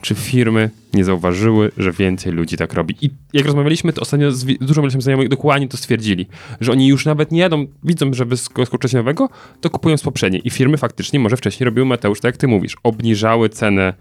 Czy 0.05 0.15
firmy 0.15 0.69
nie 0.93 1.05
zauważyły, 1.05 1.71
że 1.77 1.91
więcej 1.91 2.31
ludzi 2.31 2.57
tak 2.57 2.73
robi? 2.73 2.95
I 3.01 3.09
jak 3.33 3.45
rozmawialiśmy, 3.45 3.93
to 3.93 4.01
ostatnio 4.01 4.31
z 4.31 4.45
dużą 4.45 4.81
ilością 4.81 5.01
znajomych 5.01 5.29
dokładnie 5.29 5.67
to 5.67 5.77
stwierdzili, 5.77 6.27
że 6.61 6.71
oni 6.71 6.87
już 6.87 7.05
nawet 7.05 7.31
nie 7.31 7.39
jadą, 7.39 7.67
widzą, 7.83 8.13
że 8.13 8.25
wyskoczyć 8.25 8.93
nowego, 8.93 9.29
to 9.61 9.69
kupują 9.69 9.97
z 9.97 10.03
poprzedniej. 10.03 10.47
I 10.47 10.49
firmy 10.49 10.77
faktycznie 10.77 11.19
może 11.19 11.37
wcześniej 11.37 11.65
robiły, 11.65 11.85
Mateusz, 11.85 12.19
tak 12.19 12.29
jak 12.29 12.37
ty 12.37 12.47
mówisz, 12.47 12.77
obniżały 12.83 13.49
cenę 13.49 13.93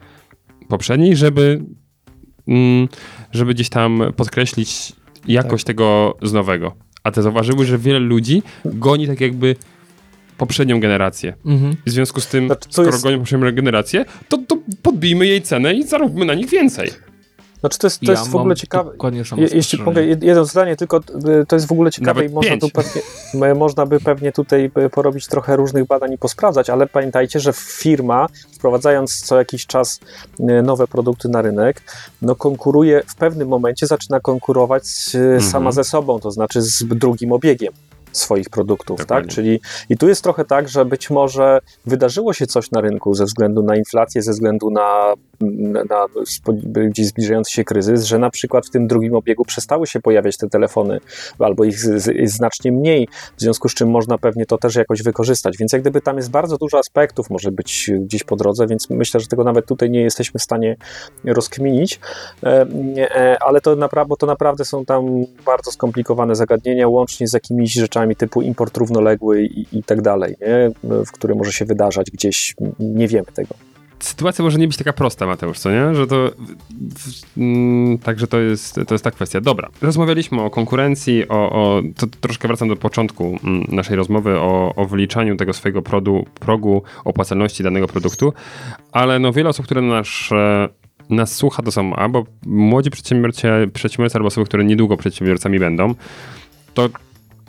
poprzedniej, 0.68 1.16
żeby, 1.16 1.64
mm, 2.48 2.88
żeby 3.32 3.54
gdzieś 3.54 3.68
tam 3.68 4.02
podkreślić 4.16 4.92
jakość 5.28 5.64
tego 5.64 6.16
z 6.22 6.32
nowego. 6.32 6.74
A 7.04 7.10
te 7.10 7.22
zauważyły, 7.22 7.64
że 7.66 7.78
wiele 7.78 7.98
ludzi 7.98 8.42
goni 8.64 9.06
tak 9.06 9.20
jakby 9.20 9.56
poprzednią 10.38 10.80
generację. 10.80 11.34
Mhm. 11.46 11.76
W 11.86 11.90
związku 11.90 12.20
z 12.20 12.26
tym, 12.26 12.46
Znaczy, 12.46 12.68
skoro 12.70 12.88
jest- 12.88 13.04
gonią 13.04 13.18
poprzednią 13.18 13.52
generację, 13.52 14.04
to, 14.28 14.38
to 14.48 14.56
podbijmy 14.82 15.26
jej 15.26 15.42
cenę 15.42 15.74
i 15.74 15.82
zaróbmy 15.82 16.24
na 16.24 16.34
nich 16.34 16.48
więcej. 16.50 16.90
Znaczy 17.60 17.78
to 17.78 17.86
jest, 17.86 18.00
to 18.00 18.12
Ja 18.12 18.18
jest 18.18 18.30
w 18.30 18.36
ogóle 18.36 18.56
ciekawe. 18.56 18.90
Je, 19.36 19.48
jeśli 19.54 19.82
mogę, 19.82 20.02
jed- 20.02 20.24
jedno 20.24 20.44
zdanie, 20.44 20.76
tylko 20.76 20.96
y, 21.42 21.46
to 21.48 21.56
jest 21.56 21.68
w 21.68 21.72
ogóle 21.72 21.90
ciekawe 21.90 22.20
Nawet 22.20 22.30
i 22.30 22.34
można, 22.34 22.56
tu 22.56 22.68
pewnie, 22.70 23.54
można 23.54 23.86
by 23.86 24.00
pewnie 24.00 24.32
tutaj 24.32 24.68
by 24.68 24.90
porobić 24.90 25.26
trochę 25.26 25.56
różnych 25.56 25.86
badań 25.86 26.12
i 26.12 26.18
posprawdzać, 26.18 26.70
ale 26.70 26.86
pamiętajcie, 26.86 27.40
że 27.40 27.52
firma 27.52 28.26
wprowadzając 28.52 29.20
co 29.20 29.38
jakiś 29.38 29.66
czas 29.66 30.00
y, 30.40 30.62
nowe 30.62 30.86
produkty 30.86 31.28
na 31.28 31.42
rynek, 31.42 31.82
no 32.22 32.34
konkuruje, 32.34 33.02
w 33.06 33.14
pewnym 33.14 33.48
momencie 33.48 33.86
zaczyna 33.86 34.20
konkurować 34.20 34.84
y, 35.14 35.40
sama 35.40 35.72
ze 35.72 35.84
sobą, 35.84 36.20
to 36.20 36.30
znaczy 36.30 36.62
z 36.62 36.84
drugim 36.84 37.32
obiegiem. 37.32 37.72
Swoich 38.18 38.50
produktów, 38.50 38.98
Dokładnie. 38.98 39.28
tak? 39.28 39.34
Czyli 39.34 39.60
i 39.88 39.96
tu 39.96 40.08
jest 40.08 40.22
trochę 40.22 40.44
tak, 40.44 40.68
że 40.68 40.84
być 40.84 41.10
może 41.10 41.58
wydarzyło 41.86 42.32
się 42.32 42.46
coś 42.46 42.70
na 42.70 42.80
rynku 42.80 43.14
ze 43.14 43.24
względu 43.24 43.62
na 43.62 43.76
inflację, 43.76 44.22
ze 44.22 44.32
względu 44.32 44.70
na, 44.70 45.14
na, 45.40 45.84
na 45.84 46.06
gdzieś 46.64 47.06
zbliżający 47.06 47.52
się 47.52 47.64
kryzys, 47.64 48.04
że 48.04 48.18
na 48.18 48.30
przykład 48.30 48.66
w 48.66 48.70
tym 48.70 48.86
drugim 48.86 49.14
obiegu 49.14 49.44
przestały 49.44 49.86
się 49.86 50.00
pojawiać 50.00 50.36
te 50.36 50.48
telefony, 50.48 51.00
albo 51.38 51.64
ich 51.64 51.78
jest 52.14 52.36
znacznie 52.36 52.72
mniej, 52.72 53.08
w 53.36 53.40
związku 53.40 53.68
z 53.68 53.74
czym 53.74 53.90
można 53.90 54.18
pewnie 54.18 54.46
to 54.46 54.58
też 54.58 54.74
jakoś 54.74 55.02
wykorzystać. 55.02 55.56
Więc 55.58 55.72
jak 55.72 55.82
gdyby 55.82 56.00
tam 56.00 56.16
jest 56.16 56.30
bardzo 56.30 56.56
dużo 56.56 56.78
aspektów, 56.78 57.30
może 57.30 57.52
być 57.52 57.90
gdzieś 58.00 58.24
po 58.24 58.36
drodze, 58.36 58.66
więc 58.66 58.90
myślę, 58.90 59.20
że 59.20 59.26
tego 59.26 59.44
nawet 59.44 59.66
tutaj 59.66 59.90
nie 59.90 60.00
jesteśmy 60.00 60.40
w 60.40 60.42
stanie 60.42 60.76
rozkminić, 61.24 62.00
E, 62.42 62.66
e, 62.98 63.42
ale 63.42 63.60
to, 63.60 63.76
napra- 63.76 64.16
to 64.18 64.26
naprawdę 64.26 64.64
są 64.64 64.84
tam 64.84 65.24
bardzo 65.46 65.70
skomplikowane 65.70 66.36
zagadnienia, 66.36 66.88
łącznie 66.88 67.28
z 67.28 67.32
jakimiś 67.32 67.72
rzeczami 67.72 68.03
typu 68.16 68.42
import 68.42 68.76
równoległy 68.76 69.44
i, 69.44 69.78
i 69.78 69.82
tak 69.82 70.02
dalej, 70.02 70.36
nie? 70.40 70.70
w 71.06 71.12
który 71.12 71.34
może 71.34 71.52
się 71.52 71.64
wydarzać 71.64 72.10
gdzieś, 72.10 72.54
nie 72.78 73.08
wiemy 73.08 73.26
tego. 73.34 73.54
Sytuacja 74.04 74.44
może 74.44 74.58
nie 74.58 74.66
być 74.66 74.76
taka 74.76 74.92
prosta, 74.92 75.26
Mateusz, 75.26 75.58
co 75.58 75.70
nie? 75.70 75.94
Że 75.94 76.06
to. 76.06 76.30
mm, 77.36 77.98
Także 77.98 78.26
to 78.26 78.40
jest, 78.40 78.74
to 78.86 78.94
jest 78.94 79.04
ta 79.04 79.10
kwestia. 79.10 79.40
Dobra, 79.40 79.68
rozmawialiśmy 79.82 80.42
o 80.42 80.50
konkurencji, 80.50 81.28
o, 81.28 81.50
o 81.50 81.82
to 81.96 82.06
troszkę 82.20 82.48
wracam 82.48 82.68
do 82.68 82.76
początku 82.76 83.38
mm, 83.44 83.64
naszej 83.68 83.96
rozmowy 83.96 84.38
o, 84.38 84.74
o 84.74 84.84
wyliczaniu 84.84 85.36
tego 85.36 85.52
swojego 85.52 85.82
produ, 85.82 86.26
progu 86.40 86.82
opłacalności 87.04 87.62
danego 87.62 87.86
produktu, 87.86 88.32
ale 88.92 89.18
no 89.18 89.32
wiele 89.32 89.48
osób, 89.48 89.64
które 89.64 89.82
nas, 89.82 90.08
e, 90.32 90.68
nas 91.10 91.34
słucha, 91.36 91.62
to 91.62 91.72
są 91.72 91.94
albo 91.94 92.24
młodzi 92.46 92.90
przedsiębiorcy, 92.90 93.48
przedsiębiorcy, 93.72 94.18
albo 94.18 94.26
osoby, 94.26 94.46
które 94.46 94.64
niedługo 94.64 94.96
przedsiębiorcami 94.96 95.58
będą. 95.58 95.94
To 96.74 96.88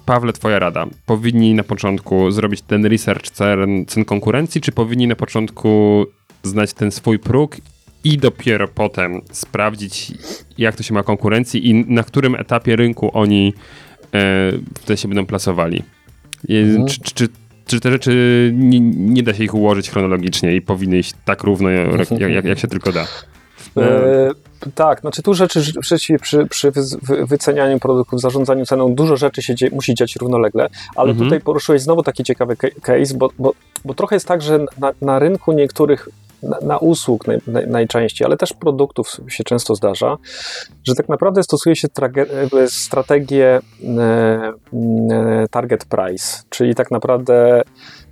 Pawle, 0.06 0.34
twoja 0.34 0.60
rada. 0.60 0.86
Powinni 1.06 1.54
na 1.54 1.64
początku 1.64 2.32
zrobić 2.32 2.62
ten 2.62 2.86
research 2.86 3.30
cen, 3.30 3.86
cen 3.86 4.06
konkurencji, 4.06 4.62
czy 4.62 4.72
powinni 4.72 5.08
na 5.08 5.16
początku 5.16 6.06
znać 6.44 6.74
ten 6.74 6.92
swój 6.92 7.20
próg 7.20 7.58
i 8.04 8.18
dopiero 8.18 8.68
potem 8.68 9.22
sprawdzić, 9.32 10.12
jak 10.58 10.76
to 10.76 10.84
się 10.84 10.94
ma 10.94 11.04
konkurencji 11.04 11.70
i 11.70 11.74
na 11.74 12.04
którym 12.04 12.36
etapie 12.36 12.76
rynku 12.76 13.10
oni 13.14 13.54
e, 14.14 14.52
wtedy 14.80 14.98
się 14.98 15.08
będą 15.08 15.26
plasowali? 15.26 15.84
Mhm. 16.50 16.88
czy, 16.88 17.00
czy, 17.00 17.14
czy, 17.14 17.28
czy 17.66 17.80
te 17.80 17.92
rzeczy 17.92 18.52
nie, 18.54 18.80
nie 18.80 19.24
da 19.24 19.34
się 19.34 19.44
ich 19.44 19.54
ułożyć 19.54 19.90
chronologicznie 19.90 20.56
i 20.56 20.62
powinny 20.62 21.00
iść 21.00 21.14
tak 21.26 21.44
równo, 21.44 21.70
jak, 21.70 22.12
jak, 22.12 22.46
jak 22.46 22.60
się 22.60 22.68
tylko 22.68 22.92
da? 22.92 23.08
E, 23.78 24.32
tak, 24.76 25.02
znaczy 25.02 25.22
tu 25.22 25.34
rzeczy 25.34 25.62
rzeczywiście 25.62 26.20
przy, 26.20 26.46
przy 26.46 26.72
wy- 26.72 26.82
wy- 27.02 27.26
wycenianiu 27.26 27.80
produktów, 27.80 28.22
zarządzaniu 28.22 28.66
ceną, 28.66 28.96
dużo 28.96 29.18
rzeczy 29.18 29.42
się 29.42 29.56
dzie, 29.56 29.70
musi 29.70 29.94
dziać 29.96 30.16
równolegle, 30.16 30.70
ale 30.96 31.10
Mhm. 31.12 31.30
tutaj 31.30 31.42
poruszyłeś 31.42 31.82
znowu 31.82 32.04
taki 32.04 32.24
ciekawy 32.24 32.56
ca- 32.58 32.82
case, 32.82 33.14
bo, 33.18 33.30
bo, 33.40 33.54
bo 33.86 33.94
trochę 33.94 34.16
jest 34.16 34.28
tak, 34.28 34.42
że 34.42 34.66
na, 34.80 34.92
na 35.02 35.20
rynku 35.20 35.52
niektórych 35.52 36.10
na, 36.44 36.58
na 36.62 36.78
usług 36.78 37.28
naj, 37.28 37.38
naj, 37.48 37.68
najczęściej, 37.68 38.26
ale 38.26 38.38
też 38.38 38.54
produktów 38.54 39.18
się 39.28 39.44
często 39.44 39.76
zdarza, 39.76 40.18
że 40.88 40.96
tak 40.96 41.10
naprawdę 41.10 41.44
stosuje 41.44 41.76
się 41.76 41.88
strategię 42.68 43.60
e, 43.98 44.54
e, 45.12 45.46
target 45.52 45.86
price, 45.86 46.44
czyli 46.50 46.76
tak 46.76 46.92
naprawdę 46.92 47.62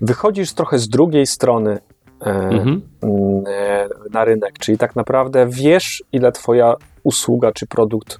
wychodzisz 0.01 0.53
trochę 0.53 0.79
z 0.79 0.89
drugiej 0.89 1.27
strony 1.27 1.79
Mhm. 2.25 2.81
mm, 3.03 3.43
e, 3.47 3.87
na 4.11 4.25
rynek, 4.25 4.59
czyli 4.59 4.77
tak 4.77 4.95
naprawdę 4.95 5.47
wiesz, 5.49 6.03
ile 6.11 6.31
twoja 6.31 6.75
usługa 7.03 7.51
czy 7.51 7.67
produkt 7.67 8.19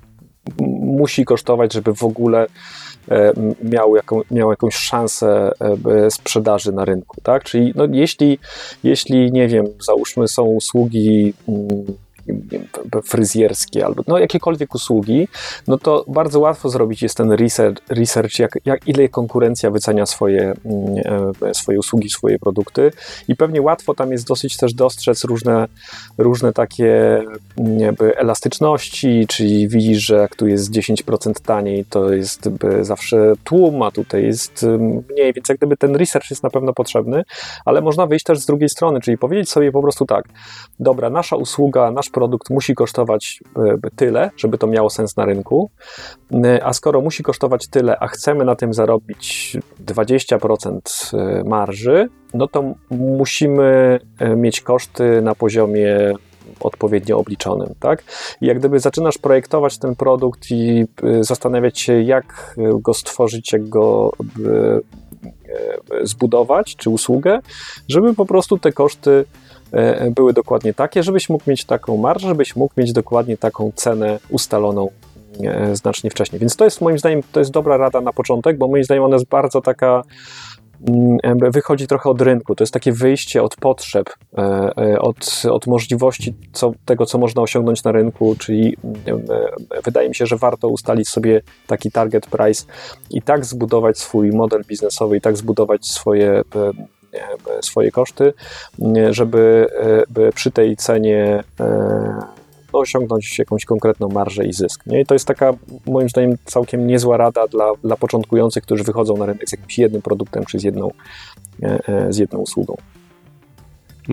musi 0.80 1.26
kosztować, 1.26 1.74
żeby 1.74 1.94
w 1.94 2.04
ogóle 2.04 2.48
e, 3.12 3.34
miał, 3.64 3.96
jaką, 3.96 4.22
miał 4.32 4.50
jakąś 4.50 4.76
szansę 4.76 5.52
e, 6.06 6.12
sprzedaży 6.12 6.72
na 6.72 6.86
rynku, 6.86 7.22
tak? 7.24 7.44
Czyli 7.44 7.74
no, 7.76 7.88
jeśli, 7.92 8.40
jeśli, 8.84 9.32
nie 9.32 9.48
wiem, 9.48 9.66
załóżmy 9.80 10.28
są 10.28 10.44
usługi 10.44 11.34
mm, 12.30 12.68
fryzjerskie 13.04 13.86
albo 13.86 14.04
no, 14.08 14.18
jakiekolwiek 14.18 14.76
usługi, 14.76 15.28
no 15.68 15.78
to 15.78 16.06
bardzo 16.08 16.40
łatwo 16.40 16.70
zrobić 16.70 17.02
jest 17.02 17.18
ten 17.18 17.32
research, 17.32 17.82
research 17.90 18.40
jak, 18.40 18.58
jak 18.66 18.88
ile 18.88 19.10
konkurencja 19.10 19.72
wycenia 19.72 20.06
swoje, 20.06 20.54
mm, 20.66 21.34
e, 21.42 21.54
swoje 21.54 21.80
usługi, 21.80 22.10
swoje 22.10 22.40
produkty. 22.40 22.92
I 23.28 23.36
pewnie 23.36 23.62
łatwo 23.62 23.94
tam 23.94 24.12
jest 24.12 24.28
dosyć 24.28 24.58
też 24.58 24.74
dostrzec 24.74 25.24
różne, 25.24 25.68
różne 26.18 26.54
takie 26.54 27.22
mm, 27.58 27.80
jakby 27.80 28.18
elastyczności, 28.18 29.26
czyli 29.28 29.68
widzisz, 29.68 30.06
że 30.06 30.16
jak 30.16 30.36
tu 30.36 30.48
jest 30.48 30.72
10% 30.72 31.34
taniej, 31.46 31.86
to 31.86 32.14
jest 32.14 32.50
zawsze 32.82 33.34
tłum, 33.44 33.82
a 33.82 33.92
tutaj 33.92 34.24
jest 34.24 34.64
ym, 34.64 35.04
mniej, 35.12 35.34
więc 35.34 35.50
jak 35.50 35.58
gdyby 35.58 35.78
ten 35.78 35.96
research 35.96 36.30
jest 36.30 36.44
na 36.44 36.50
pewno 36.50 36.74
potrzebny, 36.74 37.24
ale 37.66 37.82
można 37.82 38.06
wyjść 38.08 38.26
też 38.26 38.40
z 38.40 38.46
drugiej 38.46 38.70
strony, 38.70 39.02
czyli 39.02 39.18
powiedzieć 39.18 39.50
sobie 39.50 39.72
po 39.72 39.82
prostu 39.82 40.06
tak, 40.06 40.26
dobra, 40.80 41.10
nasza 41.10 41.36
usługa, 41.36 41.92
nasz 41.92 42.10
produkt 42.14 42.50
musi 42.50 42.76
kosztować 42.76 43.40
y, 43.88 43.92
tyle, 43.96 44.32
żeby 44.38 44.58
to 44.58 44.68
miało 44.68 44.90
sens 44.90 45.18
na 45.18 45.26
rynku, 45.26 45.70
y, 46.32 46.64
a 46.64 46.74
skoro 46.74 47.02
musi 47.02 47.24
kosztować 47.24 47.68
tyle, 47.68 48.00
a 48.00 48.08
chcemy 48.08 48.46
na 48.46 48.56
tym 48.56 48.74
zarobić 48.74 49.58
20% 49.86 50.80
y, 51.14 51.44
marży, 51.44 52.10
no 52.34 52.48
to 52.48 52.64
musimy 52.92 54.00
mieć 54.36 54.62
koszty 54.62 55.22
na 55.22 55.36
poziomie 55.36 56.14
odpowiednio 56.60 57.18
obliczonym, 57.18 57.74
tak? 57.80 58.04
I 58.42 58.46
jak 58.46 58.60
gdyby 58.60 58.80
zaczynasz 58.80 59.18
projektować 59.18 59.78
ten 59.78 59.96
produkt 59.96 60.52
i 60.52 60.86
zastanawiać 61.22 61.80
się, 61.80 62.02
jak 62.02 62.56
go 62.80 62.94
stworzyć, 62.94 63.54
jak 63.54 63.70
go 63.70 64.12
zbudować, 66.04 66.76
czy 66.76 66.90
usługę, 66.90 67.40
żeby 67.88 68.14
po 68.14 68.26
prostu 68.26 68.58
te 68.58 68.72
koszty 68.72 69.12
e, 69.12 69.26
były 70.12 70.34
dokładnie 70.34 70.74
takie, 70.74 71.04
żebyś 71.04 71.30
mógł 71.30 71.44
mieć 71.48 71.66
taką 71.66 71.98
marżę, 71.98 72.28
żebyś 72.28 72.56
mógł 72.56 72.74
mieć 72.78 72.94
dokładnie 72.94 73.38
taką 73.38 73.72
cenę 73.76 74.20
ustaloną 74.30 74.90
e, 75.44 75.76
znacznie 75.76 76.10
wcześniej. 76.10 76.40
Więc 76.40 76.56
to 76.56 76.66
jest 76.66 76.82
moim 76.82 77.00
zdaniem, 77.00 77.22
to 77.32 77.40
jest 77.40 77.52
dobra 77.52 77.78
rada 77.78 78.02
na 78.02 78.14
początek, 78.14 78.58
bo 78.58 78.68
moim 78.68 78.84
zdaniem 78.84 79.04
ona 79.04 79.16
jest 79.16 79.28
bardzo 79.28 79.62
taka 79.62 80.04
mm, 80.88 81.52
wychodzi 81.52 81.88
trochę 81.88 82.10
od 82.10 82.22
rynku. 82.22 82.56
To 82.56 82.64
jest 82.64 82.74
takie 82.74 82.92
wyjście 82.92 83.44
od 83.44 83.56
potrzeb, 83.56 84.10
e, 84.38 84.42
e, 84.78 85.00
od, 85.00 85.44
od 85.52 85.68
możliwości 85.68 86.36
co, 86.54 86.72
tego, 86.86 87.06
co 87.06 87.18
można 87.18 87.42
osiągnąć 87.42 87.84
na 87.84 87.92
rynku, 87.92 88.36
czyli 88.40 88.78
e, 89.08 89.82
wydaje 89.86 90.10
mi 90.10 90.16
się, 90.16 90.26
że 90.26 90.38
warto 90.38 90.68
ustalić 90.68 91.10
sobie 91.10 91.42
taki 91.68 91.92
target 91.92 92.28
price 92.28 92.66
i 93.12 93.22
tak 93.22 93.46
zbudować 93.46 93.98
swój 93.98 94.32
model 94.32 94.64
biznesowy, 94.68 95.18
i 95.18 95.22
tak 95.22 95.38
zbudować 95.38 95.86
swoje, 95.86 96.32
e, 96.32 96.42
e, 96.60 96.72
swoje 97.62 97.92
koszty, 97.92 98.34
nie, 98.80 99.14
żeby, 99.14 99.68
e, 100.18 100.32
przy 100.32 100.52
tej 100.52 100.76
cenie 100.76 101.44
e, 101.60 101.64
no, 102.74 102.80
osiągnąć 102.80 103.40
jakąś 103.40 103.66
konkretną 103.66 104.10
marżę 104.10 104.46
i 104.46 104.54
zysk. 104.54 104.86
Nie? 104.86 105.02
I 105.02 105.06
to 105.06 105.16
jest 105.16 105.26
taka, 105.26 105.54
moim 105.86 106.10
zdaniem, 106.10 106.38
całkiem 106.46 106.88
niezła 106.88 107.18
rada 107.18 107.48
dla, 107.48 107.72
dla 107.84 107.96
początkujących, 107.96 108.64
którzy 108.64 108.84
wychodzą 108.84 109.18
na 109.18 109.26
rynek 109.26 109.50
z 109.50 109.52
jakimś 109.52 109.78
jednym 109.78 110.02
produktem 110.02 110.46
czy 110.46 110.60
z 110.60 110.64
jedną, 110.64 110.92
e, 111.64 112.14
z 112.14 112.18
jedną 112.18 112.40
usługą. 112.40 112.78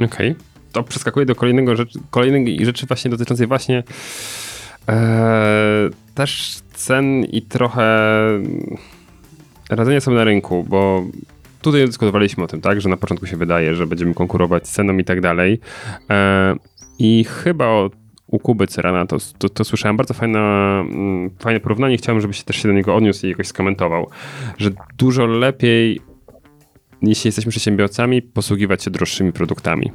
Okej. 0.04 0.36
To 0.72 0.82
przeskakuję 0.82 1.26
do 1.26 1.34
kolejnego 1.34 1.76
rzecz, 1.76 1.98
kolejnej 2.10 2.64
rzeczy 2.64 2.86
właśnie 2.86 3.10
dotyczącej 3.10 3.46
właśnie 3.46 3.82
też 6.14 6.58
cen 6.74 7.24
i 7.24 7.42
trochę 7.42 8.10
radzenia 9.70 10.00
sobie 10.00 10.16
na 10.16 10.24
rynku, 10.24 10.64
bo 10.68 11.02
tutaj 11.62 11.86
dyskutowaliśmy 11.86 12.44
o 12.44 12.46
tym, 12.46 12.60
tak, 12.60 12.80
że 12.80 12.88
na 12.88 12.96
początku 12.96 13.26
się 13.26 13.36
wydaje, 13.36 13.74
że 13.74 13.86
będziemy 13.86 14.14
konkurować 14.14 14.68
z 14.68 14.72
ceną 14.72 14.98
i 14.98 15.04
tak 15.04 15.20
dalej. 15.20 15.60
E, 16.10 16.54
I 16.98 17.24
chyba 17.24 17.66
o, 17.66 17.90
u 18.26 18.38
Kuby 18.38 18.66
Cyrana 18.66 19.06
to, 19.06 19.16
to, 19.38 19.48
to 19.48 19.64
słyszałem 19.64 19.96
bardzo 19.96 20.14
fajne, 20.14 20.38
mm, 20.38 21.30
fajne 21.38 21.60
porównanie. 21.60 21.96
Chciałem, 21.96 22.20
żebyś 22.20 22.42
też 22.42 22.56
się 22.56 22.68
do 22.68 22.74
niego 22.74 22.96
odniósł 22.96 23.26
i 23.26 23.28
jakoś 23.28 23.46
skomentował, 23.46 24.10
że 24.58 24.70
dużo 24.98 25.26
lepiej 25.26 26.00
jeśli 27.02 27.28
jesteśmy 27.28 27.50
przedsiębiorcami, 27.50 28.22
posługiwać 28.22 28.84
się 28.84 28.90
droższymi 28.90 29.32
produktami. 29.32 29.92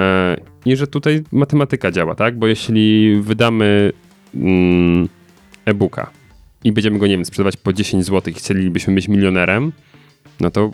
E, 0.00 0.36
I 0.64 0.76
że 0.76 0.86
tutaj 0.86 1.22
matematyka 1.32 1.90
działa, 1.90 2.14
tak? 2.14 2.38
Bo 2.38 2.46
jeśli 2.46 3.16
wydamy 3.20 3.92
mm, 4.34 5.08
e-booka 5.64 6.10
i 6.64 6.72
będziemy 6.72 6.98
go, 6.98 7.06
nie 7.06 7.14
wiem, 7.14 7.24
sprzedawać 7.24 7.56
po 7.56 7.72
10 7.72 8.04
zł 8.04 8.32
i 8.32 8.34
chcielibyśmy 8.36 8.94
być 8.94 9.08
milionerem, 9.08 9.72
no 10.40 10.50
to 10.50 10.70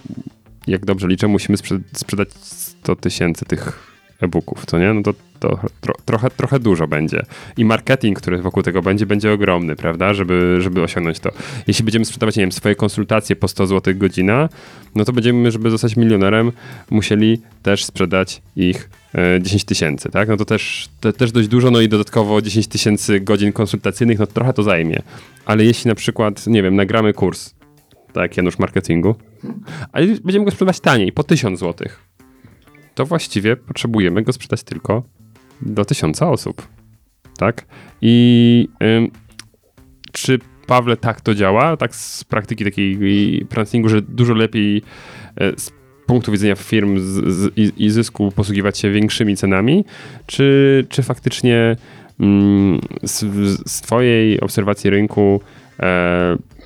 jak 0.67 0.85
dobrze 0.85 1.09
liczę, 1.09 1.29
musimy 1.29 1.59
sprze- 1.59 1.81
sprzedać 1.93 2.29
100 2.35 2.97
tysięcy 2.97 3.45
tych 3.45 3.93
e-booków, 4.21 4.67
to 4.67 4.79
nie? 4.79 4.95
No 4.95 5.03
to, 5.03 5.15
to 5.41 5.59
tro, 5.81 5.95
trochę, 6.05 6.31
trochę 6.31 6.59
dużo 6.59 6.87
będzie. 6.87 7.23
I 7.57 7.65
marketing, 7.65 8.21
który 8.21 8.39
wokół 8.43 8.63
tego 8.63 8.83
będzie, 8.83 9.07
będzie 9.07 9.33
ogromny, 9.33 9.77
prawda? 9.77 10.15
Żeby, 10.15 10.57
żeby 10.61 10.83
osiągnąć 10.83 11.21
to. 11.21 11.31
Jeśli 11.67 11.85
będziemy 11.85 12.05
sprzedawać, 12.05 12.37
nie 12.37 12.43
wiem, 12.43 12.53
swoje 12.53 12.75
konsultacje 12.75 13.37
po 13.37 13.49
100 13.49 13.67
zł 13.67 13.95
godzina, 13.97 14.49
no 14.95 15.05
to 15.05 15.13
będziemy, 15.13 15.51
żeby 15.51 15.71
zostać 15.71 15.97
milionerem, 15.97 16.53
musieli 16.91 17.41
też 17.63 17.85
sprzedać 17.85 18.43
ich 18.57 18.91
e, 19.15 19.43
10 19.43 19.65
tysięcy, 19.65 20.11
tak? 20.11 20.29
No 20.29 20.37
to 20.37 20.45
też, 20.45 20.89
te, 21.01 21.13
też 21.13 21.33
dość 21.33 21.49
dużo, 21.49 21.71
no 21.71 21.81
i 21.81 21.89
dodatkowo 21.89 22.43
10 22.43 22.69
tysięcy 22.69 23.21
godzin 23.21 23.53
konsultacyjnych, 23.53 24.19
no 24.19 24.27
trochę 24.27 24.53
to 24.53 24.63
zajmie. 24.63 25.03
Ale 25.45 25.65
jeśli 25.65 25.89
na 25.89 25.95
przykład, 25.95 26.47
nie 26.47 26.63
wiem, 26.63 26.77
nagramy 26.77 27.13
kurs 27.13 27.55
tak 28.13 28.37
Janusz 28.37 28.59
marketingu, 28.59 29.15
ale 29.93 30.07
będziemy 30.07 30.45
go 30.45 30.51
sprzedawać 30.51 30.81
taniej, 30.81 31.13
po 31.13 31.25
1000 31.25 31.61
zł, 31.61 31.89
to 32.95 33.07
właściwie 33.07 33.57
potrzebujemy 33.57 34.23
go 34.23 34.33
sprzedać 34.33 34.63
tylko 34.63 35.03
do 35.63 35.85
1000 35.85 36.23
osób. 36.23 36.69
Tak? 37.39 37.67
I 38.03 38.69
czy 40.13 40.39
Pawle 40.67 40.97
tak 40.97 41.21
to 41.21 41.35
działa? 41.35 41.77
Tak 41.77 41.95
z 41.95 42.25
praktyki 42.25 42.65
takiej 42.65 42.99
marketingu, 43.51 43.89
że 43.89 44.03
dużo 44.03 44.35
lepiej 44.35 44.83
e, 45.37 45.53
z 45.57 45.73
punktu 46.07 46.33
widzenia 46.33 46.57
firm 46.57 46.99
z, 46.99 47.35
z, 47.35 47.59
i, 47.59 47.91
zysku 47.91 48.33
posługiwać 48.33 48.79
się 48.79 48.91
większymi 48.91 49.37
cenami, 49.37 49.85
czy, 50.27 50.87
czy 50.89 51.03
faktycznie 51.03 51.77
mm, 52.21 52.81
z, 53.03 53.21
z 53.71 53.81
twojej 53.81 54.41
obserwacji 54.41 54.91
rynku 54.91 55.41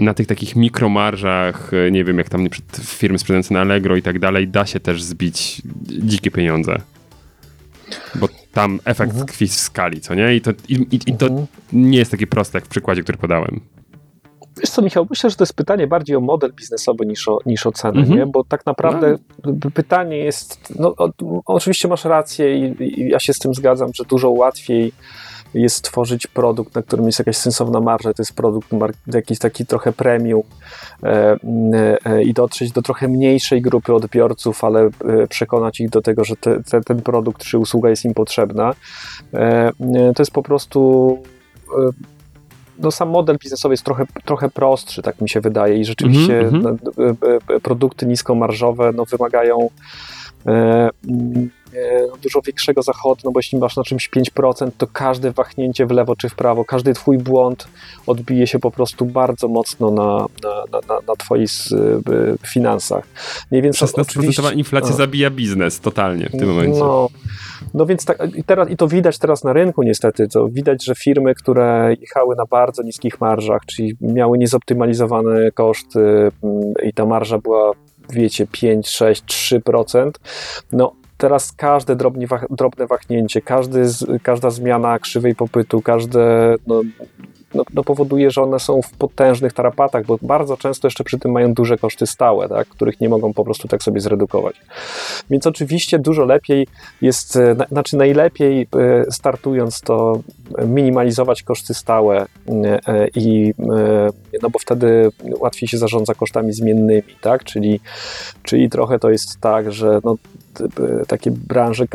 na 0.01 0.14
tych 0.14 0.26
takich 0.26 0.56
mikromarżach, 0.56 1.70
e, 1.74 1.90
nie 1.90 2.05
wiem, 2.05 2.18
jak 2.18 2.28
tam 2.28 2.48
firmy 2.80 3.18
sprzedające 3.18 3.55
na 3.55 3.60
Allegro 3.60 3.97
i 3.97 4.02
tak 4.02 4.18
dalej, 4.18 4.48
da 4.48 4.66
się 4.66 4.80
też 4.80 5.02
zbić 5.02 5.62
dzikie 5.82 6.30
pieniądze. 6.30 6.80
Bo 8.14 8.28
tam 8.52 8.80
efekt 8.84 9.10
mhm. 9.10 9.26
tkwi 9.26 9.47
w 9.47 9.55
skali, 9.55 10.01
co 10.01 10.14
nie? 10.14 10.36
I 10.36 10.40
to, 10.40 10.51
i, 10.68 10.74
i, 10.74 11.01
i 11.06 11.16
to 11.16 11.26
mhm. 11.26 11.47
nie 11.72 11.98
jest 11.98 12.10
takie 12.10 12.26
proste, 12.26 12.59
jak 12.59 12.64
w 12.64 12.68
przykładzie, 12.68 13.02
który 13.02 13.18
podałem. 13.18 13.60
Wiesz 14.60 14.70
co, 14.70 14.82
Michał, 14.82 15.06
myślę, 15.10 15.30
że 15.30 15.36
to 15.36 15.43
jest 15.43 15.55
pytanie 15.55 15.86
bardziej 15.86 16.16
o 16.16 16.20
model 16.20 16.52
biznesowy 16.52 17.06
niż 17.06 17.28
o, 17.28 17.38
niż 17.47 17.66
o 17.66 17.72
cenę, 17.72 18.01
mhm. 18.01 18.18
nie? 18.18 18.26
bo 18.26 18.44
tak 18.44 18.66
naprawdę 18.66 19.16
no. 19.44 19.70
pytanie 19.74 20.16
jest, 20.16 20.74
no, 20.78 20.94
o, 20.97 21.12
oczywiście 21.47 21.88
masz 21.88 22.05
rację 22.05 22.59
i, 22.59 22.82
i, 23.01 23.09
ja 23.09 23.20
się 23.20 23.32
z 23.32 23.38
tym 23.38 23.55
zgadzam, 23.55 23.90
że 23.94 24.05
dużo 24.05 24.30
łatwiej 24.30 24.93
jest 25.55 25.77
stworzyć 25.77 26.27
produkt, 26.27 26.74
na 26.74 26.82
którym 26.82 27.06
jest 27.06 27.18
jakaś 27.18 27.36
sensowna 27.36 27.81
marża, 27.81 28.14
to 28.14 28.23
jest 28.23 28.35
produkt 28.35 28.68
jakiś 29.06 29.39
taki 29.39 29.66
trochę 29.66 29.93
premium 29.93 30.43
e, 31.02 31.36
e, 32.05 32.23
i 32.23 32.32
dotrzeć 32.32 32.73
do 32.73 32.82
trochę 32.82 33.09
mniejszej 33.09 33.62
grupy 33.62 33.94
odbiorców, 33.94 34.64
ale 34.64 34.85
e, 34.85 34.90
przekonać 35.28 35.81
ich 35.81 35.90
do 35.90 36.02
tego, 36.02 36.24
że 36.24 36.36
te, 36.36 36.62
te, 36.62 36.81
ten 36.81 37.02
produkt 37.02 37.44
czy 37.44 37.59
usługa 37.59 37.90
jest 37.90 38.05
im 38.05 38.14
potrzebna. 38.14 38.74
E, 39.35 39.73
to 40.14 40.23
jest 40.23 40.32
po 40.32 40.43
prostu 40.43 41.18
e, 41.78 41.90
no, 42.78 42.90
sam 42.90 43.09
model 43.09 43.36
biznesowy 43.43 43.73
jest 43.73 43.85
trochę, 43.85 44.05
trochę 44.24 44.51
prostszy, 44.51 45.02
tak 45.02 45.20
mi 45.20 45.28
się 45.28 45.40
wydaje, 45.40 45.78
i 45.78 45.85
rzeczywiście 45.85 46.40
mm 46.40 46.62
-hmm. 46.62 47.60
produkty 47.62 48.06
niskomarżowe 48.06 48.93
no, 48.93 49.05
wymagają 49.05 49.70
e, 50.47 50.90
E, 51.65 51.65
dużo 52.23 52.40
większego 52.40 52.82
zachodu, 52.82 53.20
no 53.24 53.31
bo 53.31 53.39
jeśli 53.39 53.59
masz 53.59 53.77
na 53.77 53.82
czymś 53.82 54.11
5%, 54.11 54.70
to 54.78 54.86
każde 54.86 55.32
wahnięcie 55.32 55.86
w 55.86 55.90
lewo 55.90 56.16
czy 56.16 56.28
w 56.28 56.35
prawo, 56.35 56.65
każdy 56.65 56.94
twój 56.94 57.19
błąd 57.19 57.69
odbije 58.07 58.47
się 58.47 58.59
po 58.59 58.70
prostu 58.70 59.05
bardzo 59.05 59.48
mocno 59.48 59.90
na, 59.90 60.27
na, 60.43 60.78
na, 60.89 61.01
na 61.09 61.16
twoich 61.19 61.51
e, 61.73 62.48
finansach. 62.48 63.05
Nie, 63.51 63.62
więc 63.62 63.77
16% 63.77 64.01
oczywiście, 64.01 64.43
inflacja 64.55 64.90
no. 64.90 64.97
zabija 64.97 65.31
biznes 65.31 65.81
totalnie 65.81 66.27
w 66.27 66.39
tym 66.39 66.48
momencie. 66.48 66.81
No, 66.81 67.09
no 67.74 67.86
więc 67.86 68.05
tak, 68.05 68.36
i, 68.36 68.44
teraz, 68.44 68.70
i 68.70 68.77
to 68.77 68.89
widać 68.89 69.19
teraz 69.19 69.44
na 69.44 69.53
rynku 69.53 69.82
niestety, 69.82 70.28
to 70.28 70.48
widać, 70.48 70.85
że 70.85 70.94
firmy, 70.94 71.35
które 71.35 71.94
jechały 72.01 72.36
na 72.36 72.44
bardzo 72.51 72.82
niskich 72.82 73.20
marżach, 73.20 73.62
czyli 73.66 73.97
miały 74.01 74.39
niezoptymalizowane 74.39 75.51
koszty 75.51 76.31
i 76.82 76.93
ta 76.93 77.07
marża 77.07 77.39
była 77.39 77.73
wiecie, 78.11 78.47
5, 78.47 78.89
6, 78.89 79.24
3%, 79.24 80.11
no 80.73 80.93
teraz 81.16 81.52
każde 81.52 81.97
drobnie, 81.97 82.26
drobne 82.51 82.86
wahnięcie, 82.86 83.43
każdy, 83.43 83.84
każda 84.22 84.51
zmiana 84.51 84.98
krzywej 84.98 85.34
popytu, 85.34 85.82
każde 85.82 86.55
no, 86.66 86.82
no, 87.55 87.64
no, 87.74 87.84
powoduje, 87.84 88.30
że 88.30 88.43
one 88.43 88.60
są 88.60 88.82
w 88.82 88.90
potężnych 88.90 89.52
tarapatach, 89.52 90.06
bo 90.06 90.18
bardzo 90.22 90.56
często 90.56 90.86
jeszcze 90.86 91.05
przy 91.05 91.18
tym 91.18 91.32
mają 91.32 91.55
duże 91.55 91.78
koszty 91.78 92.06
stałe, 92.06 92.48
tak, 92.48 92.68
których 92.68 93.01
nie 93.01 93.09
mogą 93.09 93.32
po 93.32 93.44
prostu 93.44 93.68
tak 93.68 93.82
sobie 93.82 94.01
zredukować. 94.01 94.56
Więc 95.30 95.47
oczywiście 95.47 95.98
dużo 95.98 96.24
lepiej 96.24 96.66
jest, 97.02 97.36
e, 97.36 97.56
znaczy 97.70 97.97
najlepiej 97.97 98.62
e, 98.62 98.66
startując 99.10 99.80
to 99.80 100.20
minimalizować 100.66 101.43
koszty 101.43 101.74
stałe 101.74 102.26
e, 102.86 103.09
i 103.14 103.55
no 104.43 104.51
bo 104.51 104.59
wtedy 104.59 105.10
łatwiej 105.38 105.68
się 105.68 105.78
zarządza 105.78 106.14
kosztami 106.14 106.52
zmiennymi, 106.52 107.16
tak, 107.20 107.44
czyli, 107.44 107.80
czyli 108.43 108.70
trochę 108.70 108.98
to 108.98 109.10
jest 109.10 109.40
tak, 109.40 109.72
że 109.72 110.01
no, 110.05 110.16
takie 111.09 111.31
branże 111.31 111.87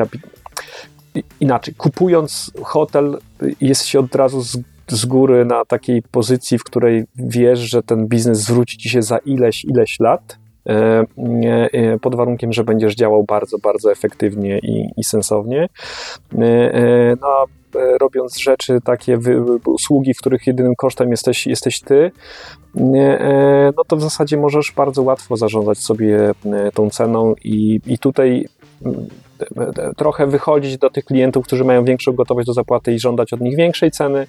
inaczej, 1.40 1.74
kupując 1.74 2.50
hotel, 2.62 3.18
jest 3.60 3.84
się 3.84 4.00
od 4.00 4.14
razu 4.14 4.40
z 4.40 4.58
z 4.88 5.06
góry 5.06 5.44
na 5.44 5.64
takiej 5.64 6.02
pozycji, 6.02 6.58
w 6.58 6.64
której 6.64 7.04
wiesz, 7.16 7.58
że 7.58 7.82
ten 7.82 8.06
biznes 8.08 8.38
zwróci 8.38 8.78
ci 8.78 8.88
się 8.88 9.02
za 9.02 9.18
ileś, 9.18 9.64
ileś 9.64 10.00
lat, 10.00 10.38
e, 10.68 11.04
e, 11.72 11.98
pod 11.98 12.14
warunkiem, 12.14 12.52
że 12.52 12.64
będziesz 12.64 12.94
działał 12.94 13.24
bardzo, 13.24 13.58
bardzo 13.58 13.92
efektywnie 13.92 14.58
i, 14.58 14.90
i 14.96 15.04
sensownie. 15.04 15.68
E, 16.38 17.16
no, 17.20 17.44
robiąc 18.00 18.38
rzeczy, 18.38 18.78
takie 18.84 19.18
usługi, 19.66 20.14
w 20.14 20.18
których 20.18 20.46
jedynym 20.46 20.74
kosztem 20.76 21.10
jesteś, 21.10 21.46
jesteś 21.46 21.80
ty, 21.80 22.10
no 23.76 23.84
to 23.88 23.96
w 23.96 24.02
zasadzie 24.02 24.36
możesz 24.36 24.72
bardzo 24.76 25.02
łatwo 25.02 25.36
zarządzać 25.36 25.78
sobie 25.78 26.32
tą 26.74 26.90
ceną 26.90 27.34
i, 27.44 27.80
i 27.86 27.98
tutaj 27.98 28.48
trochę 29.96 30.26
wychodzić 30.26 30.78
do 30.78 30.90
tych 30.90 31.04
klientów, 31.04 31.46
którzy 31.46 31.64
mają 31.64 31.84
większą 31.84 32.12
gotowość 32.12 32.46
do 32.46 32.52
zapłaty 32.52 32.92
i 32.92 32.98
żądać 32.98 33.32
od 33.32 33.40
nich 33.40 33.56
większej 33.56 33.90
ceny, 33.90 34.26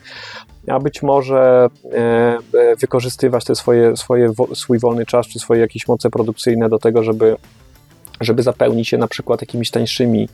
a 0.67 0.79
być 0.79 1.01
może 1.01 1.69
e, 1.93 1.97
e, 1.97 2.75
wykorzystywać 2.75 3.45
te 3.45 3.55
swoje, 3.55 3.97
swoje, 3.97 4.33
swój 4.53 4.79
wolny 4.79 5.05
czas 5.05 5.27
czy 5.27 5.39
swoje 5.39 5.61
jakieś 5.61 5.87
moce 5.87 6.09
produkcyjne 6.09 6.69
do 6.69 6.79
tego, 6.79 7.03
żeby 7.03 7.35
żeby 8.21 8.43
zapełnić 8.43 8.87
się 8.87 8.97
na 8.97 9.07
przykład 9.07 9.41
jakimiś 9.41 9.71
tańszymi 9.71 10.29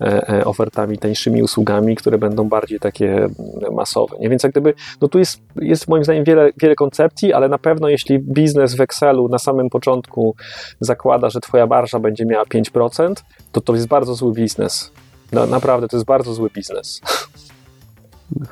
e, 0.00 0.44
ofertami, 0.44 0.98
tańszymi 0.98 1.42
usługami, 1.42 1.96
które 1.96 2.18
będą 2.18 2.48
bardziej 2.48 2.80
takie 2.80 3.28
masowe. 3.72 4.16
Nie? 4.18 4.28
Więc 4.28 4.42
jak 4.42 4.52
gdyby, 4.52 4.74
no 5.00 5.08
tu 5.08 5.18
jest, 5.18 5.40
jest 5.56 5.88
moim 5.88 6.04
zdaniem 6.04 6.24
wiele, 6.24 6.50
wiele 6.56 6.74
koncepcji, 6.74 7.32
ale 7.32 7.48
na 7.48 7.58
pewno 7.58 7.88
jeśli 7.88 8.18
biznes 8.18 8.74
w 8.74 8.80
Excelu 8.80 9.28
na 9.28 9.38
samym 9.38 9.70
początku 9.70 10.34
zakłada, 10.80 11.30
że 11.30 11.40
twoja 11.40 11.66
marża 11.66 11.98
będzie 11.98 12.26
miała 12.26 12.44
5%, 12.44 13.14
to 13.52 13.60
to 13.60 13.74
jest 13.74 13.86
bardzo 13.86 14.14
zły 14.14 14.32
biznes. 14.32 14.92
No, 15.32 15.46
naprawdę, 15.46 15.88
to 15.88 15.96
jest 15.96 16.06
bardzo 16.06 16.34
zły 16.34 16.50
biznes. 16.54 17.00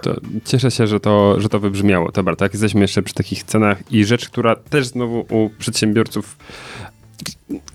To 0.02 0.14
cieszę 0.44 0.70
się, 0.70 0.86
że 0.86 1.00
to, 1.00 1.40
że 1.40 1.48
to 1.48 1.60
wybrzmiało. 1.60 2.12
Dobra, 2.12 2.36
tak 2.36 2.52
jesteśmy 2.52 2.80
jeszcze 2.80 3.02
przy 3.02 3.14
takich 3.14 3.42
cenach 3.42 3.92
i 3.92 4.04
rzecz, 4.04 4.28
która 4.28 4.56
też 4.56 4.86
znowu 4.86 5.20
u 5.30 5.50
przedsiębiorców 5.58 6.36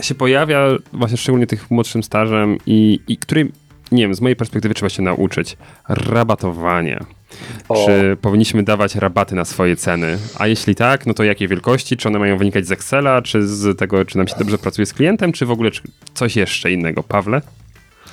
się 0.01 0.15
pojawia, 0.15 0.67
właśnie 0.93 1.17
szczególnie 1.17 1.47
tych 1.47 1.71
młodszym 1.71 2.03
stażem 2.03 2.57
i, 2.65 2.99
i 3.07 3.17
której, 3.17 3.51
nie 3.91 4.03
wiem, 4.03 4.15
z 4.15 4.21
mojej 4.21 4.35
perspektywy 4.35 4.75
trzeba 4.75 4.89
się 4.89 5.01
nauczyć. 5.01 5.57
Rabatowanie. 5.89 6.99
O. 7.69 7.85
Czy 7.85 8.17
powinniśmy 8.21 8.63
dawać 8.63 8.95
rabaty 8.95 9.35
na 9.35 9.45
swoje 9.45 9.75
ceny? 9.75 10.17
A 10.37 10.47
jeśli 10.47 10.75
tak, 10.75 11.05
no 11.05 11.13
to 11.13 11.23
jakie 11.23 11.47
wielkości? 11.47 11.97
Czy 11.97 12.07
one 12.07 12.19
mają 12.19 12.37
wynikać 12.37 12.67
z 12.67 12.71
Excela, 12.71 13.21
czy 13.21 13.47
z 13.47 13.77
tego, 13.77 14.05
czy 14.05 14.17
nam 14.17 14.27
się 14.27 14.35
dobrze 14.39 14.57
pracuje 14.57 14.85
z 14.85 14.93
klientem, 14.93 15.31
czy 15.31 15.45
w 15.45 15.51
ogóle 15.51 15.71
coś 16.13 16.35
jeszcze 16.35 16.71
innego? 16.71 17.03
Pawle? 17.03 17.41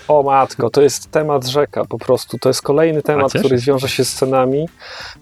O 0.08 0.22
matko, 0.22 0.70
to 0.70 0.82
jest 0.82 1.10
temat 1.10 1.46
rzeka 1.46 1.84
po 1.84 1.98
prostu. 1.98 2.38
To 2.38 2.48
jest 2.48 2.62
kolejny 2.62 3.02
temat, 3.02 3.32
który 3.32 3.58
wiąże 3.58 3.88
się 3.88 4.04
z 4.04 4.14
cenami 4.14 4.68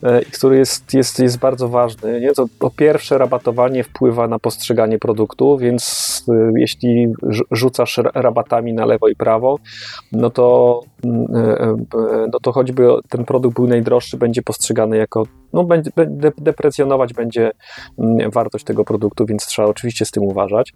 e, 0.02 0.22
i 0.22 0.26
który 0.26 0.58
jest, 0.58 0.94
jest, 0.94 1.18
jest 1.18 1.38
bardzo 1.38 1.68
ważny. 1.68 2.20
Nie? 2.20 2.32
To 2.32 2.46
po 2.58 2.70
pierwsze, 2.70 3.18
rabatowanie 3.18 3.84
wpływa 3.84 4.28
na 4.28 4.38
postrzeganie 4.38 4.98
produktu, 4.98 5.58
więc 5.58 6.24
e, 6.28 6.52
jeśli 6.56 7.12
rzucasz 7.50 8.00
rabatami 8.14 8.72
na 8.72 8.86
lewo 8.86 9.08
i 9.08 9.16
prawo, 9.16 9.58
no 10.12 10.30
to, 10.30 10.80
mm, 11.04 11.26
e, 11.34 11.76
no 12.32 12.40
to 12.42 12.52
choćby 12.52 12.88
ten 13.08 13.24
produkt 13.24 13.56
był 13.56 13.66
najdroższy, 13.66 14.16
będzie 14.16 14.42
postrzegany 14.42 14.96
jako 14.96 15.24
no, 15.52 15.64
będzie, 15.64 15.90
deprecjonować 16.38 17.14
będzie 17.14 17.50
mm, 17.98 18.30
wartość 18.30 18.64
tego 18.64 18.84
produktu, 18.84 19.26
więc 19.26 19.46
trzeba 19.46 19.68
oczywiście 19.68 20.04
z 20.04 20.10
tym 20.10 20.22
uważać. 20.22 20.72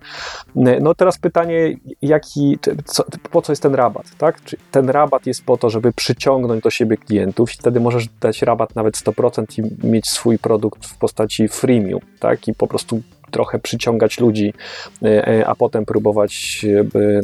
No 0.80 0.94
teraz 0.94 1.18
pytanie, 1.18 1.76
jaki, 2.02 2.58
co, 2.84 3.04
po 3.30 3.42
co 3.42 3.52
jest 3.52 3.62
ten 3.62 3.74
rabat? 3.74 4.06
Tak? 4.18 4.44
Czy 4.44 4.56
ten 4.70 4.90
rabat 4.90 5.26
jest 5.26 5.44
po 5.44 5.56
to, 5.56 5.70
żeby 5.70 5.92
przyciągnąć 5.92 6.62
do 6.62 6.70
siebie 6.70 6.96
klientów 6.96 7.54
i 7.54 7.58
wtedy 7.58 7.80
możesz 7.80 8.08
dać 8.20 8.42
rabat 8.42 8.74
nawet 8.74 8.96
100% 8.96 9.44
i 9.58 9.86
mieć 9.86 10.06
swój 10.06 10.38
produkt 10.38 10.86
w 10.86 10.98
postaci 10.98 11.48
freemium, 11.48 12.00
tak? 12.20 12.48
I 12.48 12.54
po 12.54 12.66
prostu 12.66 13.02
trochę 13.30 13.58
przyciągać 13.58 14.20
ludzi, 14.20 14.54
e, 15.02 15.28
e, 15.28 15.46
a 15.46 15.54
potem 15.54 15.84
próbować 15.84 16.66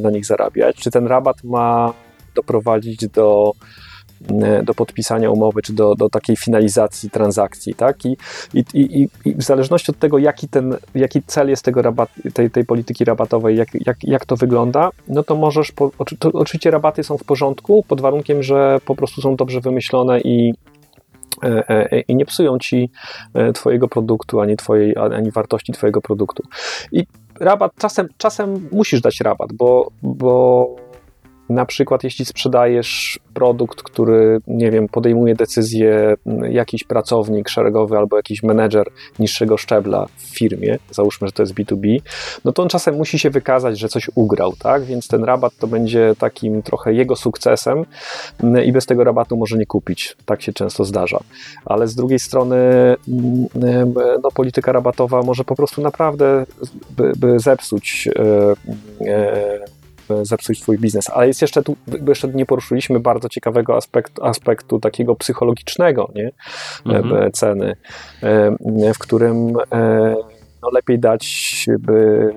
na 0.02 0.10
nich 0.10 0.27
zarabiać. 0.27 0.77
Czy 0.77 0.90
ten 0.90 1.06
rabat 1.06 1.44
ma 1.44 1.93
doprowadzić 2.35 3.09
do 3.09 3.52
E, 3.52 3.90
do 4.63 4.75
podpisania 4.75 5.31
umowy, 5.31 5.63
czy 5.63 5.73
do, 5.73 5.95
do 5.95 6.09
takiej 6.09 6.37
finalizacji 6.37 7.11
transakcji, 7.11 7.75
tak? 7.75 8.05
I, 8.05 8.17
i, 8.55 8.65
i, 8.75 9.09
i 9.25 9.35
w 9.35 9.43
zależności 9.43 9.91
od 9.91 9.99
tego, 9.99 10.19
jaki, 10.19 10.49
ten, 10.49 10.77
jaki 10.95 11.23
cel 11.23 11.49
jest 11.49 11.65
tego 11.65 11.83
rabat, 11.83 12.11
tej, 12.35 12.51
tej 12.51 12.65
polityki 12.65 13.05
rabatowej, 13.05 13.57
jak, 13.57 13.69
jak, 13.87 14.05
jak 14.05 14.27
to 14.27 14.37
wygląda, 14.37 14.91
no 15.09 15.23
to 15.23 15.37
możesz, 15.37 15.73
po, 15.73 15.91
to, 16.19 16.31
oczywiście 16.33 16.71
rabaty 16.71 17.03
są 17.03 17.19
w 17.19 17.25
porządku, 17.25 17.85
pod 17.89 18.01
warunkiem, 18.01 18.43
że 18.43 18.79
po 18.85 18.95
prostu 18.95 19.21
są 19.21 19.37
dobrze 19.37 19.61
wymyślone 19.61 20.21
i 20.21 20.55
e, 21.43 21.69
e, 21.69 22.01
i 22.01 22.17
nie 22.17 22.25
psują 22.25 22.59
ci 22.59 22.91
e, 23.35 23.53
twojego 23.53 23.89
produktu, 23.89 24.41
ani 24.41 24.57
twojej, 24.57 24.95
ani 24.97 25.31
wartości 25.31 25.73
twojego 25.73 26.01
produktu. 26.01 26.43
I 26.93 27.07
rabat, 27.41 27.73
czasem, 27.79 28.09
czasem 28.19 28.69
musisz 28.73 29.01
dać 29.01 29.21
rabat, 29.21 29.53
bo, 29.53 29.91
bo 30.03 30.67
na 31.51 31.66
przykład, 31.66 32.05
jeśli 32.05 32.24
sprzedajesz 32.24 33.20
produkt, 33.35 33.82
który, 33.82 34.40
nie 34.47 34.70
wiem, 34.70 34.89
podejmuje 34.89 35.35
decyzję 35.35 36.16
jakiś 36.51 36.85
pracownik 36.85 37.48
szeregowy 37.48 37.97
albo 37.97 38.16
jakiś 38.16 38.43
menedżer 38.43 38.86
niższego 39.18 39.56
szczebla 39.56 40.06
w 40.16 40.22
firmie, 40.22 40.78
załóżmy, 40.90 41.28
że 41.28 41.32
to 41.32 41.43
jest 41.43 41.55
B2B, 41.55 42.01
no 42.44 42.52
to 42.52 42.62
on 42.62 42.68
czasem 42.68 42.97
musi 42.97 43.18
się 43.18 43.31
wykazać, 43.31 43.78
że 43.78 43.89
coś 43.89 44.10
ugrał, 44.14 44.52
tak? 44.59 44.85
Więc 44.85 45.09
ten 45.09 45.24
rabat 45.24 45.52
to 45.59 45.66
będzie 45.66 46.14
takim 46.18 46.62
trochę 46.62 46.94
jego 46.94 47.16
sukcesem 47.16 47.85
i 48.64 48.72
bez 48.72 48.86
tego 48.86 49.05
rabatu 49.05 49.36
może 49.36 49.56
nie 49.56 49.66
kupić. 49.66 50.16
Tak 50.24 50.43
się 50.43 50.52
często 50.52 50.85
zdarza. 50.85 51.20
Ale 51.64 51.89
z 51.89 51.94
drugiej 51.94 52.18
strony, 52.18 52.56
no, 54.22 54.31
polityka 54.35 54.72
rabatowa 54.72 55.22
może 55.22 55.44
po 55.44 55.56
prostu 55.56 55.82
naprawdę 55.82 56.47
zepsuć. 57.36 58.06
Yy, 58.06 59.06
yy, 59.06 59.80
zepsuć 60.23 60.61
twój 60.61 60.78
biznes. 60.78 61.11
Ale 61.11 61.27
jest 61.27 61.43
jeszcze 61.43 61.62
tu, 61.62 61.77
jeszcze 62.09 62.28
nie 62.28 62.47
poruszyliśmy 62.47 63.01
bardzo 63.01 63.28
ciekawego 63.28 63.77
aspektu, 63.77 64.24
aspektu 64.24 64.81
takiego 64.81 65.16
psychologicznego, 65.16 66.11
nie? 66.15 66.31
Mhm. 66.87 67.32
Ceny, 67.32 67.77
w 68.95 68.99
którym 68.99 69.53
no, 70.62 70.70
lepiej 70.73 70.99
dać 70.99 71.66
by 71.78 72.31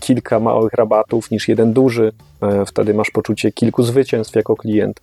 kilka 0.00 0.40
małych 0.40 0.72
rabatów 0.72 1.30
niż 1.30 1.48
jeden 1.48 1.72
duży. 1.72 2.12
E, 2.42 2.66
wtedy 2.66 2.94
masz 2.94 3.10
poczucie 3.10 3.52
kilku 3.52 3.82
zwycięstw 3.82 4.36
jako 4.36 4.56
klient. 4.56 5.00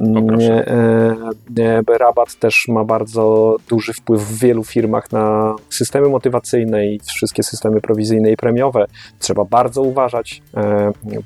E, 0.00 0.66
e, 1.58 1.98
rabat 1.98 2.34
też 2.34 2.68
ma 2.68 2.84
bardzo 2.84 3.56
duży 3.68 3.92
wpływ 3.92 4.22
w 4.22 4.38
wielu 4.38 4.64
firmach 4.64 5.12
na 5.12 5.54
systemy 5.70 6.08
motywacyjne 6.08 6.86
i 6.86 6.98
wszystkie 6.98 7.42
systemy 7.42 7.80
prowizyjne 7.80 8.32
i 8.32 8.36
premiowe. 8.36 8.86
Trzeba 9.18 9.44
bardzo 9.44 9.82
uważać, 9.82 10.42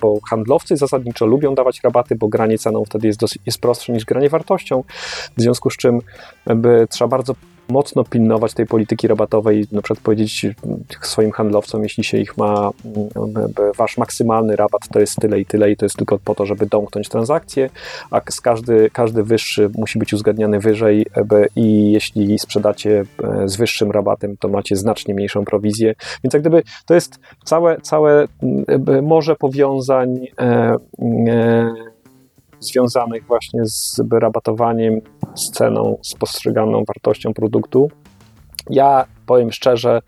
bo 0.00 0.18
handlowcy 0.30 0.76
zasadniczo 0.76 1.26
lubią 1.26 1.54
dawać 1.54 1.80
rabaty, 1.84 2.16
bo 2.16 2.28
granie 2.28 2.58
ceną 2.58 2.84
wtedy 2.84 3.06
jest, 3.06 3.20
dosyć, 3.20 3.42
jest 3.46 3.60
prostsze 3.60 3.92
niż 3.92 4.04
granie 4.04 4.28
wartością. 4.28 4.84
W 5.36 5.42
związku 5.42 5.70
z 5.70 5.76
czym 5.76 6.00
trzeba 6.90 7.08
bardzo 7.08 7.34
mocno 7.68 8.04
pilnować 8.04 8.54
tej 8.54 8.66
polityki 8.66 9.08
rabatowej, 9.08 9.66
na 9.72 9.82
przykład 9.82 10.04
powiedzieć 10.04 10.46
swoim 11.02 11.30
handlowcom, 11.30 11.82
jeśli 11.82 12.04
się 12.04 12.18
ich 12.18 12.36
ma, 12.36 12.70
wasz 13.76 13.98
maksymalny 13.98 14.56
rabat 14.56 14.88
to 14.92 15.00
jest 15.00 15.16
tyle 15.16 15.40
i 15.40 15.46
tyle 15.46 15.70
i 15.70 15.76
to 15.76 15.84
jest 15.84 15.96
tylko 15.96 16.18
po 16.18 16.34
to, 16.34 16.46
żeby 16.46 16.66
domknąć 16.66 17.08
transakcję, 17.08 17.70
a 18.10 18.20
każdy, 18.42 18.90
każdy 18.92 19.22
wyższy 19.22 19.70
musi 19.78 19.98
być 19.98 20.14
uzgadniany 20.14 20.60
wyżej 20.60 21.06
i 21.56 21.92
jeśli 21.92 22.38
sprzedacie 22.38 23.04
e, 23.22 23.48
z 23.48 23.56
wyższym 23.56 23.90
rabatem, 23.90 24.36
to 24.36 24.48
macie 24.48 24.76
znacznie 24.76 25.14
mniejszą 25.14 25.44
prowizję, 25.44 25.94
więc 26.24 26.34
jak 26.34 26.42
gdyby 26.42 26.62
to 26.86 26.94
jest 26.94 27.18
całe, 27.44 27.80
całe 27.80 28.28
morze 29.02 29.36
powiązań 29.36 30.26
e, 30.38 30.76
e, 31.28 31.74
związanych 32.66 33.26
właśnie 33.26 33.60
z 33.64 34.00
rabatowaniem, 34.12 35.00
z 35.34 35.50
ceną, 35.50 35.98
z 36.02 36.14
postrzeganą 36.14 36.84
wartością 36.84 37.34
produktu. 37.34 37.90
Ja 38.70 39.06
powiem 39.26 39.52
szczerze, 39.52 40.02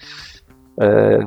e, 0.81 1.25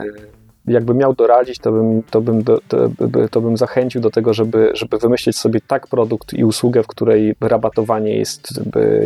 jakbym 0.68 0.98
miał 0.98 1.14
doradzić, 1.14 1.60
to 1.60 1.72
bym, 1.72 2.04
to 2.04 2.22
bym, 2.22 2.44
do, 2.44 2.60
to, 2.68 2.90
to 3.32 3.42
bym 3.42 3.58
zachęcił 3.58 4.02
do 4.02 4.10
tego, 4.10 4.34
żeby, 4.34 4.72
żeby 4.74 4.98
wymyślić 4.98 5.38
sobie 5.38 5.60
tak 5.68 5.88
produkt 5.88 6.34
i 6.34 6.44
usługę, 6.44 6.84
w 6.84 6.88
której 6.88 7.36
rabatowanie 7.42 8.18
jest 8.18 8.62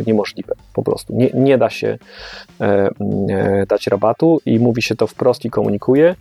niemożliwe. 0.08 0.54
Po 0.74 0.84
prostu 0.84 1.14
nie, 1.16 1.30
nie 1.34 1.58
da 1.58 1.70
się 1.70 1.98
e, 2.62 2.90
e, 3.30 3.66
dać 3.66 3.88
rabatu 3.88 4.42
i 4.46 4.60
mówi 4.60 4.82
się 4.82 4.96
to 4.96 5.08
wprost 5.08 5.46
i 5.46 5.50
komunikuje. 5.50 6.16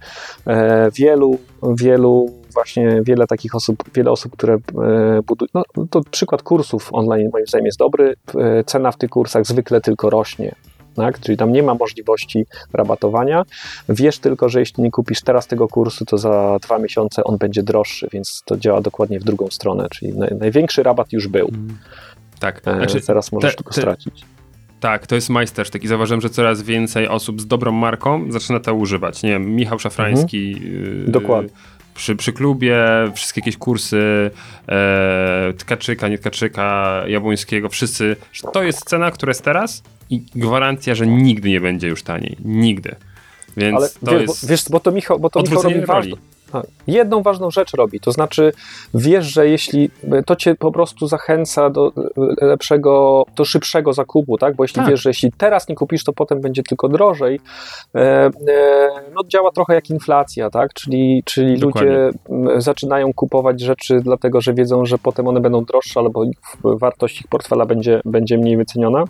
E, 0.46 0.90
wielu, 0.90 1.38
wielu 1.62 2.43
właśnie 2.54 3.00
wiele 3.02 3.26
takich 3.26 3.54
osób, 3.54 3.84
wiele 3.94 4.10
osób, 4.10 4.32
które 4.32 4.54
e, 4.54 4.58
budują, 5.26 5.48
no 5.54 5.86
to 5.90 6.00
przykład 6.10 6.42
kursów 6.42 6.88
online 6.92 7.30
moim 7.32 7.46
zdaniem 7.46 7.66
jest 7.66 7.78
dobry, 7.78 8.14
e, 8.38 8.64
cena 8.64 8.92
w 8.92 8.96
tych 8.96 9.10
kursach 9.10 9.46
zwykle 9.46 9.80
tylko 9.80 10.10
rośnie, 10.10 10.54
tak? 10.94 11.20
Czyli 11.20 11.36
tam 11.36 11.52
nie 11.52 11.62
ma 11.62 11.74
możliwości 11.74 12.46
rabatowania. 12.72 13.42
Wiesz 13.88 14.18
tylko, 14.18 14.48
że 14.48 14.60
jeśli 14.60 14.82
nie 14.82 14.90
kupisz 14.90 15.20
teraz 15.20 15.46
tego 15.46 15.68
kursu, 15.68 16.04
to 16.04 16.18
za 16.18 16.58
dwa 16.62 16.78
miesiące 16.78 17.24
on 17.24 17.38
będzie 17.38 17.62
droższy, 17.62 18.08
więc 18.12 18.42
to 18.44 18.56
działa 18.56 18.80
dokładnie 18.80 19.20
w 19.20 19.24
drugą 19.24 19.46
stronę, 19.50 19.86
czyli 19.90 20.12
największy 20.40 20.82
rabat 20.82 21.12
już 21.12 21.28
był. 21.28 21.48
Mm. 21.48 21.78
Tak. 22.40 22.62
E, 22.66 22.76
znaczy, 22.76 23.00
teraz 23.00 23.32
możesz 23.32 23.50
te, 23.50 23.56
tylko 23.56 23.74
te, 23.74 23.80
stracić. 23.80 24.24
Tak, 24.80 25.06
to 25.06 25.14
jest 25.14 25.30
majstersztyk 25.30 25.84
i 25.84 25.88
zauważyłem, 25.88 26.20
że 26.20 26.30
coraz 26.30 26.62
więcej 26.62 27.08
osób 27.08 27.40
z 27.40 27.46
dobrą 27.46 27.72
marką 27.72 28.32
zaczyna 28.32 28.60
to 28.60 28.74
używać. 28.74 29.22
Nie 29.22 29.30
wiem, 29.30 29.56
Michał 29.56 29.78
Szafrański. 29.78 30.52
Mhm. 30.56 31.12
Dokładnie 31.12 31.50
przy, 31.94 32.16
przy 32.16 32.32
klubie, 32.32 32.76
wszystkie 33.14 33.40
jakieś 33.40 33.56
kursy 33.56 34.30
e, 34.68 35.52
Tkaczyka, 35.58 36.08
nie 36.08 36.18
Tkaczyka, 36.18 37.02
Jabłońskiego, 37.06 37.68
wszyscy, 37.68 38.16
to 38.52 38.62
jest 38.62 38.84
cena, 38.84 39.10
która 39.10 39.30
jest 39.30 39.44
teraz 39.44 39.82
i 40.10 40.22
gwarancja, 40.34 40.94
że 40.94 41.06
nigdy 41.06 41.48
nie 41.48 41.60
będzie 41.60 41.88
już 41.88 42.02
taniej. 42.02 42.36
Nigdy. 42.44 42.96
Więc 43.56 43.76
Ale 43.76 43.88
to 43.88 44.10
wiesz, 44.10 44.20
jest 44.20 44.44
bo, 44.44 44.48
wiesz, 44.48 44.64
bo 44.70 44.80
to 44.80 44.92
Michał, 44.92 45.18
bo 45.18 45.30
to 45.30 45.42
Michał 45.42 45.62
robi 45.62 45.86
ważne, 45.86 46.16
tak. 46.54 46.66
Jedną 46.86 47.22
ważną 47.22 47.50
rzecz 47.50 47.74
robi, 47.74 48.00
to 48.00 48.12
znaczy 48.12 48.52
wiesz, 48.94 49.26
że 49.26 49.48
jeśli 49.48 49.90
to 50.26 50.36
cię 50.36 50.54
po 50.54 50.72
prostu 50.72 51.06
zachęca 51.06 51.70
do 51.70 51.92
lepszego, 52.40 53.24
do 53.36 53.44
szybszego 53.44 53.92
zakupu, 53.92 54.38
tak? 54.38 54.56
Bo 54.56 54.64
jeśli 54.64 54.76
tak. 54.76 54.90
wiesz, 54.90 55.02
że 55.02 55.10
jeśli 55.10 55.32
teraz 55.32 55.68
nie 55.68 55.74
kupisz, 55.74 56.04
to 56.04 56.12
potem 56.12 56.40
będzie 56.40 56.62
tylko 56.62 56.88
drożej, 56.88 57.40
e, 57.94 58.00
e, 58.00 58.30
no 59.14 59.20
działa 59.28 59.50
trochę 59.50 59.74
jak 59.74 59.90
inflacja, 59.90 60.50
tak? 60.50 60.74
Czyli, 60.74 61.22
czyli 61.24 61.56
ludzie 61.56 62.10
zaczynają 62.56 63.12
kupować 63.12 63.60
rzeczy 63.60 64.00
dlatego, 64.00 64.40
że 64.40 64.54
wiedzą, 64.54 64.86
że 64.86 64.98
potem 64.98 65.28
one 65.28 65.40
będą 65.40 65.64
droższe, 65.64 66.00
albo 66.00 66.24
wartość 66.64 67.20
ich 67.20 67.28
portfela 67.28 67.66
będzie, 67.66 68.00
będzie 68.04 68.38
mniej 68.38 68.56
wyceniona. 68.56 69.04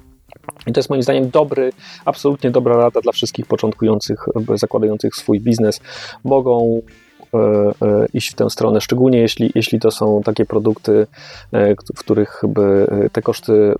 I 0.66 0.72
to 0.72 0.78
jest 0.78 0.90
moim 0.90 1.02
zdaniem 1.02 1.30
dobry, 1.30 1.72
absolutnie 2.04 2.50
dobra 2.50 2.76
rada 2.76 3.00
dla 3.00 3.12
wszystkich 3.12 3.46
początkujących, 3.46 4.26
zakładających 4.54 5.14
swój 5.14 5.40
biznes. 5.40 5.80
Mogą 6.24 6.80
E, 6.80 6.80
e, 6.80 7.03
iść 8.12 8.32
w 8.32 8.34
tę 8.34 8.50
stronę, 8.50 8.80
szczególnie 8.80 9.18
jeśli, 9.18 9.52
jeśli 9.54 9.80
to 9.80 9.90
są 9.90 10.22
takie 10.24 10.44
produkty, 10.44 11.06
e, 11.52 11.74
w 11.74 11.98
których 11.98 12.42
te 13.12 13.22
koszty 13.22 13.74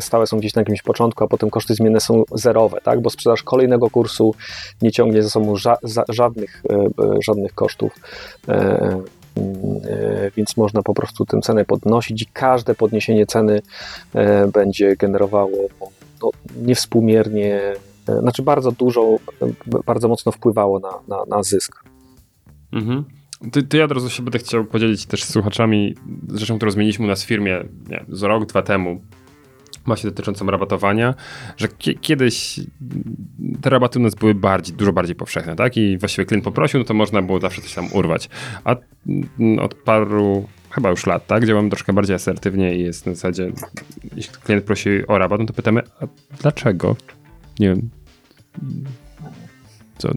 stałe 0.00 0.26
są 0.26 0.38
gdzieś 0.38 0.54
na 0.54 0.60
jakimś 0.60 0.82
początku, 0.82 1.24
a 1.24 1.28
potem 1.28 1.50
koszty 1.50 1.74
zmienne 1.74 2.00
są 2.00 2.24
zerowe, 2.34 2.78
tak? 2.82 3.00
bo 3.00 3.10
sprzedaż 3.10 3.42
kolejnego 3.42 3.90
kursu 3.90 4.34
nie 4.82 4.92
ciągnie 4.92 5.22
ze 5.22 5.30
sobą 5.30 5.56
ża 5.56 5.76
żadnych, 6.08 6.62
żadnych 7.26 7.54
kosztów 7.54 7.92
więc 10.36 10.56
można 10.56 10.82
po 10.82 10.94
prostu 10.94 11.24
tę 11.24 11.40
cenę 11.40 11.64
podnosić 11.64 12.22
i 12.22 12.26
każde 12.26 12.74
podniesienie 12.74 13.26
ceny 13.26 13.62
będzie 14.52 14.96
generowało 14.96 15.58
no, 16.22 16.30
niewspółmiernie, 16.62 17.60
znaczy 18.20 18.42
bardzo 18.42 18.72
dużo, 18.72 19.16
bardzo 19.86 20.08
mocno 20.08 20.32
wpływało 20.32 20.78
na, 20.78 20.92
na, 21.08 21.24
na 21.28 21.42
zysk. 21.42 21.84
Mhm. 22.72 23.04
Ty, 23.52 23.62
ty 23.62 23.76
ja 23.76 23.84
od 23.84 23.92
razu 23.92 24.10
się 24.10 24.22
będę 24.22 24.38
chciał 24.38 24.64
podzielić 24.64 25.06
też 25.06 25.24
z 25.24 25.32
słuchaczami 25.32 25.94
rzeczą, 26.34 26.56
którą 26.56 26.70
zmieniliśmy 26.70 27.04
u 27.04 27.08
nas 27.08 27.24
w 27.24 27.26
firmie 27.26 27.64
nie, 27.88 28.04
z 28.08 28.22
rok, 28.22 28.46
dwa 28.46 28.62
temu 28.62 29.00
właśnie 29.86 30.10
dotyczącą 30.10 30.46
rabatowania, 30.46 31.14
że 31.56 31.68
kiedyś 32.00 32.60
te 33.62 33.70
rabaty 33.70 33.98
u 33.98 34.02
nas 34.02 34.14
były 34.14 34.34
bardziej, 34.34 34.76
dużo 34.76 34.92
bardziej 34.92 35.16
powszechne, 35.16 35.56
tak? 35.56 35.76
I 35.76 35.98
właściwie 35.98 36.26
klient 36.26 36.44
poprosił, 36.44 36.80
no 36.80 36.84
to 36.84 36.94
można 36.94 37.22
było 37.22 37.40
zawsze 37.40 37.62
coś 37.62 37.74
tam 37.74 37.92
urwać. 37.92 38.28
A 38.64 38.76
mm, 39.38 39.58
od 39.58 39.74
paru 39.74 40.48
chyba 40.70 40.90
już 40.90 41.06
lat, 41.06 41.26
tak? 41.26 41.46
Działamy 41.46 41.70
troszkę 41.70 41.92
bardziej 41.92 42.16
asertywnie 42.16 42.76
i 42.76 42.80
jest 42.80 43.06
na 43.06 43.14
zasadzie, 43.14 43.52
jeśli 44.16 44.34
klient 44.34 44.64
prosi 44.64 45.06
o 45.06 45.18
rabat, 45.18 45.40
no 45.40 45.46
to 45.46 45.52
pytamy, 45.52 45.82
a 46.00 46.06
dlaczego? 46.40 46.96
Nie 47.60 47.68
wiem, 47.68 47.90
co, 50.02 50.08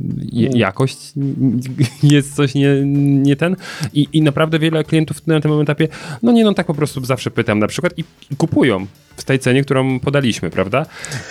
jakość 0.53 1.13
jest 2.03 2.35
coś 2.35 2.55
nie, 2.55 2.81
nie 2.85 3.35
ten 3.35 3.55
I, 3.93 4.07
i 4.13 4.21
naprawdę 4.21 4.59
wiele 4.59 4.83
klientów 4.83 5.27
na 5.27 5.41
tym 5.41 5.61
etapie, 5.61 5.87
no 6.23 6.31
nie 6.31 6.43
no 6.43 6.53
tak 6.53 6.67
po 6.67 6.73
prostu 6.73 7.05
zawsze 7.05 7.31
pytam 7.31 7.59
na 7.59 7.67
przykład 7.67 7.93
i, 7.97 8.03
i 8.31 8.35
kupują 8.35 8.85
w 9.17 9.23
tej 9.23 9.39
cenie, 9.39 9.63
którą 9.63 9.99
podaliśmy, 9.99 10.49
prawda? 10.49 10.85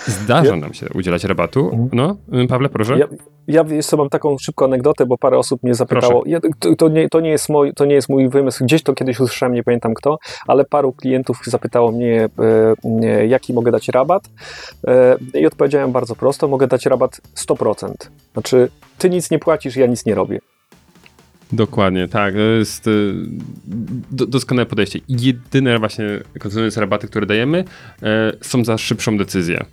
Zdarza 0.06 0.51
ja... 0.51 0.56
nam 0.56 0.74
się 0.74 0.86
udzielać 0.94 1.24
rabatu. 1.24 1.70
Mhm. 1.72 1.89
No, 1.93 2.16
Pawle, 2.48 2.68
proszę. 2.68 2.98
Ja, 2.98 3.06
ja 3.47 3.64
jeszcze 3.68 3.97
mam 3.97 4.09
taką 4.09 4.39
szybką 4.39 4.64
anegdotę, 4.64 5.06
bo 5.06 5.18
parę 5.18 5.39
osób 5.39 5.62
mnie 5.62 5.74
zapytało. 5.74 6.22
Ja, 6.26 6.40
to, 6.59 6.76
to, 6.76 6.89
nie, 6.89 7.09
to, 7.09 7.20
nie 7.20 7.31
jest 7.31 7.48
mój, 7.48 7.74
to 7.74 7.85
nie 7.85 7.94
jest 7.94 8.09
mój 8.09 8.28
wymysł. 8.28 8.64
Gdzieś 8.64 8.82
to 8.82 8.94
kiedyś 8.94 9.20
usłyszałem, 9.20 9.55
nie 9.55 9.62
pamiętam 9.62 9.94
kto, 9.94 10.18
ale 10.47 10.64
paru 10.64 10.93
klientów 10.93 11.40
zapytało 11.47 11.93
mnie, 11.93 12.28
e, 13.02 13.26
jaki 13.26 13.55
mogę 13.55 13.72
dać 13.72 13.89
rabat. 13.89 14.31
E, 14.86 15.16
I 15.35 15.47
odpowiedziałem 15.47 15.93
bardzo 15.93 16.16
prosto: 16.16 16.48
mogę 16.48 16.66
dać 16.66 16.86
rabat 16.86 17.20
100%. 17.36 17.93
Znaczy, 18.45 18.69
ty 18.99 19.11
nic 19.11 19.31
nie 19.31 19.39
płacisz, 19.39 19.77
ja 19.77 19.87
nic 19.87 20.07
nie 20.07 20.15
robię. 20.15 20.41
Dokładnie, 21.53 22.09
tak. 22.09 22.35
To 22.35 22.41
jest 22.41 22.87
y, 22.87 23.15
do, 24.11 24.27
doskonałe 24.27 24.66
podejście. 24.66 24.99
Jedyne 25.09 25.79
właśnie 25.79 26.05
kontynuując 26.39 26.77
rabaty, 26.77 27.07
które 27.07 27.27
dajemy, 27.27 27.65
e, 28.03 28.33
są 28.41 28.65
za 28.65 28.79
szybszą 28.79 29.19
decyzję. 29.19 29.65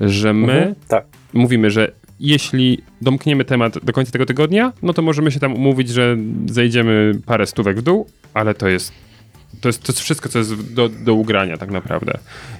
że 0.00 0.32
my 0.34 0.52
Mhm, 0.52 0.74
tak. 0.88 1.04
mówimy, 1.32 1.70
że 1.70 1.92
jeśli 2.20 2.82
domkniemy 3.00 3.44
temat 3.44 3.84
do 3.84 3.92
końca 3.92 4.12
tego 4.12 4.26
tygodnia, 4.26 4.72
no 4.82 4.92
to 4.92 5.02
możemy 5.02 5.30
się 5.30 5.40
tam 5.40 5.54
umówić, 5.54 5.88
że 5.88 6.16
zejdziemy 6.46 7.12
parę 7.26 7.46
stówek 7.46 7.78
w 7.78 7.82
dół, 7.82 8.06
ale 8.34 8.54
to 8.54 8.68
jest 8.68 8.92
to 9.60 9.68
jest, 9.68 9.82
to 9.82 9.92
jest 9.92 10.00
wszystko, 10.00 10.28
co 10.28 10.38
jest 10.38 10.74
do, 10.74 10.88
do 10.88 11.14
ugrania 11.14 11.56
tak 11.56 11.70
naprawdę. 11.70 12.18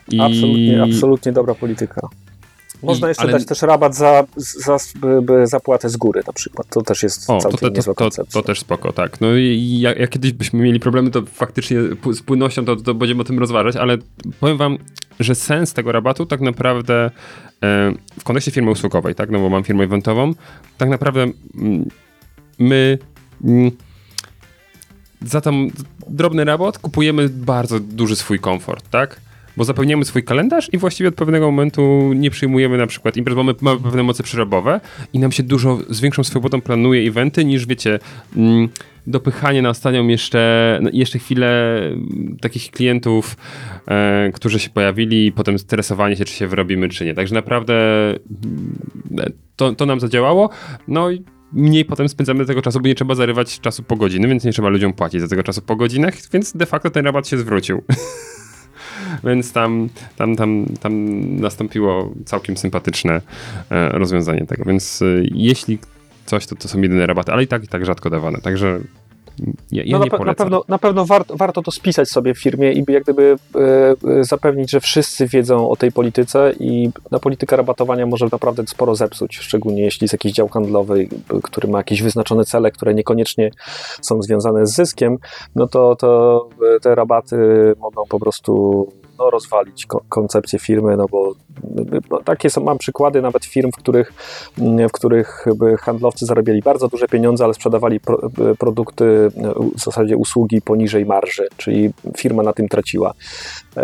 I... 0.09 0.21
Absolutnie, 0.21 0.83
absolutnie 0.83 1.33
dobra 1.33 1.55
polityka. 1.55 2.09
Można 2.83 3.07
I- 3.07 3.11
jeszcze 3.11 3.23
ale- 3.23 3.33
dać 3.33 3.47
też 3.47 3.63
rabat 3.63 3.95
za, 3.95 4.25
za 4.37 4.77
by 5.23 5.47
zapłatę 5.47 5.89
z 5.89 5.97
góry 5.97 6.23
na 6.27 6.33
przykład. 6.33 6.67
To 6.71 6.83
też 6.83 7.03
jest 7.03 7.31
O, 7.31 7.35
to, 7.37 7.41
całkiem 7.41 7.69
to, 7.69 7.77
niezła 7.77 7.95
to, 7.95 8.11
to, 8.11 8.25
to 8.25 8.43
też 8.43 8.61
spoko, 8.61 8.93
tak. 8.93 9.21
No 9.21 9.37
i 9.37 9.79
jak, 9.81 9.99
jak 9.99 10.11
kiedyś 10.11 10.33
byśmy 10.33 10.61
mieli 10.61 10.81
problemy, 10.81 11.11
to 11.11 11.23
faktycznie 11.27 11.79
z 12.13 12.23
płynnością 12.23 12.65
to, 12.65 12.77
to 12.77 12.95
będziemy 12.95 13.21
o 13.21 13.25
tym 13.25 13.39
rozważać, 13.39 13.77
ale 13.77 13.99
powiem 14.41 14.57
wam, 14.57 14.79
że 15.21 15.35
sens 15.35 15.73
tego 15.73 15.93
rabatu 15.93 16.27
tak 16.27 16.41
naprawdę 16.41 17.05
e, 17.05 17.11
w 18.21 18.25
kontekście 18.25 18.51
firmy 18.51 18.71
usługowej, 18.71 19.15
tak, 19.15 19.31
no 19.31 19.39
bo 19.39 19.49
mam 19.49 19.65
firmę 19.65 19.85
eventową, 19.85 20.35
tak 20.79 20.89
naprawdę 20.89 21.23
mm, 21.23 21.89
my 22.59 22.99
mm, 23.45 23.71
za 25.23 25.41
tam 25.41 25.69
drobny 26.09 26.45
rabat 26.45 26.79
kupujemy 26.79 27.29
bardzo 27.29 27.81
duży 27.81 28.17
swój 28.17 28.39
komfort, 28.39 28.91
tak? 28.91 29.21
Bo 29.57 29.65
zapełniamy 29.65 30.05
swój 30.05 30.25
kalendarz 30.25 30.69
i 30.73 30.79
właściwie 30.79 31.09
od 31.09 31.15
pewnego 31.15 31.47
momentu 31.51 32.13
nie 32.15 32.31
przyjmujemy 32.31 32.79
na 32.79 32.87
przykład 32.87 33.17
imprez, 33.17 33.37
bo 33.37 33.45
my 33.45 33.55
mamy 33.61 33.81
pewne 33.81 34.03
moce 34.03 34.23
przerobowe 34.23 34.81
i 35.13 35.19
nam 35.19 35.33
się 35.33 35.43
dużo 35.43 35.79
z 35.91 36.01
większą 36.01 36.25
swobodą 36.25 36.61
planuje 36.61 37.09
eventy 37.09 37.45
niż 37.45 37.67
wiecie, 37.67 37.99
mm, 38.37 38.69
dopychanie 39.07 39.63
na 39.63 39.69
ostatnią 39.69 40.09
jeszcze, 40.09 40.79
no, 40.83 40.91
jeszcze 40.93 41.19
chwilę 41.19 41.79
mm, 41.79 42.37
takich 42.41 42.71
klientów, 42.71 43.37
e, 43.89 44.31
którzy 44.35 44.59
się 44.59 44.71
pojawili 44.71 45.27
i 45.27 45.33
potem 45.33 45.59
stresowanie 45.59 46.17
się, 46.17 46.25
czy 46.25 46.35
się 46.35 46.47
wyrobimy, 46.47 46.89
czy 46.89 47.05
nie. 47.05 47.15
Także 47.15 47.35
naprawdę 47.35 47.75
mm, 48.11 49.33
to, 49.57 49.73
to 49.73 49.87
nam 49.87 50.01
zadziałało. 50.01 50.51
No 50.89 51.11
i 51.11 51.25
mniej 51.53 51.85
potem 51.85 52.09
spędzamy 52.09 52.47
tego 52.47 52.63
czasu, 52.63 52.81
bo 52.81 52.89
nie 52.89 52.95
trzeba 52.95 53.15
zarywać 53.15 53.61
czasu 53.61 53.83
po 53.83 53.97
godziny, 53.97 54.29
więc 54.29 54.45
nie 54.45 54.53
trzeba 54.53 54.69
ludziom 54.69 54.93
płacić 54.93 55.21
za 55.21 55.29
tego 55.29 55.43
czasu 55.43 55.63
po 55.63 55.77
godzinach, 55.77 56.15
więc 56.33 56.57
de 56.57 56.67
facto 56.67 56.91
ten 56.91 57.05
rabat 57.05 57.29
się 57.29 57.39
zwrócił. 57.39 57.83
więc 59.25 59.53
tam, 59.53 59.89
tam, 60.17 60.37
tam, 60.37 60.67
tam 60.81 61.17
nastąpiło 61.41 62.13
całkiem 62.25 62.57
sympatyczne 62.57 63.21
e, 63.71 63.89
rozwiązanie 63.89 64.47
tego. 64.47 64.65
Więc 64.65 65.03
e, 65.03 65.05
jeśli 65.35 65.79
coś, 66.27 66.47
to, 66.47 66.57
to 66.57 66.69
są 66.69 66.81
jedyne 66.81 67.07
rabaty, 67.07 67.33
ale 67.33 67.43
i 67.43 67.47
tak 67.47 67.65
i 67.65 67.69
tak 67.69 67.87
rzadko 67.87 68.11
dawane. 68.11 68.39
Także 68.39 68.81
ja, 69.73 69.83
ja 69.87 69.99
no 69.99 70.05
na, 70.05 70.25
na 70.25 70.35
pewno, 70.35 70.65
na 70.69 70.79
pewno 70.79 71.05
warto, 71.05 71.37
warto 71.37 71.63
to 71.63 71.71
spisać 71.71 72.09
sobie 72.09 72.35
w 72.35 72.43
firmie 72.43 72.73
i 72.73 72.85
jak 72.89 73.03
gdyby 73.03 73.37
e, 73.55 73.59
e, 74.19 74.25
zapewnić, 74.25 74.71
że 74.71 74.81
wszyscy 74.81 75.27
wiedzą 75.27 75.71
o 75.71 75.77
tej 75.77 75.93
polityce 75.93 76.53
i 76.61 76.91
na 77.11 77.19
polityka 77.19 77.57
rabatowania 77.57 78.07
może 78.07 78.27
naprawdę 78.33 78.63
sporo 78.67 78.95
zepsuć, 78.95 79.37
szczególnie 79.37 79.83
jeśli 79.83 80.05
jest 80.05 80.15
jakiś 80.15 80.33
dział 80.33 80.49
handlowy, 80.49 81.09
który 81.43 81.69
ma 81.69 81.79
jakieś 81.79 82.03
wyznaczone 82.03 82.45
cele, 82.45 82.71
które 82.71 82.95
niekoniecznie 82.95 83.51
są 84.01 84.23
związane 84.23 84.67
z 84.67 84.75
zyskiem, 84.75 85.19
no 85.55 85.67
to, 85.67 85.97
to 85.97 86.49
e, 86.77 86.81
te 86.81 86.95
rabaty 86.95 87.37
mogą 87.79 88.03
po 88.09 88.21
prostu 88.21 88.87
no, 89.23 89.31
rozwalić 89.31 89.87
ko- 89.87 90.03
koncepcję 90.09 90.59
firmy, 90.59 90.97
no 90.97 91.07
bo 91.11 91.35
no, 92.11 92.23
takie 92.23 92.51
są, 92.51 92.61
mam 92.61 92.79
przykłady 92.79 93.23
nawet 93.23 93.45
firm, 93.45 93.71
w 93.73 93.77
których, 93.77 94.13
mm, 94.59 94.89
w 94.89 94.93
których 94.93 95.47
handlowcy 95.81 96.27
zarabiali 96.27 96.63
bardzo 96.63 96.89
duże 96.89 97.09
pieniądze, 97.09 97.45
ale 97.45 97.55
sprzedawali 97.55 98.01
pro, 98.01 98.19
e, 98.51 98.55
produkty, 98.55 99.05
e, 99.05 99.31
w 99.77 99.81
zasadzie 99.81 100.17
usługi 100.17 100.63
poniżej 100.63 101.07
marży, 101.07 101.49
czyli 101.57 101.91
firma 102.17 102.43
na 102.43 102.53
tym 102.53 102.69
traciła. 102.69 103.15
E, 103.77 103.83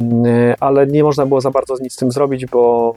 mm, 0.00 0.54
ale 0.60 0.86
nie 0.86 1.02
można 1.02 1.26
było 1.26 1.40
za 1.40 1.50
bardzo 1.50 1.74
nic 1.80 1.92
z 1.92 1.96
tym 1.96 2.10
zrobić, 2.12 2.46
bo 2.46 2.94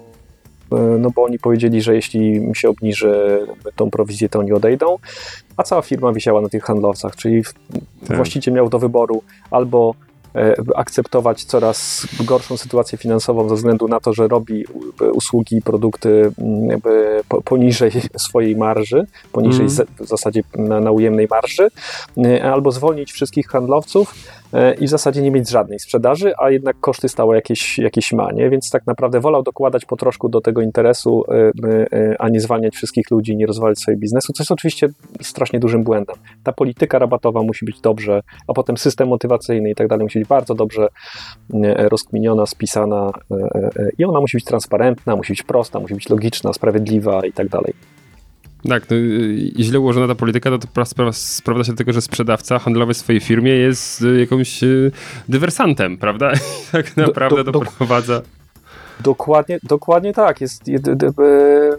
no 0.99 1.09
bo 1.15 1.23
oni 1.23 1.39
powiedzieli, 1.39 1.81
że 1.81 1.95
jeśli 1.95 2.41
się 2.55 2.69
obniży 2.69 3.39
tą 3.75 3.91
prowizję, 3.91 4.29
to 4.29 4.39
oni 4.39 4.51
odejdą, 4.51 4.97
a 5.57 5.63
cała 5.63 5.81
firma 5.81 6.13
wisiała 6.13 6.41
na 6.41 6.49
tych 6.49 6.63
handlowcach, 6.63 7.15
czyli 7.15 7.43
Tak. 8.07 8.17
właściciel 8.17 8.53
miał 8.53 8.69
do 8.69 8.79
wyboru 8.79 9.23
albo 9.51 9.95
akceptować 10.75 11.43
coraz 11.45 12.07
gorszą 12.25 12.57
sytuację 12.57 12.97
finansową 12.97 13.49
ze 13.49 13.55
względu 13.55 13.87
na 13.87 13.99
to, 13.99 14.13
że 14.13 14.27
robi 14.27 14.65
e, 15.01 15.11
usługi 15.11 15.55
i 15.55 15.61
produkty 15.61 16.31
mm, 16.37 16.81
poniżej 17.45 17.91
swojej 18.27 18.55
marży, 18.55 19.05
poniżej 19.31 19.69
z- 19.69 19.89
w 19.99 20.07
zasadzie 20.07 20.41
na, 20.55 20.79
na 20.79 20.91
ujemnej 20.91 21.27
marży, 21.31 21.67
e, 22.25 22.43
albo 22.53 22.71
zwolnić 22.71 23.11
wszystkich 23.11 23.47
handlowców. 23.47 24.13
e, 24.13 24.42
i 24.79 24.87
w 24.87 24.89
zasadzie 24.89 25.21
nie 25.21 25.31
mieć 25.31 25.49
żadnej 25.49 25.79
sprzedaży, 25.79 26.33
a 26.37 26.49
jednak 26.49 26.79
koszty 26.79 27.09
stałe 27.09 27.35
jakieś, 27.35 27.79
jakieś 27.79 28.11
ma, 28.11 28.31
nie? 28.31 28.49
więc 28.49 28.69
tak 28.69 28.87
naprawdę 28.87 29.19
wolał 29.19 29.43
dokładać 29.43 29.85
po 29.85 29.97
troszku 29.97 30.29
do 30.29 30.41
tego 30.41 30.61
interesu, 30.61 31.23
e, 31.27 31.51
e, 31.91 32.21
a 32.21 32.29
nie 32.29 32.39
zwalniać 32.39 32.75
wszystkich 32.75 33.11
ludzi, 33.11 33.35
nie 33.35 33.45
rozwalać 33.45 33.79
swojego 33.79 34.01
biznesu, 34.01 34.33
co 34.33 34.43
jest 34.43 34.51
oczywiście 34.51 34.89
strasznie 35.21 35.59
dużym 35.59 35.83
błędem. 35.83 36.15
Ta 36.43 36.51
polityka 36.51 36.99
rabatowa 36.99 37.43
musi 37.43 37.65
być 37.65 37.81
dobrze, 37.81 38.21
a 38.47 38.53
potem 38.53 38.77
system 38.77 39.07
motywacyjny 39.07 39.69
i 39.69 39.75
tak 39.75 39.87
dalej 39.87 40.03
musi 40.03 40.19
być 40.19 40.27
bardzo 40.27 40.55
dobrze 40.55 40.87
e, 41.53 41.89
rozkminiona, 41.89 42.45
spisana 42.45 43.11
e, 43.31 43.35
e, 43.35 43.89
i 43.97 44.05
ona 44.05 44.19
musi 44.19 44.37
być 44.37 44.45
transparentna, 44.45 45.15
musi 45.15 45.33
być 45.33 45.43
prosta, 45.43 45.79
musi 45.79 45.93
być 45.93 46.09
logiczna, 46.09 46.53
sprawiedliwa 46.53 47.25
i 47.25 47.33
tak 47.33 47.49
dalej. 47.49 47.73
Tak, 48.69 48.89
no, 48.89 48.95
y, 48.97 49.51
źle 49.59 49.79
ułożona 49.79 50.07
ta 50.07 50.15
polityka, 50.15 50.49
no 50.49 50.57
to 50.57 50.85
sprawa, 50.85 51.11
sprawdza 51.11 51.63
się 51.63 51.71
do 51.71 51.77
tego, 51.77 51.93
że 51.93 52.01
sprzedawca 52.01 52.59
handlowy 52.59 52.93
w 52.93 52.97
swojej 52.97 53.21
firmie 53.21 53.51
jest 53.51 54.01
y, 54.01 54.19
jakąś 54.19 54.63
y, 54.63 54.91
dywersantem, 55.29 55.97
prawda? 55.97 56.31
Tak 56.71 56.97
naprawdę 56.97 57.43
do- 57.43 57.51
do- 57.51 57.59
doprowadza. 57.59 58.21
Dokładnie, 59.03 59.59
dokładnie 59.63 60.13
tak. 60.13 60.41
Jest, 60.41 60.63
jed- 60.63 61.03
jakby, 61.03 61.69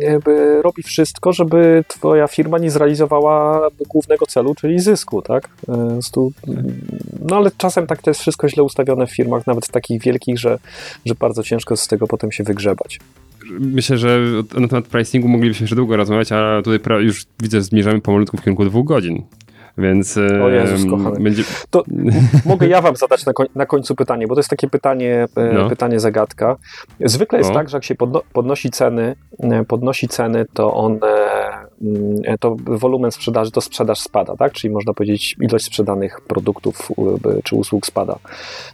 jakby 0.00 0.62
robi 0.62 0.82
wszystko, 0.82 1.32
żeby 1.32 1.84
twoja 1.88 2.26
firma 2.28 2.58
nie 2.58 2.70
zrealizowała 2.70 3.68
głównego 3.88 4.26
celu, 4.26 4.54
czyli 4.54 4.80
zysku, 4.80 5.22
tak? 5.22 5.48
Prostu, 5.66 6.32
No 7.22 7.36
ale 7.36 7.50
czasem 7.58 7.86
tak 7.86 8.02
to 8.02 8.10
jest 8.10 8.20
wszystko 8.20 8.48
źle 8.48 8.62
ustawione 8.62 9.06
w 9.06 9.10
firmach, 9.16 9.46
nawet 9.46 9.68
takich 9.68 10.02
wielkich, 10.02 10.38
że, 10.38 10.58
że 11.06 11.14
bardzo 11.14 11.42
ciężko 11.42 11.76
z 11.76 11.88
tego 11.88 12.06
potem 12.06 12.32
się 12.32 12.44
wygrzebać. 12.44 13.00
Myślę, 13.50 13.98
że 13.98 14.20
na 14.58 14.68
temat 14.68 14.84
pricingu 14.84 15.28
moglibyśmy 15.28 15.64
jeszcze 15.64 15.76
długo 15.76 15.96
rozmawiać, 15.96 16.32
a 16.32 16.62
tutaj 16.64 17.04
już 17.04 17.26
widzę, 17.42 17.62
zmierzamy 17.62 18.00
pomalutku 18.00 18.36
w 18.36 18.40
kierunku 18.40 18.64
dwóch 18.64 18.86
godzin. 18.86 19.22
Więc 19.78 20.16
O 20.16 20.48
Jezus, 20.48 20.90
kochany. 20.90 21.20
będzie. 21.20 21.42
To 21.70 21.82
mogę 22.46 22.68
ja 22.68 22.80
wam 22.82 22.96
zadać 22.96 23.26
na, 23.26 23.32
koń, 23.32 23.46
na 23.54 23.66
końcu 23.66 23.94
pytanie, 23.94 24.26
bo 24.26 24.34
to 24.34 24.38
jest 24.38 24.50
takie 24.50 24.68
pytanie, 24.68 25.26
e, 25.36 25.52
No. 25.52 25.68
pytanie 25.68 26.00
zagadka. 26.00 26.56
Zwykle 27.00 27.38
jest 27.38 27.50
O. 27.50 27.54
tak, 27.54 27.68
że 27.68 27.76
jak 27.76 27.84
się 27.84 27.94
podno, 27.94 28.22
podnosi 28.32 28.70
ceny, 28.70 29.16
e, 29.40 29.64
podnosi 29.64 30.08
ceny, 30.08 30.46
to 30.54 30.86
mm, 31.82 32.14
e, 32.24 32.38
to 32.38 32.56
wolumen 32.64 33.10
sprzedaży, 33.10 33.50
to 33.50 33.60
sprzedaż 33.60 34.00
spada, 34.00 34.36
tak? 34.36 34.52
Czyli 34.52 34.74
można 34.74 34.94
powiedzieć, 34.94 35.36
ilość 35.40 35.64
sprzedanych 35.64 36.20
produktów 36.20 36.88
czy 37.44 37.56
usług 37.56 37.86
spada. 37.86 38.18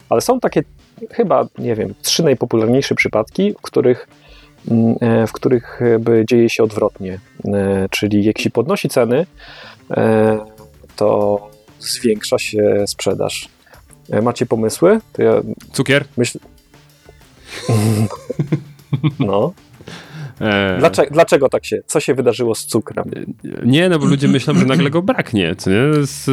Ale 0.08 0.20
są 0.20 0.40
takie 0.40 0.62
chyba, 1.10 1.46
nie 1.58 1.74
wiem, 1.74 1.94
trzy 2.02 2.22
najpopularniejsze 2.22 2.94
przypadki, 2.94 3.52
w 3.52 3.60
których 3.62 4.08
mm, 4.08 4.19
w 5.26 5.32
których 5.32 5.80
dzieje 6.24 6.50
się 6.50 6.62
odwrotnie. 6.62 7.18
E, 7.44 7.88
Czyli 7.90 8.24
jak 8.24 8.38
się 8.38 8.50
podnosi 8.50 8.88
ceny, 8.88 9.26
e, 9.90 10.38
to 10.96 11.40
zwiększa 11.78 12.38
się 12.38 12.84
sprzedaż. 12.86 13.48
E, 14.10 14.22
Macie 14.22 14.46
pomysły? 14.46 15.00
To 15.12 15.22
ja 15.22 15.32
Cukier? 15.72 16.04
myślę. 16.16 16.40
No. 19.18 19.52
E, 20.40 20.76
Dlaczego, 20.78 21.10
dlaczego 21.14 21.48
tak 21.48 21.64
się? 21.66 21.78
Co 21.86 22.00
się 22.00 22.14
wydarzyło 22.14 22.54
z 22.54 22.66
cukrem? 22.66 23.04
Nie, 23.64 23.88
no 23.88 23.98
bo 23.98 24.06
ludzie 24.06 24.28
myślą, 24.28 24.54
że 24.54 24.64
nagle 24.66 24.90
go 24.90 25.02
braknie, 25.02 25.54
co 25.56 25.70
nie? 25.70 25.76
To 25.92 25.98
jest, 25.98 26.26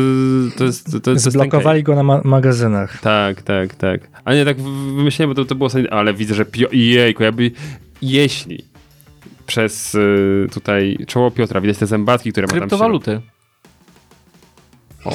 to 0.57 0.63
jest, 0.63 0.85
to 0.91 0.91
jest, 0.95 1.03
to 1.03 1.11
jest 1.11 1.23
Zblokowali 1.31 1.83
go 1.83 1.95
na 1.95 2.03
ma- 2.03 2.21
magazynach. 2.23 3.01
Tak, 3.01 3.41
tak, 3.41 3.75
tak. 3.75 4.01
A 4.25 4.33
nie, 4.33 4.45
tak 4.45 4.57
w- 4.57 4.95
wymyśliłem, 4.95 5.29
bo 5.29 5.35
to, 5.35 5.45
to 5.45 5.55
było 5.55 5.69
ale 5.91 6.13
widzę, 6.13 6.35
że 6.35 6.45
pio, 6.45 6.67
jejku, 6.71 7.23
jakby, 7.23 7.51
jeśli 8.01 8.65
przez 9.45 9.95
y, 9.95 10.47
tutaj 10.53 10.97
czoło 11.07 11.31
Piotra 11.31 11.61
widać 11.61 11.77
te 11.77 11.85
zębatki, 11.85 12.31
które 12.31 12.47
ma 12.47 12.51
tam 12.51 12.59
Kryptowaluty. 12.59 13.21
O, 15.05 15.11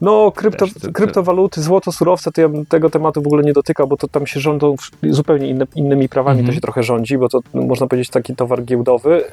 No, 0.00 0.32
krypto, 0.32 0.66
kryptowaluty, 0.94 1.62
złoto, 1.62 1.92
surowce, 1.92 2.32
to 2.32 2.40
ja 2.40 2.48
bym 2.48 2.66
tego 2.66 2.90
tematu 2.90 3.22
w 3.22 3.26
ogóle 3.26 3.42
nie 3.42 3.52
dotykał, 3.52 3.86
bo 3.86 3.96
to 3.96 4.08
tam 4.08 4.26
się 4.26 4.40
rządzą 4.40 4.74
zupełnie 5.02 5.48
inne, 5.48 5.66
innymi 5.74 6.08
prawami, 6.08 6.38
Mhm. 6.40 6.46
to 6.46 6.54
się 6.54 6.60
trochę 6.60 6.82
rządzi, 6.82 7.18
bo 7.18 7.28
to 7.28 7.40
no, 7.54 7.62
można 7.62 7.86
powiedzieć 7.86 8.10
taki 8.10 8.36
towar 8.36 8.62
giełdowy, 8.64 9.24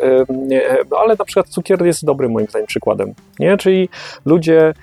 no, 0.92 0.98
ale 0.98 1.16
na 1.20 1.26
przykład 1.26 1.50
cukier 1.50 1.86
jest 1.86 2.06
dobrym 2.06 2.32
moim 2.32 2.48
zdaniem 2.48 2.68
przykładem, 2.68 3.14
nie? 3.40 3.58
Czyli 3.58 3.90
ludzie 4.26 4.74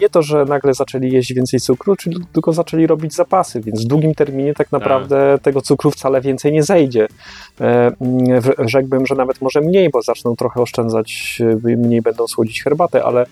nie 0.00 0.08
to, 0.08 0.22
że 0.22 0.44
nagle 0.44 0.74
zaczęli 0.74 1.12
jeść 1.12 1.34
więcej 1.34 1.60
cukru, 1.60 1.96
czyli 1.96 2.16
tylko 2.32 2.52
zaczęli 2.52 2.86
robić 2.86 3.14
zapasy, 3.14 3.60
więc 3.60 3.84
w 3.84 3.86
długim 3.86 4.14
terminie 4.14 4.54
tak 4.54 4.72
naprawdę 4.72 5.38
tego 5.42 5.60
cukru 5.60 5.90
wcale 5.90 6.20
więcej 6.20 6.52
nie 6.52 6.62
zejdzie. 6.62 7.06
E, 7.60 7.92
Rzekłbym, 8.58 9.06
że 9.06 9.14
nawet 9.14 9.40
może 9.40 9.60
mniej, 9.60 9.90
bo 9.90 10.02
zaczną 10.02 10.36
trochę 10.36 10.62
oszczędzać, 10.62 11.38
e, 11.64 11.76
mniej 11.76 12.02
będą 12.02 12.26
słodzić 12.26 12.62
herbatę, 12.62 13.04
ale, 13.04 13.26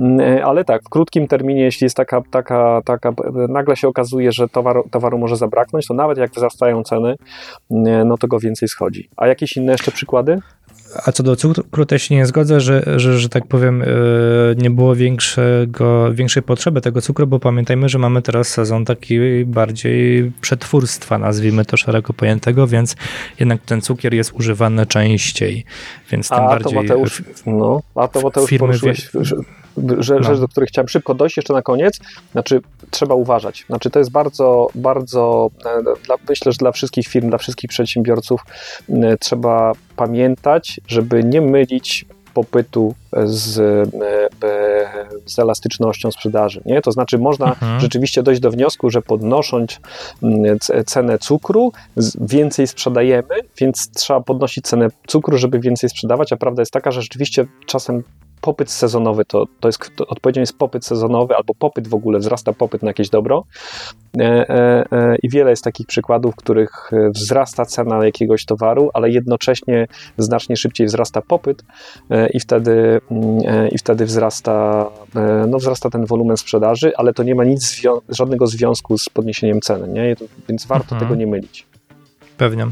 mm, 0.00 0.44
ale 0.44 0.64
tak, 0.64 0.82
w 0.82 0.88
krótkim 0.88 1.28
terminie, 1.28 1.62
jeśli 1.62 1.84
jest 1.84 1.96
taka, 1.96 2.22
taka, 2.30 2.82
taka 2.84 3.12
nagle 3.48 3.76
się 3.76 3.88
okazuje, 3.88 4.32
że 4.32 4.48
towaru, 4.48 4.84
towaru 4.90 5.18
może 5.18 5.36
zabraknąć, 5.36 5.86
to 5.86 5.94
nawet 5.94 6.18
jak 6.18 6.30
wzrastają 6.30 6.82
ceny, 6.82 7.14
mm, 7.70 8.08
no 8.08 8.18
to 8.18 8.28
go 8.28 8.38
więcej 8.38 8.68
schodzi. 8.68 9.08
A 9.16 9.26
jakieś 9.26 9.56
inne 9.56 9.72
jeszcze 9.72 9.92
przykłady? 9.92 10.40
A 10.94 11.12
co 11.12 11.22
do 11.22 11.36
cukru, 11.36 11.86
to 11.86 11.98
się 11.98 12.14
nie 12.14 12.26
zgodzę, 12.26 12.60
że, 12.60 12.82
że, 12.96 13.18
że 13.18 13.28
tak 13.28 13.46
powiem, 13.46 13.80
yy, 13.80 14.56
nie 14.56 14.70
było 14.70 14.96
większego, 14.96 16.12
większej 16.12 16.42
potrzeby 16.42 16.80
tego 16.80 17.00
cukru, 17.00 17.26
bo 17.26 17.38
pamiętajmy, 17.40 17.88
że 17.88 17.98
mamy 17.98 18.22
teraz 18.22 18.48
sezon 18.48 18.84
taki 18.84 19.18
bardziej 19.44 20.32
przetwórstwa, 20.40 21.18
nazwijmy 21.18 21.64
to 21.64 21.76
szeroko 21.76 22.12
pojętego, 22.12 22.66
więc 22.66 22.96
jednak 23.40 23.60
ten 23.62 23.80
cukier 23.80 24.14
jest 24.14 24.32
używany 24.32 24.86
częściej, 24.86 25.64
więc 26.10 26.28
tym 26.28 26.38
A 26.38 26.48
bardziej... 26.48 26.74
to 26.74 26.82
Mateusz, 26.82 27.22
no, 27.46 27.82
a 27.94 28.08
to 28.08 28.20
Mateusz 28.20 28.50
firmy 28.50 28.66
poruszyłeś 28.66 29.10
No. 29.76 30.02
rzecz, 30.02 30.38
do 30.40 30.48
której 30.48 30.66
chciałem 30.68 30.88
szybko 30.88 31.14
dojść 31.14 31.36
jeszcze 31.36 31.52
na 31.54 31.62
koniec. 31.62 31.98
Znaczy, 32.32 32.60
trzeba 32.90 33.14
uważać. 33.14 33.64
Znaczy, 33.66 33.90
to 33.90 33.98
jest 33.98 34.10
bardzo, 34.10 34.68
bardzo, 34.74 35.50
e, 35.66 35.82
dla, 36.06 36.16
myślę, 36.28 36.52
że 36.52 36.58
dla 36.58 36.72
wszystkich 36.72 37.06
firm, 37.08 37.28
dla 37.28 37.38
wszystkich 37.38 37.70
przedsiębiorców 37.70 38.40
e, 38.88 39.16
trzeba 39.18 39.72
pamiętać, 39.96 40.80
żeby 40.88 41.24
nie 41.24 41.40
mylić 41.40 42.04
popytu 42.34 42.94
z, 43.24 43.58
e, 43.58 44.48
e, 44.48 45.08
z 45.26 45.38
elastycznością 45.38 46.10
sprzedaży. 46.10 46.60
Nie? 46.66 46.80
To 46.82 46.92
znaczy, 46.92 47.18
można 47.18 47.46
Mhm. 47.46 47.80
rzeczywiście 47.80 48.22
dojść 48.22 48.40
do 48.40 48.50
wniosku, 48.50 48.90
że 48.90 49.02
podnosząc 49.02 49.80
cenę 50.86 51.18
cukru, 51.18 51.72
z- 51.96 52.16
więcej 52.32 52.66
sprzedajemy, 52.66 53.34
więc 53.60 53.90
trzeba 53.90 54.20
podnosić 54.20 54.64
cenę 54.64 54.88
cukru, 55.06 55.38
żeby 55.38 55.58
więcej 55.60 55.90
sprzedawać, 55.90 56.32
a 56.32 56.36
prawda 56.36 56.62
jest 56.62 56.72
taka, 56.72 56.90
że 56.90 57.02
rzeczywiście 57.02 57.46
czasem 57.66 58.02
popyt 58.40 58.70
sezonowy, 58.70 59.24
to, 59.24 59.46
to 59.60 59.68
jest, 59.68 59.78
to 59.96 60.06
odpowiedzią 60.06 60.40
jest 60.40 60.58
popyt 60.58 60.86
sezonowy, 60.86 61.36
albo 61.36 61.54
popyt 61.54 61.88
w 61.88 61.94
ogóle, 61.94 62.18
wzrasta 62.18 62.52
popyt 62.52 62.82
na 62.82 62.88
jakieś 62.88 63.08
dobro 63.08 63.44
e, 64.18 64.22
e, 64.22 64.84
e, 64.92 65.16
i 65.22 65.28
wiele 65.28 65.50
jest 65.50 65.64
takich 65.64 65.86
przykładów, 65.86 66.34
w 66.34 66.36
których 66.36 66.92
e, 66.92 67.10
wzrasta 67.10 67.64
cena 67.64 68.04
jakiegoś 68.04 68.44
towaru, 68.44 68.90
ale 68.94 69.10
jednocześnie 69.10 69.86
znacznie 70.18 70.56
szybciej 70.56 70.86
wzrasta 70.86 71.22
popyt 71.22 71.64
e, 72.10 72.28
i 72.28 72.40
wtedy, 72.40 73.00
mm, 73.10 73.38
e, 73.46 73.68
i 73.68 73.78
wtedy 73.78 74.04
wzrasta, 74.04 74.86
no 75.48 75.58
wzrasta 75.58 75.90
ten 75.90 76.06
wolumen 76.06 76.36
sprzedaży, 76.36 76.92
ale 76.96 77.12
to 77.14 77.22
nie 77.22 77.34
ma 77.34 77.44
nic, 77.44 77.82
żadnego 78.08 78.46
związku 78.46 78.98
z 78.98 79.08
podniesieniem 79.08 79.60
ceny, 79.60 79.88
nie? 79.88 80.16
Więc 80.48 80.66
warto 80.66 80.94
Mhm. 80.94 81.00
tego 81.00 81.14
nie 81.14 81.26
mylić. 81.26 81.66
Pewnie. 82.36 82.66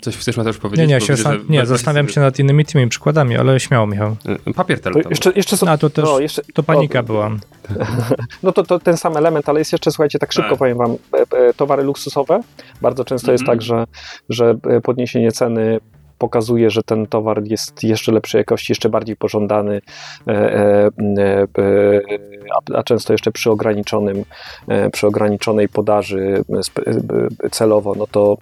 Coś 0.00 0.16
chcesz 0.16 0.36
Mateusz 0.36 0.58
powiedzieć? 0.58 0.88
Nie, 0.88 0.94
nie, 0.94 1.00
się 1.00 1.14
widzę, 1.14 1.36
nie 1.48 1.66
zastanawiam 1.66 2.08
się 2.08 2.20
nad 2.20 2.38
innymi 2.38 2.64
tymi 2.64 2.88
przykładami, 2.88 3.36
ale 3.36 3.60
śmiało, 3.60 3.86
Michał. 3.86 4.16
Y, 4.48 4.54
Papier 4.54 4.78
To 4.80 4.82
toaletowy. 4.90 5.12
jeszcze, 5.12 5.32
jeszcze 5.36 5.56
są, 5.56 5.66
A 5.68 5.78
to 5.78 5.90
też, 5.90 6.04
no, 6.04 6.20
jeszcze, 6.20 6.42
to 6.54 6.62
panika 6.62 7.00
o, 7.00 7.02
była. 7.02 7.30
No 8.42 8.52
to, 8.52 8.62
to 8.62 8.78
ten 8.78 8.96
sam 8.96 9.16
element, 9.16 9.48
ale 9.48 9.58
jest 9.58 9.72
jeszcze, 9.72 9.90
słuchajcie, 9.90 10.18
tak 10.18 10.32
szybko 10.32 10.50
Tak. 10.50 10.58
powiem 10.58 10.78
wam, 10.78 10.90
e, 10.92 11.38
e, 11.48 11.54
towary 11.54 11.82
luksusowe. 11.82 12.40
Bardzo 12.80 13.04
często 13.04 13.32
jest 13.32 13.42
Mhm. 13.42 13.58
tak, 13.58 13.62
że, 13.66 13.84
że 14.28 14.54
e, 14.70 14.80
podniesienie 14.80 15.32
ceny 15.32 15.80
pokazuje, 16.20 16.70
że 16.70 16.82
ten 16.82 17.06
towar 17.06 17.42
jest 17.44 17.82
jeszcze 17.82 18.12
lepszej 18.12 18.38
jakości, 18.38 18.72
jeszcze 18.72 18.88
bardziej 18.88 19.16
pożądany, 19.16 19.80
e, 20.28 20.30
e, 20.30 20.90
e, 21.58 22.00
a, 22.74 22.82
często 22.82 23.12
jeszcze 23.12 23.32
przy 23.32 23.50
ograniczonym, 23.50 24.24
przy 24.92 25.06
ograniczonej 25.06 25.68
podaży 25.68 26.44
celowo, 27.50 27.94
no 27.94 28.06
to 28.06 28.36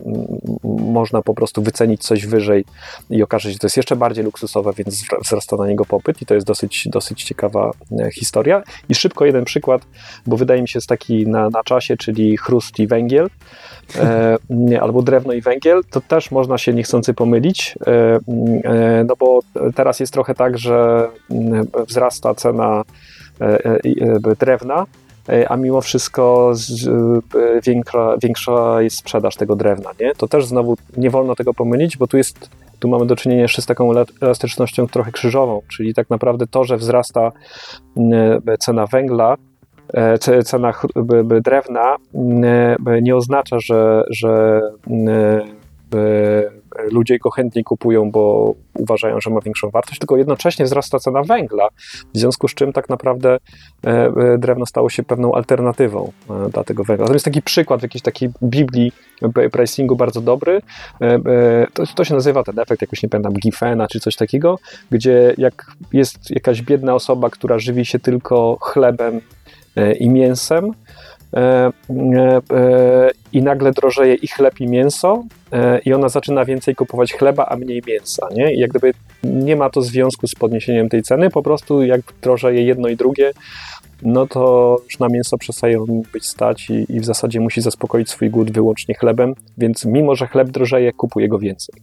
można 0.92 1.22
po 1.22 1.34
prostu 1.34 1.62
wycenić 1.62 2.02
coś 2.02 2.26
wyżej 2.26 2.64
i 3.10 3.22
okaże 3.22 3.48
się, 3.48 3.52
że 3.52 3.58
to 3.58 3.66
jest 3.66 3.76
jeszcze 3.76 3.96
bardziej 3.96 4.24
luksusowe, 4.24 4.72
więc 4.76 4.94
wzra- 4.94 5.20
wzrasta 5.24 5.56
na 5.56 5.66
niego 5.66 5.84
popyt 5.84 6.22
i 6.22 6.26
to 6.26 6.34
jest 6.34 6.46
dosyć, 6.46 6.88
dosyć 6.92 7.24
ciekawa 7.24 7.70
historia. 8.12 8.62
I 8.88 8.94
szybko 8.94 9.24
jeden 9.24 9.44
przykład, 9.44 9.82
bo 10.26 10.36
wydaje 10.36 10.62
mi 10.62 10.68
się 10.68 10.78
jest 10.78 10.88
taki 10.88 11.26
na, 11.26 11.50
na 11.50 11.62
czasie, 11.62 11.96
czyli 11.96 12.36
chrust 12.36 12.78
i 12.78 12.86
węgiel, 12.86 13.28
albo 14.80 15.02
drewno 15.02 15.32
i 15.32 15.40
węgiel, 15.40 15.82
to 15.90 16.00
też 16.00 16.30
można 16.30 16.58
się 16.58 16.74
niechcący 16.74 17.14
pomylić, 17.14 17.74
e, 17.86 18.18
e, 18.64 19.04
no 19.04 19.14
bo 19.18 19.40
teraz 19.74 20.00
jest 20.00 20.12
trochę 20.12 20.34
tak, 20.34 20.58
że 20.58 21.08
wzrasta 21.88 22.34
cena 22.34 22.84
e, 23.40 23.44
e, 23.44 23.78
e, 24.30 24.36
drewna, 24.40 24.86
e, 25.28 25.48
a 25.48 25.56
mimo 25.56 25.80
wszystko 25.80 26.52
e, 27.34 27.60
większa, 27.60 28.16
większa 28.22 28.82
jest 28.82 28.96
sprzedaż 28.96 29.36
tego 29.36 29.56
drewna, 29.56 29.90
nie? 30.00 30.14
To 30.14 30.28
też 30.28 30.46
znowu 30.46 30.76
nie 30.96 31.10
wolno 31.10 31.34
tego 31.34 31.54
pomylić, 31.54 31.96
bo 31.96 32.06
tu 32.06 32.16
jest 32.16 32.50
tu 32.78 32.88
mamy 32.88 33.06
do 33.06 33.16
czynienia 33.16 33.42
jeszcze 33.42 33.62
z 33.62 33.66
taką 33.66 33.90
elastycznością 34.20 34.86
trochę 34.86 35.12
krzyżową, 35.12 35.62
czyli 35.68 35.94
tak 35.94 36.10
naprawdę 36.10 36.46
to, 36.46 36.64
że 36.64 36.76
wzrasta 36.76 37.32
cena 38.60 38.86
węgla, 38.86 39.36
e, 39.94 40.18
ce- 40.18 40.42
cena 40.42 40.72
drewna 41.44 41.96
mm, 42.14 42.76
b- 42.80 43.02
nie 43.02 43.16
oznacza, 43.16 43.56
że, 43.60 44.04
że 44.10 44.60
mm, 44.86 45.42
b- 45.90 46.58
ludzie 46.92 47.18
go 47.18 47.30
chętniej 47.30 47.64
kupują, 47.64 48.10
bo 48.10 48.54
uważają, 48.74 49.20
że 49.20 49.30
ma 49.30 49.40
większą 49.40 49.70
wartość, 49.70 49.98
tylko 49.98 50.16
jednocześnie 50.16 50.64
wzrasta 50.64 50.98
cena 50.98 51.22
węgla, 51.22 51.68
w 52.14 52.18
związku 52.18 52.48
z 52.48 52.54
czym 52.54 52.72
tak 52.72 52.88
naprawdę 52.88 53.38
e, 53.86 53.90
e, 54.06 54.38
drewno 54.38 54.66
stało 54.66 54.88
się 54.90 55.02
pewną 55.02 55.32
alternatywą 55.34 56.12
e, 56.30 56.48
dla 56.50 56.64
tego 56.64 56.84
węgla. 56.84 57.06
To 57.06 57.12
jest 57.12 57.24
taki 57.24 57.42
przykład 57.42 57.80
w 57.80 57.82
jakiejś 57.82 58.02
takiej 58.02 58.30
Biblii 58.42 58.92
e, 59.36 59.50
pricingu 59.50 59.96
bardzo 59.96 60.20
dobry. 60.20 60.60
E, 61.00 61.04
e, 61.04 61.18
To, 61.72 61.82
to 61.94 62.04
się 62.04 62.14
nazywa 62.14 62.42
ten 62.42 62.58
efekt, 62.58 62.82
jakoś 62.82 63.02
nie 63.02 63.08
pamiętam, 63.08 63.32
Giffena 63.32 63.88
czy 63.88 64.00
coś 64.00 64.16
takiego, 64.16 64.58
gdzie 64.90 65.34
jak 65.38 65.66
jest 65.92 66.30
jakaś 66.30 66.62
biedna 66.62 66.94
osoba, 66.94 67.30
która 67.30 67.58
żywi 67.58 67.84
się 67.84 67.98
tylko 67.98 68.58
chlebem 68.60 69.16
e, 69.16 69.20
i 69.98 70.10
mięsem, 70.10 70.72
e, 71.36 71.40
e, 71.40 72.40
e, 72.52 73.10
i 73.32 73.42
nagle 73.42 73.72
drożeje 73.72 74.14
i 74.14 74.28
chleb, 74.28 74.60
i 74.60 74.66
mięso, 74.66 75.24
e, 75.52 75.78
i 75.78 75.92
ona 75.92 76.08
zaczyna 76.08 76.44
więcej 76.44 76.74
kupować 76.74 77.12
chleba, 77.12 77.46
a 77.46 77.56
mniej 77.56 77.82
mięsa. 77.86 78.28
Nie? 78.34 78.54
I 78.54 78.58
jak 78.58 78.70
gdyby 78.70 78.92
nie 79.24 79.56
ma 79.56 79.70
to 79.70 79.82
związku 79.82 80.26
z 80.26 80.34
podniesieniem 80.34 80.88
tej 80.88 81.02
ceny, 81.02 81.30
po 81.30 81.42
prostu 81.42 81.82
jak 81.82 82.00
drożeje 82.22 82.62
jedno 82.62 82.88
i 82.88 82.96
drugie, 82.96 83.32
no 84.02 84.26
to 84.26 84.76
już 84.84 84.98
na 84.98 85.08
mięso 85.08 85.38
przestaje 85.38 85.84
być 86.12 86.26
stać 86.26 86.70
i, 86.70 86.92
i 86.92 87.00
w 87.00 87.04
zasadzie 87.04 87.40
musi 87.40 87.60
zaspokoić 87.60 88.10
swój 88.10 88.30
głód 88.30 88.50
wyłącznie 88.50 88.94
chlebem, 88.94 89.34
więc 89.58 89.84
mimo, 89.84 90.14
że 90.14 90.26
chleb 90.26 90.48
drożeje, 90.48 90.92
kupuje 90.92 91.28
go 91.28 91.38
więcej. 91.38 91.74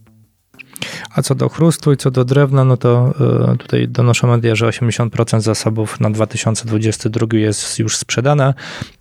A 1.14 1.22
co 1.22 1.34
do 1.34 1.48
chrustu 1.48 1.92
i 1.92 1.96
co 1.96 2.10
do 2.10 2.24
drewna, 2.24 2.64
no 2.64 2.76
to 2.76 3.14
y, 3.54 3.58
tutaj 3.58 3.88
donoszą 3.88 4.28
media, 4.28 4.54
że 4.54 4.66
80% 4.66 5.40
zasobów 5.40 6.00
na 6.00 6.10
2022 6.10 7.26
jest 7.32 7.78
już 7.78 7.96
sprzedane 7.96 8.54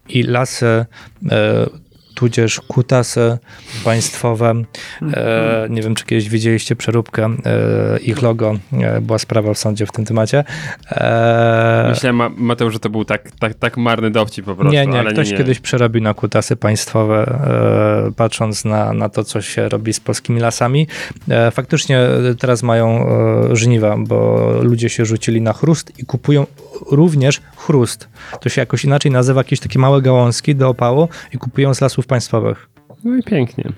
i 0.10 0.24
lasy, 0.24 0.66
y, 0.66 1.28
tudzież 2.16 2.62
kutasy 2.68 3.38
państwowe, 3.84 4.54
e, 5.14 5.68
nie 5.70 5.82
wiem 5.82 5.96
czy 5.96 6.06
kiedyś 6.06 6.30
widzieliście 6.30 6.76
przeróbkę 6.76 7.26
e, 7.26 8.00
ich 8.00 8.22
logo, 8.22 8.56
e, 8.74 9.02
była 9.02 9.20
sprawa 9.20 9.54
w 9.54 9.58
sądzie 9.58 9.86
w 9.86 9.92
tym 9.92 10.06
temacie. 10.06 10.44
E, 10.92 11.86
Myślałem, 11.90 12.16
Ma- 12.16 12.32
Mateusz, 12.38 12.74
że 12.74 12.80
to 12.80 12.90
był 12.90 13.06
tak, 13.06 13.32
tak, 13.40 13.54
tak 13.54 13.78
marny 13.78 14.12
dowcip 14.12 14.46
po 14.46 14.56
prostu. 14.56 14.74
nie, 14.74 14.86
nie, 14.88 15.04
ktoś 15.04 15.32
nie. 15.32 15.38
kiedyś 15.38 15.60
przerobił 15.60 16.02
na 16.04 16.14
kutasy 16.14 16.56
państwowe, 16.56 17.40
e, 18.08 18.12
patrząc 18.12 18.66
na, 18.66 18.94
na 18.94 19.10
to, 19.10 19.24
co 19.24 19.42
się 19.42 19.70
robi 19.70 19.94
z 19.94 20.00
polskimi 20.00 20.40
lasami. 20.40 20.88
E, 21.30 21.52
faktycznie 21.52 22.00
teraz 22.40 22.64
mają 22.64 23.06
żniwa, 23.54 23.96
bo 23.98 24.50
ludzie 24.62 24.90
się 24.90 25.06
rzucili 25.06 25.42
na 25.42 25.54
chrust 25.54 26.00
i 26.00 26.06
kupują 26.06 26.46
również 26.92 27.42
chrust. 27.58 28.08
To 28.42 28.50
się 28.50 28.62
jakoś 28.62 28.86
inaczej 28.86 29.12
nazywa, 29.12 29.40
jakieś 29.40 29.60
takie 29.60 29.80
małe 29.80 30.02
gałązki 30.02 30.56
do 30.56 30.70
opału 30.70 31.10
i 31.34 31.38
kupują 31.38 31.74
z 31.74 31.82
lasów 31.82 32.05
państwowych. 32.06 32.70
No 33.04 33.16
i 33.16 33.24
pięknie. 33.24 33.72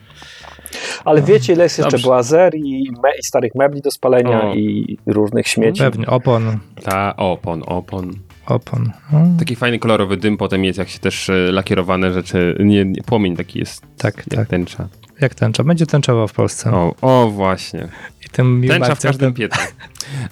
Ale 1.06 1.22
wiecie, 1.22 1.54
ile 1.54 1.64
jest 1.64 1.78
jeszcze 1.78 1.92
Dobrze. 1.92 2.08
błazerii, 2.08 2.92
me, 3.04 3.10
i 3.20 3.24
starych 3.24 3.56
mebli 3.56 3.82
do 3.82 3.92
spalenia 3.92 4.42
O. 4.44 4.56
i 4.56 4.98
różnych 5.06 5.48
śmieci. 5.48 5.80
Pewnie, 5.80 6.08
opon, 6.08 6.60
Ta, 6.84 7.16
opon, 7.16 7.64
opon. 7.66 8.14
opon. 8.46 8.92
No, 9.14 9.20
Taki 9.40 9.56
fajny 9.56 9.80
kolorowy 9.80 10.18
dym 10.18 10.38
potem 10.38 10.66
jest, 10.66 10.80
jak 10.80 10.90
się 10.90 11.00
też 11.00 11.30
e, 11.30 11.34
lakierowane 11.34 12.14
rzeczy, 12.14 12.58
nie, 12.60 12.86
nie 12.86 13.04
płomień 13.04 13.36
taki 13.38 13.60
jest 13.60 13.82
tak, 13.98 14.18
jak 14.18 14.26
tak. 14.36 14.48
tęcza. 14.48 14.88
Jak 15.22 15.36
tęcza? 15.36 15.64
Będzie 15.64 15.86
tęczowa 15.86 16.28
w 16.28 16.34
Polsce. 16.34 16.72
O, 16.72 16.96
o 17.02 17.30
właśnie. 17.30 17.88
I 18.26 18.30
tym 18.30 18.64
Tęcza 18.68 18.96
w 18.96 19.02
każdym 19.02 19.34
piecu. 19.34 19.60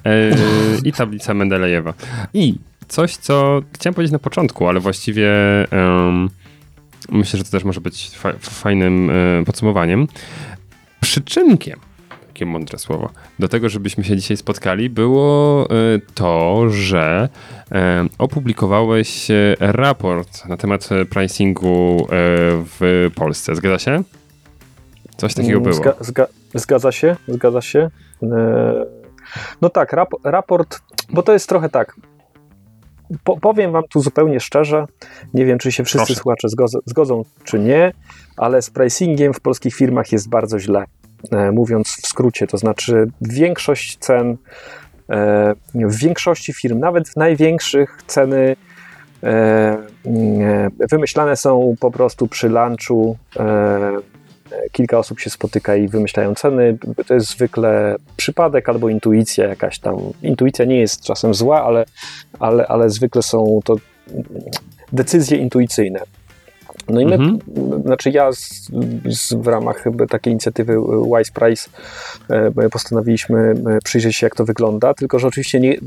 E, 0.05 0.31
I 0.83 0.93
tablica 0.93 1.33
Mendelejewa. 1.33 1.93
I 2.33 2.55
coś, 2.87 3.15
co 3.17 3.61
chciałem 3.73 3.93
powiedzieć 3.93 4.11
na 4.11 4.19
początku, 4.19 4.67
ale 4.67 4.79
właściwie 4.79 5.31
em, 5.71 6.29
myślę, 7.09 7.37
że 7.37 7.43
to 7.43 7.51
też 7.51 7.63
może 7.63 7.81
być 7.81 8.09
fa 8.09 8.33
fajnym 8.39 9.09
e, 9.09 9.45
podsumowaniem. 9.45 10.07
Przyczynkiem 11.01 11.79
Jakie 12.27 12.45
mądre 12.45 12.77
słowo. 12.79 13.09
Do 13.39 13.47
tego, 13.47 13.69
żebyśmy 13.69 14.03
się 14.03 14.17
dzisiaj 14.17 14.37
spotkali, 14.37 14.89
było 14.89 15.67
y, 15.95 16.01
to, 16.13 16.69
że 16.69 17.29
y, 17.71 17.75
opublikowałeś 18.17 19.27
raport 19.59 20.45
na 20.45 20.57
temat 20.57 20.89
pricingu 21.09 22.07
w 22.79 23.09
Polsce. 23.15 23.55
Zgadza 23.55 23.79
się? 23.79 24.03
Coś 25.17 25.33
takiego 25.33 25.61
było. 25.61 25.75
Zga, 25.75 25.93
zga, 25.99 26.27
zgadza 26.53 26.91
się, 26.91 27.15
zgadza 27.27 27.61
się. 27.61 27.89
E, 28.23 28.85
No 29.61 29.69
tak, 29.69 29.93
rap, 29.93 30.09
raport, 30.23 30.81
bo 31.09 31.23
to 31.23 31.33
jest 31.33 31.49
trochę 31.49 31.69
tak. 31.69 31.95
Po, 33.23 33.37
powiem 33.39 33.71
wam 33.71 33.83
tu 33.89 33.99
zupełnie 34.01 34.39
szczerze, 34.39 34.85
nie 35.33 35.45
wiem, 35.45 35.57
czy 35.57 35.71
się 35.71 35.83
wszyscy 35.83 36.05
Proszę. 36.05 36.21
słuchacze 36.21 36.49
zgodzą, 36.49 36.79
zgodzą, 36.85 37.23
czy 37.43 37.59
nie, 37.59 37.91
ale 38.37 38.61
z 38.61 38.69
pricingiem 38.69 39.33
w 39.33 39.39
polskich 39.39 39.75
firmach 39.75 40.11
jest 40.11 40.29
bardzo 40.29 40.59
źle. 40.59 40.83
E, 41.31 41.51
Mówiąc 41.51 41.87
w 42.03 42.07
skrócie, 42.07 42.47
to 42.47 42.57
znaczy 42.57 43.07
większość 43.21 43.97
cen, 43.97 44.37
e, 45.09 45.53
w 45.75 45.95
większości 45.95 46.53
firm, 46.53 46.79
nawet 46.79 47.09
w 47.09 47.15
największych 47.15 47.97
ceny 48.07 48.55
e, 49.23 49.27
e, 49.27 49.77
wymyślane 50.91 51.35
są 51.35 51.75
po 51.79 51.91
prostu 51.91 52.27
przy 52.27 52.49
lunchu. 52.49 53.17
Kilka 54.71 54.99
osób 54.99 55.19
się 55.19 55.29
spotyka 55.29 55.75
i 55.75 55.87
wymyślają 55.87 56.35
ceny. 56.35 56.77
To 57.07 57.13
jest 57.13 57.29
zwykle 57.29 57.95
przypadek 58.17 58.69
albo 58.69 58.89
intuicja 58.89 59.47
jakaś 59.47 59.79
tam. 59.79 59.95
Intuicja 60.21 60.65
nie 60.65 60.79
jest 60.79 61.03
czasem 61.03 61.33
zła, 61.33 61.63
ale, 61.63 61.85
ale, 62.39 62.67
ale 62.67 62.89
zwykle 62.89 63.21
są 63.21 63.59
to 63.63 63.75
decyzje 64.91 65.37
intuicyjne. 65.37 65.99
No 66.89 67.01
i 67.01 67.05
my, 67.05 67.15
Mhm. 67.15 67.39
znaczy 67.85 68.09
ja 68.09 68.31
z, 68.31 68.71
z, 69.05 69.33
w 69.33 69.47
ramach 69.47 69.83
takiej 70.09 70.31
inicjatywy 70.31 70.77
Wise 71.17 71.31
Price 71.33 71.69
e, 72.29 72.69
postanowiliśmy 72.69 73.55
e, 73.77 73.79
przyjrzeć 73.83 74.15
się, 74.15 74.25
jak 74.25 74.35
to 74.35 74.45
wygląda, 74.45 74.93
tylko 74.93 75.19
że 75.19 75.27
oczywiście 75.27 75.59
nie, 75.59 75.77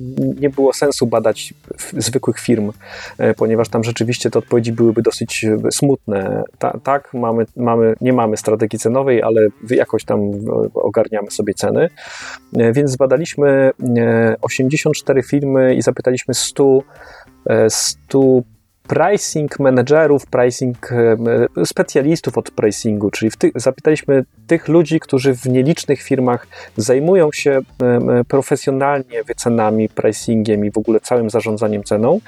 nie 0.40 0.50
było 0.50 0.72
sensu 0.72 1.06
badać 1.06 1.54
zwykłych 1.92 2.38
firm, 2.40 2.72
e, 3.18 3.34
ponieważ 3.34 3.68
tam 3.68 3.84
rzeczywiście 3.84 4.30
te 4.30 4.38
odpowiedzi 4.38 4.72
byłyby 4.72 5.02
dosyć 5.02 5.46
smutne. 5.70 6.42
Ta, 6.58 6.78
tak, 6.84 7.14
mamy, 7.14 7.46
mamy, 7.56 7.94
nie 8.00 8.12
mamy 8.12 8.36
strategii 8.36 8.78
cenowej, 8.78 9.22
ale 9.22 9.48
jakoś 9.70 10.04
tam 10.04 10.20
ogarniamy 10.74 11.30
sobie 11.30 11.54
ceny, 11.54 11.88
więc 12.72 12.90
zbadaliśmy 12.90 13.70
e, 13.98 14.36
84 14.42 15.22
firmy 15.22 15.74
i 15.74 15.82
zapytaliśmy 15.82 16.34
100, 16.34 16.82
e, 17.46 17.70
100 17.70 18.42
pricing 18.88 19.58
managerów, 19.58 20.26
pricing 20.26 20.92
e, 20.92 21.66
specjalistów 21.66 22.38
od 22.38 22.50
pricingu, 22.50 23.10
czyli 23.10 23.30
ty, 23.38 23.50
zapytaliśmy 23.54 24.24
tych 24.46 24.68
ludzi, 24.68 25.00
którzy 25.00 25.34
w 25.34 25.46
nielicznych 25.46 26.02
firmach 26.02 26.46
zajmują 26.76 27.32
się 27.32 27.50
e, 27.50 27.86
e, 27.86 28.24
profesjonalnie 28.24 29.24
wycenami, 29.24 29.88
pricingiem 29.88 30.64
i 30.64 30.70
w 30.70 30.78
ogóle 30.78 31.00
całym 31.00 31.30
zarządzaniem 31.30 31.84
ceną. 31.84 32.20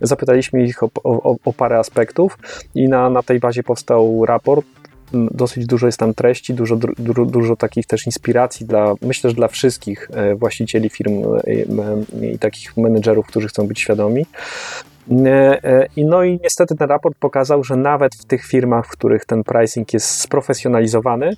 Zapytaliśmy 0.00 0.64
ich 0.64 0.82
o, 0.82 0.90
o, 1.04 1.36
o 1.44 1.52
parę 1.52 1.78
aspektów 1.78 2.38
i 2.74 2.88
na, 2.88 3.10
na 3.10 3.22
tej 3.22 3.40
bazie 3.40 3.62
powstał 3.62 4.26
raport. 4.26 4.66
Dosyć 5.12 5.66
dużo 5.66 5.86
jest 5.86 5.98
tam 5.98 6.14
treści, 6.14 6.54
dużo, 6.54 6.76
dużo, 6.98 7.24
dużo 7.24 7.56
takich 7.56 7.86
też 7.86 8.06
inspiracji 8.06 8.66
dla, 8.66 8.94
myślę, 9.02 9.30
że 9.30 9.36
dla 9.36 9.48
wszystkich 9.48 10.10
e, 10.14 10.34
właścicieli 10.34 10.90
firm 10.90 11.24
e, 11.24 11.38
e, 12.22 12.26
i 12.26 12.38
takich 12.38 12.76
menedżerów, 12.76 13.26
którzy 13.26 13.48
chcą 13.48 13.66
być 13.66 13.80
świadomi. 13.80 14.26
E, 15.10 15.64
e, 15.64 15.88
no 15.96 16.24
i 16.24 16.40
niestety 16.42 16.76
ten 16.76 16.88
raport 16.88 17.16
pokazał, 17.18 17.64
że 17.64 17.76
nawet 17.76 18.14
w 18.14 18.24
tych 18.24 18.44
firmach, 18.44 18.86
w 18.86 18.90
których 18.90 19.24
ten 19.24 19.44
pricing 19.44 19.92
jest 19.92 20.20
sprofesjonalizowany, 20.20 21.30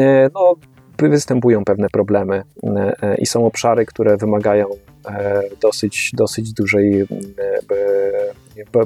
e, 0.00 0.28
no, 0.34 0.54
występują 0.98 1.64
pewne 1.64 1.88
problemy 1.88 2.42
i 3.18 3.26
są 3.26 3.46
obszary, 3.46 3.86
które 3.86 4.16
wymagają 4.16 4.66
dosyć, 5.60 6.10
dosyć 6.14 6.52
dużej 6.52 7.06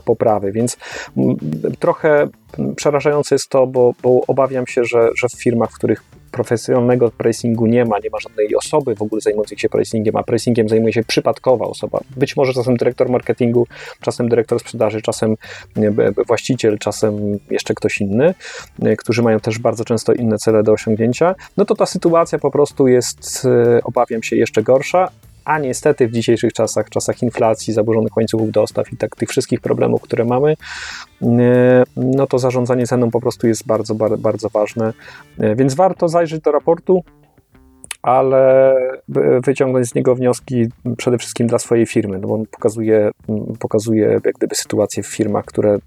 poprawy, 0.05 0.53
więc 0.53 0.77
trochę 1.79 2.29
przerażające 2.77 3.35
jest 3.35 3.49
to, 3.49 3.67
bo, 3.67 3.93
bo 4.03 4.21
obawiam 4.27 4.67
się, 4.67 4.85
że, 4.85 5.09
że 5.17 5.29
w 5.29 5.43
firmach, 5.43 5.71
w 5.71 5.75
których 5.75 6.03
profesjonalnego 6.35 7.11
pricingu 7.11 7.67
nie 7.67 7.85
ma, 7.85 7.99
nie 7.99 8.11
ma 8.11 8.19
żadnej 8.19 8.57
osoby 8.57 8.95
w 8.95 9.03
ogóle 9.03 9.21
zajmującej 9.21 9.59
się 9.59 9.69
pricingiem, 9.69 10.17
a 10.17 10.23
pricingiem 10.23 10.69
zajmuje 10.69 10.93
się 10.93 11.03
przypadkowa 11.05 11.67
osoba. 11.67 12.01
Być 12.17 12.37
może 12.37 12.53
czasem 12.53 12.77
dyrektor 12.77 13.09
marketingu, 13.09 13.67
czasem 14.01 14.29
dyrektor 14.29 14.61
sprzedaży, 14.61 15.03
czasem 15.03 15.37
właściciel, 16.27 16.79
czasem 16.79 17.39
jeszcze 17.51 17.75
ktoś 17.75 18.01
inny, 18.01 18.35
którzy 18.99 19.23
mają 19.23 19.41
też 19.41 19.59
bardzo 19.59 19.85
często 19.85 20.13
inne 20.13 20.39
cele 20.39 20.63
do 20.63 20.73
osiągnięcia, 20.73 21.35
no 21.57 21.65
to 21.65 21.75
ta 21.75 21.87
sytuacja 21.87 22.39
po 22.39 22.51
prostu 22.51 22.89
jest, 22.89 23.47
e, 23.47 23.83
obawiam 23.85 24.23
się, 24.23 24.37
jeszcze 24.37 24.63
gorsza, 24.63 25.09
a 25.45 25.59
niestety 25.59 26.09
w 26.09 26.13
dzisiejszych 26.13 26.53
czasach, 26.53 26.91
czasach 26.91 27.23
inflacji, 27.23 27.75
zaburzonych 27.75 28.17
łańcuchów 28.17 28.51
dostaw 28.51 28.93
i 28.93 28.97
tak 28.97 29.17
tych 29.17 29.29
wszystkich 29.29 29.61
problemów, 29.61 30.03
które 30.03 30.25
mamy, 30.25 30.57
e, 31.23 31.85
no 31.97 32.27
to 32.27 32.39
zarządzanie 32.39 32.87
ceną 32.87 33.11
po 33.11 33.21
prostu 33.21 33.47
jest 33.47 33.67
bardzo, 33.67 33.95
bardzo, 33.95 34.49
ważne. 34.49 34.93
E, 35.39 35.57
Więc 35.57 35.75
warto 35.75 36.09
zajrzeć 36.09 36.41
do 36.41 36.53
raportu, 36.53 37.05
ale 38.03 38.75
wyciągnąć 39.45 39.89
z 39.89 39.95
niego 39.95 40.15
wnioski 40.15 40.67
przede 40.97 41.19
wszystkim 41.19 41.47
dla 41.47 41.59
swojej 41.59 41.87
firmy, 41.87 42.19
no 42.19 42.29
bo 42.29 42.35
on 42.35 42.47
pokazuje, 42.47 43.11
mm, 43.29 43.45
pokazuje 43.59 44.21
jak 44.25 44.35
gdyby 44.35 44.55
sytuację 44.55 45.03
w 45.03 45.07
firmach, 45.07 45.45
które 45.45 45.79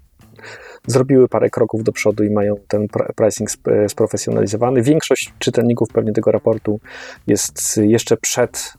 zrobiły 0.86 1.28
parę 1.28 1.50
kroków 1.50 1.84
do 1.84 1.92
przodu 1.92 2.24
i 2.24 2.30
mają 2.30 2.54
ten 2.68 2.86
pr- 2.86 3.12
pricing 3.16 3.50
sp- 3.56 3.88
sprofesjonalizowany. 3.88 4.82
Większość 4.82 5.32
czytelników 5.38 5.88
pewnie 5.92 6.12
tego 6.12 6.32
raportu 6.32 6.80
jest 7.26 7.80
jeszcze 7.82 8.16
przed 8.16 8.74
e, 8.74 8.77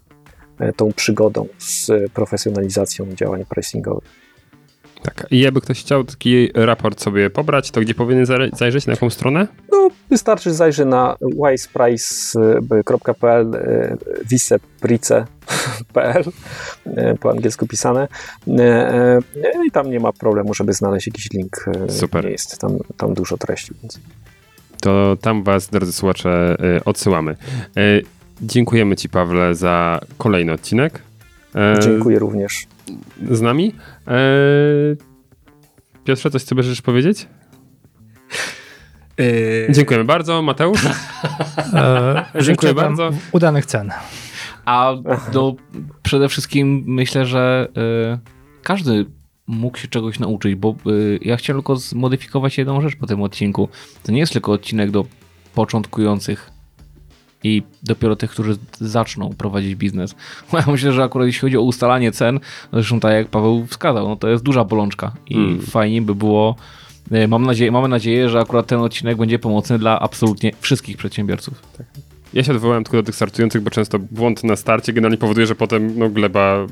tą 0.75 0.93
przygodą 0.93 1.47
z 1.57 1.91
profesjonalizacją 2.13 3.05
działań 3.15 3.45
pricingowych. 3.45 4.29
Tak. 5.03 5.27
I 5.31 5.39
jakby 5.39 5.61
ktoś 5.61 5.79
chciał 5.79 6.03
taki 6.03 6.49
raport 6.53 7.01
sobie 7.01 7.29
pobrać, 7.29 7.71
to 7.71 7.81
gdzie 7.81 7.93
powinien 7.93 8.25
zajrzeć, 8.53 8.87
na 8.87 8.93
jaką 8.93 9.09
stronę? 9.09 9.47
No, 9.71 9.89
wystarczy 10.09 10.53
zajrzeć 10.53 10.87
na 10.87 11.15
wiseprice.pl 11.45 13.55
e, 13.55 13.97
wiseprice.pl 14.29 16.23
e, 16.85 17.15
po 17.15 17.29
angielsku 17.29 17.67
pisane 17.67 18.07
E, 18.59 18.63
e, 18.63 19.19
i 19.67 19.71
tam 19.71 19.89
nie 19.89 19.99
ma 19.99 20.13
problemu, 20.13 20.53
żeby 20.53 20.73
znaleźć 20.73 21.07
jakiś 21.07 21.31
link. 21.33 21.65
e, 21.87 21.91
Super. 21.91 22.29
Jest 22.29 22.59
tam, 22.59 22.77
tam 22.97 23.13
dużo 23.13 23.37
treści. 23.37 23.71
Więc. 23.81 23.99
To 24.81 25.17
tam 25.21 25.43
was, 25.43 25.67
drodzy 25.67 25.93
słuchacze, 25.93 26.55
odsyłamy. 26.85 27.35
Dziękujemy 28.41 28.95
ci, 28.95 29.09
Pawle, 29.09 29.55
za 29.55 29.99
kolejny 30.17 30.53
odcinek. 30.53 31.01
E, 31.55 31.79
Dziękuję 31.81 32.19
również. 32.19 32.67
Z 33.31 33.41
nami. 33.41 33.73
E, 34.07 34.13
Piotrze, 36.03 36.31
coś 36.31 36.43
chcesz 36.43 36.67
jeszcze 36.67 36.83
powiedzieć? 36.83 37.27
Yy, 39.17 39.67
Dziękujemy 39.69 40.05
bardzo. 40.05 40.41
Mateusz? 40.41 40.81
E, 41.73 42.55
wam 42.63 42.75
bardzo. 42.75 43.09
Udanych 43.31 43.65
cen. 43.65 43.91
A 44.65 44.93
no, 45.33 45.55
przede 46.03 46.29
wszystkim 46.29 46.83
myślę, 46.87 47.25
że 47.25 47.67
y, 48.15 48.63
każdy 48.63 49.05
mógł 49.47 49.77
się 49.77 49.87
czegoś 49.87 50.19
nauczyć, 50.19 50.55
bo 50.55 50.75
y, 50.87 51.19
ja 51.21 51.37
chciałem 51.37 51.61
tylko 51.61 51.75
zmodyfikować 51.75 52.57
jedną 52.57 52.81
rzecz 52.81 52.95
po 52.95 53.07
tym 53.07 53.21
odcinku. 53.21 53.69
To 54.03 54.11
nie 54.11 54.19
jest 54.19 54.33
tylko 54.33 54.51
odcinek 54.51 54.91
do 54.91 55.05
początkujących 55.55 56.51
i 57.43 57.63
dopiero 57.83 58.15
tych, 58.15 58.31
którzy 58.31 58.55
zaczną 58.79 59.29
prowadzić 59.37 59.75
biznes. 59.75 60.15
Ja 60.53 60.63
myślę, 60.67 60.91
że 60.93 61.03
akurat 61.03 61.25
jeśli 61.27 61.41
chodzi 61.41 61.57
o 61.57 61.61
ustalanie 61.61 62.11
cen, 62.11 62.39
zresztą 62.73 62.99
tak 62.99 63.13
jak 63.13 63.27
Paweł 63.27 63.65
wskazał, 63.65 64.07
no 64.09 64.15
to 64.15 64.29
jest 64.29 64.43
duża 64.43 64.63
bolączka 64.63 65.11
i 65.27 65.33
Hmm. 65.35 65.61
fajnie 65.61 66.01
by 66.01 66.15
było 66.15 66.55
y, 67.11 67.27
Mam 67.27 67.43
nadzieję, 67.45 67.71
mamy 67.71 67.87
nadzieję, 67.87 68.29
że 68.29 68.39
akurat 68.39 68.67
ten 68.67 68.79
odcinek 68.79 69.17
będzie 69.17 69.39
pomocny 69.39 69.79
dla 69.79 69.99
absolutnie 69.99 70.51
wszystkich 70.59 70.97
przedsiębiorców. 70.97 71.61
Ja 72.33 72.43
się 72.43 72.51
odwołałem 72.51 72.83
tylko 72.83 72.97
do 72.97 73.03
tych 73.03 73.15
startujących, 73.15 73.61
bo 73.61 73.69
często 73.69 73.99
błąd 73.99 74.43
na 74.43 74.55
starcie 74.55 74.93
generalnie 74.93 75.17
powoduje, 75.17 75.45
że 75.47 75.55
potem 75.55 75.99
no, 75.99 76.09
gleba 76.09 76.65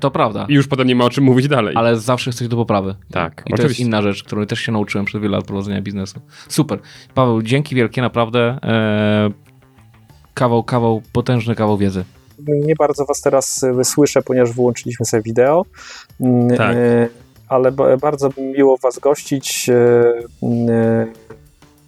To 0.00 0.10
prawda. 0.10 0.46
i 0.48 0.54
już 0.54 0.68
potem 0.68 0.88
nie 0.88 0.94
ma 0.94 1.04
o 1.04 1.10
czym 1.10 1.24
mówić 1.24 1.48
dalej. 1.48 1.74
ale 1.76 1.96
zawsze 2.00 2.28
jest 2.30 2.38
coś 2.38 2.48
do 2.48 2.56
poprawy. 2.56 2.94
Tak, 3.10 3.32
I 3.32 3.34
to 3.36 3.50
jest 3.50 3.60
oczywiście. 3.60 3.82
inna 3.84 4.02
rzecz, 4.02 4.22
której 4.22 4.46
też 4.46 4.60
się 4.60 4.72
nauczyłem 4.72 5.04
przez 5.04 5.22
wiele 5.22 5.36
lat 5.36 5.46
prowadzenia 5.46 5.82
biznesu. 5.82 6.20
Super. 6.48 6.78
Paweł, 7.14 7.42
dzięki 7.42 7.74
wielkie, 7.74 8.02
naprawdę. 8.02 8.58
E, 8.62 9.30
kawał, 10.34 10.62
kawał, 10.64 11.02
potężny 11.12 11.54
kawał 11.54 11.78
wiedzy. 11.78 12.04
Nie 12.48 12.74
bardzo 12.74 13.04
Was 13.04 13.20
teraz 13.20 13.64
e, 13.64 13.84
słyszę, 13.84 14.22
ponieważ 14.22 14.52
wyłączyliśmy 14.52 15.06
sobie 15.06 15.22
wideo. 15.22 15.64
Mm, 16.20 16.56
Tak. 16.56 16.76
e, 16.76 17.08
Ale 17.48 17.72
ba- 17.72 17.96
bardzo 17.96 18.28
mi 18.38 18.44
miło 18.44 18.76
Was 18.82 18.98
gościć. 18.98 19.68
e, 19.68 19.74
e, 20.68 21.06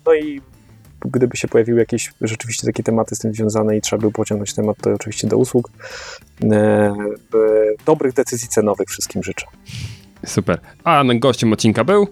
No 0.06 0.14
i 0.14 0.40
gdyby 1.00 1.36
się 1.36 1.48
pojawiły 1.48 1.78
jakieś 1.80 2.12
rzeczywiście 2.20 2.66
takie 2.66 2.82
tematy 2.82 3.16
z 3.16 3.18
tym 3.18 3.34
związane 3.34 3.76
i 3.76 3.80
trzeba 3.80 4.02
by 4.02 4.12
pociągnąć 4.12 4.54
temat, 4.54 4.76
to 4.82 4.90
oczywiście 4.94 5.26
do 5.28 5.36
usług. 5.38 5.70
Dobrych 7.86 8.12
decyzji 8.12 8.48
cenowych 8.48 8.88
wszystkim 8.88 9.22
życzę. 9.22 9.46
Super. 10.26 10.58
A 10.84 11.02
gościem 11.14 11.52
odcinka 11.52 11.84
był 11.84 12.06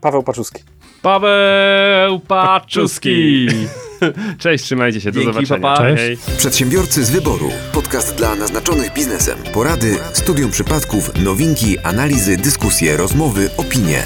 Paweł 0.00 0.22
Paczuski. 0.22 0.62
Paweł 1.02 2.20
Paczuski. 2.20 3.46
Cześć, 4.38 4.64
trzymajcie 4.64 5.00
się, 5.00 5.12
do 5.12 5.20
Dzięki, 5.20 5.46
zobaczenia. 5.46 5.60
pa, 5.68 5.76
pa. 5.76 5.96
Cześć. 5.96 6.22
Przedsiębiorcy 6.38 7.04
z 7.04 7.10
wyboru. 7.10 7.50
Podcast 7.72 8.16
dla 8.16 8.34
naznaczonych 8.34 8.92
biznesem. 8.94 9.38
Porady, 9.54 9.96
studium 10.12 10.50
przypadków, 10.50 11.24
nowinki, 11.24 11.78
analizy, 11.78 12.36
dyskusje, 12.36 12.96
rozmowy, 12.96 13.50
opinie. 13.56 14.02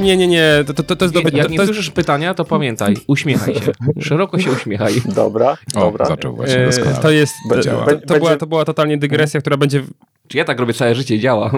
Nie, 0.00 0.16
nie, 0.16 0.28
nie, 0.28 0.64
to, 0.66 0.74
to, 0.74 0.96
to 0.96 1.04
jest 1.04 1.14
dobre. 1.14 1.30
jak 1.38 1.46
to, 1.46 1.52
nie 1.52 1.56
to 1.56 1.62
jest, 1.62 1.74
słyszysz 1.74 1.90
pytania, 1.90 2.34
to 2.34 2.44
pamiętaj, 2.44 2.96
uśmiechaj 3.06 3.54
się. 3.54 3.72
Szeroko 4.00 4.38
się 4.38 4.50
uśmiechaj. 4.52 4.94
Dobra, 5.04 5.56
O, 5.74 5.80
dobra. 5.80 6.06
zaczął 6.06 6.36
właśnie 6.36 6.58
e, 6.58 6.66
doskonale. 6.66 6.96
to 6.96 7.10
jest, 7.10 7.34
to, 7.48 7.54
to, 7.84 8.06
to, 8.06 8.18
była, 8.18 8.36
to 8.36 8.46
była 8.46 8.64
totalnie 8.64 8.98
dygresja, 8.98 9.40
która 9.40 9.56
będzie 9.56 9.82
Czy 10.28 10.38
ja 10.38 10.44
tak 10.44 10.60
robię 10.60 10.74
całe 10.74 10.94
życie 10.94 11.16
i 11.16 11.20
działa? 11.20 11.50